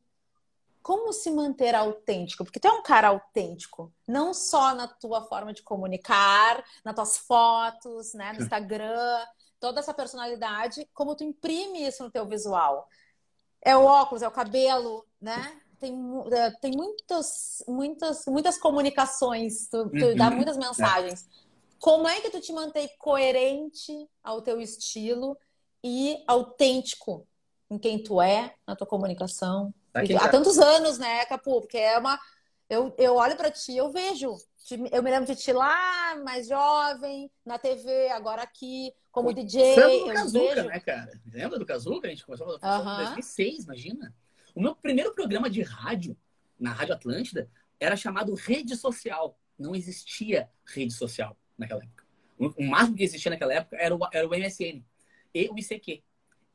como 0.84 1.14
se 1.14 1.30
manter 1.30 1.74
autêntico? 1.74 2.44
Porque 2.44 2.60
tu 2.60 2.68
é 2.68 2.70
um 2.70 2.82
cara 2.82 3.08
autêntico, 3.08 3.90
não 4.06 4.34
só 4.34 4.74
na 4.74 4.86
tua 4.86 5.22
forma 5.22 5.50
de 5.50 5.62
comunicar, 5.62 6.62
nas 6.84 6.94
tuas 6.94 7.16
fotos, 7.16 8.12
né, 8.12 8.34
no 8.34 8.42
Instagram, 8.42 9.24
toda 9.58 9.80
essa 9.80 9.94
personalidade, 9.94 10.86
como 10.92 11.16
tu 11.16 11.24
imprime 11.24 11.86
isso 11.86 12.04
no 12.04 12.10
teu 12.10 12.26
visual. 12.26 12.86
É 13.62 13.74
o 13.74 13.82
óculos, 13.82 14.20
é 14.20 14.28
o 14.28 14.30
cabelo, 14.30 15.06
né? 15.18 15.58
Tem, 15.80 15.94
é, 16.30 16.50
tem 16.60 16.72
muitas, 16.72 17.64
muitas, 17.66 18.26
muitas 18.26 18.58
comunicações, 18.58 19.66
tu, 19.68 19.88
tu 19.88 20.04
uhum. 20.04 20.16
dá 20.16 20.30
muitas 20.30 20.58
mensagens. 20.58 21.26
Como 21.80 22.06
é 22.06 22.20
que 22.20 22.28
tu 22.28 22.42
te 22.42 22.52
mantém 22.52 22.90
coerente 22.98 24.06
ao 24.22 24.42
teu 24.42 24.60
estilo 24.60 25.34
e 25.82 26.22
autêntico 26.26 27.26
em 27.70 27.78
quem 27.78 28.02
tu 28.02 28.20
é, 28.20 28.54
na 28.66 28.76
tua 28.76 28.86
comunicação? 28.86 29.72
Há 29.94 30.28
tantos 30.28 30.58
anos, 30.58 30.98
né, 30.98 31.24
Capu? 31.26 31.60
Porque 31.60 31.78
é 31.78 31.98
uma. 31.98 32.18
Eu, 32.68 32.94
eu 32.98 33.14
olho 33.14 33.36
para 33.36 33.50
ti, 33.50 33.76
eu 33.76 33.92
vejo. 33.92 34.34
Eu 34.90 35.02
me 35.02 35.10
lembro 35.10 35.26
de 35.26 35.36
ti 35.36 35.52
lá, 35.52 36.16
mais 36.24 36.48
jovem, 36.48 37.30
na 37.44 37.58
TV, 37.58 38.08
agora 38.08 38.42
aqui, 38.42 38.92
como 39.12 39.30
Foi 39.32 39.34
DJ. 39.34 39.76
Lembra 39.76 39.98
do 39.98 40.06
Kazuca, 40.14 40.54
vejo... 40.54 40.68
né, 40.68 40.80
cara? 40.80 41.20
Lembra 41.32 41.58
do 41.58 41.66
Kazuca? 41.66 42.06
A 42.06 42.10
gente 42.10 42.24
começou 42.24 42.56
a 42.56 42.58
falar 42.58 43.02
em 43.02 43.04
2006, 43.04 43.64
imagina. 43.64 44.14
O 44.54 44.60
meu 44.60 44.74
primeiro 44.74 45.14
programa 45.14 45.50
de 45.50 45.62
rádio, 45.62 46.16
na 46.58 46.72
Rádio 46.72 46.94
Atlântida, 46.94 47.50
era 47.78 47.96
chamado 47.96 48.34
Rede 48.34 48.74
Social. 48.76 49.38
Não 49.58 49.74
existia 49.74 50.50
rede 50.66 50.92
social 50.92 51.36
naquela 51.56 51.82
época. 51.82 52.04
O 52.38 52.64
máximo 52.64 52.96
que 52.96 53.04
existia 53.04 53.30
naquela 53.30 53.54
época 53.54 53.76
era 53.76 53.94
o, 53.94 53.98
era 54.12 54.26
o 54.26 54.30
MSN 54.30 54.82
e 55.32 55.48
o 55.48 55.58
ICQ. 55.58 56.02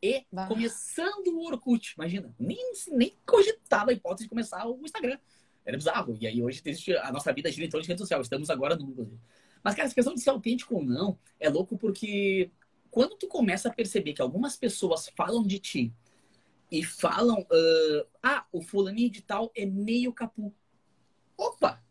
E 0.02 0.26
bah. 0.32 0.48
começando 0.48 1.28
o 1.28 1.46
Orkut, 1.46 1.94
imagina, 1.98 2.34
nem, 2.40 2.72
nem 2.92 3.14
cogitava 3.26 3.92
a 3.92 3.94
hipótese 3.94 4.24
de 4.24 4.30
começar 4.30 4.66
o 4.66 4.80
Instagram. 4.84 5.18
Era 5.66 5.78
bizarro. 5.78 6.18
E 6.20 6.26
aí 6.26 6.42
hoje 6.42 6.64
a 7.04 7.12
nossa 7.12 7.32
vida 7.34 7.52
gira 7.52 7.66
em 7.66 7.70
torno 7.70 7.84
de 7.84 7.88
rede 7.90 8.00
social. 8.00 8.22
Estamos 8.22 8.50
agora 8.50 8.76
no 8.76 8.90
inclusive. 8.90 9.20
Mas, 9.64 9.76
cara, 9.76 9.86
essa 9.86 9.96
questão 9.96 10.14
de 10.14 10.22
ser 10.22 10.30
autêntico 10.30 10.76
ou 10.76 10.84
não 10.84 11.20
é 11.40 11.50
louco 11.50 11.78
porque 11.78 12.50
quando 12.90 13.16
tu 13.18 13.28
começa 13.28 13.70
a 13.70 13.74
perceber 13.74 14.14
que 14.14 14.22
algumas 14.22 14.56
pessoas 14.56 15.10
falam 15.16 15.44
de 15.46 15.60
ti 15.60 15.94
e 16.72 16.84
falam, 16.84 17.42
uh, 17.42 18.08
ah, 18.24 18.46
o 18.52 18.62
fulaninho 18.62 19.10
de 19.10 19.22
tal 19.22 19.52
é 19.56 19.66
meio 19.66 20.14
capu. 20.14 20.54
Opa, 21.38 21.84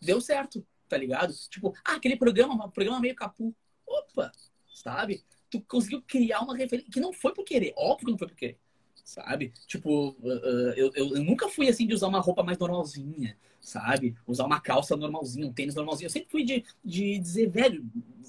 deu 0.00 0.20
certo, 0.20 0.66
tá 0.88 0.96
ligado? 0.96 1.34
Tipo, 1.48 1.72
ah, 1.84 1.94
aquele 1.94 2.16
programa, 2.16 2.66
um 2.66 2.70
programa 2.70 3.00
meio 3.00 3.14
capu. 3.14 3.54
Opa, 3.86 4.32
sabe? 4.74 5.24
Tu 5.54 5.64
conseguiu 5.68 6.02
criar 6.02 6.40
uma 6.40 6.56
referência 6.56 6.90
que 6.90 7.00
não 7.00 7.12
foi 7.12 7.32
por 7.32 7.44
querer, 7.44 7.72
óbvio 7.76 8.06
que 8.06 8.12
não 8.12 8.18
foi 8.18 8.28
por 8.28 8.36
querer, 8.36 8.58
sabe? 9.04 9.52
Tipo, 9.66 10.10
uh, 10.10 10.28
eu, 10.76 10.90
eu, 10.94 11.16
eu, 11.16 11.24
nunca 11.24 11.48
fui 11.48 11.68
assim 11.68 11.86
de 11.86 11.94
usar 11.94 12.08
uma 12.08 12.20
roupa 12.20 12.42
mais 12.42 12.58
normalzinha, 12.58 13.36
sabe? 13.60 14.16
Usar 14.26 14.46
uma 14.46 14.60
calça 14.60 14.96
normalzinha, 14.96 15.46
um 15.46 15.52
tênis 15.52 15.74
normalzinho. 15.74 16.06
Eu 16.06 16.10
sempre 16.10 16.30
fui 16.30 16.44
de, 16.44 16.64
de 16.84 17.18
dizer, 17.18 17.48
velho, 17.48 17.84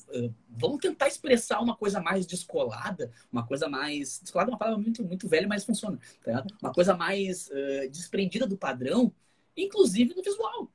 uh, 0.09 0.33
vamos 0.49 0.79
tentar 0.79 1.07
expressar 1.07 1.59
uma 1.61 1.75
coisa 1.75 1.99
mais 1.99 2.27
descolada, 2.27 3.11
uma 3.31 3.45
coisa 3.45 3.67
mais. 3.67 4.19
Descolada 4.19 4.51
é 4.51 4.53
uma 4.53 4.59
palavra 4.59 4.79
muito, 4.79 5.03
muito 5.03 5.27
velha, 5.27 5.47
mas 5.47 5.65
funciona, 5.65 5.99
tá? 6.23 6.45
Uma 6.61 6.73
coisa 6.73 6.95
mais 6.95 7.49
desprendida 7.91 8.45
do 8.45 8.57
padrão, 8.57 9.11
inclusive 9.57 10.13
no 10.13 10.21
visual, 10.21 10.69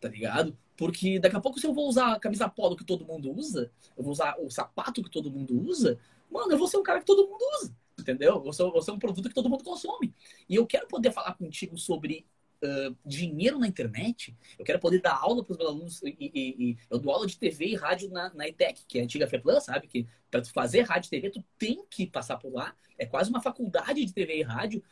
tá 0.00 0.08
ligado? 0.08 0.56
Porque 0.76 1.18
daqui 1.18 1.36
a 1.36 1.40
pouco, 1.40 1.60
se 1.60 1.66
eu 1.66 1.72
vou 1.72 1.88
usar 1.88 2.14
a 2.14 2.20
camisa 2.20 2.48
polo 2.48 2.76
que 2.76 2.84
todo 2.84 3.04
mundo 3.04 3.32
usa, 3.32 3.70
eu 3.96 4.02
vou 4.02 4.12
usar 4.12 4.36
o 4.38 4.50
sapato 4.50 5.02
que 5.02 5.10
todo 5.10 5.30
mundo 5.30 5.60
usa, 5.60 5.98
mano, 6.30 6.52
eu 6.52 6.58
vou 6.58 6.66
ser 6.66 6.78
um 6.78 6.82
cara 6.82 7.00
que 7.00 7.06
todo 7.06 7.28
mundo 7.28 7.42
usa, 7.60 7.74
entendeu? 7.98 8.42
Eu 8.44 8.52
ser, 8.52 8.64
vou 8.64 8.82
ser 8.82 8.90
um 8.90 8.98
produto 8.98 9.28
que 9.28 9.34
todo 9.34 9.48
mundo 9.48 9.62
consome. 9.62 10.12
E 10.48 10.56
eu 10.56 10.66
quero 10.66 10.88
poder 10.88 11.12
falar 11.12 11.34
contigo 11.34 11.78
sobre 11.78 12.26
uh, 12.62 12.96
dinheiro 13.06 13.58
na 13.58 13.68
internet, 13.68 14.36
eu 14.58 14.64
quero 14.64 14.80
poder 14.80 15.00
dar 15.00 15.16
aula 15.16 15.44
para 15.44 15.52
os 15.52 15.58
meus 15.58 15.70
alunos. 15.70 16.02
E, 16.02 16.16
e, 16.18 16.70
e, 16.70 16.78
eu 16.90 16.98
dou 16.98 17.12
aula 17.12 17.26
de 17.26 17.38
TV 17.38 17.66
e 17.66 17.74
rádio 17.76 18.10
na, 18.10 18.34
na 18.34 18.48
ETEC, 18.48 18.84
que 18.88 18.98
é 18.98 19.02
a 19.02 19.04
antiga 19.04 19.28
FEPLAN, 19.28 19.60
sabe? 19.60 19.86
Que 19.86 20.06
para 20.28 20.44
fazer 20.44 20.82
rádio 20.82 21.06
e 21.06 21.10
TV, 21.10 21.30
tu 21.30 21.44
tem 21.56 21.84
que 21.88 22.06
passar 22.06 22.36
por 22.36 22.52
lá. 22.52 22.74
É 22.98 23.06
quase 23.06 23.30
uma 23.30 23.40
faculdade 23.40 24.04
de 24.04 24.12
TV 24.12 24.38
e 24.38 24.42
rádio 24.42 24.82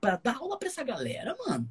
para 0.00 0.16
dar 0.16 0.36
aula 0.36 0.58
para 0.58 0.68
essa 0.68 0.84
galera, 0.84 1.34
mano 1.46 1.68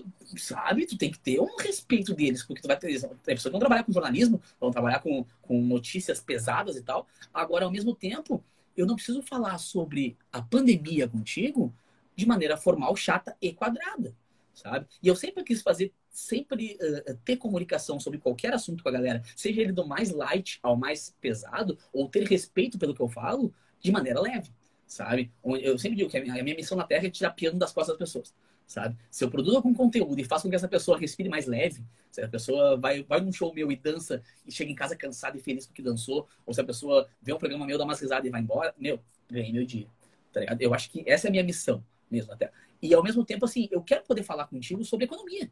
tu, 0.00 0.38
sabe, 0.38 0.86
tu 0.86 0.96
tem 0.96 1.10
que 1.10 1.18
ter 1.18 1.40
um 1.40 1.56
respeito 1.56 2.14
deles, 2.14 2.42
porque 2.42 2.62
tu 2.62 2.68
vai 2.68 2.78
ter 2.78 3.00
tem 3.00 3.34
pessoas 3.34 3.44
que 3.44 3.50
vão 3.50 3.60
trabalhar 3.60 3.84
com 3.84 3.92
jornalismo, 3.92 4.40
vão 4.60 4.70
trabalhar 4.70 5.00
com, 5.00 5.24
com 5.42 5.60
notícias 5.60 6.20
pesadas 6.20 6.76
e 6.76 6.82
tal. 6.82 7.06
Agora, 7.32 7.64
ao 7.64 7.70
mesmo 7.70 7.94
tempo, 7.94 8.42
eu 8.76 8.86
não 8.86 8.96
preciso 8.96 9.22
falar 9.22 9.58
sobre 9.58 10.16
a 10.32 10.42
pandemia 10.42 11.08
contigo 11.08 11.74
de 12.16 12.26
maneira 12.26 12.56
formal, 12.56 12.94
chata 12.96 13.36
e 13.40 13.52
quadrada, 13.52 14.14
sabe? 14.52 14.86
E 15.02 15.08
eu 15.08 15.16
sempre 15.16 15.42
quis 15.42 15.62
fazer, 15.62 15.92
sempre 16.08 16.78
uh, 16.80 17.16
ter 17.24 17.36
comunicação 17.36 17.98
sobre 17.98 18.18
qualquer 18.18 18.52
assunto 18.52 18.82
com 18.82 18.88
a 18.88 18.92
galera, 18.92 19.22
seja 19.36 19.60
ele 19.60 19.72
do 19.72 19.86
mais 19.86 20.10
light 20.10 20.58
ao 20.62 20.76
mais 20.76 21.14
pesado, 21.20 21.78
ou 21.92 22.08
ter 22.08 22.24
respeito 22.26 22.78
pelo 22.78 22.94
que 22.94 23.00
eu 23.00 23.08
falo, 23.08 23.52
de 23.80 23.90
maneira 23.90 24.20
leve, 24.20 24.50
sabe? 24.86 25.32
Eu 25.44 25.76
sempre 25.78 25.96
digo 25.96 26.10
que 26.10 26.16
a 26.16 26.22
minha, 26.22 26.40
a 26.40 26.42
minha 26.42 26.56
missão 26.56 26.76
na 26.76 26.84
Terra 26.84 27.06
é 27.06 27.10
tirar 27.10 27.30
piano 27.30 27.58
das 27.58 27.72
costas 27.72 27.98
das 27.98 28.08
pessoas 28.08 28.34
sabe? 28.66 28.96
Se 29.10 29.24
eu 29.24 29.30
produzo 29.30 29.56
algum 29.56 29.74
conteúdo 29.74 30.18
e 30.20 30.24
faço 30.24 30.44
com 30.44 30.50
que 30.50 30.56
essa 30.56 30.68
pessoa 30.68 30.98
respire 30.98 31.28
mais 31.28 31.46
leve, 31.46 31.84
se 32.10 32.22
a 32.22 32.28
pessoa 32.28 32.76
vai, 32.76 33.02
vai 33.02 33.20
num 33.20 33.32
show 33.32 33.52
meu 33.52 33.70
e 33.70 33.76
dança 33.76 34.22
e 34.46 34.52
chega 34.52 34.70
em 34.70 34.74
casa 34.74 34.96
cansada 34.96 35.36
e 35.36 35.40
feliz 35.40 35.66
porque 35.66 35.82
dançou, 35.82 36.28
ou 36.46 36.54
se 36.54 36.60
a 36.60 36.64
pessoa 36.64 37.08
vê 37.20 37.32
um 37.32 37.38
programa 37.38 37.66
meu, 37.66 37.76
dá 37.76 37.84
umas 37.84 38.00
risadas 38.00 38.26
e 38.26 38.30
vai 38.30 38.40
embora, 38.40 38.74
meu, 38.78 39.00
ganhei 39.30 39.52
meu 39.52 39.64
dia, 39.64 39.86
tá 40.32 40.40
ligado? 40.40 40.60
Eu 40.60 40.72
acho 40.72 40.90
que 40.90 41.02
essa 41.06 41.26
é 41.26 41.28
a 41.28 41.30
minha 41.30 41.44
missão 41.44 41.84
mesmo 42.10 42.32
até. 42.32 42.50
E 42.80 42.94
ao 42.94 43.02
mesmo 43.02 43.24
tempo, 43.24 43.44
assim, 43.44 43.68
eu 43.70 43.82
quero 43.82 44.04
poder 44.04 44.22
falar 44.22 44.46
contigo 44.46 44.84
sobre 44.84 45.06
economia. 45.06 45.50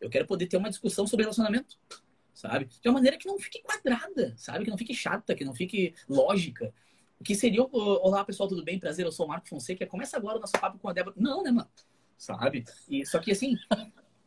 Eu 0.00 0.10
quero 0.10 0.26
poder 0.26 0.46
ter 0.46 0.56
uma 0.56 0.68
discussão 0.68 1.06
sobre 1.06 1.24
relacionamento, 1.24 1.78
sabe? 2.34 2.68
De 2.80 2.88
uma 2.88 2.94
maneira 2.94 3.16
que 3.16 3.26
não 3.26 3.38
fique 3.38 3.62
quadrada, 3.62 4.34
sabe? 4.36 4.64
Que 4.64 4.70
não 4.70 4.78
fique 4.78 4.94
chata, 4.94 5.34
que 5.34 5.44
não 5.44 5.54
fique 5.54 5.94
lógica. 6.08 6.74
O 7.20 7.24
que 7.24 7.36
seria, 7.36 7.62
olá 7.62 8.24
pessoal, 8.24 8.48
tudo 8.48 8.64
bem? 8.64 8.80
Prazer, 8.80 9.06
eu 9.06 9.12
sou 9.12 9.26
o 9.26 9.28
Marco 9.28 9.48
Fonseca. 9.48 9.86
Começa 9.86 10.16
agora 10.16 10.38
o 10.38 10.40
nosso 10.40 10.54
papo 10.54 10.76
com 10.78 10.88
a 10.88 10.92
Débora. 10.92 11.14
Não, 11.16 11.42
né, 11.42 11.52
mano? 11.52 11.68
Sabe? 12.22 12.64
E, 12.88 13.04
só 13.04 13.18
que 13.18 13.32
assim, 13.32 13.56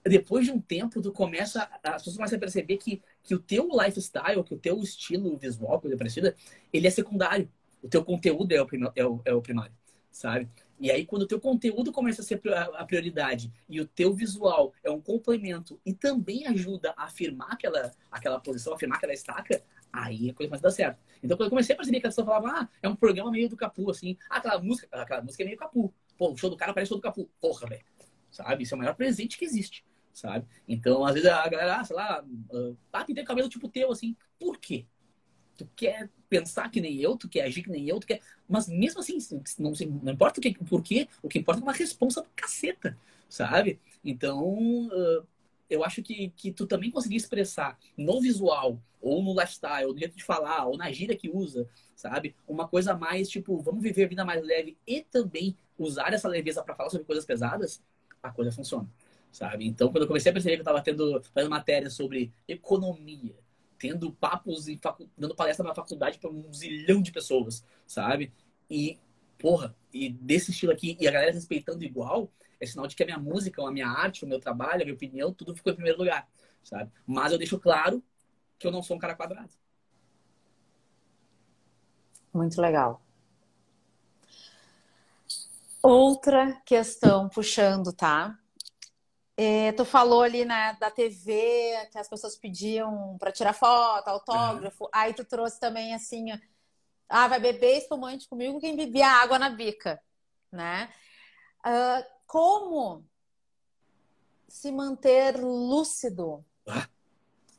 depois 0.03 0.45
de 0.45 0.51
um 0.51 0.59
tempo, 0.59 1.01
tu 1.01 1.13
começa, 1.13 1.69
as 1.81 2.01
pessoas 2.01 2.17
começam 2.17 2.35
a 2.35 2.39
perceber 2.39 2.77
que, 2.77 3.01
que 3.23 3.33
o 3.33 3.39
teu 3.39 3.69
lifestyle, 3.71 4.43
que 4.43 4.53
o 4.53 4.57
teu 4.57 4.81
estilo 4.81 5.37
visual, 5.37 5.79
coisa 5.79 5.95
parecida, 5.95 6.35
ele 6.73 6.87
é 6.87 6.89
secundário. 6.89 7.49
O 7.81 7.87
teu 7.87 8.03
conteúdo 8.03 8.51
é 8.51 8.61
o, 8.61 8.67
é 8.95 9.05
o, 9.05 9.21
é 9.23 9.33
o 9.33 9.41
primário, 9.41 9.73
sabe? 10.11 10.49
E 10.77 10.91
aí, 10.91 11.05
quando 11.05 11.21
o 11.21 11.27
teu 11.27 11.39
conteúdo 11.39 11.93
começa 11.93 12.21
a 12.21 12.25
ser 12.25 12.41
a 12.73 12.83
prioridade 12.83 13.49
e 13.69 13.79
o 13.79 13.87
teu 13.87 14.13
visual 14.13 14.73
é 14.83 14.91
um 14.91 14.99
complemento 14.99 15.79
e 15.85 15.93
também 15.93 16.45
ajuda 16.47 16.93
a 16.97 17.05
afirmar 17.05 17.53
aquela, 17.53 17.91
aquela 18.11 18.39
posição, 18.41 18.73
afirmar 18.73 18.97
aquela 18.97 19.13
estaca, 19.13 19.63
aí 19.93 20.29
a 20.29 20.33
coisa 20.33 20.49
começa 20.49 20.67
a 20.67 20.69
dar 20.69 20.75
certo. 20.75 20.99
Então, 21.23 21.37
quando 21.37 21.45
eu 21.45 21.49
comecei 21.49 21.73
a 21.73 21.77
perceber 21.77 22.01
que 22.01 22.07
a 22.07 22.09
pessoa 22.09 22.25
falava, 22.25 22.49
ah, 22.49 22.69
é 22.83 22.89
um 22.89 22.95
programa 22.95 23.31
meio 23.31 23.47
do 23.47 23.55
Capu, 23.55 23.89
assim, 23.89 24.17
ah, 24.29 24.37
aquela 24.37 24.61
música, 24.61 24.87
aquela 24.91 25.21
música 25.21 25.43
é 25.43 25.45
meio 25.45 25.57
Capu. 25.57 25.93
Pô, 26.18 26.32
o 26.32 26.38
show 26.38 26.49
do 26.49 26.57
cara 26.57 26.74
parece 26.74 26.89
o 26.89 26.93
show 26.93 26.97
do 26.97 27.03
Capu. 27.03 27.30
Porra, 27.39 27.68
velho. 27.68 27.84
Sabe? 28.32 28.63
Isso 28.63 28.74
é 28.74 28.76
o 28.76 28.80
maior 28.80 28.95
presente 28.95 29.38
que 29.38 29.45
existe, 29.45 29.86
sabe? 30.11 30.45
Então, 30.68 31.05
às 31.05 31.13
vezes 31.13 31.30
a 31.30 31.47
galera, 31.47 31.78
ah, 31.80 31.84
sei 31.84 31.95
lá, 31.95 32.26
ah, 32.91 33.03
pintei 33.05 33.24
cabelo 33.24 33.49
tipo 33.49 33.70
teu, 33.70 33.91
assim. 33.91 34.16
Por 34.39 34.57
quê? 34.57 34.86
Tu 35.57 35.66
quer 35.76 36.09
pensar 36.28 36.70
que 36.70 36.82
nem 36.82 36.99
eu, 36.99 37.16
tu 37.16 37.30
quer 37.30 37.43
agir 37.43 37.63
que 37.63 37.70
nem 37.70 37.88
eu, 37.88 37.99
tu 37.99 38.07
quer. 38.07 38.20
Mas 38.47 38.68
mesmo 38.68 38.99
assim, 38.99 39.18
não, 39.57 39.72
não 40.03 40.11
importa 40.11 40.39
o 40.39 40.43
que, 40.43 40.53
por 40.66 40.84
quê, 40.84 41.07
o 41.24 41.30
que 41.30 41.39
importa 41.39 41.61
é 41.61 41.63
uma 41.63 41.72
resposta 41.72 42.22
do 42.22 42.28
caceta, 42.36 42.97
sabe? 43.30 43.80
Então, 44.03 44.88
uh, 44.88 45.26
eu 45.70 45.84
acho 45.84 46.03
que, 46.03 46.30
que 46.36 46.51
tu 46.51 46.68
também 46.68 46.91
conseguir 46.91 47.16
expressar 47.16 47.80
no 47.97 48.20
visual, 48.20 48.80
ou 49.01 49.24
no 49.24 49.39
lifestyle, 49.39 49.93
no 49.93 49.97
jeito 49.97 50.18
de 50.18 50.24
falar, 50.24 50.66
ou 50.66 50.78
na 50.78 50.91
gíria 50.91 51.16
que 51.16 51.30
usa, 51.30 51.70
sabe? 51.95 52.36
Uma 52.47 52.68
coisa 52.68 52.95
mais, 52.95 53.30
tipo, 53.30 53.57
vamos 53.59 53.82
viver 53.82 54.05
a 54.05 54.07
vida 54.09 54.26
mais 54.26 54.43
leve 54.43 54.78
e 54.86 55.01
também 55.03 55.55
usar 55.78 56.13
essa 56.13 56.28
leveza 56.28 56.63
para 56.63 56.76
falar 56.76 56.89
sobre 56.89 57.05
coisas 57.05 57.26
pesadas, 57.26 57.82
a 58.21 58.32
coisa 58.32 58.51
funciona, 58.51 58.89
sabe? 59.32 59.67
Então, 59.67 59.91
quando 59.91 60.03
eu 60.03 60.07
comecei 60.07 60.30
a 60.30 60.34
perceber 60.34 60.55
que 60.55 60.61
eu 60.61 60.63
estava 60.63 60.82
tendo, 60.82 61.21
fazendo 61.34 61.49
matéria 61.49 61.89
sobre 61.89 62.34
economia, 62.47 63.36
tendo 63.78 64.11
papos 64.13 64.67
e 64.67 64.78
facu... 64.78 65.09
dando 65.17 65.36
palestra 65.36 65.65
na 65.65 65.76
faculdade 65.76 66.17
para 66.17 66.30
um 66.30 66.51
zilhão 66.51 67.01
de 67.01 67.11
pessoas, 67.11 67.63
sabe? 67.86 68.32
E, 68.69 68.99
porra, 69.38 69.76
e 69.93 70.09
desse 70.09 70.51
estilo 70.51 70.71
aqui, 70.71 70.97
e 70.99 71.07
a 71.07 71.11
galera 71.11 71.32
respeitando 71.32 71.84
igual, 71.84 72.32
é 72.59 72.65
sinal 72.65 72.88
de 72.88 72.95
que 72.95 73.03
a 73.03 73.05
minha 73.05 73.19
música, 73.19 73.61
a 73.61 73.71
minha 73.71 73.88
arte, 73.88 74.23
o 74.23 74.28
meu 74.28 74.39
trabalho, 74.39 74.82
a 74.82 74.86
minha 74.86 74.95
opinião, 74.95 75.34
tudo 75.34 75.55
ficou 75.55 75.71
em 75.71 75.76
primeiro 75.76 75.99
lugar, 75.99 76.28
sabe? 76.63 76.91
Mas 77.05 77.32
eu 77.32 77.38
deixo 77.38 77.59
claro 77.59 78.03
que 78.57 78.65
eu 78.65 78.71
não 78.71 78.82
sou 78.82 78.95
um 78.95 78.99
cara 78.99 79.15
quadrado. 79.15 79.51
Muito 82.34 82.59
legal. 82.61 83.04
Outra 85.88 86.59
questão 86.65 87.29
puxando, 87.29 87.93
tá? 87.93 88.36
É, 89.38 89.71
tu 89.73 89.86
falou 89.86 90.23
ali 90.23 90.43
né, 90.43 90.75
da 90.79 90.89
TV, 90.89 91.89
que 91.91 91.99
as 91.99 92.09
pessoas 92.09 92.36
pediam 92.36 93.15
para 93.19 93.31
tirar 93.31 93.53
foto, 93.53 94.07
autógrafo. 94.07 94.86
Uhum. 94.86 94.89
Aí 94.91 95.13
tu 95.13 95.23
trouxe 95.23 95.59
também 95.59 95.93
assim, 95.93 96.31
ah, 97.07 97.27
vai 97.27 97.39
beber 97.39 97.77
espumante 97.77 98.27
comigo 98.27 98.59
quem 98.59 98.75
bebia 98.75 99.07
água 99.07 99.38
na 99.38 99.47
bica, 99.47 100.01
né? 100.51 100.89
Uh, 101.59 102.03
como 102.25 103.05
se 104.47 104.71
manter 104.71 105.38
lúcido 105.38 106.43
ah. 106.67 106.89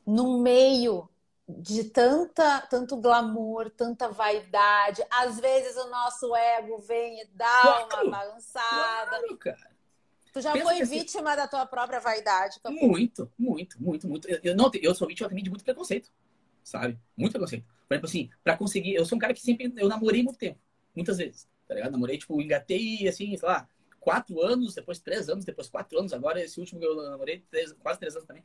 no 0.05 0.41
meio 0.41 1.09
de 1.47 1.85
tanta, 1.85 2.61
tanto 2.61 2.97
glamour, 2.97 3.69
tanta 3.69 4.09
vaidade. 4.09 5.01
Às 5.09 5.39
vezes 5.39 5.77
o 5.77 5.89
nosso 5.89 6.35
ego 6.35 6.77
vem 6.79 7.21
e 7.21 7.25
dá 7.27 7.61
claro, 7.61 8.07
uma 8.07 8.17
balançada. 8.17 9.17
Claro, 9.19 9.37
cara. 9.37 9.77
Tu 10.33 10.41
já 10.41 10.51
Pensa 10.51 10.65
foi 10.65 10.81
assim 10.81 10.99
vítima 10.99 11.29
assim, 11.29 11.37
da 11.37 11.47
tua 11.47 11.65
própria 11.65 11.99
vaidade? 11.99 12.59
Muito, 12.65 13.31
muito, 13.39 13.81
muito, 13.81 14.07
muito. 14.07 14.29
Eu, 14.29 14.39
eu, 14.43 14.55
não, 14.55 14.69
eu 14.73 14.93
sou 14.93 15.07
vítima 15.07 15.29
também 15.29 15.43
de 15.43 15.49
muito 15.49 15.63
preconceito, 15.63 16.11
sabe? 16.63 16.99
Muito 17.15 17.31
preconceito. 17.31 17.65
Por 17.87 17.93
exemplo, 17.93 18.09
assim, 18.09 18.29
pra 18.43 18.57
conseguir... 18.57 18.93
Eu 18.93 19.05
sou 19.05 19.15
um 19.15 19.19
cara 19.19 19.33
que 19.33 19.39
sempre... 19.39 19.73
Eu 19.77 19.87
namorei 19.87 20.21
muito 20.21 20.37
tempo, 20.37 20.59
muitas 20.93 21.17
vezes, 21.17 21.47
tá 21.67 21.73
ligado? 21.73 21.91
Namorei, 21.91 22.17
tipo, 22.17 22.39
engatei, 22.41 23.07
assim, 23.07 23.35
sei 23.37 23.47
lá, 23.47 23.67
quatro 23.99 24.41
anos, 24.41 24.75
depois 24.75 24.99
três 24.99 25.29
anos, 25.29 25.45
depois 25.45 25.69
quatro 25.69 25.97
anos, 25.97 26.11
agora 26.13 26.43
esse 26.43 26.59
último 26.59 26.79
que 26.79 26.85
eu 26.85 26.95
namorei, 27.09 27.39
três, 27.49 27.71
quase 27.73 27.99
três 27.99 28.15
anos 28.15 28.27
também. 28.27 28.43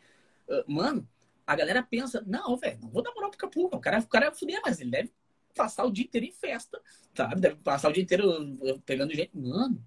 Uh, 0.48 0.72
mano, 0.72 1.06
a 1.46 1.56
galera 1.56 1.82
pensa, 1.82 2.22
não, 2.26 2.56
velho, 2.56 2.78
não 2.80 2.90
vou 2.90 3.02
namorar 3.02 3.30
pro 3.30 3.38
Capu, 3.38 3.66
o 3.66 3.80
cara, 3.80 3.98
o 4.00 4.08
cara 4.08 4.26
é 4.26 4.34
fuder, 4.34 4.60
mas 4.64 4.80
ele 4.80 4.90
deve 4.90 5.12
passar 5.54 5.84
o 5.84 5.90
dia 5.90 6.04
inteiro 6.04 6.26
em 6.26 6.32
festa, 6.32 6.80
sabe? 7.14 7.40
Deve 7.40 7.56
passar 7.56 7.90
o 7.90 7.92
dia 7.92 8.02
inteiro 8.02 8.26
pegando 8.86 9.14
gente. 9.14 9.36
Mano, 9.36 9.84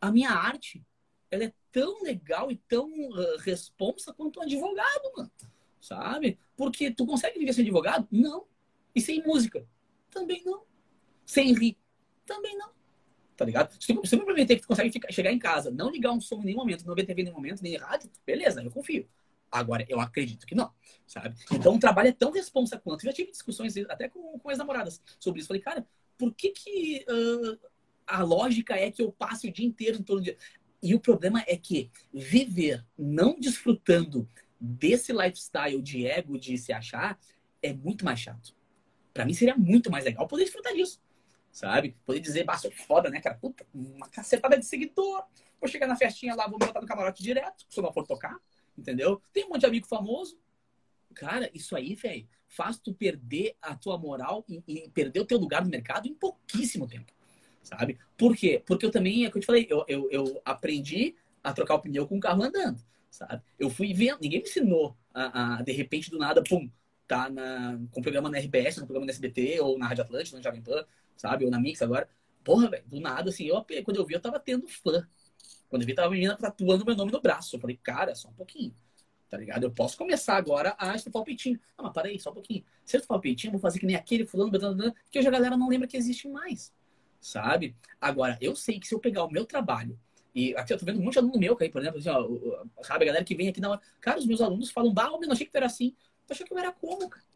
a 0.00 0.10
minha 0.10 0.30
arte, 0.30 0.84
ela 1.30 1.44
é 1.44 1.52
tão 1.70 2.02
legal 2.02 2.50
e 2.50 2.56
tão 2.56 2.88
uh, 2.88 3.36
responsa 3.38 4.12
quanto 4.12 4.40
um 4.40 4.42
advogado, 4.42 5.12
mano. 5.16 5.30
Sabe? 5.80 6.38
Porque 6.56 6.90
tu 6.90 7.04
consegue 7.04 7.38
viver 7.38 7.52
sem 7.52 7.62
advogado? 7.62 8.08
Não. 8.10 8.46
E 8.94 9.00
sem 9.00 9.22
música? 9.22 9.66
Também 10.10 10.42
não. 10.44 10.64
Sem 11.26 11.52
rir? 11.52 11.76
Também 12.24 12.56
não 12.56 12.74
tá 13.36 13.44
ligado? 13.44 13.72
Se 13.80 13.92
tu, 13.92 14.06
se 14.06 14.16
tu 14.16 14.20
me 14.20 14.24
prometer 14.24 14.56
que 14.56 14.62
tu 14.62 14.68
consegue 14.68 14.90
ficar, 14.90 15.12
chegar 15.12 15.32
em 15.32 15.38
casa, 15.38 15.70
não 15.70 15.90
ligar 15.90 16.12
um 16.12 16.20
som 16.20 16.40
em 16.40 16.46
nenhum 16.46 16.58
momento, 16.58 16.86
não 16.86 16.94
ver 16.94 17.04
TV 17.04 17.22
em 17.22 17.24
nenhum 17.24 17.36
momento, 17.36 17.62
nem 17.62 17.76
rádio, 17.76 18.10
beleza, 18.24 18.62
eu 18.62 18.70
confio. 18.70 19.08
Agora, 19.54 19.86
eu 19.88 20.00
acredito 20.00 20.46
que 20.46 20.54
não, 20.54 20.72
sabe? 21.06 21.36
Então, 21.52 21.76
o 21.76 21.78
trabalho 21.78 22.08
é 22.08 22.12
tão 22.12 22.32
responsa 22.32 22.76
quanto. 22.76 23.04
Eu 23.04 23.10
já 23.10 23.14
tive 23.14 23.30
discussões 23.30 23.76
até 23.88 24.08
com, 24.08 24.36
com 24.38 24.50
as 24.50 24.58
namoradas 24.58 25.00
sobre 25.20 25.38
isso. 25.38 25.46
Falei, 25.46 25.62
cara, 25.62 25.86
por 26.18 26.34
que 26.34 26.50
que 26.50 27.06
uh, 27.08 27.58
a 28.04 28.22
lógica 28.24 28.74
é 28.74 28.90
que 28.90 29.00
eu 29.00 29.12
passe 29.12 29.46
o 29.48 29.52
dia 29.52 29.64
inteiro 29.64 29.98
em 29.98 30.02
torno 30.02 30.22
de... 30.22 30.36
E 30.82 30.92
o 30.92 30.98
problema 30.98 31.44
é 31.46 31.56
que 31.56 31.88
viver 32.12 32.84
não 32.98 33.38
desfrutando 33.38 34.28
desse 34.60 35.12
lifestyle 35.12 35.80
de 35.80 36.04
ego, 36.04 36.36
de 36.36 36.58
se 36.58 36.72
achar, 36.72 37.16
é 37.62 37.72
muito 37.72 38.04
mais 38.04 38.18
chato. 38.18 38.56
Para 39.12 39.24
mim 39.24 39.34
seria 39.34 39.56
muito 39.56 39.88
mais 39.88 40.04
legal 40.04 40.26
poder 40.26 40.44
desfrutar 40.44 40.74
disso 40.74 41.00
sabe? 41.54 41.96
Poder 42.04 42.18
dizer, 42.18 42.42
bah, 42.42 42.58
sou 42.58 42.72
foda, 42.72 43.08
né, 43.08 43.20
cara? 43.20 43.36
Puta, 43.36 43.64
uma 43.72 44.08
cacetada 44.08 44.58
de 44.58 44.66
seguidor. 44.66 45.24
Vou 45.60 45.68
chegar 45.68 45.86
na 45.86 45.94
festinha 45.94 46.34
lá, 46.34 46.48
vou 46.48 46.58
me 46.58 46.66
botar 46.66 46.80
no 46.80 46.86
camarote 46.86 47.22
direto, 47.22 47.64
se 47.70 47.78
eu 47.78 47.84
não 47.84 47.92
for 47.92 48.04
tocar, 48.04 48.36
entendeu? 48.76 49.20
Tem 49.32 49.44
um 49.44 49.50
monte 49.50 49.60
de 49.60 49.66
amigo 49.66 49.86
famoso. 49.86 50.38
Cara, 51.14 51.50
isso 51.54 51.76
aí, 51.76 51.94
velho, 51.94 52.26
faz 52.48 52.78
tu 52.78 52.92
perder 52.94 53.56
a 53.60 53.74
tua 53.74 53.98
moral 53.98 54.44
e, 54.48 54.62
e, 54.66 54.90
perder 54.90 55.20
o 55.20 55.24
teu 55.24 55.38
lugar 55.38 55.64
no 55.64 55.70
mercado 55.70 56.06
em 56.08 56.14
pouquíssimo 56.14 56.86
tempo, 56.86 57.12
sabe? 57.62 57.98
Por 58.16 58.36
quê? 58.36 58.62
Porque 58.64 58.86
eu 58.86 58.90
também, 58.90 59.24
é 59.24 59.30
que 59.30 59.36
eu 59.36 59.40
te 59.40 59.46
falei, 59.46 59.66
eu, 59.68 59.84
eu, 59.88 60.10
eu 60.10 60.40
aprendi 60.44 61.16
a 61.42 61.52
trocar 61.52 61.74
o 61.74 61.80
pneu 61.80 62.06
com 62.06 62.16
o 62.16 62.20
carro 62.20 62.42
andando, 62.42 62.80
sabe? 63.10 63.42
Eu 63.58 63.70
fui 63.70 63.92
vendo, 63.92 64.20
ninguém 64.20 64.40
me 64.40 64.48
ensinou 64.48 64.96
a, 65.12 65.58
a 65.58 65.62
de 65.62 65.72
repente, 65.72 66.10
do 66.10 66.18
nada, 66.18 66.42
pum, 66.42 66.70
tá 67.06 67.28
na, 67.28 67.78
com 67.90 68.02
programa 68.02 68.30
na 68.30 68.38
RBS, 68.38 68.80
com 68.80 68.86
programa 68.86 69.06
na 69.06 69.12
SBT, 69.12 69.60
ou 69.60 69.78
na 69.78 69.88
Rádio 69.88 70.04
Atlântica, 70.04 70.36
no 70.36 70.42
Jovem 70.42 70.62
Pan, 70.62 70.84
sabe? 71.16 71.44
Ou 71.44 71.50
na 71.50 71.60
Mix 71.60 71.82
agora. 71.82 72.08
Porra, 72.42 72.68
velho, 72.68 72.84
do 72.86 73.00
nada, 73.00 73.30
assim, 73.30 73.44
eu, 73.44 73.64
quando 73.84 73.96
eu 73.96 74.04
vi, 74.04 74.14
eu 74.14 74.20
tava 74.20 74.38
tendo 74.38 74.68
fã. 74.68 75.06
Quando 75.74 75.84
vi, 75.84 75.92
tava 75.92 76.06
a 76.06 76.10
menina 76.12 76.36
tatuando 76.36 76.86
meu 76.86 76.94
nome 76.94 77.10
no 77.10 77.20
braço. 77.20 77.56
Eu 77.56 77.60
falei, 77.60 77.76
cara, 77.82 78.14
só 78.14 78.28
um 78.28 78.32
pouquinho. 78.32 78.72
Tá 79.28 79.36
ligado? 79.36 79.64
Eu 79.64 79.72
posso 79.72 79.98
começar 79.98 80.36
agora 80.36 80.76
a 80.78 80.94
estufar 80.94 81.20
o 81.20 81.24
peitinho. 81.24 81.58
Não, 81.76 81.86
mas 81.86 81.92
para 81.92 82.06
aí, 82.06 82.16
só 82.20 82.30
um 82.30 82.34
pouquinho. 82.34 82.64
Se 82.84 82.96
eu 82.96 83.02
o 83.08 83.18
peitinho, 83.18 83.48
eu 83.48 83.52
vou 83.54 83.60
fazer 83.60 83.80
que 83.80 83.86
nem 83.86 83.96
aquele 83.96 84.24
fulano, 84.24 84.52
que 85.10 85.18
hoje 85.18 85.26
a 85.26 85.32
galera 85.32 85.56
não 85.56 85.68
lembra 85.68 85.88
que 85.88 85.96
existe 85.96 86.28
mais. 86.28 86.72
Sabe? 87.20 87.74
Agora, 88.00 88.38
eu 88.40 88.54
sei 88.54 88.78
que 88.78 88.86
se 88.86 88.94
eu 88.94 89.00
pegar 89.00 89.24
o 89.24 89.32
meu 89.32 89.44
trabalho 89.44 89.98
e 90.32 90.56
aqui 90.56 90.72
eu 90.72 90.78
tô 90.78 90.86
vendo 90.86 91.00
um 91.00 91.02
monte 91.02 91.14
de 91.14 91.18
aluno 91.18 91.40
meu, 91.40 91.56
aí, 91.60 91.68
por 91.68 91.80
exemplo, 91.80 91.98
assim, 91.98 92.08
ó, 92.08 92.84
sabe, 92.84 93.02
a 93.02 93.06
galera 93.08 93.24
que 93.24 93.34
vem 93.34 93.48
aqui 93.48 93.60
na 93.60 93.70
hora. 93.70 93.80
Cara, 94.00 94.20
os 94.20 94.26
meus 94.26 94.40
alunos 94.40 94.70
falam, 94.70 94.94
bah, 94.94 95.10
eu 95.12 95.20
não 95.22 95.32
achei 95.32 95.44
que 95.44 95.50
tu 95.50 95.56
era 95.56 95.66
assim. 95.66 95.92
Tu 96.24 96.34
achou 96.34 96.46
que 96.46 96.52
eu 96.52 96.58
era 96.58 96.70
como, 96.70 97.08
cara? 97.08 97.26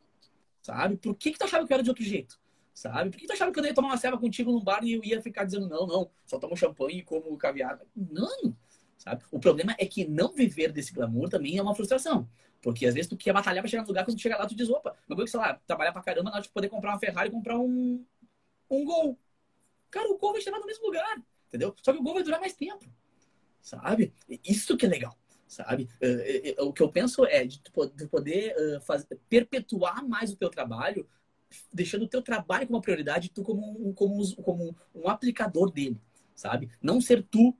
Sabe? 0.63 0.97
Por 0.97 1.17
que, 1.17 1.33
que 1.33 1.39
tu 1.41 1.45
achava 1.45 1.67
que 1.67 1.73
eu 1.73 1.75
era 1.75 1.83
de 1.83 1.91
outro 1.91 2.05
jeito? 2.05 2.39
Sabe? 2.79 3.11
Por 3.11 3.19
que 3.19 3.27
tu 3.27 3.33
achava 3.33 3.53
que 3.53 3.59
eu 3.59 3.65
ia 3.65 3.75
tomar 3.75 3.89
uma 3.89 3.97
ceva 3.97 4.17
contigo 4.17 4.53
num 4.53 4.63
bar 4.63 4.85
e 4.85 4.93
eu 4.93 5.05
ia 5.05 5.21
ficar 5.21 5.43
dizendo, 5.43 5.69
não, 5.69 5.85
não, 5.85 6.11
só 6.25 6.39
tomo 6.39 6.57
champanhe 6.57 6.99
e 6.99 7.03
como 7.03 7.37
caviar? 7.37 7.81
Não, 7.95 8.55
sabe? 8.97 9.25
O 9.33 9.41
problema 9.41 9.75
é 9.79 9.85
que 9.85 10.07
não 10.07 10.33
viver 10.33 10.71
desse 10.71 10.93
glamour 10.93 11.29
também 11.29 11.59
é 11.59 11.63
uma 11.63 11.75
frustração. 11.75 12.29
Porque 12.63 12.87
às 12.87 12.95
vezes 12.95 13.09
tu 13.09 13.17
quer 13.17 13.33
batalhar 13.33 13.63
pra 13.63 13.69
chegar 13.69 13.83
no 13.83 13.89
lugar, 13.89 14.05
quando 14.05 14.17
tu 14.17 14.23
chega 14.23 14.39
lá, 14.39 14.47
tu 14.47 14.55
diz, 14.55 14.71
opa, 14.71 14.95
meu 15.09 15.17
que 15.17 15.27
sei 15.27 15.41
lá, 15.41 15.61
trabalhar 15.67 15.93
pra 15.93 16.03
caramba 16.03 16.31
na 16.31 16.37
hora 16.37 16.43
de 16.43 16.51
poder 16.51 16.69
comprar 16.69 16.93
uma 16.93 17.01
Ferrari 17.01 17.29
e 17.29 17.33
comprar 17.33 17.59
um, 17.59 18.05
um 18.71 18.85
Gol. 18.85 19.19
Cara, 19.91 20.09
o 20.09 20.17
Gol 20.17 20.33
vai 20.33 20.41
chegar 20.41 20.61
no 20.61 20.67
mesmo 20.67 20.87
lugar, 20.87 21.21
entendeu? 21.49 21.75
Só 21.83 21.93
que 21.93 21.99
o 21.99 22.03
Gol 22.03 22.15
vai 22.15 22.23
durar 22.23 22.39
mais 22.39 22.55
tempo, 22.55 22.87
sabe? 23.61 24.15
Isso 24.45 24.77
que 24.77 24.87
é 24.87 24.89
legal 24.89 25.19
sabe? 25.49 25.89
Eh, 25.99 26.55
eh, 26.59 26.63
o 26.63 26.75
que 26.75 26.83
eu 26.83 26.93
penso 26.93 27.25
é 27.25 27.43
de 27.47 27.59
poder 28.11 28.55
eh, 28.55 28.81
fazer, 28.81 29.19
perpetuar 29.31 30.07
mais 30.07 30.31
o 30.31 30.37
teu 30.37 30.51
trabalho 30.51 31.09
deixando 31.73 32.05
o 32.05 32.09
teu 32.09 32.23
trabalho 32.23 32.67
como 32.67 32.77
uma 32.77 32.83
prioridade, 32.83 33.31
tu 33.31 33.43
como 33.43 33.89
um, 33.89 33.93
como, 33.93 34.23
um, 34.23 34.35
como 34.43 34.77
um 34.95 35.09
aplicador 35.09 35.71
dele, 35.71 36.01
sabe? 36.35 36.71
Não 36.83 37.01
ser 37.01 37.23
tu 37.23 37.57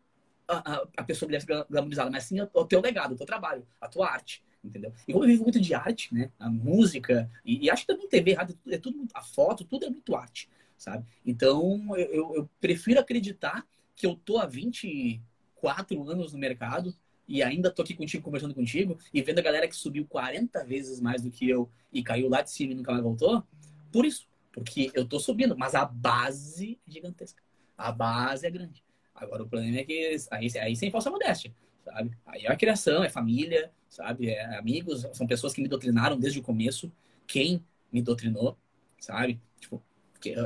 a, 0.47 0.75
a, 0.75 0.89
a 0.99 1.05
pessoa 1.05 1.31
glamorizada, 1.69 2.11
mas 2.11 2.25
sim 2.25 2.41
o, 2.41 2.65
teu 2.65 2.81
legado, 2.81 3.13
o 3.13 3.17
teu 3.17 3.27
trabalho, 3.27 3.67
a 3.81 3.89
tua 3.89 4.11
arte, 4.11 4.43
entendeu? 4.65 4.93
E 5.07 5.13
como 5.13 5.25
eu 5.25 5.29
vivo 5.29 5.43
muito 5.43 5.61
de 5.61 5.75
arte, 5.75 6.13
né? 6.15 6.31
A 6.39 6.49
música, 6.49 7.31
e, 7.45 7.65
e 7.67 7.71
acho 7.71 7.83
que 7.83 7.93
também 7.93 8.09
TV, 8.09 8.33
rádio, 8.35 8.59
é 8.69 8.79
tudo, 8.79 9.07
a 9.15 9.23
foto, 9.23 9.65
tudo 9.65 9.87
é 9.87 9.91
muito 9.91 10.17
arte, 10.17 10.49
sabe? 10.77 11.05
Então, 11.25 11.97
eu, 11.97 12.35
eu 12.35 12.51
prefiro 12.61 13.01
acreditar 13.01 13.67
que 13.95 14.07
eu 14.07 14.15
tô 14.15 14.39
há 14.39 14.47
24 14.47 16.09
anos 16.09 16.33
no 16.33 16.39
mercado, 16.39 16.95
e 17.27 17.43
ainda 17.43 17.71
tô 17.71 17.83
aqui 17.83 17.95
contigo, 17.95 18.25
conversando 18.25 18.55
contigo, 18.55 18.99
e 19.13 19.21
vendo 19.21 19.39
a 19.39 19.43
galera 19.43 19.69
que 19.69 19.77
subiu 19.77 20.07
40 20.07 20.65
vezes 20.65 20.99
mais 20.99 21.21
do 21.21 21.31
que 21.31 21.47
eu 21.47 21.69
e 21.93 22.03
caiu 22.03 22.29
lá 22.29 22.41
de 22.41 22.51
cima 22.51 22.73
e 22.73 22.75
nunca 22.75 22.91
mais 22.91 23.05
voltou, 23.05 23.45
por 23.93 24.05
isso. 24.05 24.29
Porque 24.53 24.91
eu 24.95 25.07
tô 25.07 25.21
subindo, 25.21 25.57
mas 25.57 25.75
a 25.75 25.85
base 25.85 26.79
é 26.87 26.91
gigantesca. 26.91 27.43
A 27.77 27.93
base 27.93 28.47
é 28.47 28.51
grande. 28.51 28.83
Agora 29.15 29.43
o 29.43 29.49
problema 29.49 29.79
é 29.79 29.85
que 29.85 30.17
aí, 30.31 30.49
aí 30.61 30.77
sem 30.77 30.91
falsa 30.91 31.11
modéstia, 31.11 31.53
sabe? 31.85 32.17
Aí 32.27 32.45
é 32.45 32.53
a 32.53 32.57
criação, 32.57 33.05
é 33.05 33.09
família, 33.09 33.71
sabe? 33.89 34.31
É 34.31 34.57
amigos, 34.57 35.07
são 35.13 35.27
pessoas 35.27 35.53
que 35.53 35.61
me 35.61 35.69
doutrinaram 35.69 36.19
desde 36.19 36.39
o 36.39 36.43
começo. 36.43 36.91
Quem 37.27 37.65
me 37.93 38.01
doutrinou, 38.03 38.57
sabe? 38.99 39.41
Tipo, 39.61 39.83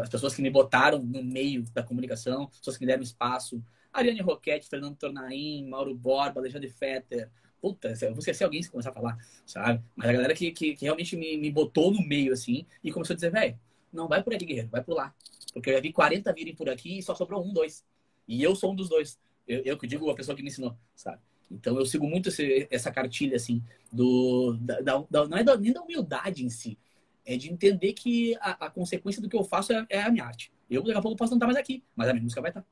as 0.00 0.08
pessoas 0.08 0.34
que 0.34 0.42
me 0.42 0.50
botaram 0.50 1.02
no 1.02 1.22
meio 1.22 1.62
da 1.72 1.82
comunicação, 1.82 2.46
pessoas 2.46 2.76
que 2.76 2.84
me 2.84 2.86
deram 2.86 3.02
espaço. 3.02 3.62
Ariane 3.92 4.20
Roquette, 4.20 4.68
Fernando 4.68 4.96
Tornaim, 4.96 5.66
Mauro 5.68 5.94
Borba, 5.94 6.40
Alexandre 6.40 6.68
Fetter. 6.68 7.30
Puta, 7.62 7.94
eu 8.02 8.10
vou 8.10 8.18
esquecer 8.18 8.42
alguém 8.42 8.60
se 8.60 8.68
começar 8.68 8.90
a 8.90 8.92
falar, 8.92 9.16
sabe? 9.46 9.80
Mas 9.94 10.08
a 10.08 10.12
galera 10.12 10.34
que, 10.34 10.50
que, 10.50 10.74
que 10.74 10.84
realmente 10.84 11.16
me, 11.16 11.38
me 11.38 11.48
botou 11.48 11.92
no 11.92 12.04
meio, 12.04 12.32
assim, 12.32 12.66
e 12.82 12.90
começou 12.90 13.14
a 13.14 13.16
dizer, 13.16 13.30
velho, 13.30 13.56
não 13.92 14.08
vai 14.08 14.20
por 14.20 14.34
aqui, 14.34 14.44
guerreiro, 14.44 14.68
vai 14.68 14.82
por 14.82 14.96
lá. 14.96 15.14
Porque 15.54 15.70
eu 15.70 15.74
já 15.74 15.80
vi 15.80 15.92
40 15.92 16.32
virem 16.32 16.56
por 16.56 16.68
aqui 16.68 16.98
e 16.98 17.02
só 17.04 17.14
sobrou 17.14 17.40
um, 17.40 17.52
dois. 17.52 17.84
E 18.26 18.42
eu 18.42 18.56
sou 18.56 18.72
um 18.72 18.74
dos 18.74 18.88
dois. 18.88 19.16
Eu, 19.46 19.60
eu 19.60 19.78
que 19.78 19.86
digo 19.86 20.10
a 20.10 20.14
pessoa 20.14 20.34
que 20.34 20.42
me 20.42 20.48
ensinou, 20.48 20.76
sabe? 20.96 21.20
Então 21.48 21.78
eu 21.78 21.86
sigo 21.86 22.08
muito 22.08 22.30
esse, 22.30 22.66
essa 22.68 22.90
cartilha, 22.90 23.36
assim, 23.36 23.62
do, 23.92 24.54
da, 24.60 24.80
da, 25.08 25.28
não 25.28 25.38
é 25.38 25.44
da, 25.44 25.56
nem 25.56 25.72
da 25.72 25.82
humildade 25.82 26.44
em 26.44 26.50
si, 26.50 26.76
é 27.24 27.36
de 27.36 27.48
entender 27.52 27.92
que 27.92 28.34
a, 28.40 28.66
a 28.66 28.70
consequência 28.70 29.22
do 29.22 29.28
que 29.28 29.36
eu 29.36 29.44
faço 29.44 29.72
é, 29.72 29.86
é, 29.88 30.02
a 30.02 30.10
minha 30.10 30.24
arte. 30.24 30.52
Eu, 30.68 30.82
daqui 30.82 30.98
a 30.98 31.02
pouco, 31.02 31.16
posso 31.16 31.30
não 31.30 31.36
estar 31.36 31.46
mais 31.46 31.58
aqui, 31.58 31.84
mas 31.94 32.08
a 32.08 32.12
minha 32.12 32.24
música 32.24 32.40
vai 32.40 32.50
estar. 32.50 32.64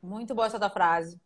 Muito 0.00 0.32
boa 0.32 0.46
essa 0.46 0.58
da 0.58 0.70
frase. 0.70 1.18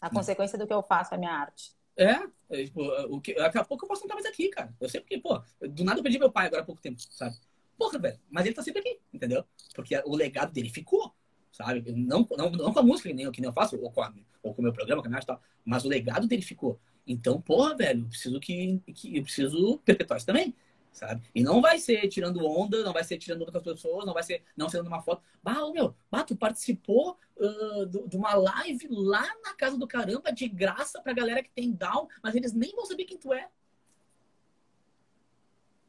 A 0.00 0.10
consequência 0.10 0.58
do 0.58 0.66
que 0.66 0.72
eu 0.72 0.82
faço 0.82 1.14
é 1.14 1.18
minha 1.18 1.32
arte. 1.32 1.72
É, 1.96 2.18
é 2.50 2.64
tipo, 2.64 2.82
o 3.08 3.20
que, 3.20 3.34
daqui 3.34 3.58
a 3.58 3.64
pouco 3.64 3.84
eu 3.84 3.88
posso 3.88 4.02
não 4.02 4.06
estar 4.06 4.14
mais 4.14 4.26
aqui, 4.26 4.48
cara. 4.48 4.74
Eu 4.80 4.88
sei 4.88 5.00
porque, 5.00 5.18
pô, 5.18 5.42
do 5.60 5.84
nada 5.84 5.98
eu 5.98 6.02
perdi 6.02 6.18
meu 6.18 6.30
pai 6.30 6.46
agora 6.46 6.62
há 6.62 6.64
pouco 6.66 6.80
tempo, 6.80 7.00
sabe? 7.10 7.36
Porra, 7.78 7.98
velho, 7.98 8.20
mas 8.30 8.46
ele 8.46 8.54
tá 8.54 8.62
sempre 8.62 8.80
aqui, 8.80 9.00
entendeu? 9.12 9.44
Porque 9.74 9.96
o 10.04 10.14
legado 10.14 10.52
dele 10.52 10.70
ficou 10.70 11.14
sabe? 11.56 11.90
Não, 11.92 12.26
não, 12.36 12.50
não 12.50 12.72
com 12.72 12.80
a 12.80 12.82
música, 12.82 13.12
nem 13.12 13.26
o 13.26 13.32
que 13.32 13.40
nem 13.40 13.48
eu 13.48 13.54
faço, 13.54 13.80
ou 13.80 13.90
com, 13.90 14.02
a, 14.02 14.12
ou 14.42 14.54
com 14.54 14.60
o 14.60 14.64
meu 14.64 14.72
programa, 14.72 15.00
com 15.00 15.08
a 15.08 15.10
minha 15.10 15.16
arte 15.16 15.24
e 15.24 15.28
tal, 15.28 15.40
mas 15.64 15.84
o 15.84 15.88
legado 15.88 16.26
dele 16.26 16.42
ficou. 16.42 16.78
Então, 17.06 17.40
porra, 17.40 17.74
velho, 17.74 18.02
eu 18.02 18.08
preciso 18.08 18.38
que, 18.38 18.78
que 18.94 19.16
eu 19.16 19.22
preciso 19.22 19.78
perpetuar 19.78 20.18
isso 20.18 20.26
também, 20.26 20.54
sabe? 20.96 21.28
E 21.34 21.42
não 21.44 21.60
vai 21.60 21.78
ser 21.78 22.08
tirando 22.08 22.44
onda, 22.44 22.82
não 22.82 22.92
vai 22.92 23.04
ser 23.04 23.18
tirando 23.18 23.42
onda 23.42 23.52
com 23.52 23.58
as 23.58 23.64
pessoas, 23.64 24.06
não 24.06 24.14
vai 24.14 24.22
ser 24.22 24.42
não 24.56 24.66
sendo 24.66 24.86
uma 24.86 25.02
foto. 25.02 25.22
Bah, 25.42 25.70
meu, 25.70 25.94
bah, 26.10 26.24
tu 26.24 26.34
participou 26.34 27.18
uh, 27.36 28.08
de 28.08 28.16
uma 28.16 28.34
live 28.34 28.88
lá 28.90 29.26
na 29.44 29.54
casa 29.54 29.76
do 29.76 29.86
caramba, 29.86 30.32
de 30.32 30.48
graça 30.48 31.00
pra 31.02 31.12
galera 31.12 31.42
que 31.42 31.50
tem 31.50 31.70
down, 31.70 32.08
mas 32.22 32.34
eles 32.34 32.54
nem 32.54 32.74
vão 32.74 32.86
saber 32.86 33.04
quem 33.04 33.18
tu 33.18 33.30
é. 33.34 33.46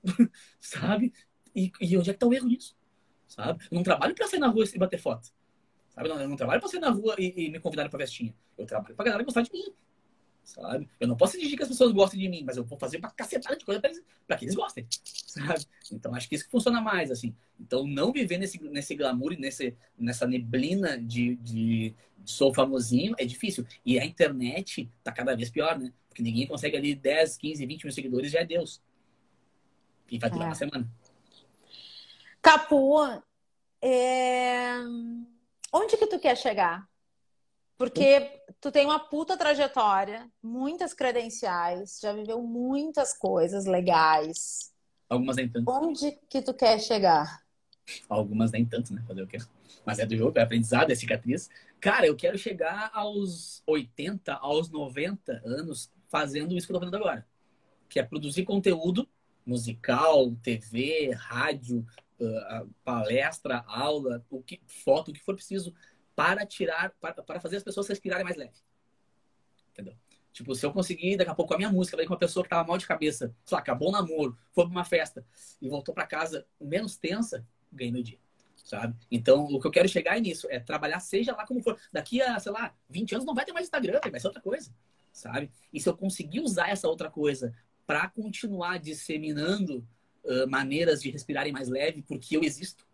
sabe? 0.59 1.13
E, 1.55 1.71
e 1.79 1.97
onde 1.97 2.09
é 2.09 2.13
que 2.13 2.19
tá 2.19 2.27
o 2.27 2.33
erro 2.33 2.47
nisso? 2.47 2.75
Sabe? 3.27 3.65
Eu 3.71 3.75
não 3.75 3.83
trabalho 3.83 4.13
pra 4.13 4.27
sair 4.27 4.41
na 4.41 4.47
rua 4.47 4.65
e 4.65 4.77
bater 4.77 4.99
foto. 4.99 5.31
Sabe? 5.87 6.09
Eu 6.09 6.27
não 6.27 6.35
trabalho 6.35 6.59
pra 6.59 6.69
sair 6.69 6.81
na 6.81 6.89
rua 6.89 7.15
e, 7.17 7.45
e 7.45 7.49
me 7.49 7.61
convidar 7.61 7.87
pra 7.89 7.99
festinha. 7.99 8.35
Eu 8.57 8.65
trabalho 8.65 8.93
pra 8.93 9.05
galera 9.05 9.23
gostar 9.23 9.41
de 9.41 9.53
mim. 9.53 9.73
Sabe? 10.47 10.87
Eu 10.97 11.09
não 11.09 11.17
posso 11.17 11.35
exigir 11.35 11.57
que 11.57 11.63
as 11.63 11.67
pessoas 11.67 11.91
gostem 11.91 12.17
de 12.21 12.29
mim, 12.29 12.41
mas 12.45 12.55
eu 12.55 12.63
vou 12.63 12.79
fazer 12.79 12.97
uma 12.97 13.11
cacetada 13.11 13.57
de 13.57 13.65
coisa 13.65 13.81
pra, 13.81 13.89
eles, 13.89 14.01
pra 14.25 14.37
que 14.37 14.45
eles 14.45 14.55
gostem. 14.55 14.87
Sabe? 15.27 15.65
Então 15.91 16.15
acho 16.15 16.29
que 16.29 16.35
isso 16.35 16.45
que 16.45 16.51
funciona 16.51 16.79
mais, 16.79 17.11
assim. 17.11 17.35
Então 17.59 17.85
não 17.85 18.13
viver 18.13 18.37
nesse, 18.37 18.57
nesse 18.63 18.95
glamour 18.95 19.33
e 19.33 19.37
nesse, 19.37 19.75
nessa 19.99 20.25
neblina 20.25 20.97
de, 20.97 21.35
de, 21.35 21.93
de 22.17 22.31
sou 22.31 22.53
famosinho 22.53 23.13
é 23.17 23.25
difícil. 23.25 23.67
E 23.85 23.99
a 23.99 24.05
internet 24.05 24.89
tá 25.03 25.11
cada 25.11 25.35
vez 25.35 25.49
pior, 25.49 25.77
né? 25.77 25.91
Porque 26.07 26.23
ninguém 26.23 26.47
consegue 26.47 26.77
ali 26.77 26.95
10, 26.95 27.35
15, 27.35 27.65
20 27.65 27.83
mil 27.83 27.93
seguidores, 27.93 28.31
já 28.31 28.39
é 28.39 28.45
Deus. 28.45 28.81
E 30.09 30.17
vai 30.17 30.29
durar 30.29 30.45
é. 30.45 30.49
uma 30.49 30.55
semana. 30.55 30.89
Capu, 32.41 33.03
é 33.81 34.77
onde 35.73 35.97
que 35.97 36.07
tu 36.07 36.17
quer 36.17 36.37
chegar? 36.37 36.87
Porque 37.77 38.41
tu 38.59 38.71
tem 38.71 38.85
uma 38.85 38.99
puta 38.99 39.37
trajetória, 39.37 40.27
muitas 40.41 40.93
credenciais, 40.93 41.99
já 42.01 42.11
viveu 42.11 42.41
muitas 42.41 43.15
coisas 43.15 43.65
legais. 43.65 44.73
Algumas 45.07 45.35
nem 45.35 45.47
tanto. 45.47 45.69
Onde 45.69 46.11
que 46.29 46.41
tu 46.41 46.53
quer 46.53 46.79
chegar? 46.79 47.43
Algumas 48.09 48.51
nem 48.51 48.65
tanto, 48.65 48.93
né? 48.93 49.03
Fazer 49.07 49.21
o 49.21 49.27
quê? 49.27 49.37
Mas 49.85 49.99
é 49.99 50.05
do 50.05 50.17
jogo, 50.17 50.37
é 50.37 50.41
aprendizado, 50.41 50.91
é 50.91 50.95
cicatriz. 50.95 51.49
Cara, 51.79 52.07
eu 52.07 52.15
quero 52.15 52.37
chegar 52.37 52.89
aos 52.93 53.61
80, 53.65 54.33
aos 54.33 54.69
90 54.69 55.41
anos 55.45 55.89
fazendo 56.09 56.57
isso 56.57 56.65
que 56.65 56.73
eu 56.73 56.75
tô 56.75 56.79
fazendo 56.79 56.97
agora. 56.97 57.25
Que 57.87 57.99
é 57.99 58.03
produzir 58.03 58.43
conteúdo 58.43 59.07
musical, 59.45 60.35
TV, 60.43 61.11
rádio, 61.11 61.85
uh, 62.19 62.69
palestra, 62.83 63.63
aula, 63.67 64.25
o 64.29 64.41
que, 64.41 64.59
foto, 64.65 65.11
o 65.11 65.13
que 65.13 65.23
for 65.23 65.35
preciso 65.35 65.73
para 66.17 66.47
tirar, 66.47 66.95
para, 66.99 67.13
para 67.21 67.39
fazer 67.39 67.57
as 67.57 67.63
pessoas 67.63 67.87
respirarem 67.87 68.23
mais 68.23 68.35
leve. 68.35 68.55
Entendeu? 69.71 69.93
Tipo, 70.33 70.55
se 70.55 70.65
eu 70.65 70.73
conseguir, 70.73 71.15
daqui 71.15 71.29
a 71.29 71.35
pouco, 71.35 71.53
a 71.53 71.57
minha 71.57 71.71
música, 71.71 71.95
com 71.95 72.11
uma 72.11 72.17
pessoa 72.17 72.43
que 72.43 72.49
tava 72.49 72.67
mal 72.67 72.75
de 72.75 72.87
cabeça, 72.87 73.35
sei 73.45 73.55
lá, 73.55 73.59
acabou 73.59 73.89
o 73.89 73.91
namoro, 73.91 74.35
foi 74.51 74.63
pra 74.63 74.71
uma 74.71 74.83
festa 74.83 75.23
e 75.61 75.69
voltou 75.69 75.93
para 75.93 76.07
casa 76.07 76.43
menos 76.59 76.97
tensa, 76.97 77.45
ganhei 77.71 77.91
meu 77.91 78.01
dia. 78.01 78.17
Sabe? 78.63 78.95
Então, 79.11 79.45
o 79.45 79.61
que 79.61 79.67
eu 79.67 79.71
quero 79.71 79.87
chegar 79.87 80.17
é 80.17 80.19
nisso, 80.19 80.47
é 80.49 80.59
trabalhar, 80.59 80.99
seja 81.01 81.35
lá 81.35 81.45
como 81.45 81.61
for. 81.61 81.79
Daqui 81.93 82.19
a, 82.19 82.39
sei 82.39 82.51
lá, 82.51 82.73
20 82.89 83.13
anos 83.13 83.25
não 83.25 83.35
vai 83.35 83.45
ter 83.45 83.53
mais 83.53 83.67
Instagram, 83.67 83.99
vai 84.09 84.19
ser 84.19 84.27
outra 84.27 84.41
coisa. 84.41 84.73
Sabe? 85.13 85.51
E 85.71 85.79
se 85.79 85.87
eu 85.87 85.95
conseguir 85.95 86.39
usar 86.39 86.69
essa 86.69 86.87
outra 86.87 87.11
coisa 87.11 87.53
para 87.85 88.09
continuar 88.09 88.79
disseminando 88.79 89.87
uh, 90.23 90.49
maneiras 90.49 90.99
de 90.99 91.11
respirarem 91.11 91.53
mais 91.53 91.69
leve, 91.69 92.01
porque 92.01 92.35
eu 92.35 92.41
existo. 92.41 92.86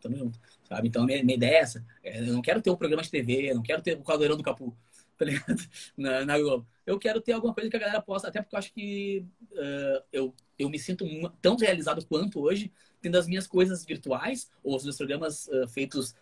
Tamo 0.00 0.16
junto, 0.16 0.38
sabe? 0.64 0.88
Então, 0.88 1.04
minha, 1.04 1.22
minha 1.22 1.36
ideia 1.36 1.56
é 1.56 1.60
essa. 1.60 1.84
É, 2.02 2.20
eu 2.20 2.32
não 2.32 2.42
quero 2.42 2.62
ter 2.62 2.70
um 2.70 2.76
programa 2.76 3.02
de 3.02 3.10
TV, 3.10 3.50
eu 3.50 3.54
não 3.54 3.62
quero 3.62 3.82
ter 3.82 3.96
o 3.96 4.02
caldeirão 4.02 4.36
do 4.36 4.42
Capu, 4.42 4.76
tá 5.18 5.24
ligado? 5.24 5.62
Na, 5.96 6.24
na 6.24 6.38
Globo. 6.38 6.66
Eu 6.86 6.98
quero 6.98 7.20
ter 7.20 7.32
alguma 7.32 7.54
coisa 7.54 7.70
que 7.70 7.76
a 7.76 7.80
galera 7.80 8.02
possa, 8.02 8.28
até 8.28 8.40
porque 8.40 8.54
eu 8.54 8.58
acho 8.58 8.72
que 8.72 9.24
uh, 9.52 10.02
eu, 10.12 10.34
eu 10.58 10.70
me 10.70 10.78
sinto 10.78 11.04
tão 11.40 11.56
realizado 11.56 12.04
quanto 12.06 12.40
hoje, 12.40 12.72
tendo 13.00 13.16
as 13.18 13.26
minhas 13.26 13.46
coisas 13.46 13.84
virtuais, 13.84 14.50
ou 14.62 14.76
os 14.76 14.84
meus 14.84 14.96
programas 14.96 15.46
uh, 15.48 15.68
feitos 15.68 16.14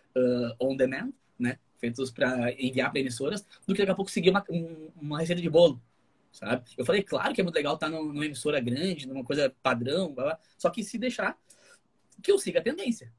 on 0.59 0.75
demand, 0.75 1.11
né? 1.37 1.57
Feitos 1.77 2.11
para 2.11 2.51
enviar 2.61 2.91
para 2.91 2.99
emissoras, 2.99 3.45
do 3.65 3.73
que 3.73 3.79
daqui 3.79 3.91
a 3.91 3.95
pouco 3.95 4.11
seguir 4.11 4.31
uma, 4.31 4.43
um, 4.49 4.89
uma 4.99 5.19
receita 5.19 5.41
de 5.41 5.49
bolo 5.49 5.81
sabe? 6.31 6.63
Eu 6.77 6.85
falei, 6.85 7.03
claro 7.03 7.33
que 7.33 7.41
é 7.41 7.43
muito 7.43 7.55
legal 7.55 7.75
estar 7.75 7.89
numa 7.89 8.25
emissora 8.25 8.59
grande, 8.59 9.07
numa 9.07 9.23
coisa 9.23 9.53
padrão, 9.61 10.13
blá, 10.13 10.23
blá, 10.23 10.39
só 10.57 10.69
que 10.69 10.83
se 10.83 10.97
deixar 10.97 11.37
que 12.21 12.31
eu 12.31 12.37
siga 12.37 12.59
a 12.59 12.63
tendência. 12.63 13.11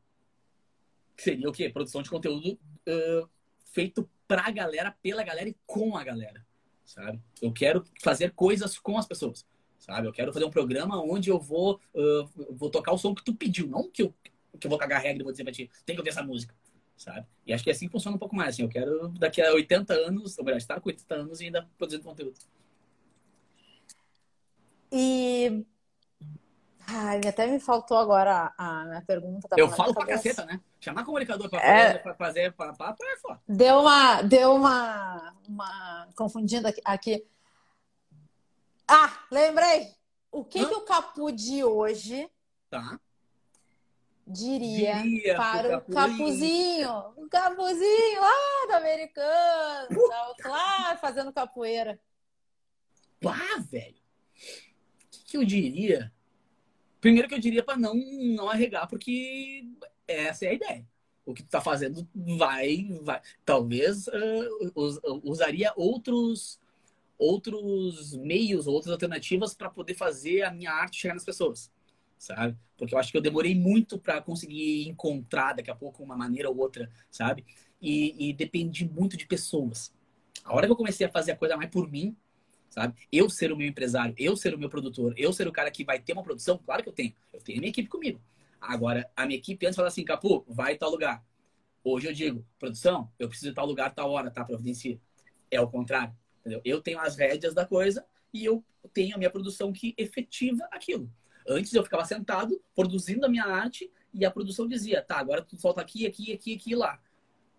Que 1.20 1.24
seria 1.24 1.50
o 1.50 1.52
quê? 1.52 1.68
Produção 1.68 2.00
de 2.00 2.08
conteúdo 2.08 2.58
uh, 2.88 3.28
feito 3.74 4.08
pra 4.26 4.50
galera, 4.50 4.96
pela 5.02 5.22
galera 5.22 5.50
e 5.50 5.56
com 5.66 5.94
a 5.94 6.02
galera, 6.02 6.42
sabe? 6.82 7.20
Eu 7.42 7.52
quero 7.52 7.84
fazer 8.02 8.30
coisas 8.30 8.78
com 8.78 8.96
as 8.96 9.06
pessoas, 9.06 9.46
sabe? 9.78 10.08
Eu 10.08 10.14
quero 10.14 10.32
fazer 10.32 10.46
um 10.46 10.50
programa 10.50 10.98
onde 10.98 11.28
eu 11.28 11.38
vou, 11.38 11.78
uh, 11.94 12.54
vou 12.56 12.70
tocar 12.70 12.92
o 12.92 12.96
som 12.96 13.14
que 13.14 13.22
tu 13.22 13.34
pediu, 13.34 13.66
não 13.66 13.90
que 13.90 14.00
eu, 14.00 14.14
que 14.58 14.66
eu 14.66 14.70
vou 14.70 14.78
cagar 14.78 14.98
a 14.98 15.02
regra 15.02 15.22
e 15.22 15.24
vou 15.24 15.30
dizer 15.30 15.44
pra 15.44 15.52
ti, 15.52 15.70
tem 15.84 15.94
que 15.94 16.00
ouvir 16.00 16.08
essa 16.08 16.22
música, 16.22 16.54
sabe? 16.96 17.26
E 17.46 17.52
acho 17.52 17.62
que 17.62 17.70
assim 17.70 17.86
funciona 17.90 18.16
um 18.16 18.18
pouco 18.18 18.34
mais, 18.34 18.54
assim. 18.54 18.62
Eu 18.62 18.70
quero, 18.70 19.08
daqui 19.08 19.42
a 19.42 19.52
80 19.52 19.92
anos, 19.92 20.38
ou 20.38 20.44
melhor, 20.44 20.56
estar 20.56 20.80
com 20.80 20.88
80 20.88 21.14
anos 21.14 21.40
e 21.42 21.44
ainda 21.44 21.68
produzindo 21.76 22.02
conteúdo. 22.02 22.38
E. 24.90 25.66
Ai, 26.92 27.20
até 27.28 27.46
me 27.46 27.60
faltou 27.60 27.96
agora 27.96 28.52
a, 28.56 28.84
minha 28.84 29.02
pergunta. 29.02 29.48
Eu 29.56 29.68
falo 29.68 29.94
pra 29.94 30.06
caceta, 30.06 30.44
né? 30.44 30.60
Chamar 30.80 31.04
comunicador 31.04 31.48
pra 31.48 31.60
é... 31.60 31.84
fazer, 31.86 32.02
pra 32.02 32.14
fazer 32.14 32.52
papo 32.52 33.04
é 33.04 33.16
foda. 33.18 33.40
Deu 33.48 33.80
uma, 33.80 34.22
deu 34.22 34.54
uma, 34.54 35.34
uma 35.48 36.08
confundida 36.16 36.74
aqui. 36.84 37.24
Ah, 38.88 39.24
lembrei! 39.30 39.94
O 40.32 40.44
que, 40.44 40.64
que 40.64 40.74
o 40.74 40.82
Capu 40.82 41.32
de 41.32 41.64
hoje 41.64 42.30
tá. 42.68 42.98
diria, 44.26 44.94
diria 45.02 45.36
para 45.36 45.78
o 45.78 45.92
Capuzinho? 45.92 46.90
O 47.16 47.28
Capuzinho 47.28 48.20
lá 48.20 48.66
do 48.68 48.74
americano, 48.74 49.88
uh! 49.90 50.48
lá 50.48 50.96
fazendo 50.96 51.32
capoeira. 51.32 52.00
Pá, 53.20 53.38
velho! 53.70 54.00
que 55.30 55.36
eu 55.36 55.44
diria? 55.44 56.12
Primeiro 57.00 57.28
que 57.28 57.34
eu 57.34 57.38
diria 57.38 57.62
para 57.62 57.76
não, 57.76 57.94
não 57.94 58.48
arregar, 58.48 58.86
porque 58.86 59.66
essa 60.06 60.44
é 60.44 60.48
a 60.48 60.54
ideia. 60.54 60.86
O 61.24 61.32
que 61.32 61.42
tu 61.42 61.48
tá 61.48 61.60
fazendo 61.60 62.06
vai, 62.14 62.88
vai. 63.02 63.20
Talvez 63.44 64.06
uh, 64.08 64.72
us, 64.74 64.98
usaria 65.22 65.72
outros 65.76 66.60
outros 67.20 68.16
meios, 68.16 68.66
outras 68.66 68.92
alternativas 68.92 69.52
para 69.52 69.68
poder 69.68 69.92
fazer 69.92 70.42
a 70.42 70.50
minha 70.50 70.72
arte 70.72 70.98
chegar 70.98 71.12
nas 71.12 71.24
pessoas, 71.24 71.70
sabe? 72.18 72.56
Porque 72.78 72.94
eu 72.94 72.98
acho 72.98 73.12
que 73.12 73.18
eu 73.18 73.20
demorei 73.20 73.54
muito 73.54 73.98
para 73.98 74.22
conseguir 74.22 74.88
encontrar 74.88 75.52
daqui 75.52 75.70
a 75.70 75.74
pouco 75.74 76.02
uma 76.02 76.16
maneira 76.16 76.48
ou 76.48 76.56
outra, 76.56 76.90
sabe? 77.10 77.44
E, 77.80 78.30
e 78.30 78.32
dependi 78.32 78.88
muito 78.88 79.18
de 79.18 79.26
pessoas. 79.26 79.92
A 80.42 80.54
hora 80.54 80.66
que 80.66 80.72
eu 80.72 80.76
comecei 80.76 81.06
a 81.06 81.10
fazer 81.10 81.32
a 81.32 81.36
coisa 81.36 81.58
mais 81.58 81.68
por 81.68 81.90
mim, 81.90 82.16
sabe? 82.70 82.94
Eu 83.12 83.28
ser 83.28 83.52
o 83.52 83.56
meu 83.56 83.68
empresário, 83.68 84.14
eu 84.16 84.36
ser 84.36 84.54
o 84.54 84.58
meu 84.58 84.70
produtor, 84.70 85.12
eu 85.16 85.32
ser 85.32 85.46
o 85.46 85.52
cara 85.52 85.70
que 85.70 85.84
vai 85.84 85.98
ter 85.98 86.12
uma 86.12 86.22
produção, 86.22 86.58
claro 86.58 86.82
que 86.82 86.88
eu 86.88 86.92
tenho. 86.92 87.12
Eu 87.32 87.40
tenho 87.40 87.58
a 87.58 87.60
minha 87.60 87.70
equipe 87.70 87.88
comigo. 87.88 88.20
Agora, 88.60 89.10
a 89.16 89.26
minha 89.26 89.38
equipe 89.38 89.66
antes 89.66 89.76
fala 89.76 89.88
assim, 89.88 90.04
Capu, 90.04 90.44
vai 90.48 90.76
tal 90.76 90.90
lugar. 90.90 91.24
Hoje 91.82 92.06
eu 92.06 92.12
digo, 92.12 92.46
produção, 92.58 93.10
eu 93.18 93.28
preciso 93.28 93.50
de 93.50 93.54
tal 93.54 93.66
lugar, 93.66 93.94
tal 93.94 94.10
hora, 94.10 94.30
tá? 94.30 94.44
Providencia. 94.44 95.00
É 95.50 95.60
o 95.60 95.68
contrário, 95.68 96.14
entendeu? 96.40 96.60
Eu 96.64 96.80
tenho 96.80 97.00
as 97.00 97.16
rédeas 97.16 97.52
da 97.54 97.66
coisa 97.66 98.06
e 98.32 98.44
eu 98.44 98.64
tenho 98.94 99.16
a 99.16 99.18
minha 99.18 99.30
produção 99.30 99.72
que 99.72 99.94
efetiva 99.96 100.66
aquilo. 100.70 101.10
Antes 101.48 101.74
eu 101.74 101.82
ficava 101.82 102.04
sentado, 102.04 102.62
produzindo 102.74 103.26
a 103.26 103.28
minha 103.28 103.44
arte, 103.44 103.90
e 104.12 104.24
a 104.24 104.30
produção 104.30 104.66
dizia, 104.66 105.02
tá, 105.02 105.18
agora 105.18 105.42
tu 105.42 105.56
solta 105.56 105.80
aqui, 105.80 106.06
aqui, 106.06 106.32
aqui, 106.32 106.54
aqui 106.54 106.72
e 106.72 106.74
lá. 106.74 107.00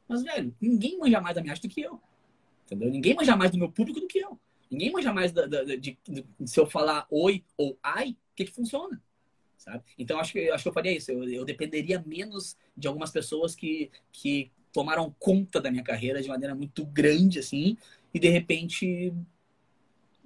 Mas, 0.08 0.24
velho, 0.24 0.56
ninguém 0.60 0.98
manja 0.98 1.22
mais 1.22 1.36
da 1.36 1.42
minha 1.42 1.54
arte 1.54 1.68
do 1.68 1.74
que 1.74 1.82
eu. 1.82 2.02
Entendeu? 2.66 2.90
Ninguém 2.90 3.16
manja 3.16 3.36
mais 3.36 3.52
do 3.52 3.58
meu 3.58 3.72
público 3.72 4.00
do 4.00 4.08
que 4.08 4.20
eu. 4.20 4.40
Ninguém 4.72 4.92
manja 4.92 5.12
mais 5.12 5.34
da, 5.34 5.46
da, 5.46 5.64
de, 5.64 5.78
de, 5.78 6.26
se 6.46 6.60
eu 6.60 6.66
falar 6.66 7.06
oi 7.12 7.44
ou 7.58 7.78
ai, 7.84 8.12
o 8.12 8.36
que, 8.36 8.46
que 8.46 8.54
funciona. 8.54 9.02
Sabe? 9.58 9.84
Então, 9.98 10.18
acho 10.18 10.32
que, 10.32 10.50
acho 10.50 10.64
que 10.64 10.70
eu 10.70 10.74
faria 10.74 10.96
isso. 10.96 11.12
Eu, 11.12 11.24
eu 11.30 11.46
dependeria 11.46 12.02
menos 12.04 12.58
de 12.76 12.88
algumas 12.88 13.12
pessoas 13.12 13.54
que, 13.54 13.92
que 14.12 14.50
tomaram 14.72 15.14
conta 15.20 15.60
da 15.60 15.70
minha 15.70 15.84
carreira 15.84 16.22
de 16.22 16.30
maneira 16.30 16.56
muito 16.56 16.86
grande, 16.86 17.38
assim, 17.38 17.78
e 18.14 18.20
de 18.20 18.30
repente 18.30 19.14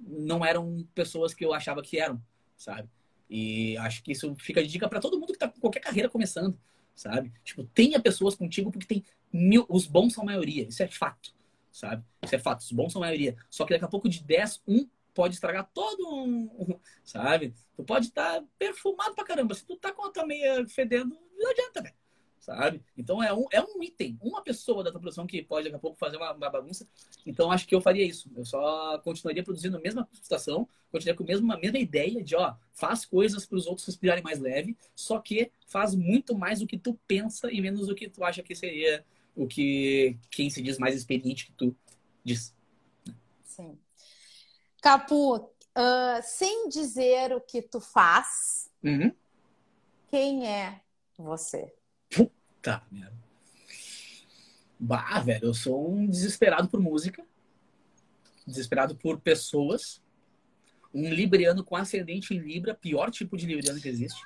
não 0.00 0.44
eram 0.44 0.86
pessoas 0.94 1.34
que 1.34 1.44
eu 1.44 1.52
achava 1.52 1.82
que 1.82 1.98
eram, 1.98 2.22
sabe? 2.56 2.88
E 3.28 3.76
acho 3.78 4.02
que 4.02 4.12
isso 4.12 4.34
fica 4.36 4.62
de 4.62 4.68
dica 4.68 4.88
para 4.88 5.00
todo 5.00 5.18
mundo 5.18 5.32
que 5.32 5.38
tá 5.38 5.48
com 5.48 5.60
qualquer 5.60 5.80
carreira 5.80 6.08
começando, 6.08 6.58
sabe? 6.94 7.32
Tipo, 7.44 7.64
tenha 7.64 8.00
pessoas 8.00 8.34
contigo 8.34 8.70
porque 8.70 8.86
tem 8.86 9.04
mil, 9.32 9.66
os 9.68 9.86
bons 9.86 10.14
são 10.14 10.22
a 10.22 10.26
maioria, 10.26 10.68
isso 10.68 10.82
é 10.82 10.88
fato, 10.88 11.34
sabe? 11.76 12.02
Isso 12.22 12.34
é 12.34 12.38
fato, 12.38 12.60
os 12.60 12.72
bons 12.72 12.92
são 12.92 13.02
a 13.02 13.06
maioria. 13.06 13.36
Só 13.50 13.66
que 13.66 13.74
daqui 13.74 13.84
a 13.84 13.88
pouco 13.88 14.08
de 14.08 14.24
10, 14.24 14.62
um 14.66 14.88
pode 15.12 15.34
estragar 15.34 15.70
todo 15.74 16.08
um, 16.08 16.78
sabe? 17.04 17.54
Tu 17.76 17.84
pode 17.84 18.06
estar 18.06 18.40
tá 18.40 18.44
perfumado 18.58 19.14
pra 19.14 19.24
caramba, 19.24 19.54
se 19.54 19.64
tu 19.64 19.76
tá 19.76 19.92
com 19.92 20.06
a 20.06 20.10
tua 20.10 20.26
meia 20.26 20.66
fedendo, 20.66 21.18
não 21.36 21.50
adianta, 21.50 21.94
sabe? 22.40 22.82
Então 22.96 23.22
é 23.22 23.30
um, 23.32 23.44
é 23.52 23.60
um 23.60 23.82
item, 23.82 24.18
uma 24.22 24.42
pessoa 24.42 24.82
da 24.82 24.90
tua 24.90 25.00
produção 25.00 25.26
que 25.26 25.42
pode 25.42 25.64
daqui 25.64 25.76
a 25.76 25.78
pouco 25.78 25.98
fazer 25.98 26.16
uma, 26.16 26.32
uma, 26.32 26.48
bagunça. 26.48 26.88
Então 27.26 27.52
acho 27.52 27.66
que 27.66 27.74
eu 27.74 27.80
faria 27.82 28.04
isso. 28.04 28.30
Eu 28.34 28.44
só 28.46 28.98
continuaria 29.00 29.44
produzindo 29.44 29.76
a 29.76 29.80
mesma 29.80 30.08
situação, 30.14 30.66
continuaria 30.90 31.14
com 31.14 31.24
a 31.24 31.26
mesma, 31.26 31.54
a 31.54 31.58
mesma 31.58 31.78
ideia 31.78 32.24
de, 32.24 32.34
ó, 32.36 32.54
faz 32.72 33.04
coisas 33.04 33.44
para 33.44 33.58
os 33.58 33.66
outros 33.66 33.86
respirarem 33.86 34.24
mais 34.24 34.38
leve, 34.38 34.76
só 34.94 35.18
que 35.18 35.50
faz 35.66 35.94
muito 35.94 36.34
mais 36.34 36.62
o 36.62 36.66
que 36.66 36.78
tu 36.78 36.98
pensa 37.06 37.52
e 37.52 37.60
menos 37.60 37.88
o 37.90 37.94
que 37.94 38.08
tu 38.08 38.24
acha 38.24 38.42
que 38.42 38.54
seria 38.54 39.04
o 39.36 39.46
que 39.46 40.18
quem 40.30 40.48
se 40.48 40.62
diz 40.62 40.78
mais 40.78 40.96
experiente 40.96 41.46
que 41.46 41.52
tu 41.52 41.76
diz. 42.24 42.54
Sim. 43.44 43.78
Capu, 44.80 45.36
uh, 45.36 46.22
sem 46.22 46.68
dizer 46.68 47.32
o 47.34 47.40
que 47.40 47.60
tu 47.60 47.80
faz, 47.80 48.70
uhum. 48.82 49.14
quem 50.10 50.48
é 50.48 50.80
você? 51.18 51.72
Puta 52.10 52.82
merda. 52.90 53.16
Bah, 54.78 55.20
velho, 55.20 55.46
eu 55.46 55.54
sou 55.54 55.90
um 55.90 56.06
desesperado 56.06 56.68
por 56.68 56.80
música, 56.80 57.24
desesperado 58.46 58.94
por 58.94 59.20
pessoas, 59.20 60.02
um 60.92 61.08
libriano 61.10 61.64
com 61.64 61.76
ascendente 61.76 62.34
em 62.34 62.38
Libra, 62.38 62.74
pior 62.74 63.10
tipo 63.10 63.36
de 63.36 63.46
libriano 63.46 63.80
que 63.80 63.88
existe. 63.88 64.20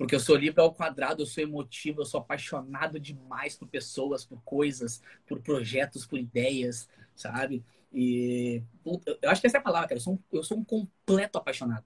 Porque 0.00 0.14
eu 0.14 0.20
sou 0.20 0.34
Libra 0.34 0.62
ao 0.62 0.72
quadrado, 0.72 1.20
eu 1.20 1.26
sou 1.26 1.44
emotivo, 1.44 2.00
eu 2.00 2.06
sou 2.06 2.20
apaixonado 2.20 2.98
demais 2.98 3.54
por 3.54 3.68
pessoas, 3.68 4.24
por 4.24 4.40
coisas, 4.44 5.02
por 5.26 5.42
projetos, 5.42 6.06
por 6.06 6.18
ideias, 6.18 6.88
sabe? 7.14 7.62
E 7.92 8.62
eu 9.20 9.28
acho 9.28 9.42
que 9.42 9.46
essa 9.46 9.58
é 9.58 9.60
a 9.60 9.62
palavra, 9.62 9.88
cara. 9.88 9.98
Eu 9.98 10.02
sou 10.02 10.14
um, 10.14 10.18
eu 10.32 10.42
sou 10.42 10.56
um 10.56 10.64
completo 10.64 11.36
apaixonado, 11.36 11.84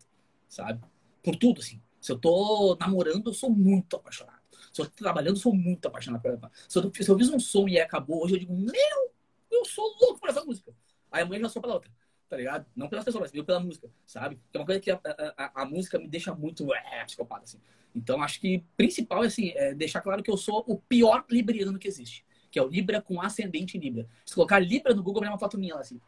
sabe? 0.49 0.81
Por 1.25 1.35
tudo, 1.35 1.61
assim. 1.61 1.83
Se 2.01 2.13
eu 2.13 2.17
tô 2.17 2.77
namorando, 2.79 3.31
eu 3.31 3.35
sou 3.35 3.51
muito 3.51 3.97
apaixonado. 3.97 4.39
Se 4.73 4.81
eu 4.81 4.87
tô 4.87 4.93
trabalhando, 4.93 5.35
eu 5.35 5.43
sou 5.43 5.53
muito 5.53 5.89
apaixonado. 5.89 6.23
Se 6.69 6.79
eu, 6.79 6.93
se 6.95 7.11
eu 7.11 7.19
fiz 7.19 7.29
um 7.31 7.41
som 7.41 7.67
e 7.67 7.81
acabou, 7.81 8.23
hoje 8.23 8.35
eu 8.37 8.39
digo, 8.39 8.55
meu, 8.55 9.13
eu 9.51 9.65
sou 9.65 9.85
louco 10.01 10.21
por 10.21 10.31
essa 10.31 10.45
música. 10.45 10.73
Aí 11.11 11.25
amanhã 11.25 11.41
já 11.41 11.49
sou 11.49 11.61
pela 11.61 11.75
outra, 11.75 11.91
tá 12.35 12.39
ligado? 12.39 12.67
Não 12.75 12.89
pelas 12.89 13.05
pessoas, 13.05 13.31
mas 13.33 13.45
pela 13.45 13.61
música, 13.61 13.89
sabe? 14.05 14.41
Que 14.51 14.59
é 14.59 14.61
uma 14.61 14.67
coisa 14.67 14.81
que 14.81 14.91
a, 14.91 15.01
a, 15.37 15.63
a 15.63 15.65
música 15.65 16.01
me 16.01 16.09
deixa 16.09 16.35
muito 16.35 16.75
é, 16.75 17.05
psicopata, 17.05 17.45
assim. 17.45 17.61
Então, 17.95 18.21
acho 18.21 18.41
que 18.41 18.65
principal 18.77 19.23
é, 19.23 19.29
assim, 19.29 19.53
é 19.55 19.73
deixar 19.73 20.01
claro 20.01 20.21
que 20.21 20.31
eu 20.31 20.37
sou 20.37 20.65
o 20.67 20.77
pior 20.77 21.25
libriano 21.31 21.79
que 21.79 21.87
existe. 21.87 22.27
Que 22.51 22.59
é 22.59 22.63
o 22.63 22.67
Libra 22.67 23.01
com 23.01 23.23
ascendente 23.23 23.79
Libra. 23.79 24.09
Se 24.27 24.35
colocar 24.35 24.59
Libra 24.59 24.93
no 24.93 25.03
Google, 25.03 25.21
vai 25.21 25.31
uma 25.31 25.39
foto 25.39 25.57
minha 25.57 25.77
lá, 25.77 25.81
assim. 25.81 26.01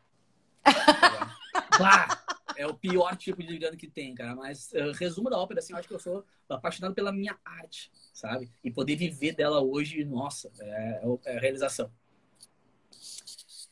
bah! 1.78 2.24
É 2.56 2.66
o 2.66 2.74
pior 2.74 3.14
tipo 3.16 3.40
de 3.42 3.48
libriano 3.48 3.76
que 3.76 3.86
tem, 3.86 4.12
cara. 4.14 4.34
Mas, 4.34 4.72
uh, 4.72 4.90
resumo 4.98 5.30
da 5.30 5.38
ópera, 5.38 5.60
assim, 5.60 5.74
eu 5.74 5.78
acho 5.78 5.86
que 5.86 5.94
eu 5.94 6.00
sou 6.00 6.24
apaixonado 6.48 6.94
pela 6.94 7.12
minha 7.12 7.38
arte, 7.44 7.92
sabe? 8.12 8.50
E 8.64 8.70
poder 8.70 8.96
viver 8.96 9.32
dela 9.32 9.60
hoje, 9.60 10.04
nossa, 10.04 10.50
é, 10.58 11.02
é 11.26 11.36
a 11.36 11.40
realização. 11.40 11.88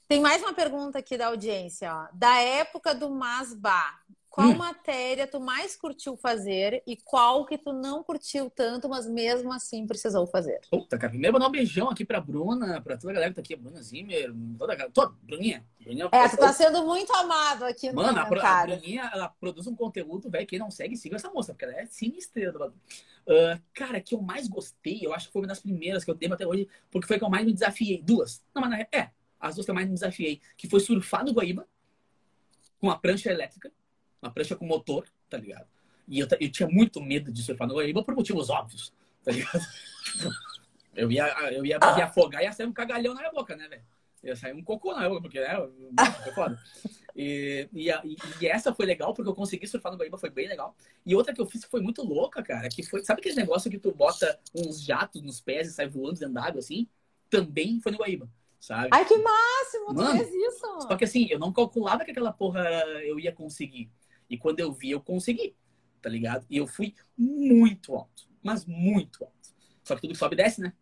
Tem 0.07 0.21
mais 0.21 0.43
uma 0.43 0.53
pergunta 0.53 0.99
aqui 0.99 1.17
da 1.17 1.29
audiência, 1.29 1.95
ó. 1.95 2.09
Da 2.13 2.39
época 2.39 2.95
do 2.95 3.09
Masba, 3.09 3.83
qual 4.35 4.49
hum. 4.49 4.57
matéria 4.57 5.29
tu 5.29 5.39
mais 5.39 5.77
curtiu 5.77 6.17
fazer 6.17 6.83
e 6.87 6.97
qual 6.97 7.47
que 7.47 7.57
tu 7.57 7.73
não 7.73 8.03
curtiu 8.03 8.51
tanto, 8.51 8.89
mas 8.89 9.07
mesmo 9.07 9.53
assim 9.53 9.87
precisou 9.87 10.27
fazer? 10.27 10.61
Puta, 10.69 10.99
cara, 10.99 11.11
primeiro 11.11 11.33
mandar 11.33 11.47
um 11.47 11.53
beijão 11.53 11.89
aqui 11.89 12.05
pra 12.05 12.21
Bruna, 12.21 12.83
pra 12.83 12.99
toda 12.99 13.13
a 13.13 13.15
galera 13.15 13.31
que 13.31 13.37
tá 13.37 13.43
aqui, 13.43 13.55
a 13.55 13.57
Bruna 13.57 13.81
Zimmer, 13.81 14.35
toda 14.59 14.73
a 14.73 14.77
galera, 14.77 14.93
toda, 14.93 15.15
Bruninha. 15.23 15.65
Bruninha 15.81 16.09
é, 16.11 16.29
tu 16.29 16.37
tá 16.37 16.53
sendo 16.53 16.85
muito 16.85 17.15
amado 17.15 17.65
aqui 17.65 17.91
no 17.91 18.03
Mano, 18.03 18.19
a, 18.19 18.23
a 18.23 18.67
Bruninha, 18.67 19.09
ela 19.15 19.29
produz 19.29 19.69
um 19.69 19.75
conteúdo, 19.77 20.29
velho, 20.29 20.47
quem 20.47 20.59
não 20.59 20.71
segue, 20.71 20.97
siga 20.97 21.17
essa 21.17 21.31
moça, 21.31 21.55
porque 21.55 21.65
ela 21.65 21.81
é 21.81 21.87
sinistra. 21.87 22.53
Uh, 22.59 23.63
cara, 23.73 24.01
que 24.01 24.17
eu 24.17 24.21
mais 24.21 24.49
gostei, 24.49 24.99
eu 25.01 25.15
acho 25.15 25.29
que 25.29 25.33
foi 25.33 25.43
uma 25.43 25.49
das 25.49 25.61
primeiras 25.61 26.05
que 26.05 26.11
eu 26.11 26.15
tenho 26.15 26.35
até 26.35 26.45
hoje, 26.45 26.69
porque 26.91 27.07
foi 27.07 27.19
que 27.19 27.25
eu 27.25 27.31
mais 27.31 27.47
me 27.47 27.53
desafiei. 27.53 28.03
Duas. 28.03 28.45
Não, 28.53 28.61
mas 28.61 28.85
é, 28.93 29.13
as 29.45 29.55
duas 29.55 29.67
que 29.67 29.71
eu 29.71 29.75
mais 29.75 29.87
me 29.87 29.93
desafiei, 29.93 30.41
que 30.57 30.69
foi 30.69 30.81
surfar 30.81 31.23
no 31.23 31.33
Guaíba, 31.33 31.69
com 32.81 32.91
a 32.91 32.99
prancha 32.99 33.31
elétrica, 33.31 33.71
uma 34.23 34.31
prancha 34.31 34.57
com 34.57 34.67
motor, 34.67 35.07
tá 35.29 35.37
ligado? 35.37 35.67
E 36.09 36.19
eu, 36.19 36.27
eu 36.41 36.51
tinha 36.51 36.69
muito 36.69 37.01
medo 37.03 37.31
de 37.31 37.43
surfar 37.43 37.69
no 37.69 37.75
Guaíba 37.75 38.03
por 38.03 38.15
motivos 38.15 38.49
óbvios, 38.49 38.93
tá 39.23 39.33
ligado? 39.33 39.61
eu 40.97 41.13
ia, 41.13 41.27
eu 41.53 41.65
ia 41.65 41.79
me 41.79 42.03
afogar 42.03 42.41
e 42.41 42.47
ia 42.47 42.53
sair 42.53 42.67
um 42.67 42.73
cagalhão 42.73 43.13
na 43.13 43.21
minha 43.21 43.33
boca, 43.33 43.55
né, 43.55 43.69
velho? 43.69 43.83
Ia 44.23 44.35
sair 44.35 44.55
um 44.55 44.65
cocô 44.65 44.95
na 44.95 45.07
boca, 45.07 45.21
porque, 45.21 45.39
né, 45.39 45.55
foi 46.23 46.33
foda. 46.33 46.59
E, 47.17 47.69
e, 47.73 47.91
e, 48.41 48.47
essa 48.49 48.75
foi 48.75 48.85
legal, 48.85 49.15
porque 49.15 49.31
eu 49.31 49.35
consegui 49.37 49.69
surfar 49.69 49.93
no 49.93 49.97
Guaíba, 49.97 50.19
foi 50.19 50.31
bem 50.31 50.49
legal. 50.49 50.75
E 51.07 51.15
outra 51.15 51.33
que 51.33 51.41
eu 51.41 51.47
fiz 51.47 51.65
que 51.65 51.71
foi 51.71 51.81
muito 51.81 52.03
louca, 52.03 52.43
cara, 52.43 52.69
que 52.69 52.83
foi, 52.83 53.05
sabe 53.05 53.21
aquele 53.21 53.37
negócio 53.37 53.71
que 53.71 53.79
tu 53.79 53.93
bota 53.93 54.37
uns 54.53 54.83
jatos 54.83 55.23
nos 55.23 55.41
pés 55.41 55.69
e 55.69 55.73
sai 55.73 55.89
voando 55.89 56.19
dentro 56.19 56.35
d'água, 56.35 56.59
assim? 56.59 56.89
Também 57.31 57.81
foi 57.81 57.93
no 57.93 57.99
Guaíba 57.99 58.29
sabe? 58.65 58.89
Ai, 58.93 59.05
que 59.05 59.17
máximo! 59.17 59.95
Mano, 59.95 60.11
tu 60.11 60.17
fez 60.17 60.33
isso! 60.33 60.81
Só 60.81 60.97
que 60.97 61.05
assim, 61.05 61.29
eu 61.31 61.39
não 61.39 61.53
calculava 61.53 62.05
que 62.05 62.11
aquela 62.11 62.33
porra 62.33 62.65
eu 63.03 63.21
ia 63.21 63.33
conseguir. 63.33 63.93
E 64.29 64.37
quando 64.39 64.61
eu 64.61 64.73
vi, 64.73 64.91
eu 64.91 65.01
consegui, 65.01 65.57
tá 66.01 66.09
ligado? 66.09 66.47
E 66.49 66.57
eu 66.57 66.67
fui 66.67 66.95
muito 67.17 67.95
alto, 67.95 68.29
mas 68.43 68.65
muito 68.65 69.25
alto. 69.25 69.55
Só 69.83 69.95
que 69.95 70.01
tudo 70.01 70.13
que 70.13 70.19
sobe 70.19 70.37
desce, 70.37 70.63
né? 70.63 70.73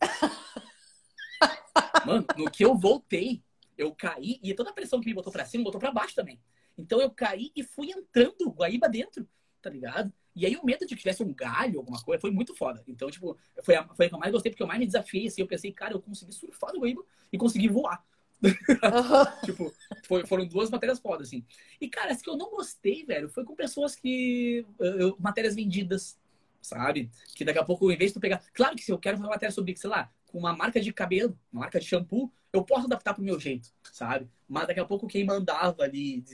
Mano, 2.06 2.26
no 2.36 2.50
que 2.50 2.64
eu 2.64 2.76
voltei, 2.76 3.42
eu 3.78 3.94
caí 3.94 4.38
e 4.42 4.54
toda 4.54 4.70
a 4.70 4.74
pressão 4.74 5.00
que 5.00 5.06
me 5.06 5.14
botou 5.14 5.32
pra 5.32 5.46
cima, 5.46 5.64
botou 5.64 5.80
pra 5.80 5.90
baixo 5.90 6.14
também. 6.14 6.38
Então 6.76 7.00
eu 7.00 7.10
caí 7.10 7.50
e 7.56 7.62
fui 7.62 7.90
entrando 7.90 8.50
Guaíba 8.50 8.88
dentro, 8.88 9.26
tá 9.62 9.70
ligado? 9.70 10.12
E 10.34 10.46
aí 10.46 10.56
o 10.56 10.64
medo 10.64 10.86
de 10.86 10.94
que 10.94 11.02
tivesse 11.02 11.22
um 11.22 11.32
galho, 11.32 11.78
alguma 11.78 12.00
coisa, 12.02 12.20
foi 12.20 12.30
muito 12.30 12.54
foda. 12.54 12.82
Então, 12.86 13.10
tipo, 13.10 13.36
foi 13.62 13.74
a, 13.74 13.84
foi 13.88 14.06
a 14.06 14.08
que 14.08 14.14
eu 14.14 14.18
mais 14.18 14.32
gostei, 14.32 14.50
porque 14.50 14.62
eu 14.62 14.66
mais 14.66 14.78
me 14.78 14.86
desafiei, 14.86 15.26
assim, 15.26 15.40
eu 15.40 15.46
pensei, 15.46 15.72
cara, 15.72 15.94
eu 15.94 16.00
consegui 16.00 16.32
surfar 16.32 16.72
no 16.72 16.80
Guaíba 16.80 17.02
e 17.32 17.38
consegui 17.38 17.68
voar. 17.68 18.04
Uhum. 18.42 18.50
tipo, 19.44 19.72
foi, 20.04 20.26
foram 20.26 20.46
duas 20.46 20.70
matérias 20.70 20.98
fodas, 20.98 21.28
assim. 21.28 21.44
E, 21.80 21.88
cara, 21.88 22.12
as 22.12 22.22
que 22.22 22.30
eu 22.30 22.36
não 22.36 22.50
gostei, 22.50 23.04
velho, 23.04 23.28
foi 23.28 23.44
com 23.44 23.54
pessoas 23.54 23.94
que. 23.94 24.64
Eu, 24.78 25.16
matérias 25.18 25.54
vendidas, 25.54 26.18
sabe? 26.60 27.10
Que 27.34 27.44
daqui 27.44 27.58
a 27.58 27.64
pouco, 27.64 27.90
em 27.90 27.96
vez 27.96 28.10
de 28.10 28.14
tu 28.14 28.20
pegar. 28.20 28.42
Claro 28.54 28.76
que 28.76 28.82
se 28.82 28.92
eu 28.92 28.98
quero 28.98 29.16
fazer 29.16 29.26
uma 29.26 29.34
matéria 29.34 29.52
sobre, 29.52 29.76
sei 29.76 29.90
lá, 29.90 30.10
com 30.26 30.38
uma 30.38 30.56
marca 30.56 30.80
de 30.80 30.92
cabelo, 30.92 31.38
uma 31.52 31.60
marca 31.62 31.78
de 31.78 31.86
shampoo, 31.86 32.32
eu 32.52 32.64
posso 32.64 32.86
adaptar 32.86 33.14
pro 33.14 33.22
meu 33.22 33.38
jeito, 33.38 33.68
sabe? 33.92 34.28
Mas 34.48 34.66
daqui 34.66 34.80
a 34.80 34.84
pouco 34.84 35.06
quem 35.06 35.24
mandava 35.24 35.82
ali, 35.82 36.24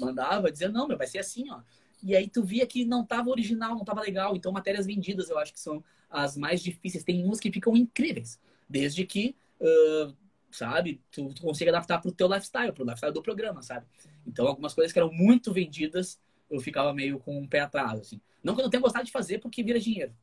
mandava, 0.00 0.50
dizia, 0.50 0.68
não, 0.68 0.86
meu, 0.86 0.96
vai 0.96 1.06
ser 1.06 1.18
assim, 1.18 1.50
ó. 1.50 1.60
E 2.04 2.14
aí 2.14 2.28
tu 2.28 2.44
via 2.44 2.66
que 2.66 2.84
não 2.84 3.04
tava 3.04 3.30
original, 3.30 3.74
não 3.74 3.84
tava 3.84 4.02
legal. 4.02 4.36
Então, 4.36 4.52
matérias 4.52 4.84
vendidas 4.84 5.30
eu 5.30 5.38
acho 5.38 5.54
que 5.54 5.60
são 5.60 5.82
as 6.10 6.36
mais 6.36 6.62
difíceis. 6.62 7.02
Tem 7.02 7.24
umas 7.24 7.40
que 7.40 7.50
ficam 7.50 7.74
incríveis, 7.74 8.38
desde 8.68 9.06
que 9.06 9.34
uh, 9.58 10.14
sabe? 10.50 11.00
Tu, 11.10 11.32
tu 11.34 11.42
consegue 11.42 11.70
adaptar 11.70 12.00
pro 12.00 12.12
teu 12.12 12.28
lifestyle, 12.28 12.72
pro 12.72 12.84
lifestyle 12.84 13.12
do 13.12 13.22
programa, 13.22 13.62
sabe? 13.62 13.86
Então, 14.26 14.46
algumas 14.46 14.74
coisas 14.74 14.92
que 14.92 14.98
eram 14.98 15.12
muito 15.12 15.52
vendidas, 15.52 16.20
eu 16.50 16.60
ficava 16.60 16.92
meio 16.92 17.18
com 17.18 17.38
um 17.38 17.46
pé 17.46 17.60
atrás, 17.60 18.00
assim. 18.00 18.20
Não 18.42 18.54
que 18.54 18.60
eu 18.60 18.64
não 18.64 18.70
tenha 18.70 18.82
gostado 18.82 19.06
de 19.06 19.10
fazer, 19.10 19.38
porque 19.38 19.62
vira 19.62 19.80
dinheiro. 19.80 20.14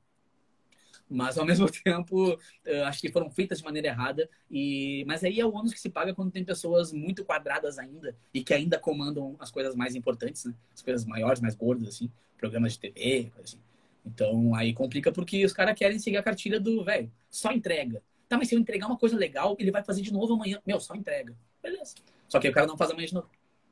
Mas, 1.11 1.37
ao 1.37 1.45
mesmo 1.45 1.69
tempo, 1.69 2.39
acho 2.85 3.01
que 3.01 3.11
foram 3.11 3.29
feitas 3.29 3.57
de 3.57 3.63
maneira 3.63 3.89
errada. 3.89 4.29
E... 4.49 5.03
Mas 5.05 5.23
aí 5.23 5.39
é 5.39 5.45
o 5.45 5.53
ônus 5.53 5.73
que 5.73 5.79
se 5.79 5.89
paga 5.89 6.15
quando 6.15 6.31
tem 6.31 6.43
pessoas 6.43 6.93
muito 6.93 7.25
quadradas 7.25 7.77
ainda 7.77 8.15
e 8.33 8.43
que 8.43 8.53
ainda 8.53 8.79
comandam 8.79 9.35
as 9.39 9.51
coisas 9.51 9.75
mais 9.75 9.95
importantes, 9.95 10.45
né? 10.45 10.53
As 10.73 10.81
coisas 10.81 11.05
maiores, 11.05 11.41
mais 11.41 11.55
gordas, 11.55 11.89
assim. 11.89 12.09
Programas 12.37 12.73
de 12.73 12.79
TV, 12.79 13.29
coisa 13.35 13.43
assim. 13.43 13.59
Então, 14.05 14.55
aí 14.55 14.73
complica 14.73 15.11
porque 15.11 15.45
os 15.45 15.53
caras 15.53 15.77
querem 15.77 15.99
seguir 15.99 16.17
a 16.17 16.23
cartilha 16.23 16.59
do, 16.59 16.83
velho, 16.83 17.11
só 17.29 17.51
entrega. 17.51 18.01
Tá, 18.27 18.37
mas 18.37 18.47
se 18.47 18.55
eu 18.55 18.59
entregar 18.59 18.87
uma 18.87 18.97
coisa 18.97 19.17
legal, 19.17 19.55
ele 19.59 19.71
vai 19.71 19.83
fazer 19.83 20.01
de 20.01 20.11
novo 20.11 20.33
amanhã. 20.33 20.59
Meu, 20.65 20.79
só 20.79 20.95
entrega. 20.95 21.35
Beleza. 21.61 21.95
Só 22.29 22.39
que 22.39 22.47
o 22.47 22.53
cara 22.53 22.65
não 22.65 22.77
faz 22.77 22.89
amanhã 22.89 23.05
de 23.05 23.13
novo. 23.13 23.29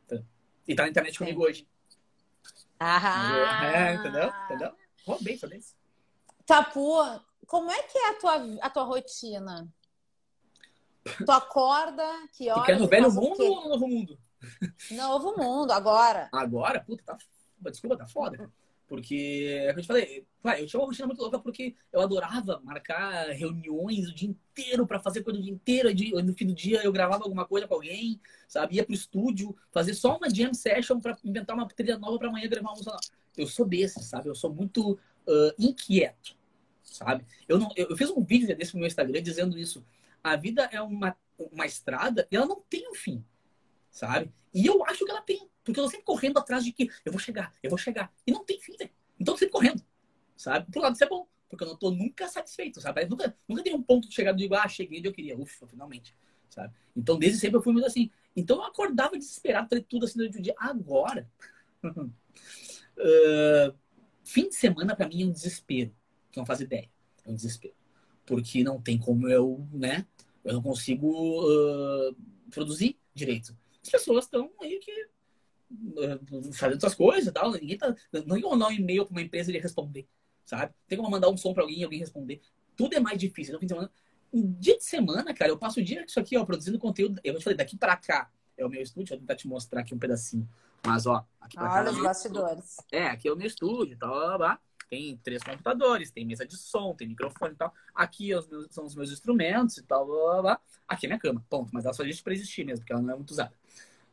Tá? 0.08 0.22
E 0.68 0.76
tá 0.76 0.84
na 0.84 0.90
internet 0.90 1.14
Sim. 1.14 1.20
comigo 1.20 1.44
hoje. 1.44 1.66
Ah! 2.80 3.74
É, 3.74 3.96
entendeu? 3.96 4.32
Entendeu? 4.46 4.72
Roubei, 5.06 5.38
desse. 5.38 5.76
Tapu, 6.46 6.98
como 7.46 7.72
é 7.72 7.84
que 7.84 7.98
é 7.98 8.10
a 8.10 8.14
tua, 8.16 8.58
a 8.62 8.70
tua 8.70 8.84
rotina? 8.84 9.68
Tu 11.04 11.32
acorda, 11.32 12.04
que 12.34 12.46
Tu 12.46 12.52
horas? 12.52 12.66
quer 12.66 12.80
no 12.80 12.86
tu 12.86 12.90
velho 12.90 13.12
mundo 13.12 13.44
ou 13.44 13.64
no 13.64 13.70
novo 13.70 13.88
mundo? 13.88 14.20
Novo 14.92 15.38
mundo, 15.38 15.72
agora. 15.72 16.30
Agora, 16.32 16.80
puta, 16.82 17.04
tá. 17.04 17.18
Desculpa, 17.70 17.98
tá 17.98 18.08
foda. 18.08 18.50
Porque, 18.88 19.46
é 19.68 19.70
o 19.70 19.74
que 19.74 19.80
eu 19.80 19.84
te 19.84 19.88
falei, 19.88 20.26
eu 20.60 20.66
tinha 20.66 20.80
uma 20.80 20.88
rotina 20.88 21.06
muito 21.06 21.22
louca 21.22 21.38
porque 21.38 21.76
eu 21.94 22.02
adorava 22.02 22.60
marcar 22.64 23.28
reuniões 23.30 24.10
o 24.10 24.16
dia 24.16 24.30
inteiro 24.30 24.88
pra 24.88 25.00
fazer 25.00 25.22
coisa 25.22 25.40
o 25.40 25.44
dia 25.44 25.54
inteiro. 25.54 25.90
No 26.24 26.34
fim 26.34 26.48
do 26.48 26.56
dia 26.56 26.82
eu 26.84 26.92
gravava 26.92 27.24
alguma 27.24 27.46
coisa 27.46 27.68
com 27.68 27.76
alguém, 27.76 28.20
sabe? 28.48 28.76
Ia 28.76 28.84
pro 28.84 28.94
estúdio, 28.94 29.56
fazer 29.72 29.94
só 29.94 30.18
uma 30.18 30.30
jam 30.30 30.54
session 30.56 31.00
pra 31.00 31.16
inventar 31.24 31.56
uma 31.56 31.68
trilha 31.68 32.00
nova 32.00 32.18
pra 32.18 32.30
amanhã 32.30 32.48
gravar 32.50 32.70
uma 32.70 32.76
música. 32.76 32.98
Eu 33.38 33.46
sou 33.46 33.66
desse, 33.68 34.04
sabe? 34.04 34.28
Eu 34.28 34.36
sou 34.36 34.52
muito 34.52 34.98
ah, 35.28 35.54
inquieto, 35.60 36.36
sabe? 36.94 37.26
Eu, 37.48 37.60
não, 37.60 37.70
eu, 37.76 37.96
fiz 37.96 38.10
um 38.10 38.24
vídeo 38.24 38.56
desse 38.56 38.74
no 38.74 38.80
meu 38.80 38.88
Instagram 38.88 39.22
dizendo 39.22 39.58
isso. 39.58 39.86
A 40.24 40.36
vida 40.36 40.64
é 40.72 40.82
uma, 40.82 41.16
uma 41.38 41.66
estrada 41.66 42.28
e 42.32 42.36
ela 42.36 42.46
não 42.46 42.62
tem 42.62 42.90
um 42.90 42.94
fim, 42.94 43.24
sabe? 43.90 44.32
E 44.54 44.66
eu 44.66 44.84
acho 44.86 45.06
que 45.06 45.12
ela 45.12 45.22
tem, 45.22 45.50
porque 45.64 45.80
eu 45.80 45.84
tô 45.86 45.90
sempre 45.90 46.06
correndo 46.06 46.38
atrás 46.40 46.64
de 46.64 46.72
que 46.72 46.90
eu 47.06 47.12
vou 47.12 47.20
chegar, 47.20 47.56
eu 47.64 47.70
vou 47.70 47.78
chegar. 47.78 48.14
E 48.26 48.32
não 48.32 48.44
tem 48.44 48.60
fim. 48.60 48.74
Então 48.74 48.90
eu 49.20 49.26
tô 49.26 49.38
sempre 49.38 49.54
correndo, 49.54 49.84
sabe? 50.36 50.72
Por 50.72 50.80
um 50.80 50.84
lado 50.84 50.96
isso 50.96 51.04
é 51.04 51.08
bom, 51.08 51.28
porque 51.50 51.64
eu 51.64 51.68
não 51.68 51.78
tô 51.78 51.92
nunca 51.92 52.28
satisfeito, 52.28 52.82
sabe? 52.82 53.06
Nunca, 53.06 53.36
nunca 53.48 53.64
tem 53.64 53.74
um 53.74 53.82
ponto 53.82 54.08
de 54.10 54.14
chegada 54.14 54.38
de 54.38 54.44
digo, 54.44 54.56
ah, 54.56 54.68
cheguei 54.68 55.00
onde 55.00 55.08
eu 55.08 55.14
queria, 55.14 55.38
ufa, 55.38 55.68
finalmente, 55.68 56.16
sabe? 56.50 56.74
Então 56.96 57.18
desde 57.18 57.40
sempre 57.40 57.58
eu 57.58 57.62
fui 57.62 57.74
muito 57.74 57.86
assim. 57.86 58.10
Então 58.36 58.58
eu 58.58 58.64
acordava 58.64 59.18
desesperado, 59.18 59.70
falei 59.70 59.84
tudo 59.84 60.06
assim 60.06 60.18
durante 60.18 60.38
o 60.38 60.42
dia. 60.42 60.56
Agora, 60.58 61.30
ah, 63.00 63.74
fim 64.24 64.50
de 64.50 64.56
semana 64.56 64.96
pra 64.96 65.08
mim 65.08 65.24
é 65.24 65.26
um 65.26 65.32
desespero. 65.32 65.94
Tu 66.32 66.38
não 66.38 66.46
faz 66.46 66.60
ideia, 66.62 66.90
é 67.26 67.30
um 67.30 67.36
desespero. 67.36 67.74
Porque 68.26 68.64
não 68.64 68.82
tem 68.82 68.98
como 68.98 69.28
eu, 69.28 69.68
né? 69.72 70.06
Eu 70.44 70.54
não 70.54 70.62
consigo 70.62 71.42
ah, 71.50 72.16
produzir 72.52 72.98
direito. 73.14 73.56
As 73.84 73.90
pessoas 73.90 74.26
estão 74.26 74.52
meio 74.62 74.80
que 74.80 75.10
fazendo 76.54 76.80
suas 76.80 76.96
coisas 76.96 77.28
e 77.28 77.32
tal. 77.32 77.52
Ninguém 77.52 77.78
tá. 77.78 77.96
Não 78.26 78.40
como 78.42 78.52
mandar 78.52 78.68
um 78.68 78.72
e-mail 78.72 79.06
pra 79.06 79.12
uma 79.12 79.22
empresa 79.22 79.50
e 79.50 79.52
ele 79.54 79.62
responder, 79.62 80.08
sabe? 80.46 80.74
Tem 80.88 80.98
como 80.98 81.10
mandar 81.10 81.30
um 81.30 81.38
som 81.38 81.54
pra 81.54 81.64
alguém 81.64 81.80
e 81.80 81.84
alguém 81.84 82.00
responder. 82.00 82.42
Tudo 82.76 82.96
é 82.96 83.00
mais 83.00 83.18
difícil. 83.20 83.52
Então, 83.56 83.60
fim 83.60 83.66
de 83.66 83.74
semana. 83.74 83.92
Um 84.32 84.52
dia 84.60 84.78
de 84.78 84.84
semana, 84.84 85.34
cara, 85.34 85.50
eu 85.50 85.58
passo 85.58 85.80
o 85.80 85.84
dia 85.84 86.02
com 86.02 86.06
isso 86.06 86.20
aqui, 86.20 86.38
ó, 86.38 86.46
produzindo 86.46 86.78
conteúdo. 86.78 87.20
Eu 87.24 87.34
vou 87.34 87.40
te 87.40 87.44
falei, 87.44 87.58
daqui 87.58 87.76
pra 87.76 87.98
cá 87.98 88.32
é 88.56 88.64
o 88.64 88.70
meu 88.70 88.82
estúdio. 88.82 89.10
Vou 89.10 89.20
tentar 89.20 89.36
te 89.36 89.48
mostrar 89.48 89.82
aqui 89.82 89.94
um 89.94 90.00
pedacinho. 90.00 90.48
Mas, 90.86 91.06
ó, 91.08 91.26
aqui 91.42 91.56
pra 91.56 91.68
cá. 91.68 91.80
Olha 91.80 91.88
é 91.88 91.92
o 91.92 91.96
os 91.96 92.04
bastidores. 92.04 92.78
é, 92.92 93.08
aqui 93.08 93.28
é 93.28 93.34
o 93.34 93.36
meu 93.36 93.48
estúdio 93.48 93.98
blá, 93.98 94.10
blá, 94.10 94.38
blá. 94.38 94.62
Tem 94.90 95.16
três 95.18 95.44
computadores, 95.44 96.10
tem 96.12 96.26
mesa 96.26 96.46
de 96.48 96.58
som, 96.58 96.96
tem 96.96 97.08
microfone 97.08 97.54
e 97.54 97.58
tal. 97.58 97.72
Aqui 97.94 98.32
é 98.32 98.38
os 98.40 98.48
meus- 98.48 98.68
são 98.72 98.86
os 98.86 98.96
meus 98.96 99.12
instrumentos 99.12 99.78
e 99.78 99.84
tal. 99.84 100.06
Blá, 100.08 100.16
blá, 100.34 100.42
blá. 100.42 100.62
Aqui 100.88 101.06
é 101.06 101.10
minha 101.10 101.20
cama, 101.20 101.46
ponto. 101.48 101.70
Mas 101.74 101.86
ela 101.86 101.94
só 101.94 102.04
existe 102.04 102.24
pra 102.24 102.34
existir 102.34 102.66
mesmo, 102.66 102.80
porque 102.80 102.94
ela 102.94 103.02
não 103.02 103.14
é 103.14 103.16
muito 103.16 103.30
usada. 103.32 103.54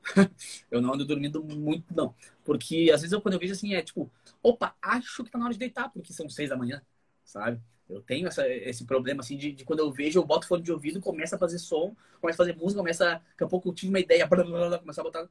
eu 0.70 0.80
não 0.82 0.94
ando 0.94 1.04
dormindo 1.06 1.42
muito, 1.44 1.94
não. 1.94 2.14
Porque 2.44 2.90
às 2.94 3.00
vezes 3.02 3.12
eu, 3.12 3.20
quando 3.20 3.34
eu 3.34 3.40
vejo 3.40 3.52
assim, 3.54 3.74
é 3.74 3.82
tipo, 3.82 4.10
opa, 4.42 4.76
acho 4.82 5.24
que 5.24 5.30
tá 5.30 5.38
na 5.38 5.46
hora 5.46 5.54
de 5.54 5.58
deitar, 5.60 5.90
porque 5.90 6.12
são 6.12 6.28
seis 6.28 6.50
da 6.50 6.56
manhã, 6.56 6.82
sabe? 7.24 7.60
Eu 7.88 8.02
tenho 8.02 8.26
essa- 8.28 8.48
esse 8.48 8.84
problema, 8.84 9.20
assim, 9.20 9.36
de, 9.36 9.52
de 9.52 9.64
quando 9.64 9.80
eu 9.80 9.92
vejo, 9.92 10.18
eu 10.18 10.24
boto 10.26 10.46
fone 10.48 10.62
de 10.62 10.72
ouvido, 10.72 11.00
começa 11.00 11.36
a 11.36 11.38
fazer 11.38 11.58
som, 11.58 11.94
começa 12.20 12.42
a 12.42 12.46
fazer 12.46 12.56
música, 12.56 12.80
começa. 12.80 13.04
Daqui 13.30 13.44
a 13.44 13.46
pouco 13.48 13.68
eu 13.70 13.74
tive 13.74 13.90
uma 13.90 14.00
ideia, 14.00 14.26
blá, 14.26 14.42
blá, 14.44 14.68
blá, 14.68 14.78
começar 14.78 15.02
a 15.02 15.04
botar. 15.04 15.28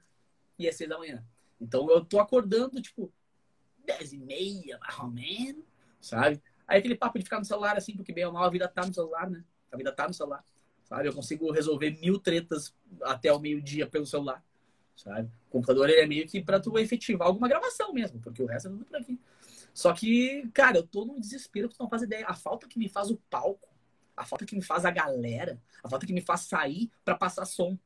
E 0.57 0.67
é 0.67 0.71
seis 0.71 0.89
da 0.89 0.97
manhã. 0.97 1.23
Então 1.59 1.89
eu 1.89 2.03
tô 2.03 2.19
acordando, 2.19 2.81
tipo, 2.81 3.11
dez 3.85 4.13
e 4.13 4.17
meia, 4.17 4.77
mais 4.79 4.99
ou 4.99 5.07
menos, 5.07 5.63
sabe? 6.01 6.41
Aí 6.67 6.79
aquele 6.79 6.95
papo 6.95 7.17
de 7.17 7.23
ficar 7.23 7.39
no 7.39 7.45
celular, 7.45 7.77
assim, 7.77 7.95
porque 7.95 8.11
bem 8.11 8.25
ou 8.25 8.33
mal 8.33 8.43
a 8.43 8.49
vida 8.49 8.67
tá 8.67 8.85
no 8.85 8.93
celular, 8.93 9.29
né? 9.29 9.43
A 9.71 9.77
vida 9.77 9.91
tá 9.91 10.07
no 10.07 10.13
celular, 10.13 10.43
sabe? 10.83 11.07
Eu 11.07 11.13
consigo 11.13 11.51
resolver 11.51 11.91
mil 11.99 12.19
tretas 12.19 12.73
até 13.03 13.31
o 13.31 13.39
meio-dia 13.39 13.87
pelo 13.87 14.05
celular, 14.05 14.43
sabe? 14.95 15.29
O 15.47 15.51
computador 15.51 15.89
ele 15.89 16.01
é 16.01 16.07
meio 16.07 16.27
que 16.27 16.41
pra 16.41 16.59
tu 16.59 16.77
efetivar 16.79 17.27
alguma 17.27 17.47
gravação 17.47 17.93
mesmo, 17.93 18.19
porque 18.19 18.41
o 18.41 18.45
resto 18.45 18.67
é 18.67 18.71
tudo 18.71 18.85
por 18.85 18.97
aqui. 18.97 19.19
Só 19.73 19.93
que, 19.93 20.49
cara, 20.53 20.77
eu 20.77 20.87
tô 20.87 21.03
num 21.05 21.19
desespero 21.19 21.67
que 21.67 21.75
tu 21.75 21.83
não 21.83 21.89
faz 21.89 22.01
ideia. 22.01 22.25
A 22.27 22.33
falta 22.33 22.65
que 22.67 22.79
me 22.79 22.87
faz 22.87 23.11
o 23.11 23.17
palco, 23.29 23.67
a 24.15 24.25
falta 24.25 24.45
que 24.45 24.55
me 24.55 24.61
faz 24.61 24.85
a 24.85 24.91
galera, 24.91 25.61
a 25.83 25.89
falta 25.89 26.05
que 26.05 26.13
me 26.13 26.21
faz 26.21 26.41
sair 26.41 26.89
pra 27.03 27.15
passar 27.15 27.45
som, 27.45 27.77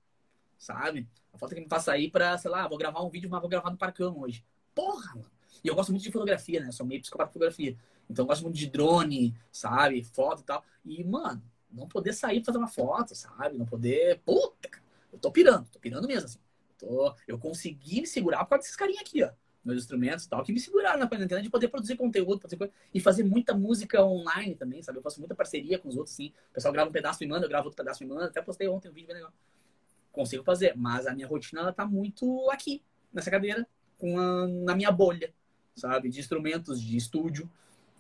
sabe? 0.55 1.09
A 1.33 1.37
falta 1.37 1.55
que 1.55 1.61
me 1.61 1.67
faz 1.67 1.83
sair 1.83 2.11
pra, 2.11 2.37
sei 2.37 2.51
lá, 2.51 2.67
vou 2.67 2.77
gravar 2.77 3.01
um 3.01 3.09
vídeo, 3.09 3.29
mas 3.29 3.41
vou 3.41 3.49
gravar 3.49 3.71
no 3.71 3.77
Parcão 3.77 4.19
hoje. 4.19 4.45
Porra, 4.75 5.15
mano. 5.15 5.31
E 5.63 5.67
eu 5.67 5.75
gosto 5.75 5.91
muito 5.91 6.03
de 6.03 6.11
fotografia, 6.11 6.59
né? 6.59 6.71
Sou 6.71 6.85
meio 6.85 7.01
psicopata 7.01 7.29
de 7.29 7.33
fotografia. 7.33 7.77
Então 8.09 8.23
eu 8.23 8.27
gosto 8.27 8.43
muito 8.43 8.57
de 8.57 8.67
drone, 8.67 9.35
sabe? 9.51 10.03
Foto 10.03 10.41
e 10.41 10.45
tal. 10.45 10.63
E, 10.83 11.03
mano, 11.03 11.41
não 11.71 11.87
poder 11.87 12.13
sair 12.13 12.43
fazer 12.43 12.57
uma 12.57 12.67
foto, 12.67 13.13
sabe? 13.15 13.57
Não 13.57 13.65
poder. 13.65 14.19
Puta, 14.25 14.69
cara. 14.69 14.83
Eu 15.11 15.19
tô 15.19 15.31
pirando, 15.31 15.67
tô 15.69 15.79
pirando 15.79 16.07
mesmo, 16.07 16.25
assim. 16.25 16.39
Eu, 16.81 16.87
tô... 16.87 17.15
eu 17.27 17.39
consegui 17.39 18.01
me 18.01 18.07
segurar 18.07 18.43
por 18.43 18.51
causa 18.51 18.63
desses 18.63 18.75
carinha 18.75 19.01
aqui, 19.01 19.23
ó. 19.23 19.31
Meus 19.63 19.79
instrumentos 19.79 20.25
e 20.25 20.29
tal, 20.29 20.41
que 20.41 20.53
me 20.53 20.59
seguraram 20.59 20.97
na 20.97 21.07
quarentena 21.07 21.41
de 21.41 21.49
poder 21.49 21.67
produzir 21.67 21.97
conteúdo, 21.97 22.39
fazer 22.39 22.55
coisa, 22.55 22.73
e 22.93 22.99
fazer 22.99 23.23
muita 23.23 23.53
música 23.53 24.01
online 24.03 24.55
também, 24.55 24.81
sabe? 24.81 24.97
Eu 24.97 25.01
faço 25.01 25.19
muita 25.19 25.35
parceria 25.35 25.77
com 25.77 25.89
os 25.89 25.97
outros, 25.97 26.13
assim. 26.13 26.31
O 26.49 26.53
pessoal 26.53 26.73
grava 26.73 26.89
um 26.89 26.93
pedaço 26.93 27.23
e 27.23 27.27
manda, 27.27 27.45
eu 27.45 27.49
gravo 27.49 27.65
outro 27.65 27.75
pedaço 27.75 28.01
e 28.03 28.07
manda. 28.07 28.25
Até 28.25 28.41
postei 28.41 28.67
ontem 28.69 28.89
um 28.89 28.93
vídeo 28.93 29.07
bem 29.07 29.17
legal. 29.17 29.33
Consigo 30.11 30.43
fazer, 30.43 30.75
mas 30.77 31.05
a 31.05 31.13
minha 31.13 31.27
rotina, 31.27 31.61
ela 31.61 31.73
tá 31.73 31.85
muito 31.85 32.49
aqui, 32.49 32.81
nessa 33.13 33.29
cadeira, 33.29 33.67
com 33.97 34.17
a... 34.17 34.47
na 34.47 34.75
minha 34.75 34.91
bolha, 34.91 35.33
sabe? 35.79 36.09
De 36.09 36.19
instrumentos, 36.19 36.81
de 36.81 36.97
estúdio. 36.97 37.49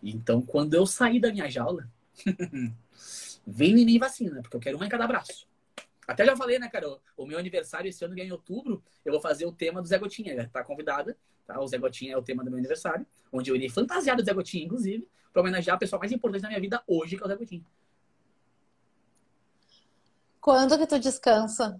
Então, 0.01 0.41
quando 0.41 0.73
eu 0.73 0.85
sair 0.85 1.19
da 1.19 1.31
minha 1.31 1.49
jaula, 1.49 1.89
vem 3.45 3.79
em 3.79 3.85
mim 3.85 3.99
vacina, 3.99 4.41
porque 4.41 4.55
eu 4.55 4.61
quero 4.61 4.77
uma 4.77 4.85
em 4.85 4.89
cada 4.89 5.07
braço. 5.07 5.47
Até 6.07 6.25
já 6.25 6.35
falei, 6.35 6.57
né, 6.57 6.67
cara? 6.67 6.97
O, 7.15 7.25
meu 7.25 7.37
aniversário 7.37 7.87
esse 7.87 8.03
ano, 8.03 8.17
é 8.19 8.23
em 8.23 8.31
outubro, 8.31 8.83
eu 9.05 9.11
vou 9.11 9.21
fazer 9.21 9.45
o 9.45 9.51
tema 9.51 9.81
do 9.81 9.87
Zé 9.87 9.97
Gotinha. 9.99 10.49
Tá 10.51 10.63
convidada, 10.63 11.15
tá? 11.45 11.59
O 11.61 11.67
Zé 11.67 11.77
Gotinha 11.77 12.13
é 12.13 12.17
o 12.17 12.23
tema 12.23 12.43
do 12.43 12.49
meu 12.49 12.57
aniversário, 12.57 13.05
onde 13.31 13.51
eu 13.51 13.55
irei 13.55 13.69
fantasiado 13.69 14.21
do 14.21 14.25
Zé 14.25 14.33
Gotinha, 14.33 14.65
inclusive, 14.65 15.07
pra 15.31 15.41
homenagear 15.41 15.75
a 15.75 15.79
pessoa 15.79 15.99
mais 15.99 16.11
importante 16.11 16.41
da 16.41 16.47
minha 16.47 16.59
vida 16.59 16.83
hoje, 16.87 17.15
que 17.15 17.21
é 17.21 17.25
o 17.25 17.29
Zé 17.29 17.35
Gotinha. 17.35 17.65
Quando 20.41 20.77
que 20.79 20.87
tu 20.87 20.99
descansa? 20.99 21.77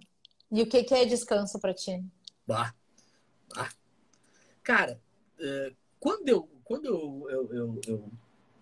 E 0.52 0.62
o 0.62 0.66
que, 0.68 0.84
que 0.84 0.94
é 0.94 1.04
descanso 1.04 1.58
pra 1.58 1.74
ti? 1.74 2.04
Bah. 2.46 2.72
Bah. 3.52 3.70
Cara, 4.62 5.00
eh, 5.40 5.72
quando 6.00 6.28
eu, 6.28 6.48
quando 6.64 6.86
eu, 6.86 7.26
eu, 7.30 7.54
eu, 7.54 7.80
eu 7.86 8.12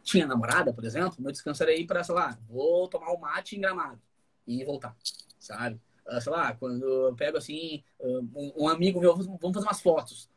tinha 0.03 0.27
namorada, 0.27 0.73
por 0.73 0.85
exemplo, 0.85 1.17
meu 1.21 1.33
descanso 1.33 1.63
era 1.63 1.73
ir 1.73 1.87
pra, 1.87 2.05
sei 2.05 2.15
lá, 2.15 2.39
vou 2.49 2.89
tomar 2.89 3.13
um 3.13 3.19
mate 3.19 3.57
em 3.57 3.61
gramado 3.61 4.01
e 4.47 4.65
voltar, 4.65 4.97
sabe? 5.39 5.81
Ah, 6.07 6.21
sei 6.21 6.33
lá, 6.33 6.55
quando 6.55 6.83
eu 6.85 7.15
pego 7.15 7.37
assim, 7.37 7.85
um, 8.01 8.65
um 8.65 8.69
amigo 8.69 9.01
meu, 9.01 9.15
vamos 9.15 9.55
fazer 9.55 9.67
umas 9.67 9.81
fotos. 9.81 10.31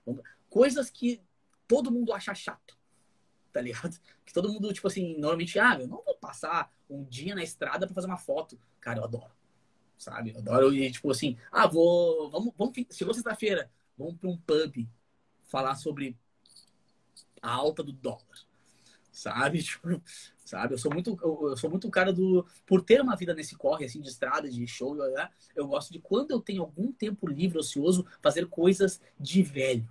Coisas 0.49 0.89
que 0.89 1.21
todo 1.67 1.91
mundo 1.91 2.13
acha 2.13 2.33
chato, 2.35 2.77
tá 3.51 3.61
ligado? 3.61 3.97
Que 4.23 4.33
todo 4.33 4.53
mundo, 4.53 4.71
tipo 4.71 4.87
assim, 4.87 5.17
normalmente, 5.17 5.59
ah, 5.59 5.77
eu 5.77 5.87
não 5.87 6.01
vou 6.05 6.15
passar 6.15 6.71
um 6.89 7.03
dia 7.03 7.35
na 7.35 7.43
estrada 7.43 7.85
pra 7.85 7.93
fazer 7.93 8.07
uma 8.07 8.17
foto. 8.17 8.57
Cara, 8.79 8.99
eu 8.99 9.03
adoro 9.03 9.33
sabe? 10.01 10.31
Eu 10.31 10.39
adoro 10.39 10.73
ir, 10.73 10.91
tipo 10.91 11.11
assim, 11.11 11.37
ah, 11.51 11.67
vou, 11.67 12.29
vamos, 12.29 12.53
vamos, 12.57 12.73
chegou 12.91 13.13
sexta-feira, 13.13 13.69
vamos 13.97 14.15
para 14.15 14.29
um 14.29 14.37
pub 14.37 14.87
falar 15.43 15.75
sobre 15.75 16.17
a 17.41 17.51
alta 17.51 17.81
do 17.83 17.91
dólar, 17.91 18.45
sabe? 19.11 19.61
Tipo, 19.63 20.01
sabe? 20.45 20.73
Eu 20.73 20.77
sou 20.77 20.91
muito, 20.91 21.17
eu, 21.21 21.55
sou 21.57 21.69
muito 21.69 21.87
o 21.87 21.91
cara 21.91 22.11
do, 22.11 22.45
por 22.65 22.81
ter 22.81 23.01
uma 23.01 23.15
vida 23.15 23.33
nesse 23.33 23.55
corre, 23.55 23.85
assim, 23.85 24.01
de 24.01 24.09
estrada, 24.09 24.49
de 24.49 24.67
show, 24.67 24.95
né? 24.95 25.29
eu 25.55 25.67
gosto 25.67 25.91
de, 25.91 25.99
quando 25.99 26.31
eu 26.31 26.41
tenho 26.41 26.61
algum 26.61 26.91
tempo 26.91 27.27
livre, 27.27 27.57
ocioso, 27.57 28.05
fazer 28.21 28.47
coisas 28.47 28.99
de 29.19 29.41
velho, 29.41 29.89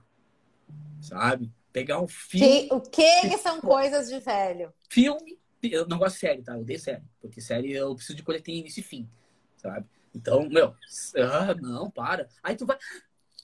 sabe? 1.00 1.50
Pegar 1.72 2.00
um 2.00 2.08
filme... 2.08 2.68
Que- 2.68 2.74
o 2.74 2.80
que, 2.80 3.20
que 3.30 3.38
são 3.38 3.60
coisas 3.60 4.08
de 4.08 4.18
velho? 4.20 4.72
filme. 4.90 5.38
Eu 5.62 5.86
não 5.86 5.98
gosto 5.98 6.14
de 6.14 6.20
série, 6.20 6.42
tá? 6.42 6.54
Eu 6.54 6.60
odeio 6.60 6.80
série. 6.80 7.04
Porque 7.20 7.40
série 7.40 7.72
eu 7.72 7.94
preciso 7.94 8.16
de 8.16 8.22
coisa 8.22 8.38
que 8.40 8.46
tem 8.46 8.58
início 8.58 8.80
e 8.80 8.82
fim, 8.82 9.08
sabe? 9.56 9.86
Então, 10.14 10.48
meu, 10.48 10.74
ah, 11.16 11.54
não, 11.54 11.90
para. 11.90 12.28
Aí 12.42 12.56
tu 12.56 12.66
vai. 12.66 12.78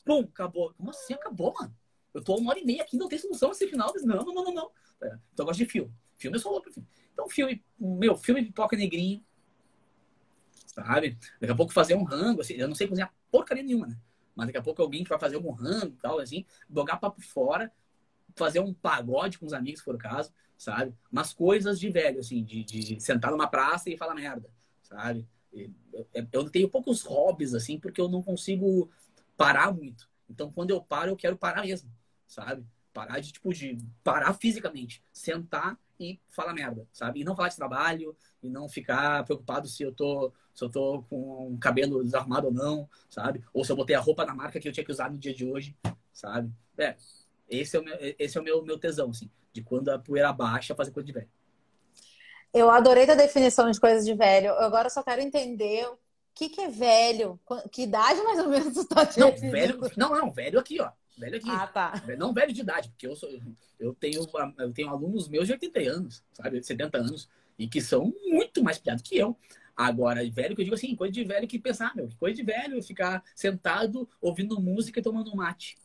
Pum, 0.04 0.20
acabou. 0.20 0.72
Como 0.74 0.90
assim 0.90 1.14
acabou, 1.14 1.54
mano? 1.58 1.74
Eu 2.16 2.24
tô 2.24 2.34
uma 2.36 2.50
hora 2.50 2.58
e 2.58 2.64
meia 2.64 2.82
aqui, 2.82 2.96
não 2.96 3.08
tem 3.08 3.18
solução 3.18 3.52
esse 3.52 3.68
final. 3.68 3.92
Não, 4.02 4.24
não, 4.24 4.34
não, 4.34 4.44
não, 4.44 4.54
não. 4.54 4.70
É, 5.02 5.06
Então 5.32 5.44
eu 5.44 5.44
gosto 5.44 5.58
de 5.58 5.66
filme. 5.66 5.92
Filme 6.16 6.36
eu 6.36 6.40
sou 6.40 6.50
louco 6.52 6.72
filme. 6.72 6.88
Então, 7.12 7.28
filme, 7.28 7.62
meu, 7.78 8.16
filme 8.16 8.42
pipoca 8.42 8.74
negrinho. 8.74 9.22
Sabe? 10.66 11.18
Daqui 11.38 11.52
a 11.52 11.54
pouco 11.54 11.72
fazer 11.74 11.94
um 11.94 12.04
rango, 12.04 12.40
assim, 12.40 12.54
eu 12.54 12.68
não 12.68 12.74
sei 12.74 12.88
cozinhar 12.88 13.12
porcaria 13.30 13.62
nenhuma, 13.62 13.86
né? 13.86 13.98
Mas 14.34 14.46
daqui 14.46 14.58
a 14.58 14.62
pouco 14.62 14.80
alguém 14.80 15.02
que 15.02 15.10
vai 15.10 15.18
fazer 15.18 15.36
algum 15.36 15.50
rango 15.52 15.94
e 15.94 16.00
tal, 16.00 16.18
assim, 16.18 16.44
jogar 16.70 16.96
papo 16.96 17.20
fora, 17.20 17.70
fazer 18.34 18.60
um 18.60 18.72
pagode 18.72 19.38
com 19.38 19.46
os 19.46 19.52
amigos, 19.52 19.80
se 19.80 19.84
for 19.84 19.94
o 19.94 19.98
caso, 19.98 20.32
sabe? 20.56 20.94
Mas 21.10 21.34
coisas 21.34 21.78
de 21.78 21.90
velho, 21.90 22.20
assim, 22.20 22.42
de, 22.42 22.64
de 22.64 23.00
sentar 23.00 23.30
numa 23.30 23.46
praça 23.46 23.90
e 23.90 23.96
falar 23.96 24.14
merda, 24.14 24.50
sabe? 24.82 25.26
Eu 26.32 26.50
tenho 26.50 26.68
poucos 26.68 27.02
hobbies, 27.02 27.54
assim, 27.54 27.78
porque 27.78 28.00
eu 28.00 28.08
não 28.08 28.22
consigo 28.22 28.90
parar 29.36 29.72
muito. 29.72 30.08
Então, 30.28 30.50
quando 30.50 30.70
eu 30.70 30.82
paro, 30.82 31.10
eu 31.10 31.16
quero 31.16 31.36
parar 31.36 31.62
mesmo, 31.62 31.90
sabe? 32.26 32.66
Parar 32.92 33.20
de, 33.20 33.32
tipo, 33.32 33.52
de 33.52 33.78
parar 34.02 34.32
fisicamente. 34.34 35.02
Sentar 35.12 35.78
e 35.98 36.20
falar 36.28 36.52
merda, 36.52 36.86
sabe? 36.92 37.20
E 37.20 37.24
não 37.24 37.36
falar 37.36 37.48
de 37.48 37.56
trabalho, 37.56 38.16
e 38.42 38.48
não 38.48 38.68
ficar 38.68 39.24
preocupado 39.24 39.68
se 39.68 39.82
eu 39.82 39.92
tô, 39.92 40.32
se 40.54 40.64
eu 40.64 40.70
tô 40.70 41.02
com 41.08 41.54
o 41.54 41.58
cabelo 41.58 42.04
desarrumado 42.04 42.48
ou 42.48 42.52
não, 42.52 42.88
sabe? 43.08 43.42
Ou 43.52 43.64
se 43.64 43.72
eu 43.72 43.76
botei 43.76 43.96
a 43.96 44.00
roupa 44.00 44.24
na 44.24 44.34
marca 44.34 44.60
que 44.60 44.68
eu 44.68 44.72
tinha 44.72 44.84
que 44.84 44.92
usar 44.92 45.10
no 45.10 45.18
dia 45.18 45.34
de 45.34 45.46
hoje, 45.46 45.76
sabe? 46.12 46.50
É, 46.78 46.96
esse 47.48 47.76
é 47.76 47.80
o 47.80 47.84
meu, 47.84 47.96
esse 48.18 48.36
é 48.36 48.40
o 48.40 48.44
meu, 48.44 48.62
meu 48.62 48.78
tesão, 48.78 49.10
assim, 49.10 49.30
de 49.52 49.62
quando 49.62 49.88
a 49.88 49.98
poeira 49.98 50.32
baixa, 50.32 50.74
fazer 50.74 50.90
coisa 50.90 51.06
de 51.06 51.12
velho. 51.12 51.28
Eu 52.52 52.70
adorei 52.70 53.08
a 53.10 53.14
definição 53.14 53.70
de 53.70 53.78
coisas 53.78 54.04
de 54.04 54.14
velho. 54.14 54.48
Eu 54.48 54.60
agora 54.60 54.88
só 54.88 55.02
quero 55.02 55.20
entender 55.20 55.86
o 55.86 55.98
que, 56.34 56.48
que 56.48 56.60
é 56.60 56.68
velho. 56.68 57.38
Que 57.70 57.82
idade 57.82 58.22
mais 58.22 58.38
ou 58.38 58.48
menos 58.48 58.72
tu 58.72 58.84
tá 58.86 59.08
Não, 59.16 59.36
velho, 59.36 59.78
não, 59.96 60.10
não, 60.10 60.32
velho 60.32 60.58
aqui, 60.58 60.80
ó. 60.80 60.90
Velho 61.16 61.36
aqui. 61.36 61.50
Ah, 61.50 61.66
tá. 61.66 62.02
Não 62.18 62.32
velho 62.32 62.52
de 62.52 62.60
idade, 62.60 62.90
porque 62.90 63.06
eu, 63.06 63.16
sou, 63.16 63.28
eu, 63.80 63.94
tenho, 63.94 64.26
eu 64.58 64.72
tenho 64.72 64.88
alunos 64.88 65.28
meus 65.28 65.46
de 65.46 65.52
80 65.52 65.80
anos, 65.80 66.24
sabe? 66.32 66.62
70 66.62 66.98
anos, 66.98 67.28
e 67.58 67.66
que 67.66 67.80
são 67.80 68.12
muito 68.26 68.62
mais 68.62 68.78
piados 68.78 69.02
que 69.02 69.16
eu. 69.16 69.36
Agora, 69.74 70.20
velho, 70.30 70.54
que 70.54 70.60
eu 70.62 70.64
digo 70.64 70.74
assim, 70.74 70.94
coisa 70.94 71.12
de 71.12 71.24
velho 71.24 71.48
que 71.48 71.58
pensar, 71.58 71.94
meu, 71.94 72.08
coisa 72.18 72.36
de 72.36 72.42
velho 72.42 72.82
ficar 72.82 73.22
sentado 73.34 74.08
ouvindo 74.20 74.60
música 74.60 75.00
e 75.00 75.02
tomando 75.02 75.30
um 75.32 75.36
mate. 75.36 75.76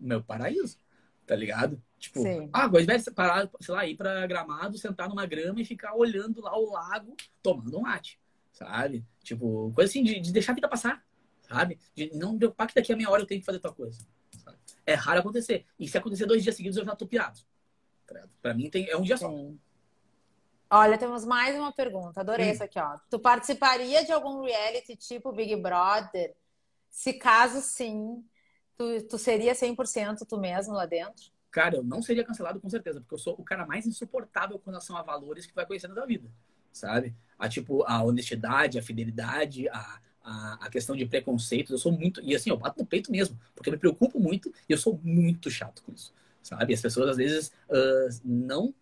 Meu 0.00 0.22
paraíso, 0.22 0.78
tá 1.26 1.34
ligado? 1.34 1.80
Tipo, 1.98 2.22
Sim. 2.22 2.48
ah, 2.52 2.68
coisa 2.68 2.86
de 2.86 2.92
velho 2.92 3.14
parar, 3.14 3.50
sei 3.60 3.74
lá, 3.74 3.86
ir 3.86 3.96
pra 3.96 4.26
gramado, 4.26 4.76
sentar 4.76 5.08
numa 5.08 5.26
grama 5.26 5.60
e 5.60 5.64
ficar 5.64 5.94
olhando 5.94 6.40
lá 6.40 6.56
o 6.58 6.70
lago 6.70 7.16
tomando 7.42 7.78
um 7.78 7.82
mate, 7.82 8.18
sabe? 8.52 9.04
Tipo, 9.22 9.72
coisa 9.74 9.90
assim 9.90 10.02
de, 10.02 10.20
de 10.20 10.32
deixar 10.32 10.52
a 10.52 10.54
vida 10.54 10.68
passar 10.68 11.02
sabe? 11.52 11.78
De 11.94 12.10
não 12.14 12.36
preocupar 12.36 12.66
que 12.66 12.74
daqui 12.74 12.92
a 12.92 12.96
meia 12.96 13.10
hora 13.10 13.22
eu 13.22 13.26
tenho 13.26 13.40
que 13.40 13.46
fazer 13.46 13.58
tal 13.58 13.74
coisa. 13.74 14.00
Sabe? 14.44 14.56
É 14.86 14.94
raro 14.94 15.20
acontecer. 15.20 15.66
E 15.78 15.88
se 15.88 15.96
acontecer 15.96 16.26
dois 16.26 16.42
dias 16.42 16.56
seguidos, 16.56 16.76
eu 16.76 16.84
já 16.84 16.96
tô 16.96 17.06
pirado. 17.06 17.40
Tá 18.06 18.24
Pra 18.40 18.54
mim 18.54 18.68
tem, 18.70 18.88
é 18.88 18.96
um 18.96 19.02
dia 19.02 19.16
só. 19.16 19.32
Olha, 20.70 20.96
temos 20.96 21.24
mais 21.24 21.54
uma 21.54 21.72
pergunta. 21.72 22.20
Adorei 22.20 22.48
hum. 22.48 22.50
essa 22.50 22.64
aqui, 22.64 22.78
ó. 22.78 22.98
Tu 23.10 23.18
participaria 23.18 24.04
de 24.04 24.12
algum 24.12 24.42
reality 24.42 24.96
tipo 24.96 25.32
Big 25.32 25.54
Brother? 25.56 26.34
Se 26.90 27.14
caso 27.14 27.60
sim, 27.60 28.24
tu, 28.76 29.02
tu 29.08 29.18
seria 29.18 29.54
100% 29.54 30.26
tu 30.26 30.38
mesmo 30.38 30.74
lá 30.74 30.86
dentro? 30.86 31.30
Cara, 31.50 31.76
eu 31.76 31.82
não 31.82 32.00
seria 32.00 32.24
cancelado 32.24 32.58
com 32.58 32.68
certeza, 32.70 33.00
porque 33.00 33.14
eu 33.14 33.18
sou 33.18 33.34
o 33.38 33.44
cara 33.44 33.66
mais 33.66 33.86
insuportável 33.86 34.58
com 34.58 34.70
relação 34.70 34.96
a 34.96 35.02
valores 35.02 35.44
que 35.44 35.54
vai 35.54 35.66
conhecendo 35.66 35.94
da 35.94 36.06
vida, 36.06 36.30
sabe? 36.72 37.14
A 37.38 37.46
tipo, 37.46 37.84
a 37.86 38.02
honestidade, 38.02 38.78
a 38.78 38.82
fidelidade, 38.82 39.68
a, 39.68 40.00
a, 40.22 40.66
a, 40.66 40.70
questão 40.70 40.96
de 40.96 41.06
preconceitos. 41.06 41.70
Eu 41.70 41.78
sou 41.78 41.92
muito. 41.92 42.20
E 42.22 42.34
assim, 42.34 42.50
eu 42.50 42.56
bato 42.56 42.80
no 42.80 42.86
peito 42.86 43.10
mesmo, 43.10 43.38
porque 43.54 43.68
eu 43.68 43.72
me 43.72 43.78
preocupo 43.78 44.18
muito 44.18 44.52
e 44.68 44.72
eu 44.72 44.78
sou 44.78 45.00
muito 45.02 45.50
chato 45.50 45.82
com 45.82 45.92
isso. 45.92 46.12
Sabe? 46.42 46.74
As 46.74 46.80
pessoas 46.80 47.10
às 47.10 47.16
vezes 47.16 47.52
uh, 47.68 48.20
não 48.24 48.74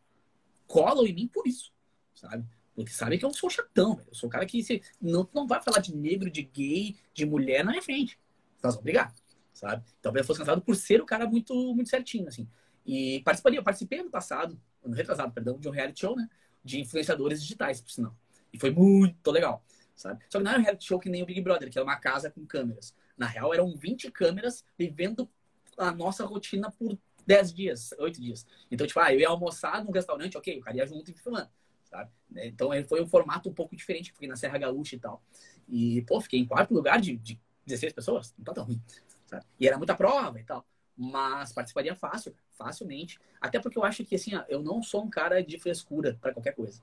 colam 0.66 1.07
em 1.07 1.12
mim 1.12 1.26
por 1.26 1.47
isso, 1.47 1.72
sabe? 2.14 2.45
Porque 2.74 2.93
sabem 2.93 3.18
que 3.18 3.24
eu 3.24 3.32
sou 3.32 3.51
chatão. 3.51 4.01
Eu 4.07 4.14
sou 4.14 4.28
o 4.28 4.32
cara 4.32 4.47
que 4.47 4.62
se, 4.62 4.82
não, 5.01 5.28
não 5.34 5.47
vai 5.47 5.61
falar 5.62 5.80
de 5.80 5.95
negro, 5.95 6.30
de 6.30 6.43
gay, 6.43 6.97
de 7.12 7.26
mulher 7.26 7.64
na 7.64 7.72
minha 7.72 7.82
frente. 7.82 8.18
Mas 8.62 8.76
obrigado, 8.76 9.14
sabe? 9.53 9.84
Talvez 10.01 10.22
eu 10.22 10.26
fosse 10.26 10.41
cansado 10.41 10.62
por 10.62 10.76
ser 10.76 11.01
o 11.01 11.07
cara 11.07 11.26
muito, 11.26 11.55
muito 11.74 11.91
certinho, 11.91 12.28
assim. 12.28 12.49
E 12.86 13.20
participaria, 13.24 13.59
eu 13.59 13.62
participei 13.62 14.01
ano 14.01 14.11
passado, 14.11 14.59
ano 14.82 14.95
retrasado, 14.95 15.32
perdão, 15.32 15.59
de 15.59 15.68
um 15.68 15.72
reality 15.72 16.01
show, 16.01 16.16
né? 16.16 16.28
De 16.64 16.80
influenciadores 16.80 17.43
digitais, 17.43 17.80
por 17.80 17.91
sinal. 17.91 18.16
E 18.53 18.59
foi 18.59 18.70
muito 18.70 19.30
legal 19.30 19.62
sabe? 20.01 20.25
Só 20.31 20.39
que 20.39 20.45
não 20.45 20.51
era 20.51 20.61
um 20.61 20.63
reality 20.63 20.87
show 20.87 20.99
que 20.99 21.11
nem 21.11 21.23
o 21.23 21.27
Big 21.27 21.41
Brother, 21.41 21.71
que 21.71 21.79
era 21.79 21.85
uma 21.85 21.97
casa 21.97 22.31
com 22.31 22.45
câmeras. 22.47 22.95
Na 23.17 23.27
real, 23.27 23.53
eram 23.53 23.77
20 23.77 24.11
câmeras 24.11 24.65
vivendo 24.79 25.29
a 25.77 25.93
nossa 25.93 26.25
rotina 26.25 26.71
por 26.71 26.99
10 27.27 27.53
dias, 27.53 27.95
8 27.99 28.21
dias. 28.21 28.47
Então, 28.71 28.87
tipo, 28.87 28.99
ah, 28.99 29.13
eu 29.13 29.21
ia 29.21 29.29
almoçar 29.29 29.85
num 29.85 29.91
restaurante, 29.91 30.39
ok, 30.39 30.59
o 30.59 30.63
cara 30.63 30.77
ia 30.79 30.87
junto 30.87 31.11
e 31.11 31.15
filmando, 31.15 31.51
sabe? 31.85 32.11
Então, 32.37 32.71
foi 32.89 33.03
um 33.03 33.07
formato 33.07 33.51
um 33.51 33.53
pouco 33.53 33.77
diferente, 33.77 34.11
porque 34.13 34.27
na 34.27 34.37
Serra 34.37 34.57
Gaúcha 34.57 34.97
e 34.97 34.99
tal. 34.99 35.23
E, 35.69 36.03
pô, 36.03 36.21
fiquei 36.21 36.41
em 36.41 36.47
quarto 36.47 36.73
lugar 36.73 37.01
de, 37.01 37.17
de 37.19 37.39
16 37.67 37.93
pessoas, 37.93 38.35
não 38.39 38.45
tá 38.45 38.55
tão 38.55 38.65
ruim, 38.65 38.81
sabe? 39.27 39.45
E 39.59 39.69
era 39.69 39.77
muita 39.77 39.95
prova 39.95 40.41
e 40.41 40.45
tal. 40.45 40.65
Mas 40.97 41.53
participaria 41.53 41.95
fácil, 41.95 42.35
facilmente. 42.53 43.19
Até 43.41 43.61
porque 43.61 43.79
eu 43.79 43.85
acho 43.85 44.05
que, 44.05 44.15
assim, 44.15 44.33
eu 44.49 44.63
não 44.63 44.83
sou 44.83 45.05
um 45.05 45.11
cara 45.11 45.43
de 45.43 45.59
frescura 45.59 46.19
para 46.21 46.33
qualquer 46.33 46.55
coisa 46.55 46.83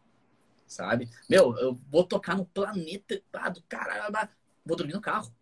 sabe? 0.68 1.10
Meu, 1.30 1.58
eu 1.58 1.80
vou 1.90 2.04
tocar 2.04 2.36
no 2.36 2.46
planeta 2.46 3.22
do 3.54 3.62
caralho, 3.64 4.30
vou 4.66 4.78
dormir 4.78 4.94
no 4.94 5.02
carro. 5.02 5.34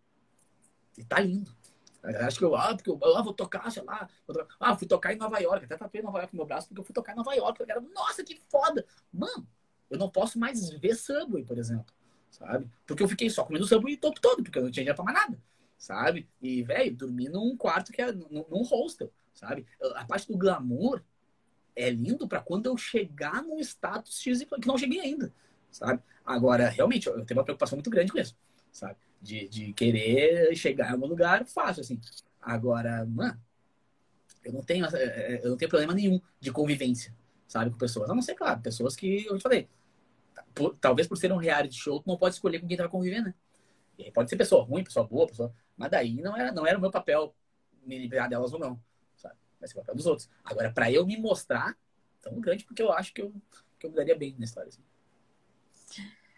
E 0.96 1.04
tá 1.04 1.20
lindo. 1.20 1.54
Acho 2.02 2.38
que 2.38 2.44
eu, 2.44 2.54
ah, 2.54 2.74
porque 2.74 2.88
eu 2.88 3.16
ah, 3.16 3.22
vou 3.22 3.34
tocar, 3.34 3.70
sei 3.70 3.82
lá. 3.82 4.08
Tocar. 4.26 4.56
Ah, 4.60 4.76
fui 4.76 4.86
tocar 4.86 5.12
em 5.12 5.16
Nova 5.16 5.38
York. 5.40 5.64
Até 5.64 5.76
tapei 5.76 6.00
Nova 6.00 6.18
York 6.18 6.32
no 6.32 6.38
meu 6.38 6.46
braço 6.46 6.68
porque 6.68 6.80
eu 6.80 6.84
fui 6.84 6.94
tocar 6.94 7.12
em 7.12 7.16
Nova 7.16 7.34
York. 7.34 7.60
Eu 7.60 7.66
era, 7.68 7.80
nossa, 7.80 8.22
que 8.22 8.40
foda! 8.48 8.86
Mano, 9.12 9.46
eu 9.90 9.98
não 9.98 10.08
posso 10.08 10.38
mais 10.38 10.70
ver 10.70 10.94
Subway, 10.94 11.44
por 11.44 11.58
exemplo. 11.58 11.92
Sabe? 12.30 12.70
Porque 12.86 13.02
eu 13.02 13.08
fiquei 13.08 13.28
só 13.28 13.44
comendo 13.44 13.66
Subway 13.66 13.94
o 13.94 14.00
tempo 14.00 14.20
todo, 14.20 14.42
porque 14.42 14.58
eu 14.58 14.62
não 14.62 14.70
tinha 14.70 14.84
dinheiro 14.84 14.96
pra 14.96 15.04
mais 15.04 15.18
nada. 15.18 15.42
Sabe? 15.76 16.28
E, 16.40 16.62
velho, 16.62 16.96
dormi 16.96 17.28
num 17.28 17.56
quarto 17.56 17.92
que 17.92 18.00
é 18.00 18.12
num 18.12 18.62
hostel, 18.62 19.12
sabe? 19.34 19.66
A 19.96 20.04
parte 20.04 20.28
do 20.28 20.38
glamour 20.38 21.02
é 21.76 21.90
lindo 21.90 22.26
para 22.26 22.40
quando 22.40 22.66
eu 22.66 22.76
chegar 22.76 23.42
num 23.42 23.60
status 23.60 24.18
X 24.20 24.42
que 24.42 24.66
não 24.66 24.78
cheguei 24.78 25.00
ainda, 25.00 25.32
sabe? 25.70 26.02
Agora, 26.24 26.68
realmente, 26.70 27.06
eu 27.06 27.24
tenho 27.24 27.38
uma 27.38 27.44
preocupação 27.44 27.76
muito 27.76 27.90
grande 27.90 28.10
com 28.10 28.18
isso, 28.18 28.34
sabe? 28.72 28.96
De, 29.20 29.46
de 29.48 29.72
querer 29.74 30.56
chegar 30.56 30.88
em 30.88 30.92
algum 30.92 31.06
lugar 31.06 31.44
fácil, 31.44 31.82
assim. 31.82 32.00
Agora, 32.40 33.04
mano, 33.04 33.38
eu 34.42 34.52
não 34.52 34.62
tenho, 34.62 34.86
é, 34.86 35.04
é, 35.04 35.40
eu 35.44 35.50
não 35.50 35.56
tenho 35.56 35.68
problema 35.68 35.92
nenhum 35.92 36.20
de 36.40 36.50
convivência, 36.50 37.14
sabe? 37.46 37.70
Com 37.70 37.76
pessoas. 37.76 38.08
A 38.08 38.14
não 38.14 38.22
ser, 38.22 38.34
claro, 38.34 38.60
pessoas 38.60 38.96
que 38.96 39.26
eu 39.26 39.36
te 39.36 39.42
falei. 39.42 39.68
Por, 40.54 40.74
talvez 40.80 41.06
por 41.06 41.16
ser 41.16 41.30
um 41.32 41.36
reality 41.36 41.76
show, 41.76 42.00
tu 42.00 42.08
não 42.08 42.16
pode 42.16 42.34
escolher 42.34 42.58
com 42.60 42.66
quem 42.66 42.76
tu 42.76 42.80
vai 42.80 42.88
conviver, 42.88 43.22
né? 43.22 43.34
E 43.98 44.10
pode 44.10 44.30
ser 44.30 44.36
pessoa 44.36 44.64
ruim, 44.64 44.82
pessoa 44.82 45.06
boa, 45.06 45.26
pessoa. 45.26 45.52
Mas 45.76 45.90
daí 45.90 46.22
não 46.22 46.36
era, 46.36 46.52
não 46.52 46.66
era 46.66 46.78
o 46.78 46.80
meu 46.80 46.90
papel 46.90 47.34
me 47.84 47.98
livrar 47.98 48.28
delas 48.28 48.52
ou 48.52 48.58
não 48.58 48.80
vai 49.66 49.68
ser 49.68 49.74
o 49.74 49.80
papel 49.80 49.94
dos 49.94 50.06
outros. 50.06 50.28
Agora, 50.44 50.72
para 50.72 50.90
eu 50.90 51.04
me 51.04 51.16
mostrar 51.16 51.76
tão 52.22 52.40
grande, 52.40 52.64
porque 52.64 52.82
eu 52.82 52.92
acho 52.92 53.12
que 53.12 53.22
eu, 53.22 53.32
que 53.78 53.86
eu 53.86 53.90
me 53.90 53.96
daria 53.96 54.16
bem 54.16 54.34
na 54.38 54.44
história. 54.44 54.68
Assim. 54.68 54.82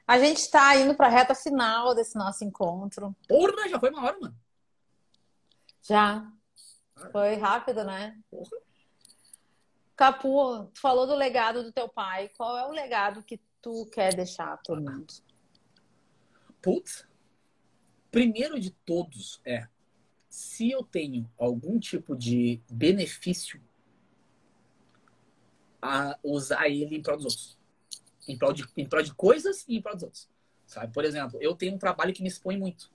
A 0.07 0.19
gente 0.19 0.39
está 0.39 0.77
indo 0.77 0.95
para 0.95 1.07
a 1.07 1.11
reta 1.11 1.35
final 1.35 1.95
desse 1.95 2.17
nosso 2.17 2.45
encontro. 2.45 3.15
Porra, 3.29 3.69
já 3.69 3.79
foi 3.79 3.91
uma 3.91 4.05
hora, 4.05 4.19
mano. 4.21 4.37
Já. 5.83 6.31
Ah. 6.97 7.11
Foi 7.11 7.35
rápido, 7.37 7.85
né? 7.85 8.19
Porra. 8.31 8.57
Capu, 9.97 10.67
tu 10.67 10.81
falou 10.81 11.07
do 11.07 11.15
legado 11.15 11.63
do 11.63 11.73
teu 11.73 11.89
pai. 11.89 12.29
Qual 12.37 12.57
é 12.57 12.67
o 12.67 12.71
legado 12.71 13.23
que 13.23 13.41
tu 13.61 13.87
quer 13.93 14.15
deixar 14.15 14.57
para 14.63 14.79
o 14.79 14.81
mundo? 14.81 15.13
Putz. 16.63 17.07
Primeiro 18.11 18.59
de 18.59 18.71
todos 18.71 19.41
é 19.45 19.69
se 20.39 20.71
eu 20.71 20.85
tenho 20.85 21.29
algum 21.37 21.81
tipo 21.81 22.15
de 22.15 22.61
benefício 22.71 23.61
a 25.83 26.17
usar 26.23 26.69
ele 26.69 26.95
em 26.95 27.03
prol 27.03 27.17
dos 27.17 27.25
outros. 27.25 27.59
Em 28.29 28.39
prol 28.39 28.53
de, 28.53 28.65
em 28.77 28.89
prol 28.89 29.03
de 29.03 29.13
coisas 29.15 29.65
e 29.67 29.77
em 29.77 29.83
prol 29.83 29.95
dos 29.95 30.05
outros. 30.05 30.31
Sabe? 30.65 30.93
Por 30.93 31.05
exemplo, 31.05 31.41
eu 31.43 31.57
tenho 31.57 31.75
um 31.75 31.79
trabalho 31.79 32.15
que 32.15 32.23
me 32.23 32.29
expõe 32.29 32.57
muito. 32.57 32.89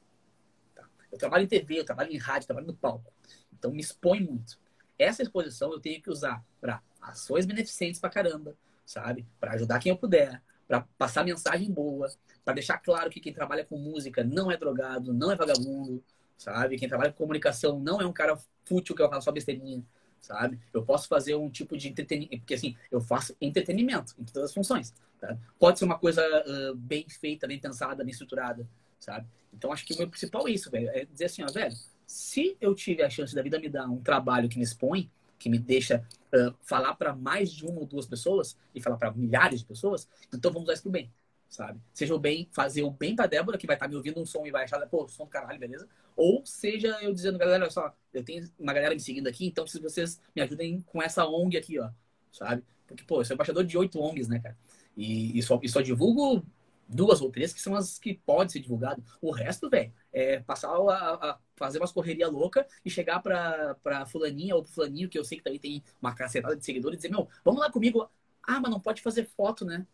Tá? 0.73 0.87
Eu 1.11 1.17
trabalho 1.17 1.43
em 1.43 1.47
TV, 1.47 1.79
eu 1.79 1.85
trabalho 1.85 2.13
em 2.13 2.17
rádio, 2.17 2.43
eu 2.43 2.47
trabalho 2.47 2.67
no 2.67 2.75
palco. 2.75 3.11
Então 3.51 3.71
me 3.71 3.81
expõe 3.81 4.21
muito. 4.21 4.57
Essa 4.97 5.21
exposição 5.21 5.73
eu 5.73 5.81
tenho 5.81 6.01
que 6.01 6.09
usar 6.09 6.41
para 6.61 6.81
ações 7.01 7.45
beneficentes 7.45 7.99
pra 7.99 8.09
caramba, 8.09 8.55
sabe? 8.85 9.27
Para 9.37 9.51
ajudar 9.53 9.79
quem 9.79 9.89
eu 9.89 9.97
puder, 9.97 10.41
para 10.65 10.87
passar 10.97 11.25
mensagem 11.25 11.69
boa, 11.69 12.09
para 12.45 12.53
deixar 12.53 12.77
claro 12.77 13.09
que 13.09 13.19
quem 13.19 13.33
trabalha 13.33 13.65
com 13.65 13.77
música 13.77 14.23
não 14.23 14.49
é 14.49 14.55
drogado, 14.55 15.13
não 15.13 15.29
é 15.29 15.35
vagabundo, 15.35 16.01
sabe? 16.37 16.77
Quem 16.77 16.87
trabalha 16.87 17.11
com 17.11 17.17
comunicação 17.17 17.79
não 17.79 18.01
é 18.01 18.05
um 18.05 18.13
cara 18.13 18.37
fútil 18.65 18.95
que 18.95 19.01
vai 19.01 19.09
falar 19.09 19.21
só 19.21 19.31
besteirinha, 19.31 19.83
sabe? 20.19 20.59
Eu 20.73 20.83
posso 20.83 21.07
fazer 21.07 21.35
um 21.35 21.49
tipo 21.49 21.77
de 21.77 21.89
entretenimento, 21.89 22.39
porque 22.39 22.53
assim, 22.53 22.75
eu 22.91 23.01
faço 23.01 23.35
entretenimento 23.41 24.13
em 24.17 24.23
todas 24.23 24.49
as 24.49 24.53
funções, 24.53 24.93
tá? 25.19 25.37
Pode 25.59 25.79
ser 25.79 25.85
uma 25.85 25.97
coisa 25.97 26.21
uh, 26.23 26.75
bem 26.75 27.07
feita, 27.09 27.47
bem 27.47 27.59
pensada, 27.59 28.03
bem 28.03 28.11
estruturada, 28.11 28.67
sabe? 28.99 29.27
Então 29.53 29.71
acho 29.71 29.85
que 29.85 29.93
o 29.93 29.97
meu 29.97 30.09
principal 30.09 30.47
é 30.47 30.51
isso, 30.51 30.71
velho, 30.71 30.89
é 30.89 31.05
dizer 31.05 31.25
assim, 31.25 31.43
ó, 31.43 31.51
velho, 31.51 31.75
se 32.07 32.57
eu 32.59 32.73
tiver 32.73 33.05
a 33.05 33.09
chance 33.09 33.35
da 33.35 33.41
vida 33.41 33.59
me 33.59 33.69
dar 33.69 33.87
um 33.87 34.01
trabalho 34.01 34.49
que 34.49 34.57
me 34.57 34.63
expõe, 34.63 35.11
que 35.37 35.49
me 35.49 35.59
deixa 35.59 36.05
uh, 36.33 36.55
falar 36.61 36.95
para 36.95 37.13
mais 37.13 37.51
de 37.51 37.65
uma 37.65 37.81
ou 37.81 37.85
duas 37.85 38.05
pessoas 38.05 38.57
e 38.73 38.81
falar 38.81 38.97
para 38.97 39.11
milhares 39.11 39.59
de 39.59 39.65
pessoas, 39.65 40.07
então 40.33 40.51
vamos 40.51 40.67
usar 40.67 40.73
isso 40.73 40.83
pro 40.83 40.91
bem, 40.91 41.11
sabe? 41.53 41.79
Seja 41.93 42.15
o 42.15 42.19
bem, 42.19 42.49
fazer 42.51 42.81
o 42.81 42.89
bem 42.89 43.15
pra 43.15 43.27
Débora, 43.27 43.57
que 43.57 43.67
vai 43.67 43.75
estar 43.75 43.85
tá 43.85 43.89
me 43.89 43.95
ouvindo 43.95 44.19
um 44.19 44.25
som 44.25 44.45
e 44.45 44.51
vai 44.51 44.63
achar, 44.63 44.79
pô, 44.87 45.07
som 45.07 45.25
do 45.25 45.29
caralho, 45.29 45.59
beleza? 45.59 45.87
Ou 46.15 46.43
seja, 46.45 46.97
eu 47.01 47.13
dizendo, 47.13 47.37
galera, 47.37 47.63
olha 47.63 47.71
só, 47.71 47.93
eu 48.11 48.23
tenho 48.23 48.49
uma 48.59 48.73
galera 48.73 48.93
me 48.93 48.99
seguindo 48.99 49.27
aqui, 49.27 49.45
então 49.45 49.67
se 49.67 49.79
vocês 49.79 50.19
me 50.35 50.41
ajudem 50.41 50.81
com 50.87 51.01
essa 51.01 51.25
ONG 51.27 51.55
aqui, 51.55 51.79
ó, 51.79 51.89
sabe? 52.31 52.63
Porque, 52.87 53.03
pô, 53.03 53.21
eu 53.21 53.25
sou 53.25 53.35
embaixador 53.35 53.63
de 53.63 53.77
oito 53.77 53.99
ONGs, 53.99 54.27
né, 54.27 54.39
cara? 54.39 54.57
E, 54.97 55.37
e, 55.37 55.43
só, 55.43 55.59
e 55.61 55.69
só 55.69 55.79
divulgo 55.79 56.43
duas 56.87 57.21
ou 57.21 57.31
três 57.31 57.53
que 57.53 57.61
são 57.61 57.75
as 57.75 57.99
que 57.99 58.15
podem 58.15 58.49
ser 58.49 58.59
divulgadas. 58.59 59.03
O 59.21 59.31
resto, 59.31 59.69
velho, 59.69 59.93
é 60.11 60.39
passar 60.39 60.69
a, 60.69 61.13
a, 61.13 61.39
fazer 61.55 61.79
umas 61.79 61.91
correria 61.91 62.27
louca 62.27 62.67
e 62.83 62.89
chegar 62.89 63.19
pra, 63.21 63.75
pra 63.83 64.05
fulaninha 64.07 64.55
ou 64.55 64.65
fulaninho, 64.65 65.07
que 65.07 65.17
eu 65.17 65.23
sei 65.23 65.37
que 65.37 65.43
também 65.43 65.59
tem 65.59 65.83
uma 66.01 66.15
cacetada 66.15 66.55
de 66.55 66.65
seguidores, 66.65 66.97
e 66.97 67.01
dizer, 67.01 67.11
meu, 67.11 67.27
vamos 67.45 67.59
lá 67.59 67.71
comigo. 67.71 68.09
Ah, 68.45 68.59
mas 68.59 68.71
não 68.71 68.79
pode 68.79 69.01
fazer 69.01 69.25
foto, 69.25 69.63
né? 69.63 69.85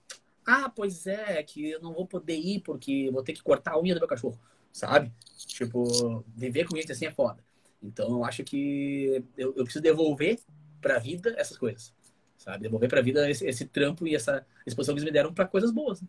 Ah, 0.51 0.67
pois 0.67 1.05
é, 1.05 1.43
que 1.43 1.69
eu 1.69 1.79
não 1.79 1.93
vou 1.93 2.07
poder 2.07 2.35
ir 2.35 2.61
porque 2.61 3.11
vou 3.11 3.21
ter 3.21 3.33
que 3.33 3.43
cortar 3.43 3.73
a 3.73 3.79
unha 3.79 3.93
do 3.93 3.99
meu 3.99 4.07
cachorro, 4.07 4.39
sabe? 4.73 5.13
Tipo, 5.45 6.23
viver 6.35 6.67
com 6.67 6.75
gente 6.75 6.91
assim 6.91 7.05
é 7.05 7.11
foda. 7.11 7.43
Então, 7.83 8.09
eu 8.09 8.25
acho 8.25 8.43
que 8.43 9.23
eu, 9.37 9.53
eu 9.55 9.63
preciso 9.63 9.83
devolver 9.83 10.39
pra 10.81 10.97
vida 10.97 11.35
essas 11.37 11.55
coisas, 11.55 11.93
sabe? 12.35 12.63
Devolver 12.63 12.89
pra 12.89 12.99
vida 12.99 13.29
esse, 13.29 13.45
esse 13.45 13.63
trampo 13.65 14.07
e 14.07 14.15
essa 14.15 14.43
exposição 14.65 14.95
que 14.95 15.01
eles 15.01 15.11
me 15.11 15.13
deram 15.13 15.31
pra 15.31 15.45
coisas 15.45 15.69
boas. 15.69 16.01
Né? 16.01 16.07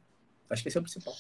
Acho 0.49 0.63
que 0.63 0.69
esse 0.69 0.79
é 0.79 0.81
o 0.81 0.85
principal. 0.85 1.15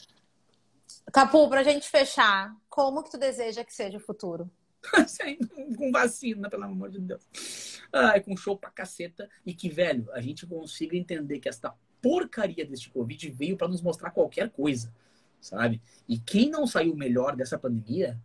Capu, 1.12 1.47
pra 1.51 1.62
gente 1.62 1.91
fechar, 1.91 2.57
como 2.71 3.03
que 3.03 3.11
tu 3.11 3.18
deseja 3.18 3.62
que 3.62 3.75
seja 3.75 3.99
o 3.99 4.01
futuro? 4.01 4.51
com 5.77 5.93
vacina, 5.93 6.49
pelo 6.49 6.64
amor 6.64 6.89
de 6.89 7.01
Deus. 7.01 7.83
Ai, 7.93 8.23
com 8.23 8.35
show 8.35 8.57
pra 8.57 8.71
caceta. 8.71 9.29
E 9.45 9.53
que, 9.53 9.68
velho, 9.68 10.11
a 10.12 10.23
gente 10.23 10.47
consiga 10.47 10.97
entender 10.97 11.39
que 11.39 11.51
esta 11.51 11.77
porcaria 12.01 12.64
deste 12.64 12.90
Covid 12.90 13.30
veio 13.30 13.57
para 13.57 13.68
nos 13.68 13.82
mostrar 13.82 14.11
qualquer 14.11 14.51
coisa, 14.51 14.92
sabe? 15.40 15.80
E 16.09 16.18
quem 16.18 16.51
não 16.51 16.66
saiu 16.66 16.94
melhor 16.94 17.36
dessa 17.36 17.59
pandemia, 17.59 18.18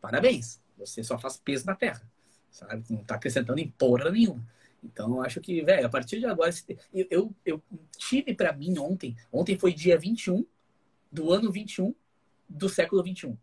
parabéns. 0.00 0.60
Você 0.78 1.02
só 1.02 1.18
faz 1.18 1.36
peso 1.36 1.66
na 1.66 1.74
terra, 1.74 2.02
sabe? 2.50 2.84
Não 2.90 3.04
tá 3.04 3.14
acrescentando 3.14 3.60
em 3.60 3.70
porra 3.70 4.10
nenhuma. 4.10 4.44
Então, 4.82 5.22
acho 5.22 5.40
que, 5.40 5.62
velho, 5.62 5.86
a 5.86 5.88
partir 5.88 6.18
de 6.18 6.26
agora, 6.26 6.50
eu, 6.92 7.06
eu, 7.08 7.34
eu 7.46 7.62
tive 7.96 8.34
para 8.34 8.52
mim 8.52 8.76
ontem, 8.78 9.16
ontem 9.30 9.56
foi 9.56 9.72
dia 9.72 9.96
21 9.96 10.44
do 11.10 11.32
ano 11.32 11.52
21 11.52 11.94
do 12.48 12.68
século 12.68 13.02
21, 13.02 13.36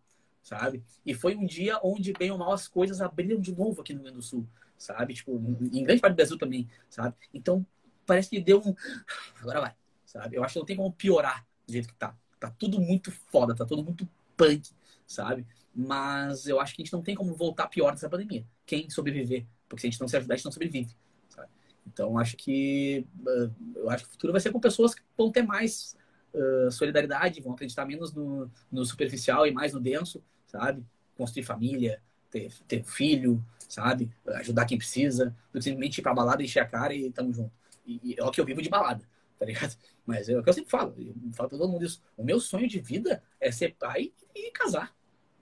sabe? 0.43 0.83
E 1.05 1.13
foi 1.13 1.35
um 1.35 1.45
dia 1.45 1.79
onde, 1.81 2.11
bem 2.13 2.29
ou 2.29 2.37
mal, 2.37 2.51
as 2.51 2.67
coisas 2.67 2.99
abriram 2.99 3.39
de 3.39 3.55
novo 3.55 3.81
aqui 3.81 3.93
no 3.93 3.99
Rio 3.99 4.05
Grande 4.05 4.17
do 4.17 4.23
Sul, 4.23 4.45
sabe? 4.77 5.13
Tipo, 5.13 5.31
em 5.71 5.83
grande 5.83 6.01
parte 6.01 6.13
do 6.13 6.17
Brasil 6.17 6.37
também, 6.37 6.67
sabe? 6.89 7.15
Então, 7.33 7.65
parece 8.05 8.29
que 8.29 8.41
deu 8.41 8.59
um. 8.59 8.75
Agora 9.41 9.61
vai, 9.61 9.75
sabe? 10.10 10.36
Eu 10.36 10.43
acho 10.43 10.53
que 10.53 10.60
não 10.60 10.66
tem 10.66 10.76
como 10.76 10.91
piorar 10.91 11.45
do 11.68 11.72
jeito 11.72 11.88
que 11.88 11.93
tá. 11.93 12.16
Tá 12.39 12.49
tudo 12.49 12.82
muito 12.82 13.12
foda, 13.12 13.53
tá 13.53 13.66
tudo 13.66 13.84
muito 13.84 14.07
punk, 14.36 14.72
sabe? 15.05 15.45
Mas 15.76 16.47
eu 16.47 16.60
acho 16.60 16.74
que 16.74 16.82
a 16.82 16.86
gente 16.86 16.93
não 16.93 17.01
tem 17.01 17.14
como 17.14 17.36
voltar 17.36 17.68
pior 17.68 17.91
dessa 17.91 18.10
pandemia. 18.10 18.45
Quem 18.66 18.89
sobreviver? 18.89 19.45
Porque 19.68 19.82
se 19.82 19.88
a 19.88 19.89
gente 19.91 19.99
não 19.99 20.07
se 20.07 20.18
ajudar, 20.18 20.34
a 20.34 20.38
gente 20.38 20.45
não 20.45 20.51
sobrevive. 20.51 20.95
Sabe? 21.28 21.49
Então, 21.86 22.18
acho 22.18 22.38
que 22.38 23.05
ah, 23.28 23.49
eu 23.76 23.89
acho 23.89 24.05
que 24.05 24.10
o 24.10 24.12
futuro 24.14 24.34
vai 24.34 24.41
ser 24.41 24.51
com 24.51 24.60
pessoas 24.60 24.95
que 24.95 25.01
vão 25.18 25.32
ter 25.32 25.43
mais 25.43 25.97
uh, 26.34 26.72
solidariedade, 26.72 27.41
vão 27.41 27.53
acreditar 27.53 27.86
menos 27.86 28.14
no, 28.14 28.49
no 28.72 28.86
superficial 28.86 29.45
e 29.45 29.51
mais 29.51 29.74
no 29.74 29.80
denso, 29.80 30.24
sabe? 30.47 30.84
Construir 31.18 31.43
família, 31.43 32.01
ter, 32.32 32.51
ter 32.68 32.84
filho, 32.84 33.43
sabe? 33.68 34.10
Ajudar 34.36 34.66
quem 34.66 34.78
precisa, 34.78 35.36
do 35.51 35.60
que 35.60 35.66
simplesmente 35.66 35.97
ir 35.97 36.01
pra 36.01 36.14
balada, 36.14 36.41
encher 36.41 36.62
a 36.62 36.66
cara 36.66 36.93
e 36.95 37.12
tamo 37.12 37.34
junto. 37.34 37.51
E, 37.86 37.99
e 38.03 38.16
é 38.18 38.24
o 38.24 38.32
que 38.32 38.39
eu 38.39 38.45
vivo 38.45 38.62
de 38.62 38.70
balada, 38.70 39.03
tá 39.39 39.45
ligado? 39.45 39.75
Mas 40.05 40.27
é 40.27 40.37
o 40.37 40.43
que 40.43 40.49
eu 40.49 40.53
sempre 40.53 40.69
falo, 40.69 40.93
eu 40.99 41.15
falo 41.33 41.49
pra 41.49 41.57
todo 41.57 41.71
mundo 41.71 41.85
isso. 41.85 42.03
O 42.17 42.23
meu 42.23 42.39
sonho 42.39 42.67
de 42.67 42.79
vida 42.79 43.23
é 43.39 43.51
ser 43.51 43.75
pai 43.75 44.13
e 44.35 44.51
casar, 44.51 44.93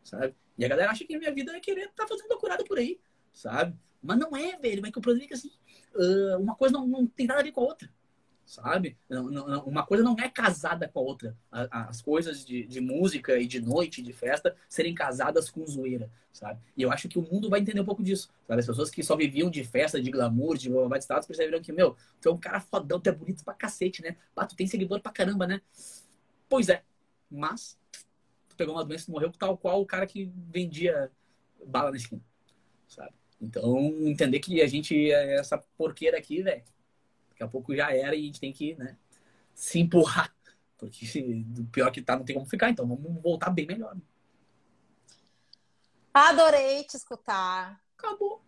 sabe? 0.03 0.35
E 0.57 0.63
a 0.63 0.67
galera 0.67 0.91
acha 0.91 1.03
que 1.03 1.17
minha 1.17 1.33
vida 1.33 1.55
é 1.55 1.59
querer 1.59 1.89
estar 1.89 2.03
tá 2.03 2.07
fazendo 2.07 2.29
loucurada 2.29 2.63
por 2.63 2.77
aí, 2.77 2.99
sabe? 3.33 3.77
Mas 4.01 4.17
não 4.17 4.35
é, 4.37 4.57
velho. 4.57 4.81
Mas 4.81 4.91
que 4.91 4.99
o 4.99 5.01
problema 5.01 5.25
é 5.25 5.27
que 5.27 5.33
assim, 5.33 5.51
uh, 5.95 6.37
uma 6.39 6.55
coisa 6.55 6.73
não, 6.73 6.87
não 6.87 7.07
tem 7.07 7.25
nada 7.25 7.41
a 7.41 7.43
ver 7.43 7.51
com 7.51 7.61
a 7.61 7.65
outra 7.65 7.89
sabe? 8.47 8.97
Uma 9.65 9.85
coisa 9.85 10.01
não 10.01 10.15
é 10.17 10.29
casada 10.29 10.87
com 10.87 10.99
a 10.99 11.01
outra. 11.01 11.37
As 11.51 12.01
coisas 12.01 12.45
de, 12.45 12.65
de, 12.65 12.79
música 12.79 13.37
e 13.37 13.45
de 13.45 13.59
noite, 13.59 14.01
de 14.01 14.13
festa, 14.13 14.55
serem 14.69 14.95
casadas 14.95 15.49
com 15.49 15.67
zoeira, 15.67 16.09
sabe? 16.31 16.61
E 16.75 16.81
eu 16.81 16.89
acho 16.89 17.09
que 17.09 17.19
o 17.19 17.21
mundo 17.21 17.49
vai 17.49 17.59
entender 17.59 17.81
um 17.81 17.85
pouco 17.85 18.01
disso, 18.01 18.29
sabe? 18.47 18.61
As 18.61 18.65
pessoas 18.65 18.89
que 18.89 19.03
só 19.03 19.17
viviam 19.17 19.49
de 19.49 19.65
festa, 19.65 20.01
de 20.01 20.09
glamour, 20.09 20.57
de 20.57 20.69
blá 20.69 20.97
de 20.97 21.03
status, 21.03 21.27
perceberam 21.27 21.61
que, 21.61 21.73
meu, 21.73 21.97
tu 22.21 22.29
é 22.29 22.31
um 22.31 22.37
cara 22.37 22.61
fodão, 22.61 23.01
tu 23.01 23.09
é 23.09 23.11
bonito 23.11 23.43
pra 23.43 23.53
cacete, 23.53 24.01
né? 24.01 24.15
Pá, 24.33 24.45
tu 24.45 24.55
tem 24.55 24.65
seguidor 24.65 25.01
pra 25.01 25.11
caramba, 25.11 25.45
né? 25.45 25.61
Pois 26.47 26.69
é, 26.69 26.81
mas 27.29 27.77
tu 28.47 28.55
pegou 28.55 28.75
uma 28.75 28.85
doença 28.85 29.09
e 29.09 29.11
morreu 29.11 29.29
tal 29.29 29.57
qual 29.57 29.81
o 29.81 29.85
cara 29.85 30.07
que 30.07 30.31
vendia 30.49 31.11
bala 31.65 31.91
na 31.91 31.97
esquina, 31.97 32.21
sabe? 32.87 33.11
Então, 33.41 33.77
entender 34.07 34.39
que 34.39 34.61
a 34.61 34.67
gente 34.67 35.11
é 35.11 35.37
essa 35.37 35.57
porqueira 35.77 36.17
aqui, 36.17 36.41
velho, 36.41 36.63
Daqui 37.38 37.43
a 37.43 37.47
pouco 37.47 37.75
já 37.75 37.93
era 37.93 38.15
e 38.15 38.23
a 38.23 38.25
gente 38.25 38.39
tem 38.39 38.51
que 38.51 38.73
né, 38.75 38.97
se 39.53 39.79
empurrar. 39.79 40.33
Porque 40.75 41.05
do 41.45 41.65
pior 41.65 41.91
que 41.91 42.01
tá, 42.01 42.15
não 42.15 42.25
tem 42.25 42.35
como 42.35 42.47
ficar. 42.47 42.71
Então 42.71 42.88
vamos 42.88 43.21
voltar 43.21 43.51
bem 43.51 43.67
melhor. 43.67 43.95
Adorei 46.11 46.83
te 46.83 46.97
escutar. 46.97 47.79
Acabou. 47.95 48.41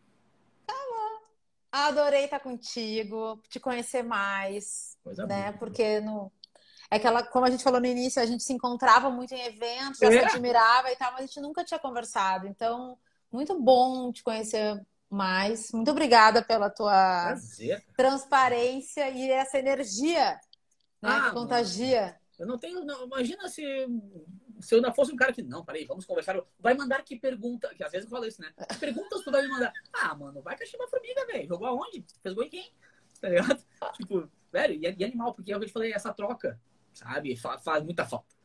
Acabou. 0.68 1.22
Adorei 1.72 2.24
estar 2.26 2.40
contigo, 2.40 3.40
te 3.48 3.60
conhecer 3.60 4.02
mais. 4.02 4.98
Coisa 5.04 5.28
né? 5.28 5.50
Boa. 5.50 5.58
Porque 5.60 6.00
no, 6.00 6.32
é 6.90 6.96
aquela, 6.96 7.22
como 7.22 7.46
a 7.46 7.52
gente 7.52 7.64
falou 7.64 7.80
no 7.80 7.86
início, 7.86 8.20
a 8.20 8.26
gente 8.26 8.42
se 8.42 8.54
encontrava 8.54 9.12
muito 9.12 9.36
em 9.36 9.42
eventos, 9.42 10.02
é. 10.02 10.12
se 10.12 10.18
admirava 10.18 10.92
e 10.92 10.96
tal, 10.96 11.12
mas 11.12 11.22
a 11.22 11.26
gente 11.28 11.40
nunca 11.40 11.64
tinha 11.64 11.80
conversado. 11.80 12.48
Então, 12.48 12.98
muito 13.32 13.60
bom 13.60 14.12
te 14.12 14.24
conhecer 14.24 14.84
mais. 15.10 15.72
Muito 15.72 15.92
obrigada 15.92 16.44
pela 16.44 16.70
tua 16.70 17.28
Prazer. 17.28 17.84
transparência 17.96 19.10
e 19.10 19.30
essa 19.32 19.58
energia 19.58 20.40
né, 21.02 21.10
ah, 21.10 21.22
que 21.22 21.34
contagia. 21.34 22.16
Eu 22.38 22.46
não 22.46 22.58
tenho. 22.58 22.86
Não, 22.86 23.06
imagina 23.06 23.48
se, 23.50 23.64
se 24.62 24.76
eu 24.76 24.82
não 24.82 24.94
fosse 24.94 25.12
um 25.12 25.16
cara 25.16 25.34
que. 25.34 25.42
Não, 25.42 25.66
peraí, 25.66 25.86
vamos 25.86 26.06
conversar. 26.06 26.42
Vai 26.60 26.74
mandar 26.74 27.04
que 27.04 27.18
pergunta. 27.18 27.74
Que 27.76 27.84
às 27.84 27.92
vezes 27.92 28.06
eu 28.06 28.12
falo 28.12 28.26
isso, 28.26 28.42
né? 28.42 28.52
Que 28.70 28.78
perguntas 28.78 29.22
tu 29.22 29.32
vai 29.32 29.42
me 29.42 29.50
mandar? 29.50 29.74
Ah, 29.94 30.16
mano, 30.16 30.42
vai 30.42 30.56
que 30.56 30.78
uma 30.78 30.88
formiga, 30.88 31.26
velho. 31.26 31.48
Jogou 31.48 31.68
aonde? 31.68 32.06
Fez 32.22 32.36
gol 32.36 32.44
em 32.44 32.50
quem? 32.50 32.72
Tá 33.20 33.30
ligado? 33.30 33.64
tipo, 33.98 34.30
velho, 34.52 34.74
e, 34.74 34.96
e, 34.98 35.04
animal, 35.04 35.34
porque 35.34 35.52
é 35.52 35.56
eu 35.56 35.60
te 35.60 35.72
falei, 35.72 35.92
essa 35.92 36.14
troca, 36.14 36.60
sabe? 36.94 37.36
Faz, 37.36 37.64
faz 37.64 37.84
muita 37.84 38.06
falta. 38.06 38.36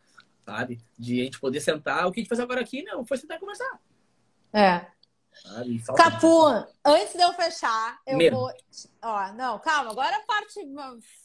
Sabe? 0.45 0.81
De 0.99 1.21
a 1.21 1.25
gente 1.25 1.41
poder 1.41 1.61
sentar. 1.61 2.07
O 2.07 2.13
que 2.13 2.21
a 2.21 2.23
gente 2.23 2.29
fez 2.29 2.41
agora 2.41 2.61
aqui, 2.61 2.83
meu, 2.83 3.05
foi 3.05 3.17
sentar 3.17 3.37
e 3.37 3.41
conversar. 3.41 3.81
É. 4.53 4.94
Capu, 5.97 6.47
antes 6.85 7.13
de 7.13 7.23
eu 7.23 7.33
fechar, 7.35 7.99
eu 8.07 8.17
Mesmo. 8.17 8.39
vou. 8.39 8.53
Ó, 9.03 9.33
não, 9.33 9.59
calma, 9.59 9.91
agora 9.91 10.17
a 10.17 10.21
parte 10.21 10.61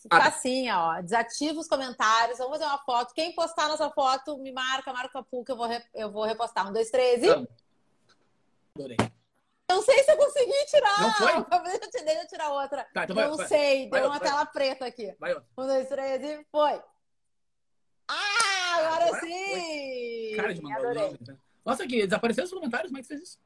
ah, 0.09 0.27
assim, 0.27 0.69
ó. 0.69 1.01
Desativa 1.01 1.59
os 1.59 1.67
comentários, 1.67 2.37
vamos 2.37 2.57
fazer 2.57 2.65
uma 2.65 2.79
foto. 2.79 3.13
Quem 3.13 3.33
postar 3.33 3.67
nossa 3.67 3.89
foto, 3.91 4.37
me 4.37 4.51
marca, 4.51 4.91
marca 4.91 5.19
o 5.19 5.23
Capu, 5.23 5.45
que 5.45 5.51
eu 5.51 5.55
vou, 5.55 5.67
re... 5.67 5.81
eu 5.93 6.11
vou 6.11 6.25
repostar. 6.25 6.67
Um, 6.67 6.73
dois, 6.73 6.89
três 6.89 7.23
e. 7.23 7.29
Adorei. 8.75 8.97
Não 9.69 9.83
sei 9.83 10.03
se 10.03 10.11
eu 10.11 10.17
consegui 10.17 10.65
tirar. 10.65 11.01
Não 11.01 11.13
foi? 11.13 11.33
Deixa 11.63 11.97
eu, 11.99 12.05
deixa 12.05 12.21
eu 12.23 12.27
tirar 12.27 12.49
outra. 12.49 12.87
Tá, 12.91 13.03
então 13.03 13.15
não 13.15 13.37
vai, 13.37 13.47
sei, 13.47 13.89
vai, 13.89 14.01
deu 14.01 14.09
vai, 14.09 14.17
uma 14.17 14.19
tela 14.19 14.45
preta 14.47 14.85
aqui. 14.85 15.15
Vai, 15.19 15.35
um, 15.35 15.41
dois, 15.55 15.87
três 15.87 16.23
e 16.23 16.45
foi. 16.51 16.81
Ah, 18.07 18.75
agora, 18.77 19.05
agora 19.05 19.19
sim! 19.19 20.29
Foi. 20.29 20.35
Cara 20.35 20.53
de 20.55 20.61
mandar 20.63 21.37
Nossa, 21.63 21.83
aqui, 21.83 22.03
desapareceu 22.03 22.43
os 22.45 22.51
comentários, 22.51 22.89
como 22.89 22.97
é 22.97 23.01
que 23.03 23.07
fez 23.07 23.21
isso? 23.21 23.39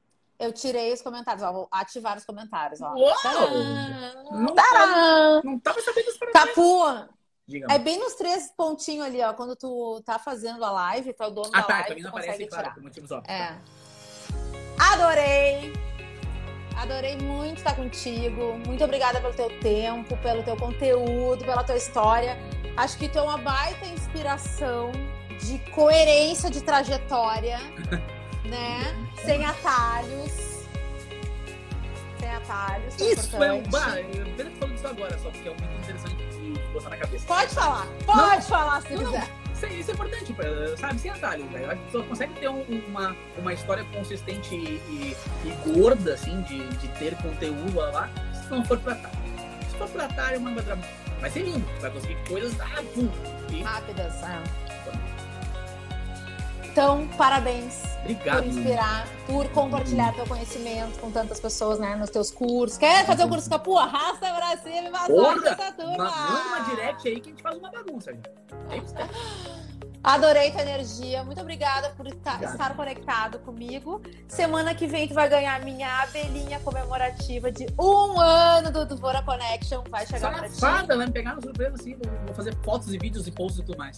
Eu 0.43 0.51
tirei 0.51 0.91
os 0.91 1.01
comentários, 1.01 1.41
ó. 1.41 1.53
Vou 1.53 1.67
ativar 1.71 2.17
os 2.17 2.25
comentários, 2.25 2.81
ó. 2.81 2.93
Uou! 2.93 3.13
Não, 4.31 4.53
tava, 4.53 5.41
não 5.41 5.57
tava 5.57 5.81
sabendo 5.81 6.09
isso 6.09 6.19
Capu! 6.33 6.83
É 7.69 7.79
bem 7.79 7.97
nos 7.97 8.15
três 8.15 8.51
pontinhos 8.55 9.05
ali, 9.05 9.21
ó. 9.21 9.33
Quando 9.33 9.55
tu 9.55 10.01
tá 10.05 10.19
fazendo 10.19 10.63
a 10.65 10.71
live, 10.71 11.13
tá 11.13 11.27
o 11.27 11.31
dono 11.31 11.49
ah, 11.53 11.61
da 11.61 11.63
tá, 11.63 11.73
live, 11.79 12.03
tu 12.03 12.11
consegue 12.11 12.43
aparece, 12.43 12.71
tirar. 12.71 12.81
motivos 12.81 13.11
óbvios. 13.11 13.33
É. 13.33 13.57
Adorei! 14.77 15.73
Adorei 16.75 17.15
muito 17.17 17.59
estar 17.59 17.75
contigo. 17.75 18.57
Muito 18.65 18.83
obrigada 18.83 19.21
pelo 19.21 19.33
teu 19.33 19.59
tempo, 19.61 20.17
pelo 20.17 20.43
teu 20.43 20.57
conteúdo, 20.57 21.45
pela 21.45 21.63
tua 21.63 21.77
história. 21.77 22.37
Acho 22.75 22.97
que 22.97 23.07
tu 23.07 23.19
é 23.19 23.21
uma 23.21 23.37
baita 23.37 23.85
inspiração 23.85 24.91
de 25.39 25.59
coerência 25.71 26.49
de 26.49 26.61
trajetória. 26.61 27.59
né? 28.45 28.95
Sem 29.23 29.45
atalhos. 29.45 30.67
Sem 32.19 32.29
atalhos. 32.29 33.01
É 33.01 33.13
isso 33.13 33.43
é 33.43 33.53
um. 33.53 33.63
Bah, 33.63 33.99
eu 33.99 34.25
pena 34.35 34.49
que 34.49 34.57
falando 34.57 34.75
disso 34.75 34.87
agora, 34.87 35.19
só 35.19 35.29
porque 35.29 35.49
é 35.49 35.51
muito 35.51 35.83
interessante 35.83 36.15
de 36.15 36.73
botar 36.73 36.89
na 36.89 36.97
cabeça. 36.97 37.25
Pode 37.25 37.53
falar, 37.53 37.87
pode 38.05 38.35
não, 38.35 38.41
falar 38.41 38.81
se 38.81 38.93
não, 38.95 39.05
quiser. 39.05 39.29
Isso 39.53 39.65
é, 39.65 39.73
isso 39.73 39.91
é 39.91 39.93
importante, 39.93 40.35
sabe? 40.77 40.99
Sem 40.99 41.11
atalhos, 41.11 41.49
velho. 41.51 41.71
A 41.71 41.75
pessoa 41.75 42.03
consegue 42.05 42.33
ter 42.39 42.49
um, 42.49 42.63
uma, 42.87 43.15
uma 43.37 43.53
história 43.53 43.83
consistente 43.85 44.55
e, 44.55 45.15
e, 45.43 45.71
gorda, 45.73 46.15
assim, 46.15 46.41
de, 46.43 46.67
de 46.77 46.87
ter 46.99 47.15
conteúdo 47.17 47.75
lá, 47.75 48.09
se 48.33 48.49
não 48.49 48.65
for 48.65 48.77
pra 48.79 48.93
atalho. 48.93 49.17
Se 49.69 49.77
for 49.77 49.87
pra 49.89 50.05
atalho, 50.05 50.41
manda 50.41 50.61
vai 51.23 51.31
ser 51.31 51.43
lindo. 51.43 51.65
Vai 51.79 51.89
conseguir 51.89 52.17
coisas 52.27 52.59
ah, 52.59 52.83
pum, 52.93 53.09
e... 53.49 53.63
rápidas. 53.63 54.13
É. 54.23 54.62
Então, 56.74 57.07
parabéns 57.19 57.84
Obrigado. 57.99 58.38
por 58.38 58.47
inspirar, 58.47 59.07
por 59.28 59.47
compartilhar 59.49 60.11
teu 60.15 60.26
conhecimento 60.26 60.99
com 60.99 61.11
tantas 61.11 61.39
pessoas, 61.39 61.78
né, 61.78 61.95
nos 61.95 62.09
teus 62.09 62.32
cursos. 62.32 62.80
Quer 62.80 63.05
fazer 63.05 63.26
o 63.26 63.30
curso 63.30 63.47
Capu? 63.47 63.78
Arrasta 63.78 64.34
pra 64.34 64.57
cima 64.57 64.88
e 64.88 64.89
vai 64.89 65.03
essa 65.03 65.71
turma. 65.71 65.97
Manda 65.97 66.47
uma 66.47 66.59
direct 66.61 67.07
aí 67.07 67.19
que 67.19 67.30
a 67.30 67.32
gente 67.32 67.43
faz 67.43 67.57
uma 67.59 67.69
bagunça. 67.69 68.09
É 68.71 68.78
isso, 68.78 68.95
Adorei 70.03 70.51
tua 70.51 70.63
energia. 70.63 71.24
Muito 71.24 71.39
obrigada 71.39 71.91
por 71.91 72.07
estar, 72.07 72.41
estar, 72.43 72.76
conectado 72.76 73.38
comigo. 73.39 74.01
Semana 74.28 74.74
que 74.74 74.88
vem 74.88 75.07
tu 75.07 75.13
vai 75.13 75.30
ganhar 75.30 75.61
minha 75.63 76.01
abelhinha 76.01 76.59
comemorativa 76.59 77.51
de 77.51 77.67
um 77.80 78.19
ano 78.19 78.71
do 78.71 78.84
Duvora 78.84 79.21
Connection. 79.21 79.84
Vai 79.89 80.07
chegar 80.07 80.34
pra 80.34 80.49
ti. 80.49 80.59
vai 80.59 81.05
me 81.05 81.11
pegar 81.11 81.36
no 81.36 81.41
surpresa 81.41 81.76
assim. 81.76 81.95
Vou 82.26 82.36
fazer 82.36 82.53
fotos 82.65 82.93
e 82.93 82.97
vídeos 82.97 83.28
e 83.28 83.32
posts 83.32 83.61
e 83.61 83.63
tudo 83.63 83.78
mais. 83.78 83.95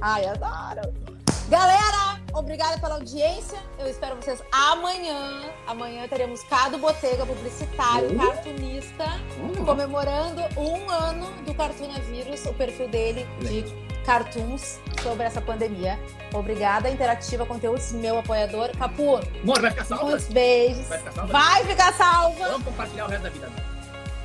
Ai, 0.00 0.24
adoro. 0.26 1.13
Galera, 1.48 2.20
obrigada 2.32 2.78
pela 2.78 2.94
audiência. 2.94 3.58
Eu 3.78 3.86
espero 3.86 4.16
vocês 4.16 4.42
amanhã. 4.50 5.42
Amanhã 5.66 6.08
teremos 6.08 6.42
Cado 6.44 6.78
Botega, 6.78 7.26
publicitário, 7.26 8.10
uhum. 8.10 8.18
cartunista, 8.18 9.04
uhum. 9.38 9.64
comemorando 9.64 10.40
um 10.56 10.90
ano 10.90 11.30
do 11.42 11.54
Cartunavírus, 11.54 12.46
o 12.46 12.54
perfil 12.54 12.88
dele 12.88 13.26
de 13.40 13.64
cartoons 14.06 14.80
sobre 15.02 15.24
essa 15.24 15.40
pandemia. 15.40 15.98
Obrigada, 16.32 16.88
Interativa 16.88 17.44
Conteúdos, 17.44 17.92
meu 17.92 18.18
apoiador. 18.18 18.70
Capu. 18.78 19.20
Amor, 19.42 19.60
vai 19.60 19.70
ficar 19.70 19.84
salva? 19.84 20.04
Muitos 20.04 20.28
beijos. 20.28 20.86
Vai 20.86 20.98
ficar 20.98 21.12
salva? 21.12 21.32
Vai 21.32 21.64
ficar 21.64 21.92
salva. 21.92 22.48
Vamos 22.48 22.64
compartilhar 22.64 23.04
o 23.04 23.08
resto 23.08 23.22
da 23.22 23.30
vida. 23.30 23.52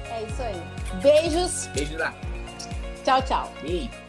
É 0.10 0.24
isso 0.24 0.42
aí. 0.42 0.64
Beijos. 1.02 1.68
Beijos 1.68 2.00
lá. 2.00 2.14
Tchau, 3.04 3.22
tchau. 3.24 3.54
Beijo. 3.62 4.09